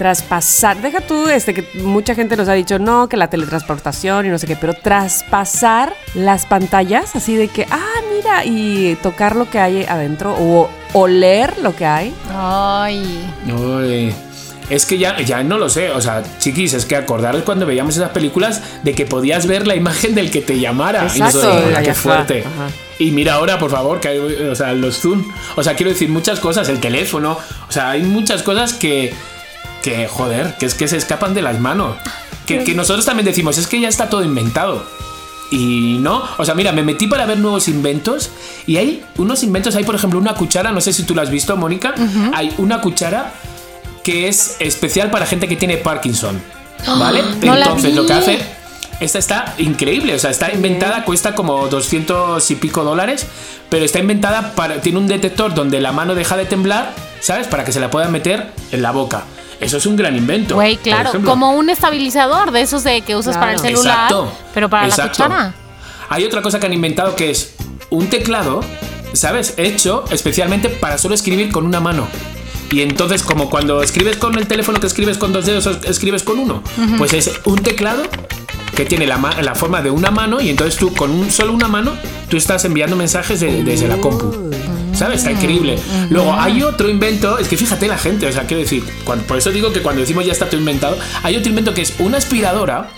traspasar? 0.05 0.81
Deja 0.81 1.03
tú, 1.03 1.29
este, 1.29 1.53
que 1.53 1.69
mucha 1.83 2.15
gente 2.15 2.35
nos 2.35 2.49
ha 2.49 2.55
dicho, 2.55 2.79
no, 2.79 3.07
que 3.07 3.19
la 3.19 3.29
teletransportación 3.29 4.25
y 4.25 4.31
no 4.31 4.39
sé 4.39 4.47
qué, 4.47 4.57
pero 4.57 4.73
traspasar 4.73 5.93
las 6.15 6.47
pantallas, 6.47 7.15
así 7.15 7.37
de 7.37 7.49
que, 7.49 7.67
ah, 7.71 8.01
mira, 8.17 8.47
y 8.47 8.95
tocar 9.03 9.37
lo 9.37 9.51
que 9.51 9.59
hay 9.59 9.85
adentro 9.85 10.35
o 10.39 10.71
oler 10.95 11.59
lo 11.59 11.77
que 11.77 11.85
hay. 11.85 12.15
Ay. 12.35 13.31
Uy, 13.47 14.15
Es 14.71 14.87
que 14.87 14.97
ya, 14.97 15.21
ya 15.21 15.43
no 15.43 15.59
lo 15.59 15.69
sé, 15.69 15.91
o 15.91 16.01
sea, 16.01 16.23
chiquis, 16.39 16.73
es 16.73 16.87
que 16.87 16.97
acordaros 16.97 17.43
cuando 17.43 17.67
veíamos 17.67 17.95
esas 17.97 18.11
películas 18.11 18.63
de 18.83 18.95
que 18.95 19.05
podías 19.05 19.47
ver 19.47 19.67
la 19.67 19.75
imagen 19.75 20.15
del 20.15 20.31
que 20.31 20.41
te 20.41 20.59
llamara. 20.59 21.03
Y 21.15 21.19
Exacto, 21.21 21.43
"Ah, 21.77 21.83
qué 21.83 21.91
ajá, 21.91 22.01
fuerte. 22.01 22.39
ajá. 22.47 22.69
Y 22.99 23.11
mira 23.11 23.35
ahora, 23.35 23.59
por 23.59 23.71
favor, 23.71 24.01
que 24.01 24.09
hay, 24.09 24.19
o 24.19 24.55
sea, 24.55 24.73
los 24.73 24.99
Zoom. 24.99 25.25
O 25.57 25.63
sea, 25.63 25.75
quiero 25.75 25.91
decir, 25.91 26.09
muchas 26.09 26.39
cosas, 26.41 26.69
el 26.71 26.81
teléfono. 26.81 27.37
O 27.69 27.73
sea, 27.73 27.91
hay 27.91 28.03
muchas 28.03 28.43
cosas 28.43 28.73
que, 28.75 29.13
que 29.83 30.09
joder, 30.09 30.57
que 30.59 30.67
es 30.67 30.75
que 30.75 30.89
se 30.89 30.97
escapan 30.97 31.35
de 31.35 31.43
las 31.43 31.61
manos. 31.61 31.97
Que, 32.47 32.65
que 32.65 32.75
nosotros 32.75 33.05
también 33.05 33.27
decimos, 33.27 33.59
es 33.59 33.67
que 33.67 33.81
ya 33.81 33.89
está 33.89 34.09
todo 34.09 34.25
inventado. 34.25 34.85
Y 35.51 35.99
no, 36.01 36.23
o 36.39 36.45
sea, 36.45 36.55
mira, 36.55 36.71
me 36.73 36.83
metí 36.83 37.09
para 37.09 37.27
ver 37.27 37.39
nuevos 37.39 37.67
inventos 37.67 38.31
y 38.67 38.77
hay 38.77 39.05
unos 39.19 39.43
inventos, 39.43 39.75
hay 39.75 39.83
por 39.83 39.97
ejemplo 39.97 40.19
una 40.19 40.35
cuchara, 40.35 40.71
no 40.71 40.81
sé 40.81 40.93
si 40.93 41.03
tú 41.03 41.15
la 41.15 41.23
has 41.23 41.31
visto, 41.31 41.57
Mónica, 41.57 41.93
hay 42.33 42.55
una 42.59 42.81
cuchara 42.81 43.33
que 44.05 44.29
es 44.29 44.57
especial 44.61 45.11
para 45.11 45.27
gente 45.27 45.49
que 45.49 45.57
tiene 45.57 45.77
Parkinson, 45.77 46.41
¿vale? 46.87 47.23
no 47.43 47.57
la 47.57 47.67
Entonces 47.67 47.95
lo 47.95 48.07
que 48.07 48.13
hace, 48.13 48.39
esta 49.01 49.19
está 49.19 49.55
increíble, 49.59 50.15
o 50.15 50.19
sea, 50.21 50.31
está 50.31 50.53
inventada, 50.53 51.05
cuesta 51.05 51.35
como 51.35 51.67
200 51.67 52.49
y 52.49 52.55
pico 52.55 52.85
dólares, 52.85 53.27
pero 53.69 53.85
está 53.85 53.99
inventada 53.99 54.55
para, 54.55 54.81
tiene 54.81 54.99
un 54.99 55.09
detector 55.09 55.53
donde 55.53 55.81
la 55.81 55.91
mano 55.91 56.15
deja 56.15 56.37
de 56.37 56.45
temblar, 56.45 56.95
¿sabes? 57.21 57.49
Para 57.49 57.65
que 57.65 57.73
se 57.73 57.81
la 57.81 57.91
pueda 57.91 58.09
meter 58.09 58.53
en 58.71 58.83
la 58.83 58.93
boca. 58.93 59.25
Eso 59.61 59.77
es 59.77 59.85
un 59.87 59.95
gran 59.97 60.17
invento. 60.17 60.55
Güey, 60.55 60.77
claro, 60.79 61.13
como 61.25 61.53
un 61.53 61.69
estabilizador 61.71 62.51
de 62.51 62.63
esos 62.63 62.83
de 62.83 63.03
que 63.03 63.15
usas 63.17 63.37
para 63.37 63.53
el 63.53 63.59
celular, 63.61 64.05
Exacto, 64.11 64.33
pero 64.55 64.71
para 64.71 64.87
exacto. 64.87 65.23
la 65.23 65.29
cuchara. 65.29 65.55
Hay 66.09 66.25
otra 66.25 66.41
cosa 66.43 66.59
que 66.59 66.67
han 66.67 66.73
inventado 66.73 67.15
que 67.15 67.31
es 67.31 67.55
un 67.91 68.07
teclado, 68.09 68.61
¿sabes? 69.13 69.55
Hecho 69.59 70.05
especialmente 70.11 70.69
para 70.71 70.97
solo 70.99 71.15
escribir 71.15 71.53
con 71.53 71.67
una 71.67 71.79
mano. 71.81 72.09
Y 72.73 72.83
entonces, 72.83 73.23
como 73.23 73.51
cuando 73.51 73.83
escribes 73.83 74.17
con 74.17 74.39
el 74.39 74.47
teléfono 74.47 74.81
que 74.81 74.87
escribes 74.87 75.19
con 75.19 75.33
dos 75.33 75.45
dedos 75.45 75.67
o 75.67 75.71
escribes 75.89 76.23
con 76.23 76.39
uno, 76.39 76.63
pues 76.99 77.13
es 77.13 77.31
un 77.45 77.59
teclado 77.63 78.05
que 78.77 78.85
tiene 78.87 79.07
la, 79.07 79.19
ma- 79.19 79.43
la 79.43 79.55
forma 79.57 79.83
de 79.83 79.91
una 79.91 80.11
mano 80.11 80.41
y 80.41 80.49
entonces 80.49 80.77
tú 80.79 80.95
con 80.95 81.11
un, 81.11 81.31
solo 81.31 81.53
una 81.53 81.67
mano 81.69 81.93
tú 82.29 82.37
estás 82.37 82.65
enviando 82.65 82.95
mensajes 82.97 83.41
de- 83.41 83.63
desde 83.65 83.89
la 83.89 83.97
compu. 83.99 84.51
¿Sabes? 85.01 85.19
Está 85.21 85.31
increíble. 85.31 85.79
Luego 86.11 86.35
hay 86.35 86.63
otro 86.63 86.89
invento, 86.91 87.39
es 87.39 87.49
que 87.49 87.57
fíjate 87.57 87.89
la 87.89 87.97
gente, 87.97 88.27
o 88.27 88.33
sea, 88.33 88.43
quiero 88.45 88.61
decir, 88.61 88.85
cuan- 89.05 89.21
por 89.21 89.39
eso 89.39 89.51
digo 89.51 89.73
que 89.73 89.81
cuando 89.81 90.03
decimos 90.03 90.27
ya 90.27 90.33
está 90.33 90.45
todo 90.47 90.59
inventado, 90.61 90.99
hay 91.23 91.37
otro 91.37 91.49
invento 91.49 91.73
que 91.73 91.81
es 91.81 91.95
una 92.01 92.19
aspiradora 92.19 92.91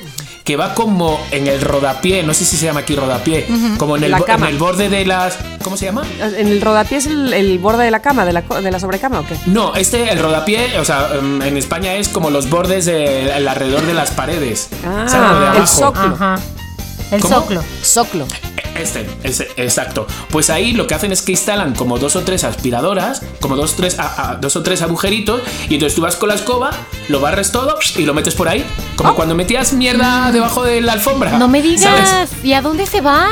que 0.43 0.57
va 0.57 0.75
como 0.75 1.25
en 1.31 1.47
el 1.47 1.61
rodapié, 1.61 2.25
no 2.25 2.35
sé 2.35 2.45
si 2.45 2.57
se 2.57 2.67
llama 2.67 2.81
aquí 2.81 2.97
rodapié, 2.97 3.47
como 3.79 3.97
en 3.97 4.03
el, 4.03 4.15
en 4.27 4.43
el 4.45 4.59
borde 4.59 4.89
de 4.89 5.05
las... 5.07 5.39
¿Cómo 5.63 5.77
se 5.77 5.85
llama? 5.85 6.03
En 6.21 6.49
el 6.49 6.61
rodapié 6.61 6.99
es 6.99 7.07
el, 7.07 7.33
el 7.33 7.61
borde 7.61 7.85
de 7.85 7.93
la 7.93 8.03
cama, 8.03 8.25
de 8.25 8.33
la, 8.33 8.41
de 8.43 8.71
la 8.73 8.81
sobrecama 8.81 9.21
o 9.21 9.25
qué? 9.25 9.37
No, 9.47 9.77
este, 9.77 10.11
el 10.13 10.19
rodapié, 10.19 10.81
o 10.81 10.85
sea, 10.85 11.09
em, 11.17 11.41
en 11.43 11.57
España 11.57 11.95
es 11.95 12.09
como 12.09 12.31
los 12.31 12.51
bordes 12.51 12.87
del 12.87 13.29
el 13.29 13.47
alrededor 13.47 13.83
de 13.87 13.95
las 13.95 14.11
paredes. 14.11 14.69
Ah, 14.85 15.07
¿sabes? 15.09 15.31
Lo 15.31 15.39
de 15.39 15.47
el 15.47 15.53
abajo. 15.59 15.67
zócalo. 15.67 16.15
Ajá. 16.17 16.41
El 17.13 17.21
¿Cómo? 17.21 17.35
soclo. 17.37 17.63
Soclo. 17.83 18.27
Este, 18.75 19.07
ese, 19.23 19.49
exacto. 19.57 20.07
Pues 20.31 20.49
ahí 20.51 20.73
lo 20.73 20.87
que 20.87 20.95
hacen 20.95 21.13
es 21.13 21.23
que 21.23 21.33
instalan 21.33 21.75
como 21.75 21.99
dos 21.99 22.17
o 22.17 22.23
tres 22.23 22.45
aspiradoras, 22.45 23.23
como 23.41 23.57
dos, 23.57 23.77
tres, 23.77 23.99
a- 23.99 24.31
a- 24.31 24.35
dos 24.37 24.57
o 24.57 24.63
tres 24.63 24.83
agujeritos, 24.83 25.41
y 25.69 25.75
entonces 25.75 25.95
tú 25.95 26.03
vas 26.03 26.17
con 26.17 26.29
la 26.29 26.35
escoba, 26.35 26.71
lo 27.09 27.21
barres 27.21 27.53
todo 27.53 27.77
y 27.97 28.05
lo 28.05 28.15
metes 28.15 28.35
por 28.35 28.49
ahí. 28.49 28.65
Como 28.97 29.15
cuando 29.15 29.35
metías 29.35 29.73
mierda 29.75 30.31
debajo 30.33 30.63
de 30.65 30.81
la 30.81 30.93
alfombra. 30.95 31.39
No 31.39 31.49
me 31.49 31.61
digas. 31.63 31.83
¿sabes? 32.09 32.31
¿Y 32.43 32.55
a 32.55 32.63
dónde 32.63 32.87
se 32.87 33.01
va? 33.01 33.29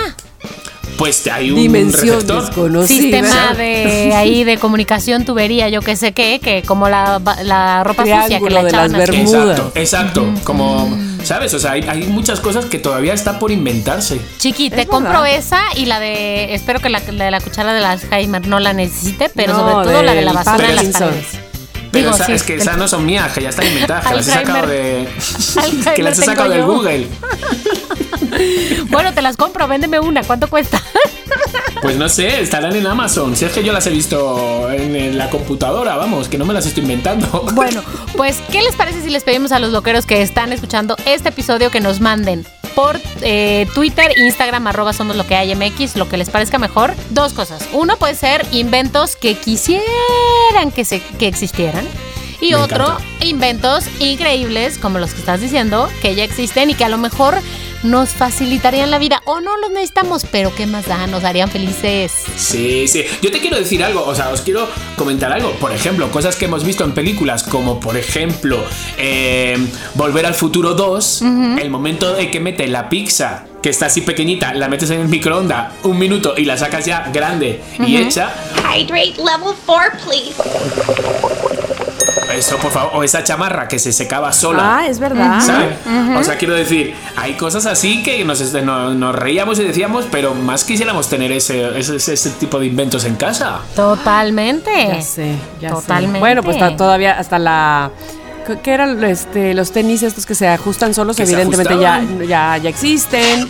Pues 1.01 1.27
hay 1.29 1.51
un 1.51 1.57
Dimensión 1.57 2.17
receptor. 2.17 2.43
desconocida. 2.45 3.01
Sistema 3.01 3.55
de 3.55 4.13
ahí 4.15 4.45
de 4.51 4.59
comunicación, 4.59 5.25
tubería, 5.25 5.71
yo 5.71 5.81
qué 5.81 5.97
sé 5.97 6.13
qué, 6.13 6.41
que 6.43 6.63
como 6.63 6.91
la, 6.91 7.19
la 7.43 7.83
ropa 7.85 8.03
sucia 8.03 8.21
que 8.21 8.27
Triángulo 8.27 8.55
la 8.55 8.63
de 8.63 8.69
echaban 8.69 8.93
las. 8.93 9.01
Bermudas. 9.09 9.59
Exacto, 9.59 9.73
exacto. 9.81 10.35
Como, 10.45 10.99
¿sabes? 11.25 11.55
O 11.55 11.59
sea, 11.59 11.73
hay, 11.73 11.85
hay 11.89 12.03
muchas 12.05 12.39
cosas 12.41 12.67
que 12.67 12.79
todavía 12.79 13.15
está 13.15 13.39
por 13.39 13.51
inventarse. 13.51 14.21
Chiqui, 14.39 14.69
te 14.69 14.83
Es 14.83 14.87
compro 14.89 15.23
verdad. 15.23 15.39
esa 15.39 15.63
y 15.75 15.87
la 15.87 15.99
de. 16.01 16.53
Espero 16.55 16.81
que 16.81 16.91
la, 16.91 17.01
la 17.13 17.25
de 17.25 17.31
la 17.31 17.41
cuchara 17.41 17.73
de 17.73 17.83
Alzheimer 17.83 18.47
no 18.47 18.61
la 18.61 18.75
necesite, 18.75 19.31
pero 19.35 19.55
No, 19.55 19.59
sobre 19.61 19.91
todo 19.93 20.03
la 20.03 20.13
de 20.15 20.21
la 20.23 20.35
basura 20.35 20.69
en 20.69 20.77
las 20.77 20.87
paredes. 20.89 21.27
Pero 21.93 22.05
Digo, 22.05 22.14
esa- 22.14 22.26
sí, 22.26 22.32
es 22.32 22.43
que 22.45 22.55
esas 22.55 22.76
no 22.76 22.86
son 22.88 23.05
mías, 23.05 23.32
que 23.32 23.43
ya 23.43 23.49
están 23.51 23.66
inventadas, 23.66 24.07
que 24.07 24.14
las 24.14 24.28
he 24.28 24.30
sacado 24.30 24.66
de. 24.66 25.09
Que 25.97 26.03
las 26.03 26.18
he 26.18 26.22
sacado 26.24 26.51
del. 26.51 26.64
Google. 26.64 27.07
Bueno, 28.91 29.12
te 29.12 29.22
las 29.22 29.36
compro, 29.36 29.66
véndeme 29.68 29.99
una. 30.01 30.22
¿Cuánto 30.22 30.49
cuesta? 30.49 30.82
Pues 31.82 31.97
no 31.97 32.09
sé, 32.09 32.41
estarán 32.43 32.74
en 32.76 32.86
Amazon. 32.86 33.36
Si 33.36 33.45
es 33.45 33.53
que 33.53 33.64
yo 33.64 33.72
las 33.72 33.86
he 33.86 33.91
visto 33.91 34.70
en, 34.70 34.95
en 34.97 35.16
la 35.18 35.30
computadora, 35.30 35.97
vamos, 35.97 36.28
que 36.28 36.36
no 36.38 36.45
me 36.45 36.53
las 36.55 36.66
estoy 36.66 36.82
inventando. 36.82 37.26
Bueno, 37.55 37.82
pues, 38.16 38.38
¿qué 38.53 38.61
les 38.62 38.74
parece 38.76 39.03
si 39.03 39.11
les 39.11 39.24
pedimos 39.24 39.51
a 39.53 39.59
los 39.59 39.70
loqueros 39.72 40.07
que 40.07 40.22
están 40.22 40.53
escuchando 40.53 40.97
este 41.07 41.30
episodio 41.30 41.70
que 41.70 41.80
nos 41.80 42.01
manden 42.01 42.47
por 42.75 43.01
eh, 43.23 43.66
Twitter, 43.75 44.12
Instagram, 44.16 44.66
arroba 44.66 44.93
somos 44.93 45.16
lo 45.16 45.27
que 45.27 45.37
hay 45.37 45.55
MX, 45.55 45.97
lo 45.97 46.09
que 46.09 46.16
les 46.16 46.31
parezca 46.31 46.59
mejor? 46.59 46.95
Dos 47.11 47.33
cosas. 47.33 47.68
Uno 47.73 47.97
puede 47.97 48.14
ser 48.14 48.47
inventos 48.53 49.16
que 49.16 49.35
quisieran 49.37 50.71
que, 50.75 50.85
se, 50.85 51.01
que 51.18 51.27
existieran. 51.29 51.87
Y 52.41 52.51
Me 52.51 52.57
otro, 52.57 52.85
encanta. 52.87 53.05
inventos 53.27 53.85
increíbles, 53.99 54.79
como 54.79 54.99
los 54.99 55.12
que 55.12 55.21
estás 55.21 55.41
diciendo, 55.41 55.91
que 56.01 56.14
ya 56.14 56.25
existen 56.25 56.71
y 56.71 56.75
que 56.75 56.85
a 56.85 56.89
lo 56.89 56.97
mejor 56.97 57.39
nos 57.83 58.11
facilitarían 58.11 58.91
la 58.91 58.99
vida. 58.99 59.22
O 59.24 59.41
no 59.41 59.57
los 59.59 59.70
necesitamos, 59.70 60.26
pero 60.31 60.55
¿qué 60.55 60.66
más 60.66 60.87
da? 60.87 61.07
Nos 61.07 61.24
harían 61.24 61.51
felices. 61.51 62.12
Sí, 62.37 62.89
sí. 62.89 63.05
Yo 63.22 63.31
te 63.31 63.41
quiero 63.41 63.57
decir 63.57 63.83
algo, 63.83 64.05
o 64.05 64.14
sea, 64.14 64.31
os 64.31 64.43
quiero 64.43 64.68
comentar 64.97 65.33
algo. 65.33 65.53
Por 65.53 65.72
ejemplo, 65.72 66.11
cosas 66.11 66.37
que 66.37 66.47
hemos 66.47 66.64
visto 66.64 66.85
en 66.85 66.93
películas, 66.93 67.43
como 67.43 67.81
por 67.81 67.97
ejemplo, 67.97 68.62
eh, 68.97 69.57
Volver 69.95 70.26
al 70.26 70.35
Futuro 70.35 70.74
2, 70.74 71.22
el 71.61 71.70
momento 71.70 72.14
de 72.14 72.31
que 72.31 72.41
mete 72.41 72.66
la 72.68 72.89
pizza, 72.89 73.45
que 73.62 73.70
está 73.70 73.87
así 73.87 74.01
pequeñita, 74.01 74.55
la 74.55 74.68
metes 74.68 74.91
en 74.91 75.01
el 75.01 75.09
microondas 75.09 75.74
un 75.83 75.99
minuto 75.99 76.35
y 76.37 76.45
la 76.45 76.57
sacas 76.57 76.85
ya 76.87 77.11
grande 77.12 77.61
y 77.78 77.97
hecha. 77.97 78.33
Hydrate 78.74 79.16
level 79.18 79.55
4, 79.66 79.99
please. 80.05 81.50
Eso, 82.35 82.57
por 82.59 82.70
favor. 82.70 82.93
O 82.95 83.03
esa 83.05 83.22
chamarra 83.24 83.68
que 83.68 83.78
se 83.78 83.93
secaba 83.93 84.33
sola. 84.33 84.78
Ah, 84.78 84.87
es 84.87 84.99
verdad. 84.99 85.41
¿Sabes? 85.41 85.74
O 86.18 86.22
sea, 86.24 86.37
quiero 86.39 86.55
decir, 86.55 86.95
hay 87.16 87.35
cosas 87.35 87.66
así 87.66 88.03
que 88.03 88.24
nos, 88.24 88.41
este, 88.41 88.62
no- 88.62 88.95
nos 88.95 89.14
reíamos 89.14 89.59
y 89.59 89.64
decíamos, 89.64 90.07
pero 90.11 90.35
más 90.35 90.64
quisiéramos 90.64 91.09
tener 91.09 91.33
ese, 91.33 91.78
ese, 91.78 91.97
ese 91.97 92.31
tipo 92.31 92.59
de 92.59 92.66
inventos 92.66 93.05
en 93.05 93.16
casa. 93.16 93.61
Totalmente. 93.76 94.70
Ya 94.89 95.03
sé, 95.03 95.35
ya 95.61 95.68
sé. 95.70 95.74
Totalmente. 95.74 96.18
Bueno, 96.20 96.43
pues 96.43 96.57
todavía 96.76 97.18
hasta 97.18 97.39
la. 97.39 97.91
¿qué- 98.47 98.59
¿Qué 98.62 98.72
eran 98.72 99.03
este, 99.05 99.55
los 99.55 99.72
tenis 99.72 100.03
estos 100.03 100.26
que 100.26 100.35
se 100.35 100.49
ajustan 100.49 100.95
solos? 100.95 101.16
Que 101.16 101.22
Evidentemente 101.24 101.78
ya, 101.78 102.03
ya, 102.26 102.57
ya 102.59 102.68
existen. 102.68 103.49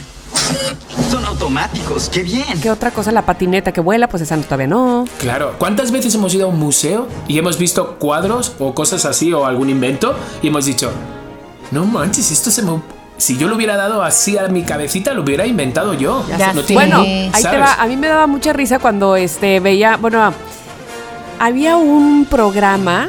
Son 1.11 1.25
automáticos, 1.25 2.09
qué 2.09 2.23
bien. 2.23 2.61
¿Qué 2.63 2.71
otra 2.71 2.91
cosa? 2.93 3.11
La 3.13 3.23
patineta 3.23 3.73
que 3.73 3.81
vuela, 3.81 4.09
pues 4.09 4.23
esa 4.23 4.37
no- 4.37 4.43
todavía 4.45 4.69
no. 4.69 5.05
Claro, 5.19 5.55
¿cuántas 5.59 5.91
veces 5.91 6.15
hemos 6.15 6.33
ido 6.35 6.47
a 6.47 6.49
un 6.49 6.59
museo 6.59 7.09
y 7.27 7.39
hemos 7.39 7.59
visto 7.59 7.97
cuadros 7.99 8.53
o 8.61 8.75
cosas 8.75 9.05
así 9.05 9.33
o 9.33 9.45
algún 9.45 9.71
invento 9.71 10.15
y 10.43 10.49
hemos 10.49 10.67
dicho, 10.67 10.91
no 11.73 11.85
manches, 11.85 12.31
esto 12.31 12.51
se 12.51 12.63
me... 12.63 12.81
Si 13.17 13.37
yo 13.37 13.49
lo 13.49 13.57
hubiera 13.57 13.77
dado 13.77 14.03
así 14.03 14.39
a 14.39 14.49
mi 14.49 14.63
cabecita, 14.63 15.13
lo 15.13 15.23
hubiera 15.23 15.45
inventado 15.47 15.93
yo. 15.95 16.25
Ya 16.39 16.53
No 16.55 16.63
tiene- 16.63 16.75
Bueno, 16.87 17.01
ahí 17.03 17.31
te 17.33 17.41
¿sabes? 17.43 17.61
va. 17.61 17.75
A 17.75 17.87
mí 17.87 17.97
me 17.97 18.07
daba 18.09 18.27
mucha 18.27 18.53
risa 18.55 18.79
cuando 18.79 19.15
este 19.17 19.61
veía, 19.61 19.97
bueno, 19.99 20.33
había 21.39 21.77
un 21.77 22.25
programa, 22.25 23.09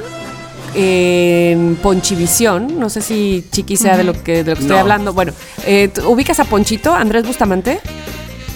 en 0.76 1.76
Ponchivisión. 1.82 2.80
No 2.80 2.90
sé 2.90 3.02
si 3.02 3.46
Chiqui 3.52 3.78
sea 3.78 3.98
de 3.98 4.04
lo 4.04 4.14
que, 4.14 4.44
de 4.44 4.52
lo 4.52 4.56
que 4.56 4.62
estoy 4.64 4.76
No. 4.76 4.80
hablando. 4.82 5.14
Bueno, 5.14 5.34
eh, 5.66 5.90
¿tú 5.94 6.10
¿ubicas 6.10 6.40
a 6.40 6.46
Ponchito, 6.46 6.94
Andrés 6.94 7.26
Bustamante? 7.26 7.80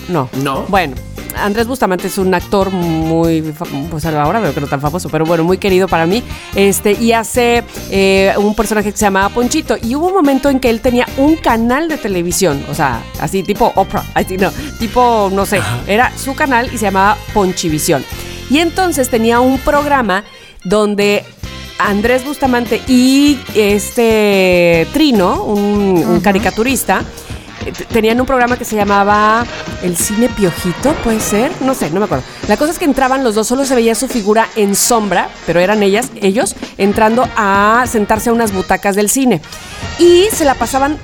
No. 0.10 0.30
No. 0.44 0.64
Bueno, 0.70 0.96
Andrés 1.38 1.68
Bustamante 1.68 2.08
es 2.08 2.18
un 2.18 2.34
actor 2.34 2.72
muy, 2.72 3.42
pues 3.90 4.06
ahora 4.06 4.40
veo 4.40 4.54
que 4.54 4.62
no 4.62 4.68
tan 4.68 4.80
famoso, 4.80 5.10
pero 5.10 5.26
bueno, 5.26 5.44
muy 5.44 5.58
querido 5.58 5.88
para 5.88 6.06
mí. 6.06 6.24
Este, 6.56 6.94
y 6.94 7.12
hace 7.12 7.64
eh, 7.90 8.34
un 8.38 8.56
personaje 8.56 8.92
que 8.92 8.98
se 8.98 9.06
llamaba 9.06 9.30
Ponchito. 9.30 9.76
Y 9.82 9.96
hubo 9.96 10.08
un 10.08 10.14
momento 10.14 10.50
en 10.50 10.60
que 10.60 10.70
él 10.70 10.80
tenía 10.82 11.06
un 11.18 11.36
canal 11.36 11.90
de 11.90 11.98
televisión, 11.98 12.64
o 12.70 12.74
sea, 12.74 13.04
así 13.20 13.44
tipo 13.44 13.72
Oprah, 13.76 14.06
así 14.14 14.38
no, 14.38 14.52
tipo, 14.80 15.30
no 15.34 15.46
sé, 15.46 15.60
era 15.88 16.16
su 16.18 16.36
canal 16.36 16.70
y 16.74 16.78
se 16.78 16.86
llamaba 16.86 17.18
Ponchivisión. 17.34 18.06
Y 18.50 18.60
entonces 18.60 19.10
tenía 19.10 19.40
un 19.40 19.58
programa 19.58 20.24
donde 20.64 21.26
Andrés 21.78 22.26
Bustamante 22.26 22.82
y 22.88 23.40
este 23.54 24.88
Trino, 24.94 25.44
un, 25.44 26.04
un 26.08 26.20
caricaturista, 26.22 27.02
eh, 27.66 27.72
tenían 27.92 28.20
un 28.20 28.28
programa 28.28 28.58
que 28.58 28.66
se 28.66 28.76
llamaba 28.76 29.46
El 29.82 29.98
Cine 29.98 30.30
Piojito, 30.30 30.94
puede 31.04 31.20
ser, 31.20 31.52
no 31.62 31.74
sé, 31.74 31.90
no 31.90 32.00
me 32.00 32.06
acuerdo. 32.06 32.24
La 32.48 32.58
cosa 32.58 32.72
es 32.72 32.80
que 32.80 32.86
entraban 32.86 33.24
los 33.24 33.36
dos, 33.36 33.48
solo 33.48 33.66
se 33.66 33.76
veía 33.76 33.96
su 33.96 34.08
figura 34.08 34.48
en 34.56 34.76
sombra, 34.76 35.30
pero 35.46 35.60
eran 35.60 35.84
ellas, 35.84 36.12
ellos, 36.22 36.56
entrando 36.78 37.28
a 37.36 37.86
sentarse 37.88 38.30
a 38.30 38.34
unas 38.34 38.54
butacas 38.54 38.96
del 38.96 39.10
cine. 39.10 39.42
Y 40.00 40.26
se 40.32 40.46
la 40.46 40.54
pasaban, 40.56 40.98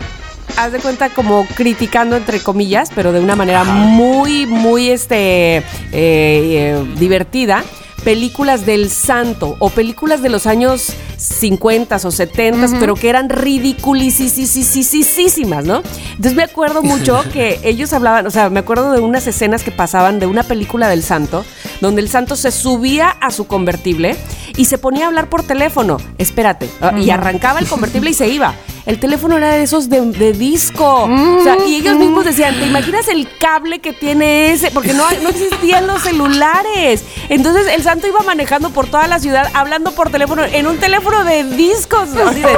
haz 0.58 0.72
de 0.72 0.80
cuenta, 0.80 1.10
como 1.10 1.46
criticando, 1.56 2.16
entre 2.16 2.42
comillas, 2.42 2.92
pero 2.94 3.12
de 3.12 3.20
una 3.20 3.36
manera 3.36 3.64
muy, 3.64 4.46
muy 4.46 4.90
este, 4.90 5.58
eh, 5.58 5.64
eh, 5.92 6.86
divertida 6.98 7.64
películas 8.04 8.66
del 8.66 8.90
santo 8.90 9.56
o 9.60 9.70
películas 9.70 10.22
de 10.22 10.30
los 10.30 10.48
años 10.48 10.94
50 11.18 11.96
o 11.96 12.12
70, 12.12 12.80
pero 12.80 12.96
que 12.96 13.10
eran 13.10 13.30
ridiculisísimas, 13.30 15.66
¿no? 15.66 15.84
Entonces 16.10 16.36
me 16.36 16.44
acuerdo 16.44 16.82
mucho 16.82 17.24
que 17.34 17.60
ellos 17.64 17.94
hablaban, 17.94 18.26
o 18.26 18.32
sea, 18.32 18.50
me 18.50 18.60
acuerdo 18.60 18.92
de 18.92 19.00
unas 19.00 19.28
escenas 19.28 19.64
que 19.64 19.72
pasaban 19.72 20.20
de 20.20 20.26
una 20.26 20.44
película 20.44 20.90
del 20.90 21.04
santo, 21.04 21.46
donde 21.80 22.02
el 22.02 22.10
santo 22.10 22.36
se 22.36 22.52
subía 22.52 23.10
a 23.10 23.32
su 23.32 23.48
convertible 23.48 24.18
y 24.62 24.66
se 24.66 24.78
ponía 24.78 25.06
a 25.06 25.08
hablar 25.08 25.28
por 25.28 25.42
teléfono, 25.42 25.98
espérate, 26.20 26.70
ah, 26.82 26.92
y 26.96 27.10
arrancaba 27.10 27.58
el 27.58 27.68
convertible 27.68 28.12
y 28.12 28.14
se 28.14 28.28
iba. 28.28 28.54
El 28.86 29.00
teléfono 29.00 29.36
era 29.36 29.56
de 29.56 29.64
esos 29.64 29.90
de, 29.90 30.02
de 30.02 30.34
disco. 30.34 31.06
O 31.06 31.44
sea, 31.44 31.58
y 31.66 31.78
ellos 31.78 31.98
mismos 31.98 32.26
decían, 32.26 32.54
¿te 32.60 32.68
imaginas 32.68 33.08
el 33.08 33.28
cable 33.40 33.80
que 33.80 33.92
tiene 33.92 34.52
ese? 34.52 34.70
Porque 34.70 34.94
no, 34.94 35.04
no 35.24 35.30
existían 35.30 35.88
los 35.88 36.04
celulares. 36.04 37.04
Entonces 37.30 37.74
el 37.74 37.82
santo 37.82 38.06
iba 38.08 38.22
manejando 38.22 38.70
por 38.70 38.86
toda 38.86 39.08
la 39.08 39.18
ciudad, 39.20 39.50
hablando 39.56 39.94
por 39.94 40.12
teléfono, 40.12 40.44
en 40.44 40.68
un 40.68 40.78
teléfono 40.78 41.24
de 41.24 41.44
discos. 41.44 42.10
Así 42.16 42.42
de... 42.42 42.58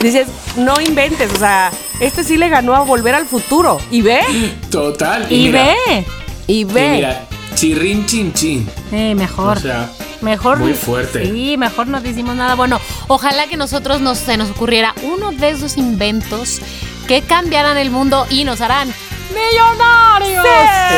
Dices, 0.00 0.26
no 0.56 0.80
inventes, 0.80 1.32
o 1.32 1.38
sea, 1.38 1.70
este 2.00 2.24
sí 2.24 2.36
le 2.36 2.48
ganó 2.48 2.74
a 2.74 2.80
Volver 2.80 3.14
al 3.14 3.26
Futuro. 3.26 3.78
¿Y 3.92 4.02
ve? 4.02 4.20
Total. 4.68 5.30
Y 5.30 5.46
mira, 5.46 5.62
ve. 5.62 6.04
Y 6.48 6.60
y 6.60 6.64
ve. 6.64 6.90
mira, 6.90 7.26
chirrin 7.56 8.06
chin 8.06 8.32
chin. 8.32 8.68
Eh, 8.92 9.14
mejor. 9.16 9.56
O 9.56 9.60
sea, 9.60 9.90
Mejor. 10.20 10.58
Muy 10.58 10.72
fuerte. 10.72 11.30
Sí, 11.30 11.56
mejor 11.56 11.88
no 11.88 12.00
decimos 12.00 12.36
nada. 12.36 12.54
Bueno, 12.54 12.80
ojalá 13.08 13.46
que 13.48 13.56
nosotros 13.56 14.00
nos, 14.00 14.18
se 14.18 14.36
nos 14.36 14.50
ocurriera 14.50 14.94
uno 15.02 15.32
de 15.32 15.50
esos 15.50 15.76
inventos 15.76 16.60
que 17.06 17.22
cambiaran 17.22 17.76
el 17.76 17.90
mundo 17.90 18.26
y 18.30 18.44
nos 18.44 18.60
harán 18.60 18.92
millonarios. 19.30 20.44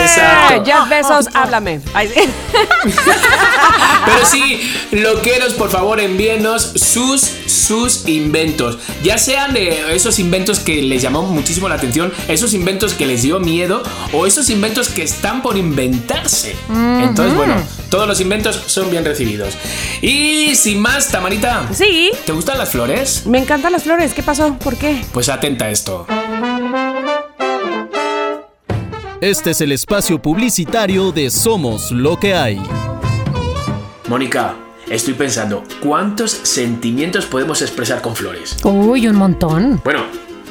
Exacto. 0.02 0.64
Jeff 0.64 0.88
Bezos, 0.88 1.26
háblame. 1.34 1.80
Ay, 1.94 2.08
sí. 2.08 2.20
Pero 4.06 4.24
sí, 4.26 4.60
loqueros, 4.92 5.54
por 5.54 5.70
favor, 5.70 6.00
envíenos 6.00 6.62
sus, 6.62 7.20
sus 7.46 8.06
inventos. 8.08 8.78
Ya 9.02 9.18
sean 9.18 9.56
esos 9.56 10.18
inventos 10.18 10.60
que 10.60 10.82
les 10.82 11.02
llamó 11.02 11.22
muchísimo 11.22 11.68
la 11.68 11.74
atención, 11.74 12.12
esos 12.28 12.54
inventos 12.54 12.94
que 12.94 13.06
les 13.06 13.22
dio 13.22 13.38
miedo 13.40 13.82
o 14.12 14.26
esos 14.26 14.48
inventos 14.50 14.88
que 14.88 15.02
están 15.02 15.42
por 15.42 15.56
inventarse. 15.56 16.56
Entonces, 16.70 17.34
bueno, 17.36 17.54
todos 17.90 18.06
los 18.06 18.20
inventos 18.20 18.62
son 18.66 18.90
bien 18.90 19.04
recibidos. 19.04 19.54
Y 20.00 20.54
sin 20.54 20.80
más, 20.80 21.08
Tamarita, 21.08 21.68
Sí, 21.74 22.10
¿te 22.24 22.32
gustan 22.32 22.58
las 22.58 22.70
flores? 22.70 23.26
me 23.26 23.38
encantan 23.38 23.72
las 23.72 23.82
flores. 23.82 24.14
¿Qué 24.14 24.22
pasó? 24.22 24.54
¿Por 24.58 24.76
qué? 24.76 25.02
Pues 25.12 25.28
atenta 25.28 25.66
a 25.66 25.70
esto. 25.70 26.06
Este 29.20 29.50
es 29.50 29.60
el 29.60 29.72
espacio 29.72 30.22
publicitario 30.22 31.10
de 31.10 31.28
Somos 31.30 31.90
lo 31.90 32.20
que 32.20 32.34
hay. 32.34 32.62
Mónica, 34.08 34.54
estoy 34.88 35.14
pensando, 35.14 35.64
¿cuántos 35.82 36.30
sentimientos 36.30 37.26
podemos 37.26 37.60
expresar 37.60 38.00
con 38.00 38.14
flores? 38.14 38.56
Uy, 38.62 39.08
un 39.08 39.16
montón. 39.16 39.80
Bueno, 39.82 40.04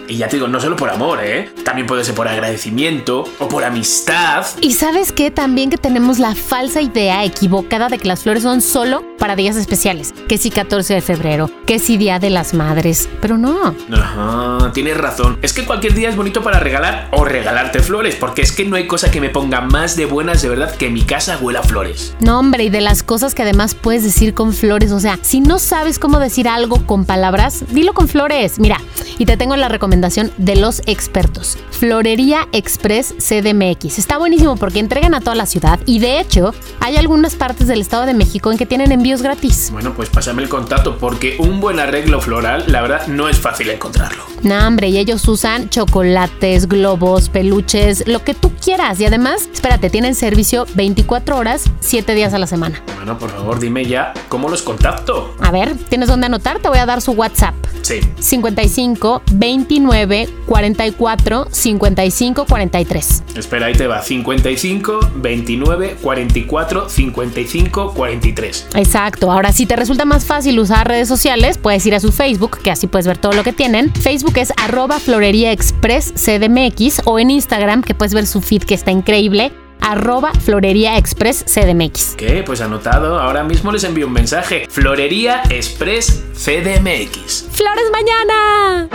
y 0.08 0.18
ya 0.18 0.28
te 0.28 0.38
digo, 0.38 0.48
no 0.48 0.60
solo 0.60 0.76
por 0.76 0.90
amor, 0.90 1.20
¿eh? 1.22 1.50
También 1.64 1.86
puede 1.88 2.04
ser 2.04 2.16
por 2.16 2.28
agradecimiento 2.28 3.26
o 3.40 3.48
por 3.48 3.64
amistad. 3.64 4.46
Y 4.62 4.74
sabes 4.74 5.12
qué? 5.12 5.32
También 5.32 5.70
que 5.70 5.78
tenemos 5.78 6.20
la 6.20 6.34
falsa 6.34 6.82
idea 6.82 7.26
equivocada 7.26 7.90
de 7.90 7.98
que 7.98 8.08
las 8.08 8.24
flores 8.24 8.44
son 8.44 8.62
solo 8.62 9.04
para 9.18 9.36
días 9.36 9.58
especiales. 9.58 10.14
Que 10.28 10.38
si 10.38 10.50
14 10.50 10.94
de 10.94 11.02
febrero, 11.02 11.50
que 11.66 11.80
si 11.80 11.98
Día 11.98 12.20
de 12.20 12.30
las 12.30 12.54
Madres. 12.54 13.10
Pero 13.22 13.38
no. 13.38 13.76
Ajá, 13.92 14.72
tienes 14.74 14.98
razón. 14.98 15.38
Es 15.42 15.54
que 15.54 15.66
cualquier 15.66 15.94
día 15.94 16.10
es 16.10 16.16
bonito 16.16 16.42
para 16.42 16.60
regalar 16.60 17.10
o 17.12 17.26
regalarte 17.26 17.80
flores, 17.80 18.16
porque 18.16 18.42
es 18.42 18.52
que 18.52 18.66
no 18.66 18.76
hay 18.76 18.88
cosa 18.88 19.12
que 19.12 19.20
me 19.20 19.30
ponga 19.30 19.62
más 19.62 19.96
de 19.96 20.06
buenas 20.06 20.42
de 20.42 20.50
verdad 20.50 20.74
que 20.76 20.90
mi 20.90 21.02
casa 21.02 21.38
huela 21.38 21.60
a 21.60 21.64
flores. 21.64 22.16
No, 22.20 22.40
hombre, 22.40 22.66
y 22.66 22.70
de 22.70 22.82
las 22.82 23.04
cosas 23.04 23.36
que 23.36 23.42
además 23.42 23.76
puedes 23.76 24.04
decir 24.04 24.34
con 24.34 24.54
flores. 24.54 24.92
O 24.92 25.00
sea, 25.00 25.20
si 25.22 25.42
no 25.42 25.60
sabes 25.60 26.00
cómo 26.00 26.20
decir 26.20 26.48
algo 26.48 26.86
con 26.86 27.06
palabras, 27.06 27.66
dilo 27.70 27.94
con 27.94 28.08
flores. 28.08 28.60
Mira, 28.60 28.80
y 29.18 29.26
te 29.26 29.36
tengo 29.36 29.56
la 29.56 29.68
recomendación 29.68 29.97
de 30.02 30.56
los 30.56 30.82
expertos. 30.86 31.58
Florería 31.72 32.48
Express 32.52 33.16
CDMX. 33.18 33.98
Está 33.98 34.18
buenísimo 34.18 34.56
porque 34.56 34.80
entregan 34.80 35.14
a 35.14 35.22
toda 35.22 35.36
la 35.36 35.46
ciudad 35.46 35.80
y 35.86 36.00
de 36.00 36.20
hecho 36.20 36.54
hay 36.80 36.98
algunas 36.98 37.36
partes 37.36 37.68
del 37.68 37.82
Estado 37.82 38.06
de 38.06 38.14
México 38.14 38.52
en 38.52 38.58
que 38.58 38.66
tienen 38.66 38.92
envíos 38.92 39.22
gratis. 39.22 39.70
Bueno, 39.72 39.94
pues 39.96 40.10
pásame 40.10 40.44
el 40.44 40.50
contacto, 40.50 40.98
porque 40.98 41.38
un 41.40 41.60
buen 41.60 41.80
arreglo 41.80 42.22
floral, 42.22 42.66
la 42.68 42.82
verdad, 42.82 43.08
no 43.08 43.28
es 43.28 43.38
fácil 43.38 43.70
encontrarlo. 43.70 44.24
No, 44.44 44.68
hombre, 44.68 44.90
y 44.90 44.98
ellos 44.98 45.28
usan 45.28 45.70
chocolates, 45.70 46.68
globos, 46.68 47.30
peluches, 47.30 48.08
lo 48.08 48.24
que 48.24 48.34
tú 48.34 48.52
quieras. 48.64 49.00
Y 49.00 49.06
además, 49.06 49.50
espérate, 49.52 49.90
tienen 49.90 50.16
servicio 50.16 50.66
24 50.76 51.38
horas, 51.38 51.64
7 51.80 52.14
días 52.14 52.34
a 52.34 52.38
la 52.40 52.48
semana. 52.48 52.82
Bueno, 52.96 53.18
por 53.18 53.32
favor, 53.32 53.60
dime 53.60 53.86
ya 53.86 54.14
cómo 54.30 54.50
los 54.50 54.62
contacto. 54.62 55.36
A 55.40 55.52
ver, 55.52 55.76
¿tienes 55.90 56.08
dónde 56.08 56.28
anotar? 56.28 56.60
Te 56.60 56.70
voy 56.70 56.78
a 56.78 56.86
dar 56.86 57.02
su 57.02 57.14
WhatsApp. 57.14 57.56
Sí. 57.82 58.00
55 58.20 59.22
29 59.32 59.87
44 59.88 61.48
55 61.52 62.46
43. 62.46 63.24
Espera, 63.36 63.68
ahí 63.68 63.74
te 63.74 63.88
va. 63.88 64.02
55, 64.02 65.00
29, 65.16 65.98
44, 66.02 66.90
55, 66.90 67.94
43. 67.94 68.68
Exacto. 68.76 69.32
Ahora, 69.32 69.52
si 69.52 69.66
te 69.66 69.76
resulta 69.76 70.06
más 70.06 70.26
fácil 70.26 70.60
usar 70.60 70.88
redes 70.88 71.08
sociales, 71.08 71.58
puedes 71.58 71.86
ir 71.86 71.96
a 71.96 72.00
su 72.00 72.12
Facebook, 72.12 72.60
que 72.60 72.72
así 72.72 72.88
puedes 72.88 73.08
ver 73.08 73.18
todo 73.18 73.34
lo 73.34 73.44
que 73.44 73.54
tienen. 73.54 73.94
Facebook 73.94 74.38
es 74.38 74.54
arroba 74.58 75.00
Florería 75.00 75.52
Express 75.52 76.14
CDMX 76.14 77.02
o 77.06 77.20
en 77.20 77.32
Instagram, 77.32 77.82
que 77.84 77.96
puedes 77.96 78.14
ver 78.14 78.28
su 78.28 78.42
feed 78.42 78.64
que 78.64 78.74
está 78.74 78.92
increíble, 78.92 79.52
arroba 79.82 80.32
Florería 80.34 80.98
Express 80.98 81.46
CDMX. 81.46 82.16
¿Qué? 82.18 82.44
Pues 82.46 82.62
anotado. 82.62 83.20
Ahora 83.20 83.44
mismo 83.44 83.72
les 83.72 83.84
envío 83.84 84.08
un 84.08 84.14
mensaje. 84.14 84.68
Florería 84.70 85.44
Express 85.50 86.24
CDMX. 86.34 87.46
¡Flores 87.52 87.92
mañana! 87.92 88.90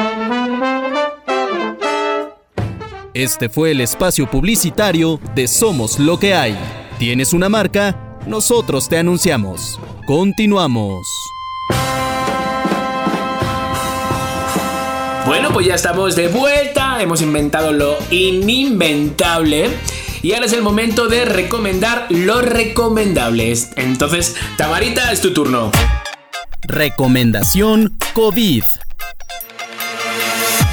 Este 3.15 3.49
fue 3.49 3.73
el 3.73 3.81
espacio 3.81 4.31
publicitario 4.31 5.21
de 5.35 5.47
Somos 5.47 5.99
lo 5.99 6.19
que 6.19 6.35
hay. 6.35 6.57
¿Tienes 6.99 7.33
una 7.33 7.49
marca? 7.49 8.19
Nosotros 8.27 8.89
te 8.89 8.97
anunciamos. 8.97 9.79
Continuamos. 10.07 11.07
Bueno, 15.27 15.51
pues 15.53 15.67
ya 15.67 15.75
estamos 15.75 16.17
de 16.17 16.29
vuelta. 16.29 17.03
Hemos 17.03 17.23
inventado 17.23 17.73
lo 17.73 17.97
inimventable. 18.11 19.71
Y 20.23 20.33
ahora 20.33 20.47
es 20.47 20.53
el 20.53 20.63
momento 20.63 21.09
de 21.09 21.25
recomendar 21.25 22.07
lo 22.09 22.41
recomendable. 22.41 23.53
Entonces, 23.77 24.37
Tamarita, 24.57 25.13
es 25.13 25.21
tu 25.21 25.33
turno. 25.33 25.71
Recomendación 26.63 27.99
COVID. 28.15 28.63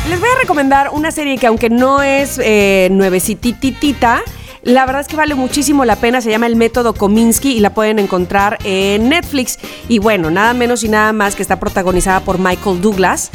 Les 0.09 0.19
voy 0.19 0.29
a 0.29 0.39
recomendar 0.41 0.89
una 0.91 1.11
serie 1.11 1.37
que 1.37 1.45
aunque 1.47 1.69
no 1.69 2.01
es 2.01 2.39
eh, 2.43 2.87
nuevecititita, 2.91 4.21
la 4.63 4.85
verdad 4.85 5.01
es 5.01 5.07
que 5.07 5.15
vale 5.15 5.35
muchísimo 5.35 5.85
la 5.85 5.97
pena. 5.97 6.19
Se 6.21 6.31
llama 6.31 6.47
El 6.47 6.55
Método 6.55 6.93
Kominsky 6.93 7.51
y 7.51 7.59
la 7.59 7.73
pueden 7.73 7.99
encontrar 7.99 8.57
en 8.63 9.09
Netflix. 9.09 9.59
Y 9.87 9.99
bueno, 9.99 10.31
nada 10.31 10.53
menos 10.53 10.83
y 10.83 10.89
nada 10.89 11.13
más 11.13 11.35
que 11.35 11.43
está 11.43 11.59
protagonizada 11.59 12.21
por 12.21 12.39
Michael 12.39 12.81
Douglas. 12.81 13.29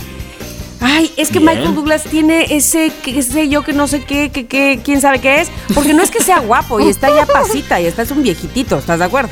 Ay, 0.81 1.11
es 1.17 1.29
que 1.31 1.39
Bien. 1.39 1.53
Michael 1.55 1.75
Douglas 1.77 2.03
tiene 2.05 2.47
ese, 2.55 2.91
qué 3.05 3.23
sé 3.23 3.49
yo, 3.49 3.63
que 3.63 3.73
no 3.73 3.87
sé 3.87 4.03
qué, 4.05 4.31
que, 4.31 4.47
que- 4.47 4.81
quién 4.85 5.01
sabe 5.01 5.21
qué 5.21 5.41
es. 5.43 5.51
Porque 5.75 5.95
no 5.95 6.03
es 6.03 6.11
que 6.11 6.23
sea 6.23 6.41
guapo 6.41 6.81
y 6.81 6.89
está 6.89 7.09
ya 7.15 7.25
pasita 7.25 7.81
y 7.81 7.87
está 7.87 8.03
es 8.03 8.11
un 8.11 8.23
viejitito, 8.23 8.77
¿estás 8.79 8.99
de 8.99 9.05
acuerdo? 9.05 9.31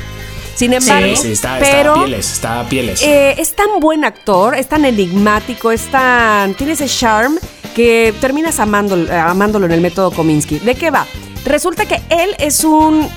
Sin 0.54 0.72
embargo, 0.72 1.16
Sí, 1.16 1.22
sí, 1.22 1.32
está, 1.32 1.58
pero 1.58 1.94
está 1.94 2.00
a 2.00 2.04
pieles, 2.04 2.32
está 2.32 2.60
a 2.60 2.68
pieles. 2.68 3.02
eh, 3.02 3.34
es 3.38 3.54
tan 3.54 3.80
buen 3.80 4.04
actor, 4.04 4.54
es 4.54 4.68
tan 4.68 4.84
enigmático, 4.84 5.72
es 5.72 5.86
tan. 5.90 6.54
tiene 6.54 6.72
ese 6.74 6.86
charm 6.86 7.38
que 7.74 8.14
terminas 8.20 8.60
amándolo, 8.60 9.10
amándolo 9.12 9.66
en 9.66 9.72
el 9.72 9.80
método 9.80 10.10
Kominsky. 10.10 10.58
¿De 10.58 10.74
qué 10.74 10.90
va? 10.90 11.06
Resulta 11.44 11.86
que 11.86 12.00
él 12.10 12.34
es 12.38 12.64
un 12.64 13.08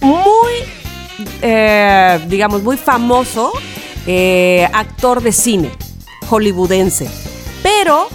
muy, 0.00 0.52
eh, 1.42 2.20
digamos, 2.28 2.62
muy 2.62 2.76
famoso 2.76 3.52
eh, 4.06 4.66
actor 4.72 5.22
de 5.22 5.32
cine 5.32 5.70
hollywoodense, 6.28 7.10
pero 7.62 8.08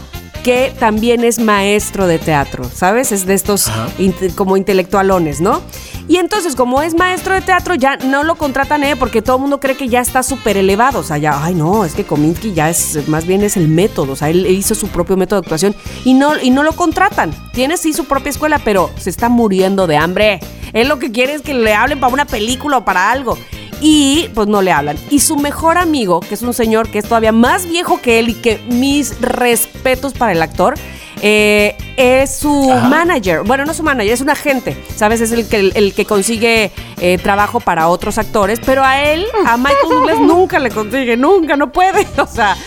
que 0.46 0.72
también 0.80 1.24
es 1.24 1.39
maestro 1.39 2.06
de 2.06 2.20
teatro, 2.20 2.70
¿sabes? 2.72 3.12
Es 3.12 3.26
de 3.26 3.34
estos 3.34 3.68
inte- 3.98 4.30
como 4.36 4.58
intelectualones, 4.58 5.41
¿no? 5.41 5.64
Y 6.08 6.18
entonces, 6.18 6.56
como 6.56 6.84
es 6.84 6.93
maestro 6.93 7.34
de 7.34 7.41
teatro, 7.41 7.74
ya 7.74 7.98
no 7.98 8.24
lo 8.24 8.36
contratan 8.36 8.84
eh, 8.84 8.96
porque 8.96 9.24
todo 9.24 9.38
el 9.38 9.41
mundo 9.41 9.60
cree 9.60 9.76
que 9.76 9.89
ya 9.89 10.02
está 10.02 10.22
súper 10.22 10.56
elevado. 10.56 11.00
O 11.00 11.04
sea, 11.04 11.18
ya, 11.18 11.43
ay, 11.43 11.56
no, 11.56 11.84
es 11.84 11.96
que 11.96 12.04
Kominsky 12.04 12.54
ya 12.54 12.70
es, 12.70 13.08
más 13.08 13.26
bien 13.26 13.41
es 13.41 13.58
el 13.58 13.68
método. 13.68 14.12
O 14.14 14.16
sea, 14.16 14.30
él 14.30 14.46
hizo 14.46 14.76
su 14.76 14.88
propio 14.89 15.18
método 15.18 15.41
de 15.41 15.46
actuación 15.48 15.76
y 16.04 16.14
no, 16.14 16.39
y 16.39 16.52
no 16.52 16.62
lo 16.62 16.74
contratan. 16.74 17.32
Tiene 17.54 17.76
sí 17.78 17.91
su 17.91 18.06
propia 18.06 18.30
escuela, 18.30 18.60
pero 18.64 18.91
se 19.00 19.10
está 19.10 19.30
muriendo 19.30 19.88
de 19.88 19.98
hambre. 19.98 20.39
Él 20.74 20.89
lo 20.89 21.00
que 21.00 21.12
quiere 21.12 21.34
es 21.34 21.41
que 21.41 21.56
le 21.56 21.74
hablen 21.74 22.00
para 22.00 22.14
una 22.14 22.26
película 22.26 22.78
o 22.78 22.86
para 22.86 23.10
algo. 23.12 23.36
Y 23.82 24.30
pues 24.34 24.48
no 24.48 24.62
le 24.62 24.72
hablan. 24.72 24.98
Y 25.10 25.20
su 25.20 25.36
mejor 25.36 25.78
amigo, 25.78 26.20
que 26.20 26.34
es 26.36 26.42
un 26.42 26.54
señor 26.54 26.90
que 26.90 27.00
es 27.00 27.06
todavía 27.06 27.32
más 27.32 27.68
viejo 27.68 28.02
que 28.02 28.20
él 28.20 28.30
y 28.30 28.34
que 28.36 28.60
mis 28.68 29.20
respetos 29.22 30.14
para 30.14 30.32
el 30.32 30.42
actor, 30.42 30.76
eh, 31.22 31.76
es 31.98 32.36
su 32.38 32.72
Ajá. 32.72 32.88
manager. 32.90 33.44
Bueno, 33.44 33.66
no 33.66 33.74
su 33.74 33.84
manager, 33.84 34.14
es 34.14 34.22
un 34.22 34.30
agente. 34.30 34.78
¿Sabes? 34.96 35.22
Es 35.22 35.32
el 35.32 35.48
que, 35.48 35.72
el, 35.74 35.94
que 35.94 36.06
consigue 36.06 36.72
eh, 37.00 37.18
trabajo 37.18 37.60
para 37.60 37.88
otros 37.88 38.18
actores. 38.18 38.60
Pero 38.66 38.84
a 38.84 39.02
él, 39.04 39.26
a 39.46 39.58
Michael 39.58 39.90
Douglas, 39.90 40.20
nunca 40.20 40.60
le 40.60 40.70
consigue, 40.70 41.18
nunca, 41.18 41.56
no 41.56 41.72
puede. 41.72 42.08
O 42.18 42.28
sea, 42.28 42.58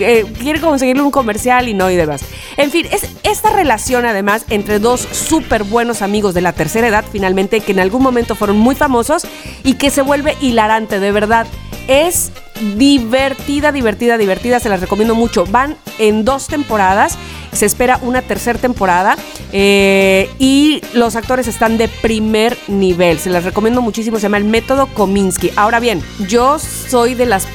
eh, 0.00 0.24
quiere 0.38 0.60
conseguirle 0.60 1.02
un 1.02 1.10
comercial 1.10 1.68
y 1.68 1.74
no 1.74 1.90
y 1.90 1.96
demás. 1.96 2.22
En 2.56 2.70
fin, 2.70 2.86
es 2.90 3.08
esta 3.22 3.50
relación 3.50 4.04
además 4.06 4.44
entre 4.50 4.78
dos 4.78 5.00
súper 5.00 5.64
buenos 5.64 6.02
amigos 6.02 6.34
de 6.34 6.40
la 6.40 6.52
tercera 6.52 6.88
edad, 6.88 7.04
finalmente, 7.10 7.60
que 7.60 7.72
en 7.72 7.80
algún 7.80 8.02
momento 8.02 8.34
fueron 8.34 8.58
muy 8.58 8.74
famosos 8.74 9.26
y 9.64 9.74
que 9.74 9.90
se 9.90 10.02
vuelve 10.02 10.36
hilarante, 10.40 11.00
de 11.00 11.12
verdad. 11.12 11.46
Es 11.88 12.30
divertida, 12.60 13.72
divertida, 13.72 14.18
divertida, 14.18 14.60
se 14.60 14.68
las 14.68 14.80
recomiendo 14.80 15.14
mucho. 15.14 15.46
Van 15.46 15.76
en 15.98 16.24
dos 16.24 16.46
temporadas, 16.46 17.16
se 17.52 17.66
espera 17.66 17.98
una 18.02 18.22
tercera 18.22 18.58
temporada 18.58 19.16
eh, 19.52 20.30
y 20.38 20.82
los 20.92 21.16
actores 21.16 21.48
están 21.48 21.78
de 21.78 21.88
primer 21.88 22.56
nivel. 22.68 23.18
Se 23.18 23.30
las 23.30 23.44
recomiendo 23.44 23.82
muchísimo, 23.82 24.18
se 24.18 24.24
llama 24.24 24.36
El 24.36 24.44
Método 24.44 24.86
Kominsky. 24.88 25.50
Ahora 25.56 25.80
bien, 25.80 26.02
yo 26.28 26.58
soy 26.58 27.14
de 27.14 27.26
las 27.26 27.46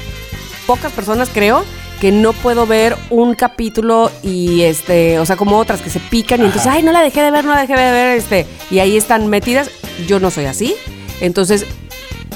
pocas 0.65 0.91
personas, 0.91 1.29
creo, 1.31 1.63
que 1.99 2.11
no 2.11 2.33
puedo 2.33 2.65
ver 2.65 2.95
un 3.09 3.35
capítulo 3.35 4.11
y 4.23 4.61
este, 4.61 5.19
o 5.19 5.25
sea, 5.25 5.35
como 5.35 5.57
otras 5.57 5.81
que 5.81 5.89
se 5.89 5.99
pican 5.99 6.41
y 6.41 6.45
entonces, 6.45 6.67
ay, 6.67 6.83
no 6.83 6.91
la 6.91 7.01
dejé 7.01 7.21
de 7.21 7.31
ver, 7.31 7.45
no 7.45 7.53
la 7.53 7.61
dejé 7.61 7.75
de 7.75 7.91
ver, 7.91 8.17
este, 8.17 8.45
y 8.69 8.79
ahí 8.79 8.97
están 8.97 9.27
metidas. 9.27 9.69
Yo 10.07 10.19
no 10.19 10.29
soy 10.29 10.45
así. 10.45 10.75
Entonces, 11.21 11.65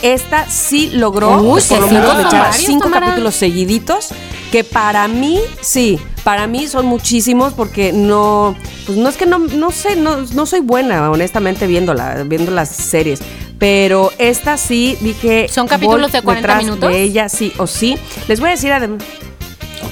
esta 0.01 0.49
sí 0.49 0.91
logró 0.93 1.41
Uy, 1.41 1.61
por 1.67 1.81
lo 1.81 1.87
menos 1.87 2.19
echar 2.19 2.41
varios, 2.41 2.65
cinco 2.65 2.85
Tamara. 2.85 3.07
capítulos 3.07 3.35
seguiditos, 3.35 4.09
que 4.51 4.63
para 4.63 5.07
mí, 5.07 5.39
sí, 5.61 5.99
para 6.23 6.47
mí 6.47 6.67
son 6.67 6.85
muchísimos 6.85 7.53
porque 7.53 7.91
no, 7.91 8.55
pues 8.85 8.97
no 8.97 9.09
es 9.09 9.17
que 9.17 9.25
no, 9.25 9.39
no 9.39 9.71
sé, 9.71 9.95
no, 9.95 10.17
no 10.33 10.45
soy 10.45 10.61
buena, 10.61 11.11
honestamente, 11.11 11.67
viéndola, 11.67 12.23
viendo 12.25 12.51
las 12.51 12.69
series. 12.69 13.19
Pero 13.57 14.13
esta 14.17 14.55
sí 14.57 14.97
dije. 15.01 15.47
¿Son 15.49 15.67
capítulos 15.67 16.13
de 16.13 16.21
40 16.21 16.47
detrás 16.47 16.63
minutos? 16.63 16.89
De 16.89 17.01
ella, 17.01 17.27
sí 17.27 17.51
o 17.57 17.67
sí. 17.67 17.97
Les 18.29 18.39
voy 18.39 18.47
a 18.47 18.51
decir 18.51 18.71
además. 18.71 19.03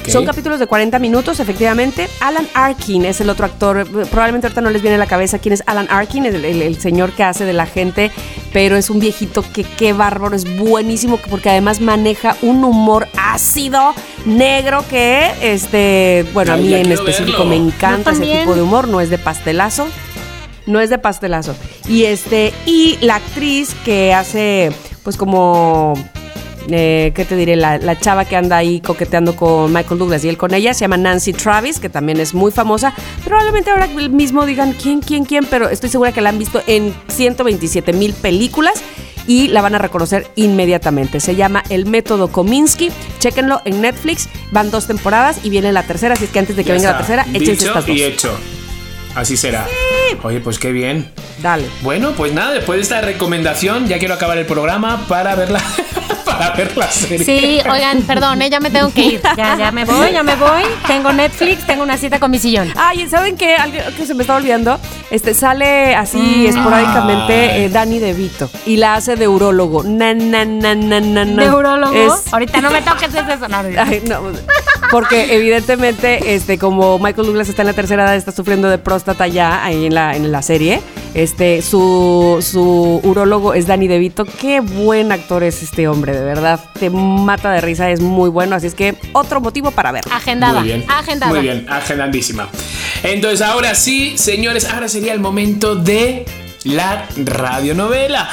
Son 0.08 0.26
capítulos 0.26 0.60
de 0.60 0.68
40 0.68 0.99
minutos, 0.99 1.39
efectivamente. 1.39 2.08
Alan 2.22 2.47
Arkin 2.53 3.05
es 3.05 3.20
el 3.22 3.30
otro 3.30 3.45
actor. 3.45 3.86
Probablemente 4.10 4.47
ahorita 4.47 4.62
no 4.62 4.70
les 4.70 4.82
viene 4.82 4.95
a 4.95 4.99
la 4.99 5.05
cabeza 5.08 5.38
quién 5.39 5.53
es 5.53 5.64
Alan 5.66 5.88
Arkin, 5.89 6.26
el, 6.26 6.45
el- 6.45 6.62
el 6.62 6.80
señor 6.80 7.12
que 7.12 7.24
hace 7.24 7.43
de 7.45 7.53
la 7.53 7.66
gente, 7.66 8.12
pero 8.53 8.78
es 8.78 8.89
un 8.89 8.99
viejito 8.99 9.43
que 9.53 9.64
qué 9.64 9.93
bárbaro, 9.93 10.36
es 10.36 10.58
buenísimo 10.58 11.18
porque 11.30 11.49
además 11.49 11.82
maneja 11.82 12.38
un 12.41 12.64
humor 12.64 13.08
ácido, 13.18 13.93
negro, 14.26 14.84
que, 14.89 15.30
este, 15.41 16.26
bueno, 16.34 16.53
a 16.53 16.58
mí 16.58 16.74
en 16.74 16.91
específico 16.91 17.39
verlo. 17.39 17.45
me 17.49 17.55
encanta 17.58 18.12
ese 18.12 18.22
tipo 18.39 18.55
de 18.55 18.62
humor, 18.62 18.88
no 18.88 19.01
es 19.01 19.10
de 19.10 19.18
pastelazo. 19.18 19.88
No 20.66 20.82
es 20.82 20.89
de 20.89 20.97
pastelazo. 20.97 21.55
Y 21.88 22.03
este, 22.03 22.53
y 22.66 22.97
la 22.99 23.16
actriz 23.16 23.74
que 23.86 24.14
hace, 24.14 24.72
pues 25.03 25.16
como 25.16 25.93
eh, 26.70 27.11
¿qué 27.15 27.26
te 27.26 27.36
diré? 27.36 27.55
La, 27.55 27.78
la 27.78 27.99
chava 27.99 28.26
que 28.26 28.36
anda 28.36 28.57
ahí 28.57 28.80
coqueteando 28.82 29.36
con 29.36 29.72
Michael 29.74 29.99
Douglas 29.99 30.24
y 30.26 30.30
él 30.30 30.38
con 30.38 30.53
ella 30.53 30.74
se 30.74 30.82
llama 30.82 30.97
Nancy 30.97 31.34
Travis, 31.34 31.80
que 31.80 31.89
también 31.89 32.20
es 32.20 32.34
muy 32.34 32.51
famosa. 32.51 32.93
Probablemente 33.24 33.70
ahora 33.72 33.88
mismo 33.88 34.45
digan 34.45 34.74
quién, 34.74 35.01
quién, 35.01 35.26
quién, 35.26 35.45
pero 35.49 35.70
estoy 35.70 35.89
segura 35.89 36.11
que 36.11 36.22
la 36.22 36.30
han 36.30 36.39
visto 36.39 36.61
en 36.68 36.93
127 37.07 37.93
mil 37.93 38.13
películas 38.13 38.82
y 39.28 39.49
la 39.49 39.61
van 39.61 39.76
a 39.76 39.78
reconocer 39.78 40.28
inmediatamente. 40.36 41.20
Se 41.20 41.36
llama 41.36 41.61
El 41.70 41.86
Método 41.86 42.30
Kominsky. 42.30 42.89
Chéquenlo 43.20 43.61
en 43.65 43.82
Netflix. 43.82 44.30
Van 44.51 44.72
dos 44.72 44.88
temporadas 44.88 45.39
y 45.43 45.49
viene 45.49 45.72
la 45.74 45.84
tercera, 45.84 46.13
así 46.13 46.26
es 46.26 46.30
que 46.32 46.39
antes 46.39 46.55
de 46.55 46.63
que 46.63 46.70
Ya 46.70 46.76
venga 46.76 46.91
la 46.91 46.97
tercera, 46.97 47.26
échense 47.34 47.65
estas 47.68 47.86
dos. 47.86 47.95
y 47.95 48.03
hecho. 48.03 48.32
Así 49.15 49.36
será. 49.36 49.68
Oye, 50.24 50.39
pues 50.39 50.59
qué 50.59 50.72
bien. 50.72 51.11
Dale. 51.41 51.65
Bueno, 51.82 52.13
pues 52.15 52.34
nada, 52.34 52.53
después 52.53 52.78
de 52.78 52.84
esta 52.84 53.01
recomendación, 53.01 53.88
ya 53.88 53.99
quiero 53.99 54.13
acabar 54.13 54.38
el 54.38 54.45
programa 54.45 55.05
para 55.07 55.36
verla. 55.36 55.61
para 56.38 56.55
ver 56.55 56.77
la 56.77 56.89
serie. 56.91 57.23
Sí, 57.25 57.59
oigan, 57.69 58.01
perdón, 58.03 58.41
eh, 58.41 58.49
ya 58.49 58.59
me 58.59 58.69
tengo 58.69 58.91
que 58.91 59.01
ir. 59.01 59.21
Ya, 59.35 59.57
ya 59.57 59.71
me 59.71 59.85
voy, 59.85 60.11
ya 60.11 60.23
me 60.23 60.35
voy. 60.35 60.63
Tengo 60.88 61.11
Netflix, 61.13 61.65
tengo 61.65 61.83
una 61.83 61.97
cita 61.97 62.19
con 62.19 62.31
mi 62.31 62.39
sillón. 62.39 62.71
Ay, 62.75 63.07
¿saben 63.09 63.35
qué? 63.38 63.55
Algo 63.55 63.77
que 63.95 64.05
se 64.05 64.13
me 64.13 64.23
está 64.23 64.35
olvidando. 64.35 64.79
Este 65.11 65.33
sale 65.33 65.95
así 65.95 66.47
esporádicamente 66.47 67.33
Ay. 67.51 67.63
eh, 67.63 67.69
Danny 67.69 67.99
DeVito 67.99 68.49
y 68.65 68.77
la 68.77 68.95
hace 68.95 69.15
de 69.15 69.27
urólogo. 69.27 69.83
Na, 69.83 70.13
na, 70.13 70.43
na, 70.45 70.75
na, 70.75 70.99
na, 70.99 71.25
na. 71.25 71.25
¿Neurólogo? 71.25 71.93
Es- 71.93 72.33
Ahorita 72.33 72.61
no 72.61 72.69
me 72.71 72.81
toques 72.81 73.09
eso. 73.13 73.47
No, 73.47 73.63
no, 73.63 73.69
no. 73.69 73.81
Ay, 73.81 74.01
no, 74.07 74.21
porque 74.91 75.35
evidentemente, 75.35 76.35
este, 76.35 76.57
como 76.57 76.97
Michael 76.99 77.27
Douglas 77.27 77.49
está 77.49 77.61
en 77.63 77.67
la 77.67 77.73
tercera 77.73 78.03
edad, 78.05 78.15
está 78.15 78.31
sufriendo 78.31 78.69
de 78.69 78.77
próstata 78.77 79.27
ya 79.27 79.63
ahí 79.63 79.85
en 79.88 79.93
la, 79.95 80.15
en 80.15 80.31
la 80.31 80.41
serie. 80.41 80.81
Este, 81.13 81.61
su, 81.61 82.38
su 82.41 82.99
urólogo 83.03 83.53
es 83.53 83.65
Danny 83.67 83.88
DeVito. 83.88 84.25
Qué 84.25 84.59
buen 84.59 85.11
actor 85.11 85.43
es 85.43 85.63
este 85.63 85.88
hombre, 85.88 86.13
de 86.13 86.23
verdad. 86.28 86.59
Te 86.80 86.89
mata 86.89 87.51
de 87.51 87.61
risa, 87.61 87.89
es 87.89 88.01
muy 88.01 88.30
bueno. 88.30 88.55
Así 88.55 88.67
es 88.67 88.75
que 88.75 88.95
otro 89.13 89.41
motivo 89.41 89.71
para 89.71 89.91
verlo. 89.91 90.11
Agendada. 90.13 90.59
Muy 90.59 90.67
bien. 90.67 90.86
Agendada. 90.88 91.32
Muy 91.32 91.41
bien, 91.41 91.65
agendadísima. 91.67 92.47
Entonces, 93.03 93.41
ahora 93.41 93.73
sí, 93.73 94.17
señores, 94.17 94.65
ahora 94.65 94.88
sería 94.88 95.13
el 95.13 95.19
momento 95.19 95.75
de 95.75 96.25
la 96.63 97.07
radionovela. 97.17 98.30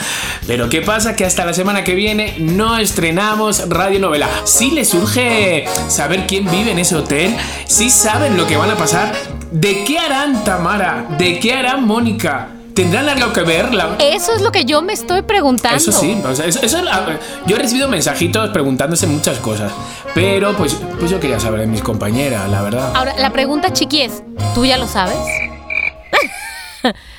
Pero 0.47 0.69
¿qué 0.69 0.83
pasa? 0.83 1.17
Que 1.17 1.25
hasta 1.25 1.45
la 1.45 1.55
semana 1.55 1.85
que 1.85 1.95
viene 1.95 2.35
no 2.39 2.77
estrenamos 2.77 3.69
radionovela. 3.69 4.29
Si 4.45 4.71
les 4.71 4.89
surge 4.89 5.65
saber 5.89 6.27
quién 6.27 6.51
vive 6.51 6.73
en 6.73 6.79
ese 6.79 6.97
hotel, 6.97 7.35
si 7.67 7.91
saben 7.91 8.37
lo 8.37 8.47
que 8.47 8.57
van 8.57 8.71
a 8.71 8.77
pasar, 8.77 9.15
¿de 9.51 9.85
qué 9.85 9.99
harán 9.99 10.45
Tamara? 10.45 11.07
¿De 11.19 11.39
qué 11.39 11.55
harán 11.55 11.87
Mónica? 11.87 12.54
¿Tendrán 12.75 13.09
algo 13.09 13.33
que 13.33 13.43
ver? 13.43 13.73
La- 13.73 13.97
Eso 14.01 14.35
es 14.35 14.43
lo 14.43 14.51
que 14.51 14.65
yo 14.65 14.83
me 14.83 14.93
estoy 14.93 15.23
preguntando. 15.23 15.77
Eso 15.77 15.93
sí, 15.93 16.21
o 16.25 16.35
sea, 16.35 16.47
eso- 16.47 16.59
eso 16.61 16.79
es 16.79 16.85
la- 16.85 17.19
yo 17.47 17.55
he 17.57 17.59
recibido 17.59 17.89
mensajitos 17.89 18.51
preguntándose 18.51 19.07
muchas 19.07 19.39
cosas, 19.39 19.71
pero 20.13 20.57
pues, 20.57 20.77
pues 20.99 21.11
yo 21.11 21.21
quería 21.21 21.39
saber 21.39 21.61
de 21.61 21.67
mis 21.69 21.83
compañeras, 21.83 22.49
la 22.51 22.63
verdad. 22.63 22.91
Ahora, 22.95 23.15
la 23.17 23.31
pregunta, 23.31 23.73
chiqui, 23.73 24.03
es: 24.03 24.23
¿tú 24.57 24.65
ya 24.65 24.77
lo 24.77 24.89
sabes? 24.89 25.17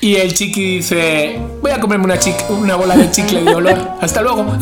Y 0.00 0.16
el 0.16 0.34
chiqui 0.34 0.76
dice, 0.76 1.38
voy 1.60 1.70
a 1.72 1.80
comerme 1.80 2.04
una, 2.04 2.18
chic- 2.18 2.48
una 2.48 2.76
bola 2.76 2.96
de 2.96 3.10
chicle 3.10 3.42
de 3.42 3.54
olor. 3.54 3.78
Hasta 4.00 4.22
luego. 4.22 4.44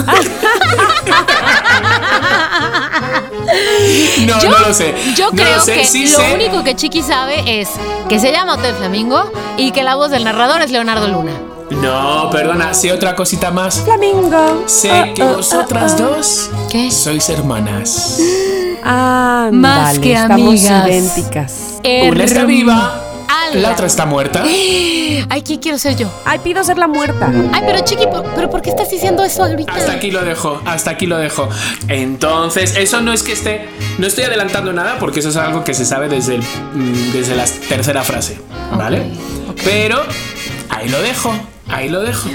no, 4.26 4.40
Yo, 4.40 4.50
no 4.50 4.58
lo 4.60 4.74
sé. 4.74 4.94
Yo 5.16 5.26
No 5.30 5.36
creo 5.42 5.56
lo 5.56 5.62
sé, 5.62 5.74
que 5.74 5.84
sí 5.84 6.06
lo 6.08 6.18
sé. 6.18 6.34
único 6.34 6.62
que 6.64 6.74
Chiqui 6.76 7.02
sabe 7.02 7.60
es 7.60 7.68
que 8.08 8.18
se 8.18 8.32
llama 8.32 8.54
Hotel 8.54 8.74
Flamingo 8.74 9.30
y 9.56 9.72
que 9.72 9.82
la 9.82 9.94
voz 9.96 10.10
del 10.10 10.24
narrador 10.24 10.62
es 10.62 10.70
Leonardo 10.70 11.08
Luna. 11.08 11.32
No, 11.70 12.28
perdona, 12.30 12.74
sé 12.74 12.92
otra 12.92 13.14
cosita 13.16 13.50
más. 13.50 13.80
Flamingo. 13.82 14.64
Sé 14.66 15.12
que 15.14 15.22
vosotras 15.24 15.96
dos 15.98 16.50
¿Qué? 16.70 16.90
sois 16.90 17.28
hermanas. 17.30 18.18
Ah, 18.84 19.48
Más 19.50 19.98
que 19.98 20.12
estamos 20.12 20.48
amigas. 20.48 20.86
idénticas. 20.88 21.52
Una 22.10 22.24
está 22.24 22.44
viva, 22.44 23.00
Ala. 23.42 23.60
la 23.60 23.72
otra 23.72 23.86
está 23.86 24.06
muerta. 24.06 24.42
Ay, 25.30 25.42
¿quién 25.42 25.58
quiero 25.60 25.78
ser 25.78 25.96
yo? 25.96 26.08
Ay, 26.24 26.38
pido 26.40 26.62
ser 26.64 26.76
la 26.78 26.86
muerta. 26.86 27.32
Ay, 27.52 27.62
pero 27.66 27.80
Chiqui, 27.84 28.06
¿por- 28.06 28.24
¿pero 28.34 28.50
por 28.50 28.62
qué 28.62 28.70
estás 28.70 28.90
diciendo 28.90 29.24
eso 29.24 29.42
ahorita? 29.44 29.72
Hasta 29.72 29.92
aquí 29.92 30.10
lo 30.10 30.22
dejo, 30.22 30.60
hasta 30.66 30.90
aquí 30.90 31.06
lo 31.06 31.16
dejo. 31.18 31.48
Entonces, 31.88 32.76
eso 32.76 33.00
no 33.00 33.12
es 33.12 33.22
que 33.22 33.32
esté. 33.32 33.68
No 33.98 34.06
estoy 34.06 34.24
adelantando 34.24 34.72
nada 34.72 34.96
porque 34.98 35.20
eso 35.20 35.30
es 35.30 35.36
algo 35.36 35.64
que 35.64 35.74
se 35.74 35.84
sabe 35.84 36.08
desde, 36.08 36.36
el, 36.36 36.42
mm, 36.42 37.12
desde 37.12 37.34
la 37.36 37.44
tercera 37.68 38.02
frase, 38.04 38.38
¿vale? 38.76 39.02
Pero 39.64 40.02
ahí 40.68 40.88
lo 40.88 41.00
dejo, 41.02 41.32
ahí 41.68 41.88
lo 41.88 42.00
dejo. 42.02 42.28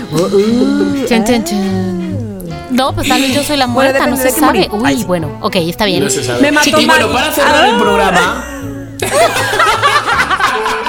Chan. 1.07 1.25
No, 2.71 2.93
pues 2.93 3.07
tal 3.07 3.21
vez 3.21 3.33
yo 3.35 3.43
soy 3.43 3.57
la 3.57 3.65
Bueno, 3.67 3.91
muerta, 3.91 4.05
no 4.07 4.15
depende 4.17 4.31
se 4.31 4.39
sabe. 4.39 4.67
morir. 4.69 4.85
Ay, 4.85 4.93
Uy, 4.95 4.99
sí. 5.01 5.05
bueno, 5.05 5.37
ok, 5.41 5.55
está 5.55 5.85
bien. 5.85 6.03
No 6.03 6.09
se 6.09 6.23
sabe. 6.23 6.41
Me 6.41 6.51
mató 6.51 6.79
y 6.79 6.85
bueno, 6.85 7.11
para 7.11 7.31
cerrar 7.31 7.65
el 7.67 7.75
Ah. 7.75 7.79
programa. 7.79 8.45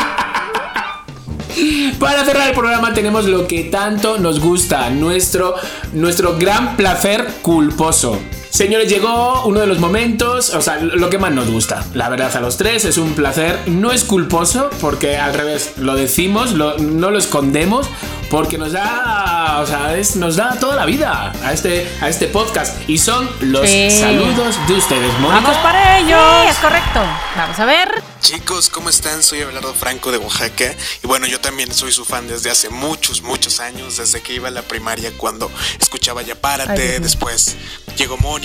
Para 1.98 2.24
cerrar 2.24 2.48
el 2.48 2.54
programa 2.54 2.94
tenemos 2.94 3.26
lo 3.26 3.46
que 3.46 3.64
tanto 3.64 4.18
nos 4.18 4.40
gusta, 4.40 4.90
nuestro, 4.90 5.54
nuestro 5.92 6.36
gran 6.38 6.76
placer 6.76 7.26
culposo. 7.42 8.18
Señores, 8.50 8.88
llegó 8.88 9.44
uno 9.44 9.60
de 9.60 9.66
los 9.66 9.78
momentos, 9.78 10.50
o 10.50 10.60
sea, 10.60 10.76
lo 10.78 11.08
que 11.08 11.18
más 11.18 11.32
nos 11.32 11.48
gusta. 11.48 11.84
La 11.94 12.08
verdad, 12.08 12.34
a 12.36 12.40
los 12.40 12.56
tres 12.56 12.84
es 12.84 12.98
un 12.98 13.14
placer. 13.14 13.58
No 13.66 13.92
es 13.92 14.04
culposo, 14.04 14.68
porque 14.80 15.16
al 15.16 15.34
revés, 15.34 15.72
lo 15.76 15.94
decimos, 15.94 16.52
lo- 16.52 16.76
no 16.78 17.10
lo 17.10 17.18
escondemos, 17.18 17.86
porque 18.28 18.58
nos 18.58 18.72
da, 18.72 19.60
o 19.62 19.66
sea, 19.66 19.96
es- 19.96 20.16
nos 20.16 20.36
da 20.36 20.56
toda 20.58 20.76
la 20.76 20.84
vida 20.84 21.32
a 21.44 21.52
este, 21.52 21.88
a 22.00 22.08
este 22.08 22.26
podcast. 22.26 22.76
Y 22.88 22.98
son 22.98 23.28
los 23.40 23.68
Sí. 23.68 23.90
saludos 23.90 24.56
de 24.66 24.74
ustedes, 24.74 25.12
Mónica. 25.20 25.40
¡Vamos 25.42 25.56
para 25.58 25.98
ellos! 26.00 26.20
Sí, 26.42 26.48
es 26.48 26.56
correcto. 26.58 27.00
Vamos 27.36 27.58
a 27.58 27.64
ver. 27.64 28.02
Chicos, 28.20 28.68
¿cómo 28.68 28.90
están? 28.90 29.22
Soy 29.22 29.40
Abelardo 29.40 29.72
Franco 29.72 30.12
de 30.12 30.18
Oaxaca 30.18 30.74
y 31.02 31.06
bueno, 31.06 31.26
yo 31.26 31.40
también 31.40 31.72
soy 31.72 31.90
su 31.90 32.04
fan 32.04 32.28
desde 32.28 32.50
hace 32.50 32.68
muchos, 32.68 33.22
muchos 33.22 33.60
años, 33.60 33.96
desde 33.96 34.20
que 34.20 34.34
iba 34.34 34.48
a 34.48 34.50
la 34.50 34.60
primaria 34.60 35.10
cuando 35.16 35.50
escuchaba 35.80 36.20
Ya 36.20 36.34
Párate, 36.34 37.00
después 37.00 37.56
llegó 37.96 38.18
Mónica, 38.18 38.39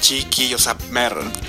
Chiqui, 0.00 0.54
o 0.54 0.58
sea, 0.58 0.76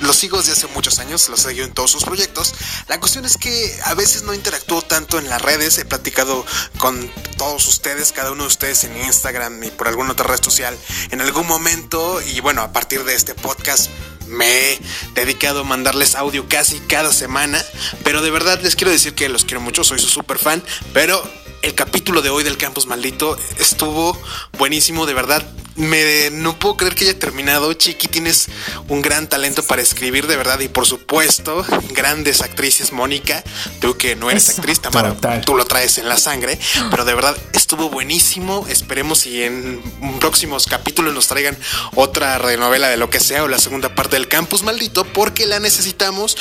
los 0.01 0.15
sigo 0.15 0.37
desde 0.37 0.53
hace 0.53 0.67
muchos 0.67 0.99
años, 0.99 1.27
los 1.29 1.41
seguido 1.41 1.65
en 1.65 1.73
todos 1.73 1.91
sus 1.91 2.03
proyectos. 2.03 2.53
La 2.87 2.99
cuestión 2.99 3.25
es 3.25 3.37
que 3.37 3.77
a 3.85 3.93
veces 3.93 4.23
no 4.23 4.33
interactúo 4.33 4.81
tanto 4.81 5.19
en 5.19 5.29
las 5.29 5.41
redes, 5.41 5.77
he 5.77 5.85
platicado 5.85 6.45
con 6.77 7.11
todos 7.37 7.67
ustedes, 7.67 8.11
cada 8.11 8.31
uno 8.31 8.43
de 8.43 8.47
ustedes 8.47 8.83
en 8.83 8.95
Instagram 8.97 9.63
y 9.63 9.71
por 9.71 9.87
alguna 9.87 10.11
otra 10.11 10.27
red 10.27 10.41
social 10.41 10.77
en 11.11 11.21
algún 11.21 11.47
momento 11.47 12.21
y 12.21 12.39
bueno, 12.39 12.61
a 12.61 12.71
partir 12.71 13.03
de 13.03 13.15
este 13.15 13.35
podcast 13.35 13.89
me 14.27 14.73
he 14.73 14.79
dedicado 15.13 15.61
a 15.61 15.63
mandarles 15.63 16.15
audio 16.15 16.47
casi 16.47 16.79
cada 16.79 17.11
semana, 17.11 17.63
pero 18.03 18.21
de 18.21 18.31
verdad 18.31 18.59
les 18.61 18.75
quiero 18.75 18.91
decir 18.91 19.13
que 19.15 19.29
los 19.29 19.45
quiero 19.45 19.61
mucho, 19.61 19.83
soy 19.83 19.99
su 19.99 20.07
super 20.07 20.39
fan, 20.39 20.63
pero 20.93 21.21
el 21.61 21.75
capítulo 21.75 22.21
de 22.21 22.29
hoy 22.29 22.43
del 22.43 22.57
Campus 22.57 22.85
Maldito 22.85 23.37
estuvo 23.59 24.19
buenísimo, 24.57 25.05
de 25.05 25.13
verdad. 25.13 25.45
Me, 25.75 26.29
no 26.31 26.57
puedo 26.57 26.77
creer 26.77 26.95
que 26.95 27.03
haya 27.03 27.19
terminado. 27.19 27.73
Chiqui, 27.73 28.07
tienes 28.07 28.47
un 28.87 29.01
gran 29.01 29.27
talento 29.27 29.61
para 29.63 29.81
escribir, 29.81 30.25
de 30.27 30.37
verdad. 30.37 30.59
Y 30.61 30.69
por 30.69 30.85
supuesto, 30.85 31.65
grandes 31.91 32.41
actrices. 32.41 32.93
Mónica, 32.93 33.43
tú 33.81 33.97
que 33.97 34.15
no 34.15 34.29
eres 34.31 34.47
Eso. 34.49 34.61
actriz, 34.61 34.79
Tamara, 34.79 35.13
Total. 35.13 35.41
tú 35.43 35.55
lo 35.55 35.65
traes 35.65 35.97
en 35.97 36.07
la 36.07 36.17
sangre. 36.17 36.57
Pero 36.89 37.03
de 37.03 37.13
verdad, 37.13 37.35
estuvo 37.53 37.89
buenísimo. 37.89 38.65
Esperemos 38.69 39.25
y 39.25 39.43
en 39.43 39.81
próximos 40.19 40.65
capítulos 40.67 41.13
nos 41.13 41.27
traigan 41.27 41.57
otra 41.95 42.37
renovela 42.37 42.87
de 42.87 42.97
lo 42.97 43.09
que 43.09 43.19
sea 43.19 43.43
o 43.43 43.47
la 43.49 43.59
segunda 43.59 43.93
parte 43.95 44.15
del 44.15 44.27
Campus 44.29 44.63
Maldito, 44.63 45.03
porque 45.05 45.45
la 45.45 45.59
necesitamos. 45.59 46.37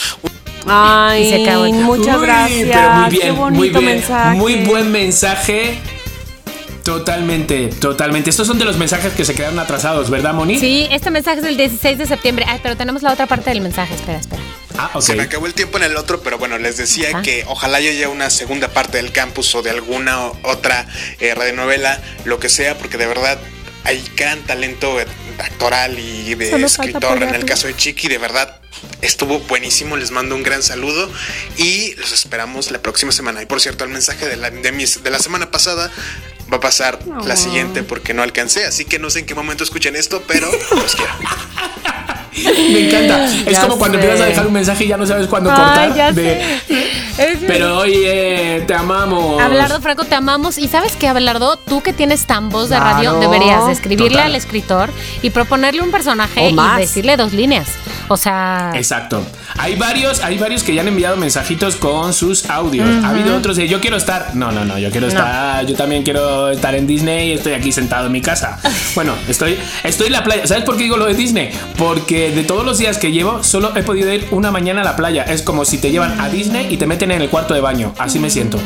Ay, 0.66 1.24
Y 1.24 1.30
se 1.30 1.42
acabó 1.44 1.64
muchas 1.72 2.16
Uy, 2.16 2.22
gracias. 2.26 2.68
pero 2.72 2.90
muy 2.92 3.10
bien, 3.10 3.34
Qué 3.34 3.40
muy 3.50 3.68
bien. 3.70 3.84
mensaje. 3.84 4.36
Muy 4.38 4.54
buen 4.64 4.92
mensaje. 4.92 5.78
Totalmente, 6.84 7.68
totalmente. 7.68 8.28
Estos 8.28 8.46
son 8.46 8.58
de 8.58 8.66
los 8.66 8.76
mensajes 8.76 9.14
que 9.14 9.24
se 9.24 9.34
quedaron 9.34 9.58
atrasados, 9.58 10.10
¿verdad, 10.10 10.34
Moni? 10.34 10.58
Sí, 10.58 10.86
este 10.90 11.10
mensaje 11.10 11.38
es 11.38 11.44
del 11.44 11.56
16 11.56 11.96
de 11.96 12.06
septiembre. 12.06 12.44
Ay, 12.46 12.60
pero 12.62 12.76
tenemos 12.76 13.02
la 13.02 13.12
otra 13.12 13.26
parte 13.26 13.48
del 13.48 13.62
mensaje. 13.62 13.94
Espera, 13.94 14.18
espera. 14.18 14.42
Ah, 14.76 14.90
ok. 14.92 15.00
Se 15.02 15.14
me 15.14 15.22
acabó 15.22 15.46
el 15.46 15.54
tiempo 15.54 15.78
en 15.78 15.84
el 15.84 15.96
otro, 15.96 16.20
pero 16.20 16.36
bueno, 16.36 16.58
les 16.58 16.76
decía 16.76 17.08
Ajá. 17.08 17.22
que 17.22 17.44
ojalá 17.48 17.78
haya 17.78 18.08
una 18.10 18.28
segunda 18.28 18.68
parte 18.68 18.98
del 18.98 19.12
campus 19.12 19.54
o 19.54 19.62
de 19.62 19.70
alguna 19.70 20.26
otra 20.42 20.86
eh, 21.20 21.34
radionovela, 21.34 22.00
lo 22.26 22.38
que 22.38 22.50
sea, 22.50 22.76
porque 22.76 22.98
de 22.98 23.06
verdad 23.06 23.38
hay 23.84 24.04
gran 24.14 24.40
talento 24.40 24.98
actoral 25.38 25.98
y 25.98 26.34
de 26.34 26.50
Solo 26.50 26.66
escritor 26.66 27.22
en 27.22 27.34
el 27.34 27.44
caso 27.44 27.66
de 27.66 27.76
Chiqui, 27.76 28.08
de 28.08 28.18
verdad. 28.18 28.60
Estuvo 29.02 29.38
buenísimo, 29.40 29.96
les 29.96 30.10
mando 30.10 30.34
un 30.34 30.42
gran 30.42 30.62
saludo 30.62 31.10
y 31.56 31.94
los 31.96 32.12
esperamos 32.12 32.70
la 32.70 32.80
próxima 32.82 33.12
semana. 33.12 33.40
Y 33.42 33.46
por 33.46 33.60
cierto, 33.60 33.84
el 33.84 33.90
mensaje 33.90 34.26
de 34.26 34.36
la, 34.36 34.50
de 34.50 34.72
mis- 34.72 35.02
de 35.02 35.10
la 35.10 35.18
semana 35.18 35.50
pasada 35.50 35.90
va 36.52 36.56
a 36.58 36.60
pasar 36.60 36.98
la 37.24 37.36
siguiente 37.36 37.82
porque 37.82 38.12
no 38.14 38.22
alcancé, 38.22 38.64
así 38.66 38.84
que 38.84 38.98
no 38.98 39.08
sé 39.10 39.20
en 39.20 39.26
qué 39.26 39.34
momento 39.34 39.64
escuchen 39.64 39.96
esto, 39.96 40.22
pero 40.26 40.50
los 40.74 40.94
quiero. 40.96 41.12
Me 42.72 42.88
encanta. 42.88 43.24
Es 43.26 43.44
Ya 43.52 43.60
como 43.62 43.78
cuando 43.78 43.98
sé. 43.98 44.04
empiezas 44.04 44.26
a 44.26 44.28
dejar 44.28 44.46
un 44.46 44.52
mensaje 44.52 44.84
y 44.84 44.88
ya 44.88 44.96
no 44.96 45.06
sabes 45.06 45.26
cuándo 45.28 45.50
Ay, 45.50 45.56
cortar. 45.56 45.94
ya 45.94 46.12
de- 46.12 46.60
Pero 47.46 47.78
oye, 47.78 48.64
te 48.66 48.74
amamos. 48.74 49.40
Abelardo 49.40 49.80
Franco, 49.80 50.04
te 50.04 50.14
amamos. 50.14 50.58
Y 50.58 50.66
sabes 50.68 50.96
que, 50.96 51.06
Abelardo, 51.08 51.56
tú 51.56 51.80
que 51.82 51.92
tienes 51.92 52.26
tan 52.26 52.48
voz 52.48 52.68
de 52.70 52.76
Claro. 52.76 52.96
radio, 52.96 53.20
deberías 53.20 53.66
de 53.66 53.72
escribirle 53.72 54.08
Total. 54.16 54.26
al 54.26 54.34
escritor 54.34 54.90
y 55.22 55.30
proponerle 55.30 55.80
un 55.82 55.90
personaje 55.92 56.40
O 56.40 56.50
y 56.50 56.80
decirle 56.80 57.16
dos 57.16 57.32
líneas. 57.32 57.68
O 58.08 58.16
sea, 58.16 58.72
Exacto. 58.74 59.24
Hay 59.56 59.76
varios, 59.76 60.22
hay 60.22 60.36
varios 60.36 60.62
que 60.62 60.74
ya 60.74 60.80
han 60.82 60.88
enviado 60.88 61.16
mensajitos 61.16 61.76
con 61.76 62.12
sus 62.12 62.50
audios. 62.50 62.88
Ha 63.04 63.10
habido 63.10 63.36
otros 63.36 63.56
de 63.56 63.68
yo 63.68 63.80
quiero 63.80 63.96
estar. 63.96 64.34
No, 64.34 64.50
no, 64.52 64.64
no, 64.64 64.78
yo 64.78 64.90
quiero 64.90 65.06
estar. 65.06 65.64
Yo 65.66 65.74
también 65.76 66.02
quiero 66.02 66.50
estar 66.50 66.74
en 66.74 66.86
Disney. 66.86 67.32
Estoy 67.32 67.52
aquí 67.54 67.70
sentado 67.72 68.06
en 68.06 68.12
mi 68.12 68.20
casa. 68.20 68.58
Bueno, 68.94 69.14
estoy, 69.28 69.58
estoy 69.82 70.06
en 70.06 70.12
la 70.12 70.22
playa. 70.22 70.46
¿Sabes 70.46 70.62
por 70.64 70.76
qué 70.76 70.84
digo 70.84 70.96
lo 70.96 71.06
de 71.06 71.14
Disney? 71.14 71.50
Porque 71.76 72.23
de 72.32 72.44
todos 72.44 72.64
los 72.64 72.78
días 72.78 72.98
que 72.98 73.10
llevo, 73.12 73.42
solo 73.42 73.76
he 73.76 73.82
podido 73.82 74.12
ir 74.12 74.26
una 74.30 74.50
mañana 74.50 74.80
a 74.82 74.84
la 74.84 74.96
playa. 74.96 75.22
Es 75.24 75.42
como 75.42 75.64
si 75.64 75.78
te 75.78 75.90
llevan 75.90 76.20
a 76.20 76.28
Disney 76.28 76.72
y 76.72 76.76
te 76.76 76.86
meten 76.86 77.10
en 77.10 77.22
el 77.22 77.28
cuarto 77.28 77.54
de 77.54 77.60
baño. 77.60 77.94
Así 77.98 78.18
me 78.18 78.30
siento. 78.30 78.58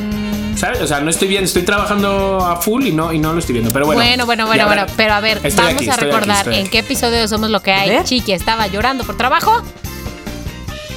¿Sabes? 0.57 0.81
O 0.81 0.87
sea, 0.89 1.01
no 1.01 1.09
estoy 1.09 1.29
bien, 1.29 1.45
estoy 1.45 1.63
trabajando 1.63 2.45
a 2.45 2.57
full 2.57 2.85
y 2.85 2.91
no, 2.93 3.13
y 3.13 3.19
no 3.21 3.33
lo 3.33 3.39
estoy 3.39 3.53
viendo. 3.53 3.73
Pero 3.73 3.87
bueno. 3.87 4.01
bueno, 4.01 4.27
bueno, 4.27 4.47
bueno, 4.47 4.65
ahora- 4.65 4.83
bueno. 4.85 4.95
Pero 4.97 5.15
a 5.15 5.21
ver, 5.21 5.41
vamos 5.41 5.55
aquí, 5.77 5.89
a 5.89 5.95
aquí, 5.95 6.05
recordar 6.05 6.39
estoy 6.39 6.55
en 6.57 6.61
aquí. 6.63 6.71
qué 6.71 6.79
episodio 6.81 7.29
Somos 7.29 7.51
lo 7.51 7.61
que 7.63 7.73
hay. 7.73 7.89
ver. 7.91 8.05
Chiqui 8.05 8.33
estaba 8.33 8.67
llorando 8.67 9.05
por 9.05 9.17
trabajo. 9.17 9.63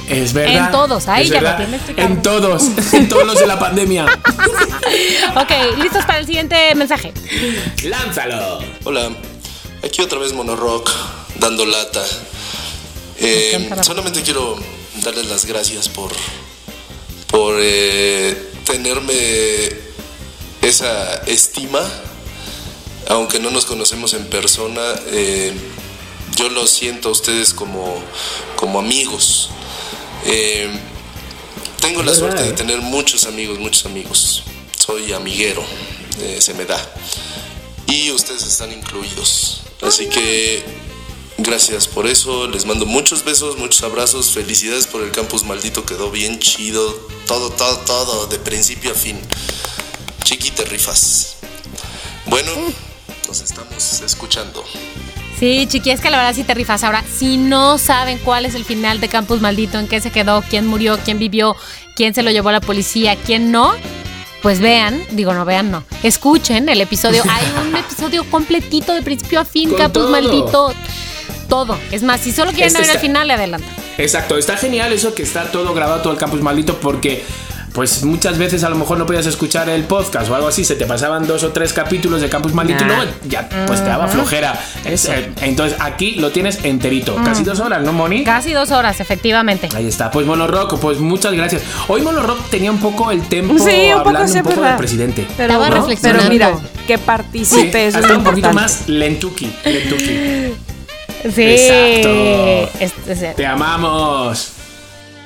Es 0.08 0.32
verdad. 0.32 0.66
En 0.66 0.70
todos, 0.72 1.06
ahí 1.08 1.28
ya 1.28 1.40
lo 1.40 1.54
tienes. 1.56 1.80
En 1.96 2.22
todos, 2.22 2.64
en 2.92 3.08
todos 3.08 3.24
los 3.24 3.38
de 3.38 3.46
la 3.46 3.58
pandemia. 3.58 4.06
Ok, 5.36 5.78
listos 5.80 6.04
para 6.04 6.18
el 6.18 6.26
siguiente 6.26 6.74
mensaje. 6.74 7.12
Lánzalo. 7.84 8.58
Hola, 8.84 9.10
aquí 9.82 10.02
otra 10.02 10.18
vez 10.18 10.32
Monorock 10.34 10.90
dando 11.38 11.64
lata. 11.64 12.02
Eh, 13.24 13.70
solamente 13.82 14.20
quiero 14.22 14.56
darles 15.00 15.26
las 15.26 15.44
gracias 15.44 15.88
por, 15.88 16.10
por 17.28 17.54
eh, 17.60 18.50
tenerme 18.64 19.14
esa 20.60 21.14
estima, 21.26 21.88
aunque 23.08 23.38
no 23.38 23.50
nos 23.50 23.64
conocemos 23.64 24.14
en 24.14 24.26
persona. 24.26 24.82
eh, 25.06 25.52
yo 26.34 26.48
los 26.48 26.70
siento 26.70 27.10
a 27.10 27.12
ustedes 27.12 27.52
como, 27.54 28.02
como 28.56 28.80
amigos. 28.80 29.50
Tengo 31.78 32.02
la 32.02 32.14
suerte 32.14 32.42
de 32.42 32.52
tener 32.52 32.80
muchos 32.80 33.26
amigos, 33.26 33.58
muchos 33.58 33.84
amigos. 33.84 34.42
Soy 34.78 35.12
amiguero, 35.12 35.62
se 36.38 36.54
me 36.54 36.64
da. 36.64 36.78
Y 37.86 38.10
ustedes 38.12 38.44
están 38.44 38.72
incluidos. 38.72 39.60
Así 39.82 40.06
que 40.06 40.64
gracias 41.38 41.88
por 41.88 42.06
eso. 42.06 42.48
Les 42.48 42.66
mando 42.66 42.86
muchos 42.86 43.24
besos, 43.24 43.58
muchos 43.58 43.82
abrazos. 43.82 44.32
Felicidades 44.32 44.86
por 44.86 45.02
el 45.02 45.10
campus 45.10 45.44
maldito. 45.44 45.84
Quedó 45.84 46.10
bien 46.10 46.38
chido. 46.38 46.94
Todo, 47.26 47.50
todo, 47.50 47.78
todo. 47.78 48.26
De 48.26 48.38
principio 48.38 48.92
a 48.92 48.94
fin. 48.94 49.18
Chiqui, 50.24 50.50
te 50.50 50.64
rifas. 50.64 51.36
Bueno, 52.26 52.50
nos 53.28 53.40
estamos 53.40 54.00
escuchando. 54.02 54.64
Sí, 55.38 55.66
chiqui, 55.68 55.90
es 55.90 56.00
que 56.00 56.08
la 56.10 56.18
verdad 56.18 56.34
sí 56.34 56.44
te 56.44 56.54
rifas. 56.54 56.84
Ahora, 56.84 57.02
si 57.18 57.36
no 57.36 57.76
saben 57.76 58.18
cuál 58.18 58.46
es 58.46 58.54
el 58.54 58.64
final 58.64 59.00
de 59.00 59.08
Campus 59.08 59.40
Maldito, 59.40 59.78
en 59.78 59.88
qué 59.88 60.00
se 60.00 60.12
quedó, 60.12 60.42
quién 60.48 60.66
murió, 60.68 61.00
quién 61.04 61.18
vivió, 61.18 61.56
quién 61.96 62.14
se 62.14 62.22
lo 62.22 62.30
llevó 62.30 62.50
a 62.50 62.52
la 62.52 62.60
policía, 62.60 63.16
quién 63.16 63.50
no, 63.50 63.74
pues 64.42 64.60
vean, 64.60 65.04
digo 65.10 65.34
no 65.34 65.44
vean, 65.44 65.70
no, 65.70 65.84
escuchen 66.02 66.68
el 66.68 66.80
episodio. 66.80 67.24
Hay 67.28 67.44
un 67.66 67.74
episodio 67.74 68.24
completito 68.30 68.94
de 68.94 69.02
principio 69.02 69.40
a 69.40 69.44
fin, 69.44 69.70
Con 69.70 69.78
Campus 69.78 70.02
todo. 70.02 70.10
Maldito, 70.10 70.74
todo. 71.52 71.76
Es 71.90 72.02
más, 72.02 72.18
si 72.22 72.32
solo 72.32 72.50
quieren 72.50 72.68
Este 72.68 72.78
ver 72.78 72.86
el 72.88 72.96
está- 72.96 73.00
final, 73.06 73.28
le 73.28 73.34
adelantan. 73.34 73.68
Exacto, 73.98 74.38
está 74.38 74.56
genial 74.56 74.90
eso 74.94 75.14
que 75.14 75.22
está 75.22 75.44
todo 75.52 75.74
grabado, 75.74 76.00
todo 76.00 76.14
el 76.14 76.18
campus 76.18 76.40
maldito, 76.40 76.78
porque 76.80 77.22
pues 77.74 78.04
muchas 78.04 78.38
veces 78.38 78.64
a 78.64 78.70
lo 78.70 78.76
mejor 78.76 78.96
no 78.98 79.04
podías 79.06 79.26
escuchar 79.26 79.68
el 79.68 79.84
podcast 79.84 80.30
o 80.30 80.34
algo 80.34 80.48
así, 80.48 80.64
se 80.64 80.76
te 80.76 80.86
pasaban 80.86 81.26
dos 81.26 81.42
o 81.42 81.52
tres 81.52 81.74
capítulos 81.74 82.20
de 82.22 82.28
campus 82.30 82.54
maldito 82.54 82.84
y 82.84 82.84
Ah. 82.84 82.86
luego 82.96 83.10
ya 83.28 83.48
pues 83.66 83.82
te 83.82 83.88
daba 83.90 84.08
flojera. 84.08 84.58
Es, 84.86 85.06
eh, 85.06 85.30
entonces 85.42 85.76
aquí 85.80 86.12
lo 86.12 86.30
tienes 86.32 86.64
enterito, 86.64 87.14
casi 87.24 87.44
dos 87.44 87.60
horas, 87.60 87.82
¿no, 87.82 87.92
Moni? 87.92 88.24
Casi 88.24 88.52
dos 88.54 88.70
horas, 88.70 89.00
efectivamente. 89.00 89.68
Ahí 89.74 89.86
está, 89.88 90.10
pues 90.10 90.26
Monorock, 90.26 90.78
pues 90.80 90.98
muchas 91.00 91.32
gracias. 91.34 91.62
Hoy 91.88 92.00
Monorock 92.00 92.48
tenía 92.50 92.70
un 92.70 92.78
poco 92.80 93.10
el 93.10 93.22
tempo 93.28 93.54
Sí, 93.58 93.86
un 93.88 93.98
poco 93.98 94.08
hablando 94.08 94.32
sí, 94.32 94.38
un 94.38 94.44
poco 94.44 94.62
del 94.62 94.76
presidente. 94.76 95.26
Pero, 95.36 95.54
¿no? 95.54 95.86
pero 96.00 96.22
mira, 96.30 96.52
que 96.86 96.96
Sí, 96.96 97.02
participe, 97.06 97.86
eso 97.88 97.98
es 97.98 98.10
un 98.10 98.24
poquito 98.24 98.52
más 98.54 98.86
lentuki, 98.88 99.50
lentuki. 99.64 100.54
Sí. 101.22 101.42
Exacto. 101.42 102.78
Este. 102.80 103.34
Te 103.34 103.46
amamos. 103.46 104.48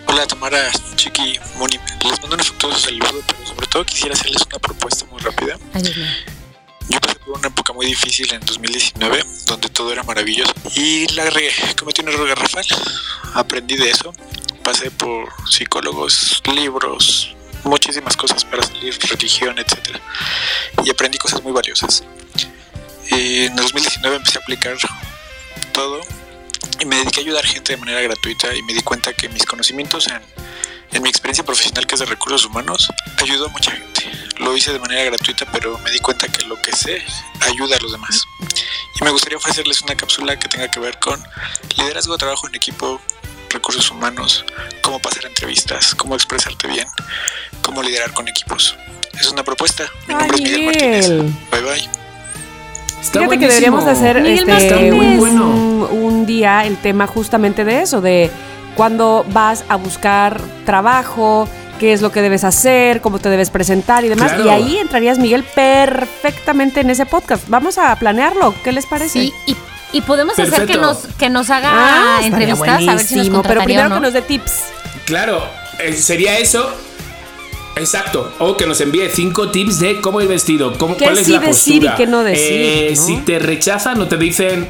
Hola 0.06 0.26
Tamara, 0.26 0.70
Chiqui, 0.94 1.38
Moni. 1.56 1.78
Les 2.04 2.20
mando 2.20 2.36
un 2.36 2.40
afectuoso 2.40 2.78
saludo, 2.78 3.22
pero 3.26 3.46
sobre 3.46 3.66
todo 3.66 3.84
quisiera 3.84 4.14
hacerles 4.14 4.42
una 4.46 4.58
propuesta 4.58 5.06
muy 5.06 5.20
rápida. 5.20 5.58
Ay, 5.72 5.82
Dios 5.82 5.96
mío. 5.96 6.06
Yo 6.88 7.00
pasé 7.00 7.16
por 7.16 7.38
una 7.38 7.48
época 7.48 7.72
muy 7.72 7.86
difícil 7.86 8.32
en 8.32 8.40
2019, 8.40 9.24
donde 9.46 9.68
todo 9.70 9.90
era 9.90 10.02
maravilloso. 10.02 10.52
Y 10.74 11.08
la 11.14 11.28
regué, 11.30 11.50
cometí 11.78 12.02
un 12.02 12.08
error 12.08 12.28
garrafal. 12.28 12.64
Aprendí 13.34 13.76
de 13.76 13.90
eso. 13.90 14.12
Pasé 14.62 14.90
por 14.90 15.28
psicólogos, 15.50 16.42
libros, 16.54 17.34
muchísimas 17.64 18.16
cosas 18.16 18.44
para 18.44 18.62
salir, 18.62 18.96
religión, 19.10 19.58
etc. 19.58 19.96
Y 20.84 20.90
aprendí 20.90 21.18
cosas 21.18 21.42
muy 21.42 21.52
valiosas. 21.52 22.04
Y 23.10 23.46
en 23.46 23.56
2019 23.56 24.16
empecé 24.16 24.38
a 24.38 24.42
aplicar 24.42 24.76
todo 25.72 26.00
y 26.80 26.84
me 26.84 26.96
dediqué 26.96 27.20
a 27.20 27.22
ayudar 27.22 27.44
gente 27.44 27.72
de 27.72 27.78
manera 27.78 28.00
gratuita 28.00 28.54
y 28.54 28.62
me 28.62 28.72
di 28.74 28.82
cuenta 28.82 29.12
que 29.12 29.28
mis 29.28 29.44
conocimientos 29.44 30.08
en, 30.08 30.20
en 30.92 31.02
mi 31.02 31.08
experiencia 31.08 31.44
profesional 31.44 31.86
que 31.86 31.94
es 31.94 32.00
de 32.00 32.06
recursos 32.06 32.44
humanos 32.44 32.88
ayudó 33.22 33.46
a 33.46 33.48
mucha 33.48 33.72
gente. 33.72 34.02
Lo 34.38 34.54
hice 34.56 34.72
de 34.72 34.78
manera 34.78 35.02
gratuita, 35.04 35.46
pero 35.50 35.78
me 35.78 35.90
di 35.90 35.98
cuenta 36.00 36.28
que 36.28 36.44
lo 36.44 36.60
que 36.60 36.72
sé 36.72 37.02
ayuda 37.40 37.76
a 37.76 37.80
los 37.80 37.92
demás. 37.92 38.24
Y 39.00 39.04
me 39.04 39.10
gustaría 39.10 39.38
ofrecerles 39.38 39.82
una 39.82 39.96
cápsula 39.96 40.38
que 40.38 40.48
tenga 40.48 40.70
que 40.70 40.78
ver 40.80 40.98
con 40.98 41.22
liderazgo, 41.76 42.16
trabajo 42.18 42.46
en 42.48 42.54
equipo, 42.54 43.00
recursos 43.50 43.90
humanos, 43.90 44.44
cómo 44.82 44.98
pasar 45.00 45.24
entrevistas, 45.26 45.94
cómo 45.94 46.14
expresarte 46.14 46.68
bien, 46.68 46.86
cómo 47.62 47.82
liderar 47.82 48.12
con 48.12 48.28
equipos. 48.28 48.76
Es 49.18 49.28
una 49.28 49.42
propuesta. 49.42 49.90
Mi 50.06 50.14
Ay, 50.14 50.20
nombre 50.20 50.36
es 50.36 50.42
Miguel 50.42 50.60
Miguel. 50.60 51.16
Martínez. 51.16 51.50
Bye 51.50 51.60
bye. 51.62 52.05
Está 53.06 53.20
Fíjate 53.20 53.38
que 53.38 53.46
deberíamos 53.48 53.84
de 53.84 53.90
hacer 53.92 54.16
este, 54.18 54.90
un, 54.92 54.96
Muy 54.96 55.16
bueno. 55.16 55.46
un 55.92 56.26
día 56.26 56.64
el 56.66 56.76
tema 56.76 57.06
justamente 57.06 57.64
de 57.64 57.82
eso, 57.82 58.00
de 58.00 58.30
cuando 58.74 59.24
vas 59.32 59.64
a 59.68 59.76
buscar 59.76 60.40
trabajo, 60.64 61.48
qué 61.78 61.92
es 61.92 62.02
lo 62.02 62.10
que 62.12 62.20
debes 62.22 62.44
hacer, 62.44 63.00
cómo 63.00 63.18
te 63.18 63.28
debes 63.30 63.50
presentar 63.50 64.04
y 64.04 64.08
demás. 64.08 64.32
Claro. 64.32 64.46
Y 64.46 64.48
ahí 64.50 64.78
entrarías, 64.78 65.18
Miguel, 65.18 65.44
perfectamente 65.54 66.80
en 66.80 66.90
ese 66.90 67.06
podcast. 67.06 67.44
Vamos 67.48 67.78
a 67.78 67.94
planearlo. 67.96 68.54
¿Qué 68.64 68.72
les 68.72 68.86
parece? 68.86 69.10
Sí, 69.10 69.32
y, 69.46 69.56
y 69.92 70.00
podemos 70.02 70.38
hacer 70.38 70.66
que 70.66 70.76
nos, 70.76 71.06
que 71.18 71.30
nos 71.30 71.48
haga 71.50 71.70
Ah, 71.72 72.20
entrevistas, 72.22 72.88
a 72.88 72.94
ver 72.94 73.00
si 73.00 73.16
nos 73.28 73.46
Pero 73.46 73.62
primero 73.62 73.86
o 73.86 73.88
no. 73.90 73.94
que 73.96 74.00
nos 74.00 74.12
dé 74.12 74.22
tips. 74.22 74.64
Claro, 75.04 75.42
eh, 75.78 75.92
sería 75.94 76.38
eso. 76.38 76.68
Exacto. 77.76 78.32
O 78.38 78.56
que 78.56 78.66
nos 78.66 78.80
envíe 78.80 79.08
cinco 79.12 79.50
tips 79.50 79.78
de 79.80 80.00
cómo 80.00 80.20
ir 80.20 80.28
vestido, 80.28 80.76
cómo, 80.78 80.96
¿Qué 80.96 81.04
cuál 81.04 81.18
es 81.18 81.26
sí 81.26 81.32
la 81.32 81.40
decir 81.40 81.84
y 81.84 81.88
qué 81.96 82.06
no 82.06 82.22
decir, 82.24 82.44
Eh, 82.50 82.94
¿no? 82.96 83.02
Si 83.02 83.16
te 83.18 83.38
rechazan 83.38 84.00
o 84.00 84.08
te 84.08 84.16
dicen. 84.16 84.68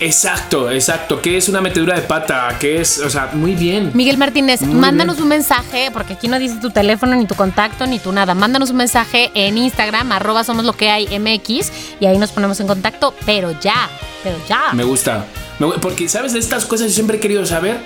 Exacto, 0.00 0.68
exacto. 0.68 1.22
¿Qué 1.22 1.36
es 1.36 1.48
una 1.48 1.60
metedura 1.60 1.94
de 1.94 2.02
pata? 2.02 2.56
¿Qué 2.58 2.80
es? 2.80 2.98
O 2.98 3.08
sea, 3.08 3.30
muy 3.34 3.54
bien. 3.54 3.92
Miguel 3.94 4.18
Martínez, 4.18 4.62
Muy 4.62 4.74
mándanos 4.74 5.14
bien. 5.16 5.22
un 5.22 5.28
mensaje, 5.28 5.90
porque 5.92 6.14
aquí 6.14 6.26
no 6.26 6.40
dice 6.40 6.56
tu 6.60 6.70
teléfono, 6.70 7.14
ni 7.14 7.24
tu 7.24 7.36
contacto, 7.36 7.86
ni 7.86 8.00
tu 8.00 8.10
nada. 8.10 8.34
Mándanos 8.34 8.70
un 8.70 8.78
mensaje 8.78 9.30
en 9.34 9.56
Instagram, 9.58 10.10
arroba 10.10 10.42
somos 10.42 10.64
lo 10.64 10.72
que 10.72 10.90
hay 10.90 11.06
MX, 11.20 11.70
y 12.00 12.06
ahí 12.06 12.18
nos 12.18 12.32
ponemos 12.32 12.58
en 12.58 12.66
contacto, 12.66 13.14
pero 13.24 13.52
ya, 13.60 13.88
pero 14.24 14.36
ya. 14.48 14.72
Me 14.72 14.82
gusta. 14.82 15.24
Porque, 15.80 16.08
¿sabes? 16.08 16.32
De 16.32 16.40
estas 16.40 16.64
cosas 16.64 16.88
yo 16.88 16.94
siempre 16.94 17.18
he 17.18 17.20
querido 17.20 17.46
saber. 17.46 17.78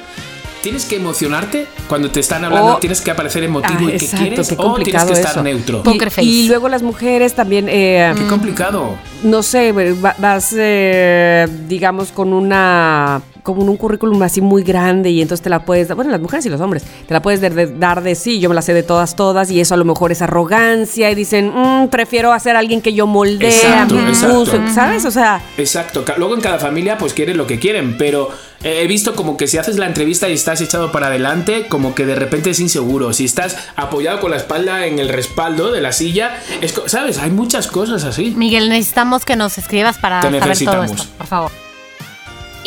¿Tienes 0.67 0.85
que 0.85 0.97
emocionarte 0.97 1.69
cuando 1.89 2.11
te 2.11 2.19
están 2.19 2.45
hablando? 2.45 2.75
O- 2.75 2.79
¿Tienes 2.79 3.01
que 3.01 3.13
aparecer 3.13 3.45
emotivo 3.45 3.79
Ah, 3.79 3.85
y 3.85 3.87
que 3.87 3.95
exacto, 4.05 4.17
quieres? 4.27 4.49
qué 4.49 4.55
¿O 4.59 4.75
tienes 4.75 5.05
que 5.05 5.13
estar 5.13 5.31
eso. 5.31 5.43
neutro? 5.45 5.79
Y- 5.79 5.83
Poker 5.85 6.11
face. 6.11 6.25
Y, 6.25 6.49
luego 6.49 6.69
las 6.69 6.83
mujeres 6.83 7.35
también, 7.37 7.69
eh, 7.69 8.13
Qué 8.17 8.27
complicado. 8.27 8.97
no 9.23 9.45
sé, 9.45 9.71
va- 9.71 10.17
vas, 10.19 10.53
eh, 10.59 11.47
digamos, 11.69 12.11
con 12.11 12.33
una 12.33 13.23
como 13.55 13.63
un 13.71 13.77
currículum 13.77 14.23
así 14.23 14.41
muy 14.41 14.63
grande 14.63 15.11
y 15.11 15.23
entonces 15.23 15.43
te 15.43 15.49
la 15.51 15.65
puedes, 15.65 15.95
bueno, 15.95 16.11
las 16.11 16.21
mujeres 16.21 16.45
y 16.47 16.49
los 16.51 16.61
hombres, 16.61 16.83
te 17.07 17.15
la 17.15 17.23
puedes 17.23 17.41
de- 17.41 17.51
de- 17.51 17.67
dar 17.67 18.03
de 18.03 18.15
sí, 18.15 18.41
yo 18.41 18.49
me 18.49 18.55
la 18.55 18.63
sé 18.63 18.75
de 18.75 18.83
todas, 18.83 19.17
todas, 19.17 19.51
y 19.51 19.61
eso 19.61 19.75
a 19.75 19.77
lo 19.77 19.85
mejor 19.85 20.13
es 20.13 20.21
arrogancia 20.23 21.11
y 21.11 21.15
dicen, 21.15 21.53
"Mm, 21.55 21.89
prefiero 21.89 22.33
hacer 22.33 22.57
a 22.57 22.59
alguien 22.59 22.83
que 22.83 22.93
yo 22.93 23.07
moldee 23.07 23.49
Exacto, 23.49 23.97
a 23.99 24.03
mi 24.03 24.09
exacto. 24.09 24.39
gusto", 24.39 24.61
¿sabes? 24.75 25.05
O 25.05 25.11
sea, 25.11 25.41
Exacto. 25.57 26.05
Luego 26.19 26.35
en 26.35 26.41
cada 26.41 26.59
familia 26.59 26.99
pues 26.99 27.15
quieren 27.15 27.37
lo 27.37 27.47
que 27.47 27.59
quieren, 27.59 27.97
pero 27.97 28.29
eh, 28.65 28.81
he 28.83 28.87
visto 28.87 29.15
como 29.15 29.37
que 29.37 29.47
si 29.47 29.59
haces 29.59 29.79
la 29.79 29.87
entrevista 29.87 30.29
y 30.29 30.33
estás 30.33 30.61
echado 30.61 30.91
para 30.91 31.07
adelante, 31.07 31.67
como 31.69 31.95
que 31.95 32.05
de 32.07 32.15
repente 32.17 32.51
es 32.51 32.59
inseguro. 32.61 33.13
Si 33.13 33.25
estás 33.25 33.57
apoyado 33.77 34.19
con 34.21 34.31
la 34.31 34.39
espalda 34.39 34.87
en 34.87 34.99
el 34.99 35.09
respaldo 35.09 35.71
de 35.73 35.81
la 35.81 35.93
silla, 35.93 36.37
es 36.63 36.73
co- 36.73 36.89
¿sabes? 36.89 37.19
Hay 37.19 37.31
muchas 37.31 37.67
cosas 37.69 38.05
así. 38.05 38.35
Miguel, 38.37 38.69
necesitamos 38.69 39.25
que 39.25 39.37
nos 39.37 39.59
escribas 39.59 39.99
para 39.99 40.21
Te 40.21 40.39
saber 40.41 40.59
todo 40.65 40.83
esto, 40.85 41.05
por 41.19 41.27
favor. 41.27 41.66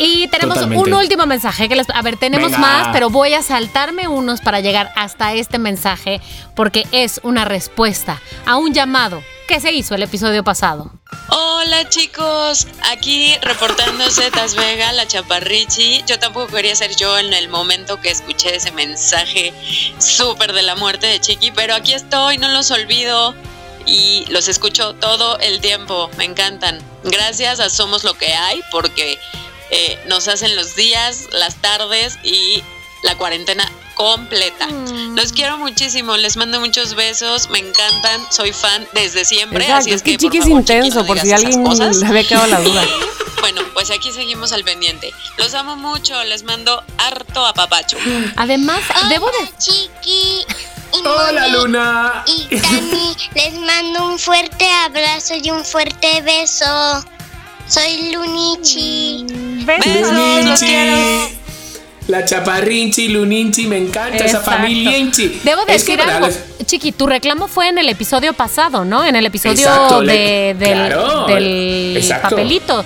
Y 0.02 0.28
tenemos 0.28 0.54
Totalmente. 0.54 0.90
un 0.90 0.94
último 0.94 1.26
mensaje 1.26 1.68
que 1.68 1.76
les, 1.76 1.90
a 1.90 2.00
ver, 2.00 2.16
tenemos 2.16 2.52
Venga. 2.52 2.58
más, 2.58 2.88
pero 2.90 3.10
voy 3.10 3.34
a 3.34 3.42
saltarme 3.42 4.08
unos 4.08 4.40
para 4.40 4.60
llegar 4.60 4.90
hasta 4.96 5.34
este 5.34 5.58
mensaje 5.58 6.22
porque 6.56 6.86
es 6.90 7.20
una 7.22 7.44
respuesta 7.44 8.18
a 8.46 8.56
un 8.56 8.72
llamado 8.72 9.22
que 9.46 9.60
se 9.60 9.72
hizo 9.72 9.94
el 9.94 10.02
episodio 10.02 10.42
pasado. 10.42 10.90
Hola 11.28 11.86
chicos, 11.90 12.66
aquí 12.90 13.36
reportándose 13.42 14.30
Tas 14.30 14.54
Vega, 14.54 14.90
la 14.92 15.06
chaparrichi. 15.06 16.02
Yo 16.06 16.18
tampoco 16.18 16.46
quería 16.46 16.74
ser 16.74 16.96
yo 16.96 17.18
en 17.18 17.34
el 17.34 17.50
momento 17.50 18.00
que 18.00 18.10
escuché 18.10 18.56
ese 18.56 18.72
mensaje 18.72 19.52
súper 19.98 20.54
de 20.54 20.62
la 20.62 20.76
muerte 20.76 21.08
de 21.08 21.20
Chiqui, 21.20 21.50
pero 21.50 21.74
aquí 21.74 21.92
estoy, 21.92 22.38
no 22.38 22.48
los 22.48 22.70
olvido 22.70 23.34
y 23.84 24.24
los 24.30 24.48
escucho 24.48 24.94
todo 24.94 25.38
el 25.40 25.60
tiempo, 25.60 26.08
me 26.16 26.24
encantan. 26.24 26.78
Gracias 27.04 27.60
a 27.60 27.68
Somos 27.68 28.02
lo 28.04 28.14
que 28.14 28.32
hay 28.32 28.62
porque 28.70 29.18
eh, 29.70 29.98
nos 30.06 30.28
hacen 30.28 30.56
los 30.56 30.76
días, 30.76 31.28
las 31.32 31.56
tardes 31.56 32.18
y 32.22 32.62
la 33.02 33.16
cuarentena 33.16 33.70
completa. 33.94 34.68
Los 35.14 35.32
quiero 35.32 35.58
muchísimo, 35.58 36.16
les 36.16 36.36
mando 36.36 36.60
muchos 36.60 36.94
besos, 36.94 37.50
me 37.50 37.58
encantan, 37.58 38.20
soy 38.30 38.52
fan 38.52 38.86
desde 38.94 39.24
siempre, 39.24 39.64
exacto, 39.64 39.80
así 39.80 39.90
es, 39.90 39.96
es 39.96 40.02
que 40.02 40.12
que, 40.12 40.18
Chiqui 40.18 40.38
es 40.38 40.46
intenso, 40.46 41.00
no 41.00 41.06
por 41.06 41.20
si 41.20 41.32
alguien 41.32 41.64
le 41.64 42.06
había 42.06 42.24
quedado 42.26 42.46
la 42.46 42.60
duda. 42.60 42.86
Bueno, 43.40 43.62
pues 43.72 43.90
aquí 43.90 44.12
seguimos 44.12 44.52
al 44.52 44.64
pendiente. 44.64 45.14
Los 45.38 45.54
amo 45.54 45.74
mucho, 45.74 46.22
les 46.24 46.42
mando 46.42 46.84
harto 46.98 47.46
a 47.46 47.54
papacho. 47.54 47.96
Además, 48.36 48.82
debo 49.08 49.28
de... 49.28 49.50
Chiqui 49.56 50.44
y 50.92 51.06
Hola 51.06 51.48
Moni 51.48 51.52
Luna. 51.52 52.24
y 52.26 52.56
Tani, 52.60 53.16
les 53.34 53.54
mando 53.54 54.08
un 54.08 54.18
fuerte 54.18 54.70
abrazo 54.84 55.34
y 55.42 55.50
un 55.50 55.64
fuerte 55.64 56.20
beso. 56.20 57.02
Soy 57.66 58.12
Lunichi. 58.12 59.24
Besos, 59.64 60.12
los 60.44 60.60
quiero. 60.60 60.96
La 62.08 62.24
chaparrinchi, 62.24 63.08
luninchi, 63.08 63.66
me 63.66 63.76
encanta 63.76 64.24
esa 64.24 64.40
familia 64.40 64.96
inchi. 64.98 65.40
Debo 65.44 65.60
Es 65.62 65.84
que 65.84 65.96
decir 65.96 66.00
algo. 66.00 66.26
reales- 66.26 66.40
Chiqui, 66.66 66.92
tu 66.92 67.06
reclamo 67.06 67.46
fue 67.46 67.68
en 67.68 67.78
el 67.78 67.88
episodio 67.88 68.32
pasado, 68.32 68.84
¿no? 68.84 69.04
En 69.04 69.14
el 69.16 69.26
episodio 69.26 69.52
Exacto, 69.68 70.00
de, 70.00 70.06
le- 70.06 70.54
del, 70.54 70.72
claro, 70.88 71.26
del 71.26 71.96
exacto. 71.96 72.30
papelito. 72.30 72.84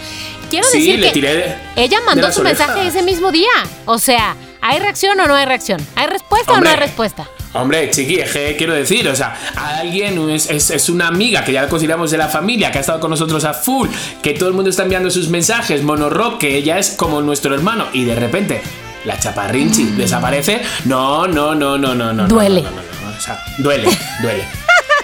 Quiero 0.50 0.66
Sí, 0.68 0.78
decir 0.78 0.98
le 1.00 1.06
que 1.06 1.12
tiré 1.12 1.34
de- 1.36 1.54
ella 1.76 1.98
mandó 2.06 2.30
su 2.32 2.42
mensaje 2.42 2.86
ese 2.86 3.02
mismo 3.02 3.32
día. 3.32 3.48
O 3.86 3.98
sea, 3.98 4.36
¿hay 4.66 4.78
reacción 4.80 5.20
o 5.20 5.26
no 5.26 5.34
hay 5.34 5.44
reacción? 5.44 5.86
¿Hay 5.94 6.06
respuesta 6.06 6.52
o 6.52 6.54
Hombre. 6.56 6.70
no 6.70 6.74
hay 6.74 6.80
respuesta? 6.80 7.28
Hombre, 7.52 7.88
chiqui, 7.90 8.18
quiero 8.58 8.72
decir, 8.74 9.06
o 9.08 9.14
sea, 9.14 9.36
a 9.54 9.78
alguien 9.78 10.28
es, 10.30 10.50
es- 10.50 10.70
es 10.70 10.88
una 10.88 11.06
amiga 11.06 11.44
que 11.44 11.52
ya 11.52 11.68
consideramos 11.68 12.10
de 12.10 12.16
la 12.18 12.26
familia, 12.28 12.72
que 12.72 12.78
ha 12.78 12.80
estado 12.80 12.98
con 12.98 13.10
nosotros 13.10 13.44
a 13.44 13.52
full, 13.54 13.88
que 14.22 14.32
todo 14.32 14.48
el 14.48 14.54
mundo 14.56 14.70
está 14.70 14.82
enviando 14.82 15.08
sus 15.10 15.28
mensajes, 15.28 15.82
Monorock, 15.84 16.38
que 16.38 16.56
ella 16.56 16.78
es 16.78 16.90
como 16.90 17.20
nuestro 17.20 17.54
hermano, 17.54 17.86
y 17.92 18.04
de 18.04 18.16
repente 18.16 18.60
la 19.04 19.18
chaparrinchi 19.20 19.84
desaparece. 19.96 20.62
No, 20.86 21.28
no, 21.28 21.54
no, 21.54 21.78
no, 21.78 21.94
no, 21.94 22.12
no. 22.12 22.26
Duele. 22.26 22.62
no, 22.62 22.70
no, 22.70 22.76
no, 22.76 23.10
no, 23.10 23.16
o 23.16 23.20
sea, 23.20 23.40
duele, 23.58 23.88
duele. 24.22 24.44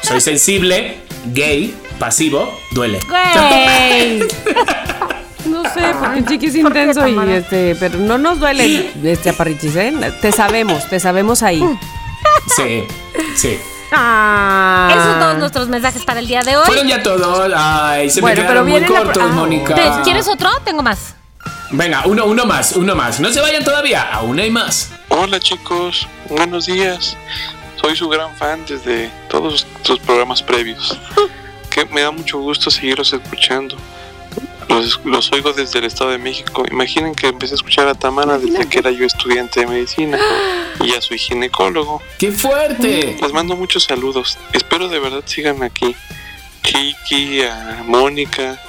Soy 0.02 0.20
sensible, 0.20 1.02
gay, 1.26 1.76
pasivo, 2.00 2.58
duele. 2.72 2.98
No 5.46 5.62
sé, 5.64 5.80
porque 5.98 6.24
Chiqui 6.24 6.46
es 6.46 6.54
intenso 6.56 7.06
y 7.08 7.18
este, 7.32 7.76
pero 7.78 7.98
no 7.98 8.18
nos 8.18 8.38
duele 8.40 8.90
este 9.02 9.16
chaparrichis, 9.30 9.76
¿eh? 9.76 10.12
Te 10.20 10.32
sabemos, 10.32 10.88
te 10.88 11.00
sabemos 11.00 11.42
ahí. 11.42 11.64
Sí, 12.56 12.84
sí. 13.36 13.58
Ah. 13.92 14.88
Esos 14.92 15.04
son 15.04 15.18
todos 15.20 15.38
nuestros 15.38 15.68
mensajes 15.68 16.04
para 16.04 16.20
el 16.20 16.26
día 16.28 16.40
de 16.42 16.56
hoy. 16.56 16.66
Fueron 16.66 16.86
ya 16.86 17.02
todos. 17.02 17.52
Ay, 17.56 18.08
se 18.10 18.20
Bueno, 18.20 18.42
me 18.42 18.48
pero 18.48 18.64
quedaron 18.64 18.88
muy 18.88 18.96
cortos, 18.98 19.22
ah, 19.26 19.32
Mónica. 19.34 19.74
¿Te- 19.74 20.02
¿Quieres 20.04 20.28
otro? 20.28 20.48
Tengo 20.64 20.82
más. 20.82 21.14
Venga, 21.72 22.02
uno, 22.06 22.24
uno 22.26 22.44
más, 22.46 22.72
uno 22.76 22.94
más. 22.94 23.20
No 23.20 23.30
se 23.30 23.40
vayan 23.40 23.64
todavía, 23.64 24.02
aún 24.12 24.38
hay 24.38 24.50
más. 24.50 24.90
Hola 25.08 25.38
chicos, 25.40 26.06
buenos 26.28 26.66
días. 26.66 27.16
Soy 27.80 27.96
su 27.96 28.08
gran 28.08 28.34
fan 28.36 28.64
desde 28.68 29.10
todos 29.28 29.66
tus 29.82 29.98
programas 30.00 30.42
previos. 30.42 30.98
Que 31.70 31.84
me 31.84 32.00
da 32.00 32.10
mucho 32.10 32.40
gusto 32.40 32.68
seguirlos 32.68 33.12
escuchando. 33.12 33.76
Los, 34.70 35.00
los 35.04 35.32
oigo 35.32 35.52
desde 35.52 35.80
el 35.80 35.84
Estado 35.84 36.10
de 36.10 36.18
México. 36.18 36.64
Imaginen 36.70 37.14
que 37.14 37.26
empecé 37.26 37.54
a 37.54 37.56
escuchar 37.56 37.88
a 37.88 37.94
Tamara 37.94 38.38
desde 38.38 38.68
que 38.68 38.78
era 38.78 38.90
yo 38.90 39.04
estudiante 39.04 39.60
de 39.60 39.66
medicina 39.66 40.18
y 40.80 40.92
ya 40.92 41.00
soy 41.00 41.18
ginecólogo. 41.18 42.00
¡Qué 42.18 42.32
fuerte! 42.32 43.18
Les 43.20 43.32
mando 43.32 43.56
muchos 43.56 43.84
saludos. 43.84 44.38
Espero 44.52 44.88
de 44.88 44.98
verdad 44.98 45.22
sigan 45.26 45.62
aquí. 45.62 45.94
Chiqui, 46.62 47.42
a 47.42 47.82
Mónica. 47.84 48.60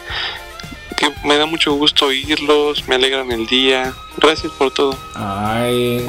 Que 0.97 1.11
me 1.23 1.37
da 1.37 1.45
mucho 1.45 1.73
gusto 1.73 2.07
oírlos, 2.07 2.87
me 2.87 2.95
alegran 2.95 3.31
el 3.31 3.47
día. 3.47 3.93
Gracias 4.17 4.51
por 4.53 4.73
todo. 4.73 4.97
Ay. 5.15 6.05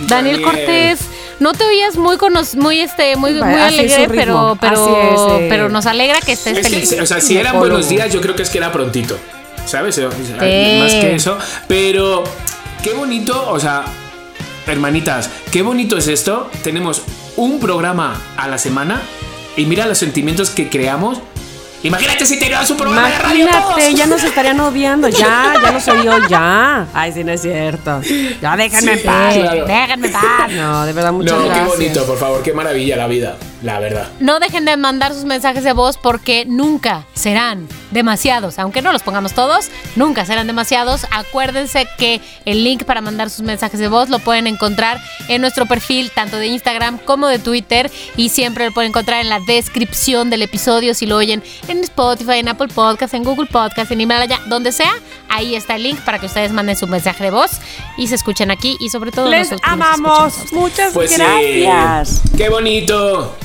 Daniel 0.00 0.42
Cortés, 0.42 1.00
no 1.40 1.52
te 1.52 1.64
oías 1.64 1.96
muy 1.96 2.16
cono- 2.16 2.42
muy 2.56 2.80
este 2.80 3.16
muy, 3.16 3.32
muy 3.34 3.54
alegre, 3.54 4.08
pero 4.08 4.56
pero 4.60 5.02
es, 5.36 5.42
eh. 5.42 5.46
pero 5.48 5.68
nos 5.68 5.86
alegra 5.86 6.20
que 6.20 6.32
estés 6.32 6.58
Es 6.58 6.66
que, 6.66 6.72
feliz. 6.74 6.96
o 7.00 7.06
sea, 7.06 7.20
si 7.20 7.36
eran 7.36 7.58
buenos 7.58 7.88
días, 7.88 8.12
yo 8.12 8.20
creo 8.20 8.34
que 8.36 8.42
es 8.42 8.50
que 8.50 8.58
era 8.58 8.72
prontito. 8.72 9.16
¿Sabes? 9.66 9.94
Sí. 9.94 10.02
Más 10.02 10.92
que 10.92 11.14
eso. 11.14 11.38
Pero, 11.68 12.24
qué 12.82 12.92
bonito, 12.94 13.48
o 13.50 13.60
sea, 13.60 13.84
hermanitas, 14.66 15.30
qué 15.52 15.62
bonito 15.62 15.96
es 15.96 16.08
esto. 16.08 16.50
Tenemos 16.64 17.02
un 17.36 17.60
programa 17.60 18.20
a 18.36 18.48
la 18.48 18.58
semana 18.58 19.00
y 19.56 19.64
mira 19.66 19.86
los 19.86 19.98
sentimientos 19.98 20.50
que 20.50 20.68
creamos. 20.68 21.18
Imagínate 21.82 22.26
si 22.26 22.38
tenías 22.38 22.70
un 22.70 22.76
programa 22.76 23.08
de 23.08 23.18
radio 23.18 23.44
Imagínate, 23.48 23.82
todos. 23.82 23.94
ya 23.98 24.06
nos 24.06 24.22
estarían 24.24 24.60
odiando. 24.60 25.08
Ya, 25.08 25.54
ya 25.62 25.72
nos 25.72 25.88
odió, 25.88 26.28
ya. 26.28 26.86
Ay, 26.94 27.12
sí, 27.12 27.24
no 27.24 27.32
es 27.32 27.42
cierto. 27.42 28.00
Ya 28.40 28.56
déjenme 28.56 28.92
en 28.92 28.98
Sí, 28.98 29.04
paz. 29.04 29.34
claro. 29.34 29.66
Déjenme 29.66 30.06
en 30.06 30.12
paz. 30.12 30.50
No, 30.52 30.86
de 30.86 30.92
verdad, 30.92 31.12
muchas 31.12 31.32
No, 31.32 31.42
qué 31.42 31.48
gracias. 31.48 31.68
bonito, 31.68 32.04
por 32.06 32.18
favor, 32.18 32.42
qué 32.42 32.52
maravilla 32.52 32.96
la 32.96 33.06
vida, 33.08 33.36
la 33.62 33.80
verdad. 33.80 34.08
No 34.20 34.38
dejen 34.38 34.64
de 34.64 34.76
mandar 34.76 35.12
sus 35.12 35.24
mensajes 35.24 35.64
de 35.64 35.72
voz 35.72 35.98
porque 35.98 36.44
nunca 36.46 37.04
serán 37.14 37.66
demasiados. 37.90 38.58
Aunque 38.58 38.80
no 38.80 38.92
los 38.92 39.02
pongamos 39.02 39.32
todos, 39.32 39.68
nunca 39.96 40.24
serán 40.24 40.46
demasiados. 40.46 41.06
Acuérdense 41.10 41.86
que 41.98 42.20
el 42.44 42.62
link 42.64 42.84
para 42.84 43.00
mandar 43.00 43.28
sus 43.30 43.44
mensajes 43.44 43.80
de 43.80 43.88
voz 43.88 44.08
lo 44.08 44.18
pueden 44.20 44.46
encontrar 44.46 45.00
en 45.28 45.40
nuestro 45.40 45.66
perfil, 45.66 46.10
tanto 46.14 46.36
de 46.36 46.46
Instagram 46.46 46.98
como 46.98 47.26
de 47.28 47.38
Twitter. 47.38 47.90
Y 48.16 48.28
siempre 48.28 48.66
lo 48.66 48.72
pueden 48.72 48.90
encontrar 48.90 49.20
en 49.20 49.28
la 49.28 49.40
descripción 49.40 50.30
del 50.30 50.42
episodio. 50.42 50.94
Si 50.94 51.06
lo 51.06 51.16
oyen 51.16 51.42
en 51.68 51.71
Spotify, 51.80 52.38
en 52.38 52.48
Apple 52.48 52.68
Podcast, 52.68 53.14
en 53.14 53.24
Google 53.24 53.46
Podcast, 53.46 53.90
en 53.90 54.00
Himalaya, 54.00 54.40
donde 54.46 54.72
sea, 54.72 54.92
ahí 55.28 55.54
está 55.54 55.74
el 55.76 55.82
link 55.84 56.00
para 56.00 56.18
que 56.18 56.26
ustedes 56.26 56.52
manden 56.52 56.76
su 56.76 56.86
mensaje 56.86 57.24
de 57.24 57.30
voz 57.30 57.52
y 57.96 58.06
se 58.08 58.14
escuchen 58.14 58.50
aquí. 58.50 58.76
Y 58.80 58.88
sobre 58.90 59.10
todo, 59.12 59.28
Les 59.28 59.50
nosotros 59.50 59.72
amamos. 59.72 60.52
Muchas 60.52 60.92
Pues 60.92 61.10
sí. 61.12 61.16
gracias. 61.18 62.20
¡Qué 62.36 62.48
bonito! 62.48 63.36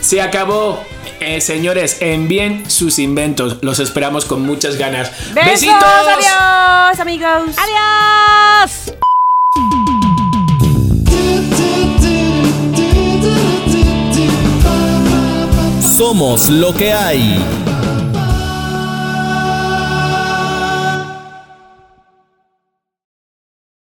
Se 0.00 0.20
acabó. 0.20 0.82
Eh, 1.20 1.40
señores, 1.40 1.98
envíen 2.00 2.68
sus 2.70 2.98
inventos. 2.98 3.58
Los 3.62 3.78
esperamos 3.78 4.24
con 4.26 4.44
muchas 4.44 4.76
ganas. 4.76 5.10
Besos, 5.32 5.50
¡Besitos! 5.52 5.82
adiós, 5.84 7.00
amigos. 7.00 7.56
¡Adiós! 7.56 8.94
Somos 15.96 16.48
lo 16.48 16.72
que 16.74 16.92
hay. 16.92 17.73